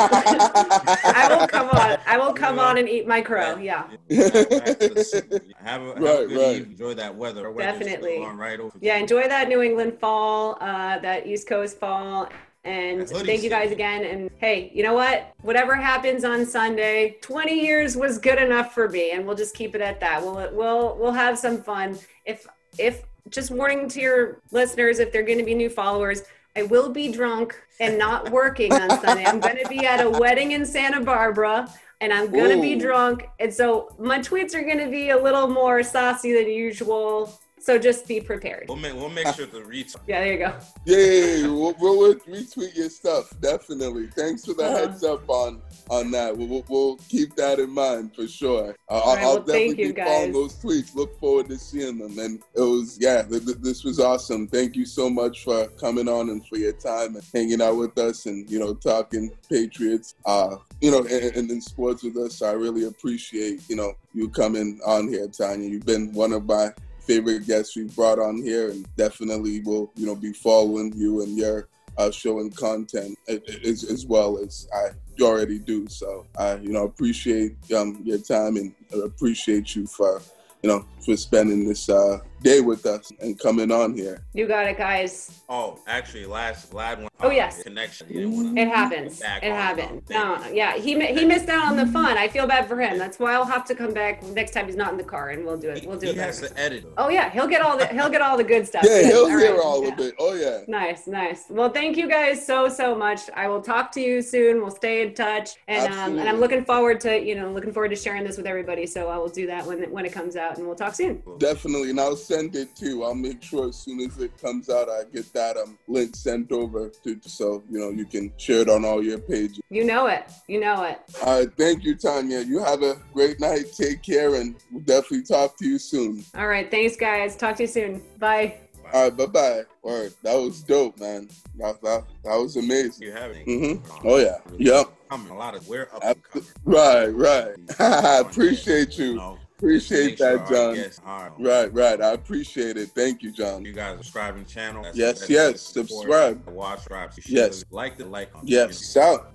I 1.04 1.26
will 1.36 1.46
come 1.56 1.68
on. 1.70 1.98
I 2.06 2.16
will 2.18 2.32
come 2.32 2.58
on 2.58 2.78
and 2.78 2.88
eat 2.88 3.06
my 3.06 3.20
crow. 3.20 3.56
Yeah. 3.56 3.82
Back 3.82 4.78
to 4.78 4.92
the 4.94 5.04
city. 5.04 5.54
Have 5.68 5.82
a, 5.82 5.86
have 5.88 5.96
a 5.98 6.00
Right, 6.00 6.28
good 6.28 6.36
right. 6.38 6.56
evening. 6.56 6.70
Enjoy 6.72 6.94
that 6.94 7.14
weather. 7.14 7.52
Definitely. 7.52 8.18
right 8.34 8.58
over 8.60 8.76
Yeah, 8.80 8.96
enjoy 8.96 9.28
that 9.28 9.48
New 9.48 9.60
England 9.62 9.98
fall, 10.00 10.56
uh, 10.60 10.98
that 11.00 11.26
East 11.26 11.46
Coast 11.48 11.78
fall. 11.78 12.28
And 12.68 13.08
thank 13.08 13.42
you 13.42 13.48
guys 13.48 13.72
again. 13.72 14.04
And 14.04 14.30
hey, 14.36 14.70
you 14.74 14.82
know 14.82 14.92
what? 14.92 15.32
Whatever 15.40 15.74
happens 15.74 16.22
on 16.22 16.44
Sunday, 16.44 17.16
20 17.22 17.58
years 17.58 17.96
was 17.96 18.18
good 18.18 18.38
enough 18.38 18.74
for 18.74 18.90
me, 18.90 19.12
and 19.12 19.26
we'll 19.26 19.36
just 19.36 19.54
keep 19.54 19.74
it 19.74 19.80
at 19.80 20.00
that. 20.00 20.22
We'll 20.22 20.50
we'll 20.52 20.96
we'll 20.98 21.12
have 21.12 21.38
some 21.38 21.62
fun. 21.62 21.98
If 22.26 22.46
if 22.76 23.04
just 23.30 23.50
warning 23.50 23.88
to 23.88 24.00
your 24.00 24.42
listeners, 24.50 24.98
if 24.98 25.12
they're 25.12 25.22
going 25.22 25.38
to 25.38 25.44
be 25.44 25.54
new 25.54 25.70
followers, 25.70 26.24
I 26.56 26.64
will 26.64 26.90
be 26.90 27.10
drunk 27.10 27.58
and 27.80 27.98
not 27.98 28.30
working 28.42 28.70
on 28.74 28.90
Sunday. 29.00 29.24
I'm 29.24 29.40
going 29.40 29.56
to 29.62 29.68
be 29.70 29.86
at 29.86 30.04
a 30.04 30.10
wedding 30.10 30.52
in 30.52 30.66
Santa 30.66 31.02
Barbara. 31.02 31.72
And 32.00 32.12
I'm 32.12 32.30
gonna 32.30 32.60
be 32.60 32.76
drunk, 32.76 33.28
and 33.40 33.52
so 33.52 33.92
my 33.98 34.20
tweets 34.20 34.54
are 34.54 34.62
gonna 34.62 34.88
be 34.88 35.10
a 35.10 35.20
little 35.20 35.48
more 35.48 35.82
saucy 35.82 36.32
than 36.32 36.48
usual. 36.48 37.36
So 37.60 37.78
just 37.78 38.06
be 38.06 38.20
prepared. 38.20 38.66
We'll 38.68 38.76
make 38.76 38.94
we'll 38.94 39.08
make 39.08 39.26
sure 39.34 39.46
to 39.46 39.64
reach. 39.64 39.94
Yeah, 40.06 40.20
there 40.20 40.32
you 40.32 40.38
go. 40.38 40.54
Yeah, 40.84 40.96
yeah, 40.96 41.36
yeah. 41.36 41.46
We'll, 41.48 41.74
we'll 41.78 42.14
retweet 42.14 42.76
your 42.76 42.88
stuff 42.90 43.32
definitely. 43.40 44.08
Thanks 44.08 44.44
for 44.44 44.54
the 44.54 44.64
Uh-huh. 44.64 44.76
heads 44.88 45.04
up 45.04 45.28
on 45.28 45.60
on 45.90 46.10
that. 46.12 46.36
We'll, 46.36 46.46
we'll, 46.48 46.64
we'll 46.68 46.96
keep 47.08 47.34
that 47.36 47.58
in 47.58 47.70
mind 47.70 48.14
for 48.14 48.26
sure. 48.26 48.76
Uh, 48.88 48.92
I'll, 49.04 49.14
right, 49.14 49.24
I'll 49.24 49.34
well, 49.36 49.44
thank 49.44 49.76
definitely 49.76 49.84
you, 49.84 49.94
be 49.94 50.00
following 50.02 50.32
guys. 50.32 50.34
those 50.34 50.54
tweets. 50.56 50.94
Look 50.94 51.18
forward 51.18 51.48
to 51.48 51.58
seeing 51.58 51.98
them. 51.98 52.18
And 52.18 52.40
it 52.54 52.60
was 52.60 52.98
yeah, 53.00 53.22
th- 53.22 53.44
th- 53.44 53.58
this 53.58 53.84
was 53.84 53.98
awesome. 54.00 54.46
Thank 54.48 54.76
you 54.76 54.86
so 54.86 55.08
much 55.10 55.44
for 55.44 55.66
coming 55.80 56.08
on 56.08 56.30
and 56.30 56.46
for 56.46 56.56
your 56.56 56.72
time 56.72 57.16
and 57.16 57.24
hanging 57.34 57.60
out 57.62 57.76
with 57.76 57.96
us 57.98 58.26
and 58.26 58.48
you 58.50 58.58
know 58.58 58.74
talking 58.74 59.30
Patriots. 59.48 60.14
Uh, 60.24 60.56
you 60.80 60.90
know, 60.90 61.00
and, 61.00 61.36
and 61.36 61.50
in 61.50 61.60
sports 61.60 62.02
with 62.02 62.16
us. 62.16 62.40
I 62.42 62.52
really 62.52 62.84
appreciate 62.84 63.62
you 63.68 63.76
know 63.76 63.92
you 64.14 64.28
coming 64.28 64.80
on 64.86 65.08
here, 65.08 65.28
Tanya. 65.28 65.68
You've 65.68 65.86
been 65.86 66.12
one 66.12 66.32
of 66.32 66.44
my 66.46 66.70
favorite 67.08 67.46
guests 67.46 67.74
we've 67.74 67.94
brought 67.96 68.18
on 68.18 68.36
here, 68.42 68.70
and 68.70 68.86
definitely 68.96 69.60
will 69.60 69.90
you 69.96 70.06
know 70.06 70.14
be 70.14 70.32
following 70.32 70.92
you 70.94 71.22
and 71.22 71.36
your 71.36 71.68
uh, 71.96 72.10
show 72.10 72.38
and 72.40 72.54
content 72.54 73.18
as, 73.28 73.82
as 73.84 74.06
well 74.06 74.38
as 74.38 74.68
I 74.72 74.90
already 75.22 75.58
do. 75.58 75.88
So 75.88 76.26
I 76.38 76.56
you 76.56 76.70
know 76.70 76.84
appreciate 76.84 77.56
um, 77.74 78.00
your 78.04 78.18
time 78.18 78.56
and 78.56 78.72
appreciate 79.02 79.74
you 79.74 79.86
for 79.86 80.20
you 80.62 80.68
know 80.68 80.84
for 81.04 81.16
spending 81.16 81.66
this 81.66 81.88
uh, 81.88 82.18
day 82.42 82.60
with 82.60 82.86
us 82.86 83.10
and 83.20 83.38
coming 83.38 83.70
on 83.72 83.94
here. 83.94 84.22
You 84.32 84.46
got 84.46 84.66
it, 84.66 84.76
guys. 84.78 85.40
Oh, 85.48 85.78
actually, 85.86 86.26
last 86.26 86.70
Vlad 86.70 86.98
went. 86.98 87.08
Oh, 87.20 87.30
yes. 87.30 87.62
connection. 87.62 88.06
He 88.06 88.14
didn't 88.14 88.36
wanna 88.36 88.60
It 88.60 88.68
happens. 88.68 89.20
It 89.20 89.24
on. 89.26 89.42
happened. 89.42 90.06
Thank 90.06 90.10
No, 90.10 90.50
yeah, 90.52 90.76
he 90.76 91.04
he 91.06 91.24
missed 91.24 91.48
out 91.48 91.66
on 91.66 91.76
the 91.76 91.86
fun. 91.86 92.16
I 92.16 92.28
feel 92.28 92.46
bad 92.46 92.68
for 92.68 92.80
him. 92.80 92.96
That's 92.96 93.18
why 93.18 93.34
I'll 93.34 93.44
have 93.44 93.64
to 93.66 93.74
come 93.74 93.92
back 93.92 94.22
next 94.22 94.52
time 94.52 94.66
he's 94.66 94.76
not 94.76 94.92
in 94.92 94.98
the 94.98 95.04
car, 95.04 95.30
and 95.30 95.44
we'll 95.44 95.56
do 95.56 95.70
it. 95.70 95.84
We'll 95.86 95.98
do 95.98 96.06
he 96.06 96.12
it 96.12 96.18
has 96.18 96.40
to 96.42 96.58
edit. 96.58 96.84
Oh 96.96 97.08
yeah, 97.08 97.30
he'll 97.30 97.48
get 97.48 97.60
all 97.60 97.76
the 97.76 97.86
he'll 97.88 98.08
get 98.10 98.20
all 98.22 98.36
the 98.36 98.44
good 98.44 98.66
stuff. 98.66 98.84
Yeah, 98.88 99.02
he'll 99.02 99.24
All 99.24 99.26
hear 99.28 99.50
right. 99.52 99.60
all 99.60 99.84
Yeah. 99.84 99.92
of 99.92 99.98
it. 100.00 100.14
Oh 100.18 100.34
yeah. 100.34 100.60
Nice, 100.68 101.06
nice. 101.08 101.44
Well, 101.50 101.70
thank 101.70 101.96
you 101.96 102.08
guys 102.08 102.44
so 102.46 102.68
so 102.68 102.94
much. 102.94 103.22
I 103.34 103.48
will 103.48 103.60
talk 103.62 103.90
to 103.92 104.00
you 104.00 104.22
soon. 104.22 104.60
We'll 104.60 104.70
stay 104.70 105.02
in 105.02 105.14
touch, 105.14 105.50
and 105.66 105.92
um, 105.92 106.18
and 106.18 106.28
I'm 106.28 106.38
looking 106.38 106.64
forward 106.64 107.00
to 107.00 107.20
you 107.20 107.34
know 107.34 107.50
looking 107.50 107.72
forward 107.72 107.88
to 107.90 107.96
sharing 107.96 108.22
this 108.24 108.36
with 108.36 108.46
everybody. 108.46 108.86
So 108.86 109.08
I 109.08 109.16
will 109.18 109.28
do 109.28 109.46
that 109.48 109.66
when 109.66 109.82
it, 109.82 109.90
when 109.90 110.06
it 110.06 110.12
comes 110.12 110.36
out, 110.36 110.56
and 110.58 110.66
we'll 110.66 110.76
talk 110.76 110.94
soon. 110.94 111.20
Definitely, 111.38 111.90
and 111.90 111.98
I'll 112.00 112.16
send 112.28 112.54
it 112.56 112.76
too. 112.76 113.04
I'll 113.04 113.14
make 113.14 113.42
sure 113.42 113.68
as 113.68 113.76
soon 113.76 114.00
as 114.00 114.18
it 114.18 114.36
comes 114.40 114.68
out, 114.68 114.88
I 114.88 115.04
get 115.12 115.32
that 115.32 115.56
um 115.56 115.78
link 115.88 116.14
sent 116.14 116.52
over 116.52 116.90
to 117.04 117.18
so 117.22 117.62
you 117.70 117.78
know 117.78 117.90
you 117.90 118.04
can 118.04 118.32
share 118.36 118.60
it 118.60 118.68
on 118.68 118.84
all 118.84 119.02
your 119.02 119.18
pages. 119.18 119.60
You 119.70 119.84
know 119.84 120.06
it. 120.06 120.30
You 120.46 120.60
know 120.60 120.82
it. 120.84 120.98
All 121.22 121.38
right, 121.38 121.48
thank 121.56 121.84
you, 121.84 121.94
Tanya. 121.96 122.40
You 122.40 122.58
have 122.62 122.82
a 122.82 122.96
great 123.14 123.40
night. 123.40 123.72
Take 123.76 124.02
care, 124.02 124.34
and 124.34 124.56
we'll 124.70 124.82
definitely 124.82 125.22
talk 125.24 125.56
to 125.58 125.66
you 125.66 125.78
soon. 125.78 126.24
All 126.36 126.46
right. 126.48 126.70
Thanks, 126.70 126.96
guys. 126.96 127.36
Talk 127.36 127.56
to 127.56 127.62
you 127.64 127.66
soon. 127.66 128.02
Bye. 128.18 128.58
All 128.92 129.04
right, 129.04 129.16
bye 129.16 129.26
bye. 129.26 129.62
Word, 129.82 130.14
that 130.22 130.34
was 130.34 130.62
dope, 130.62 130.98
man. 130.98 131.28
That 131.56 131.80
that, 131.82 132.04
that 132.24 132.36
was 132.36 132.56
amazing. 132.56 133.06
You 133.06 133.12
have 133.12 133.30
it. 133.32 133.46
Mm-hmm. 133.46 134.06
Oh, 134.08 134.16
yeah. 134.16 134.38
Yep. 134.56 134.86
Coming 135.10 135.30
a 135.30 135.36
lot 135.36 135.54
of 135.54 135.66
we're 135.68 135.88
up 135.94 136.02
Ab- 136.02 136.16
and 136.16 136.24
coming. 136.24 136.48
Right, 136.64 137.08
right. 137.08 137.54
I 137.78 138.20
appreciate 138.20 138.96
You 138.98 139.04
you. 139.04 139.14
know, 139.16 139.38
Appreciate 139.58 140.18
that, 140.18 140.48
John. 140.48 140.76
guests 140.76 141.00
Right, 141.36 141.72
right. 141.74 142.00
I 142.00 142.12
appreciate 142.12 142.76
it. 142.76 142.90
Thank 142.90 143.24
you, 143.24 143.32
John. 143.32 143.64
You 143.64 143.72
guys 143.72 143.96
subscribing 143.96 144.44
channel. 144.44 144.84
That's 144.84 144.96
Yes, 144.96 145.28
yes, 145.28 145.60
support. 145.60 145.88
subscribe. 146.02 146.46
Watch, 146.46 146.78
subscribe. 146.84 147.10
Yes. 147.26 147.64
Like 147.72 147.98
the 147.98 148.04
like 148.04 148.32
on 148.36 148.42
Yes, 148.44 148.96
out. 148.96 149.32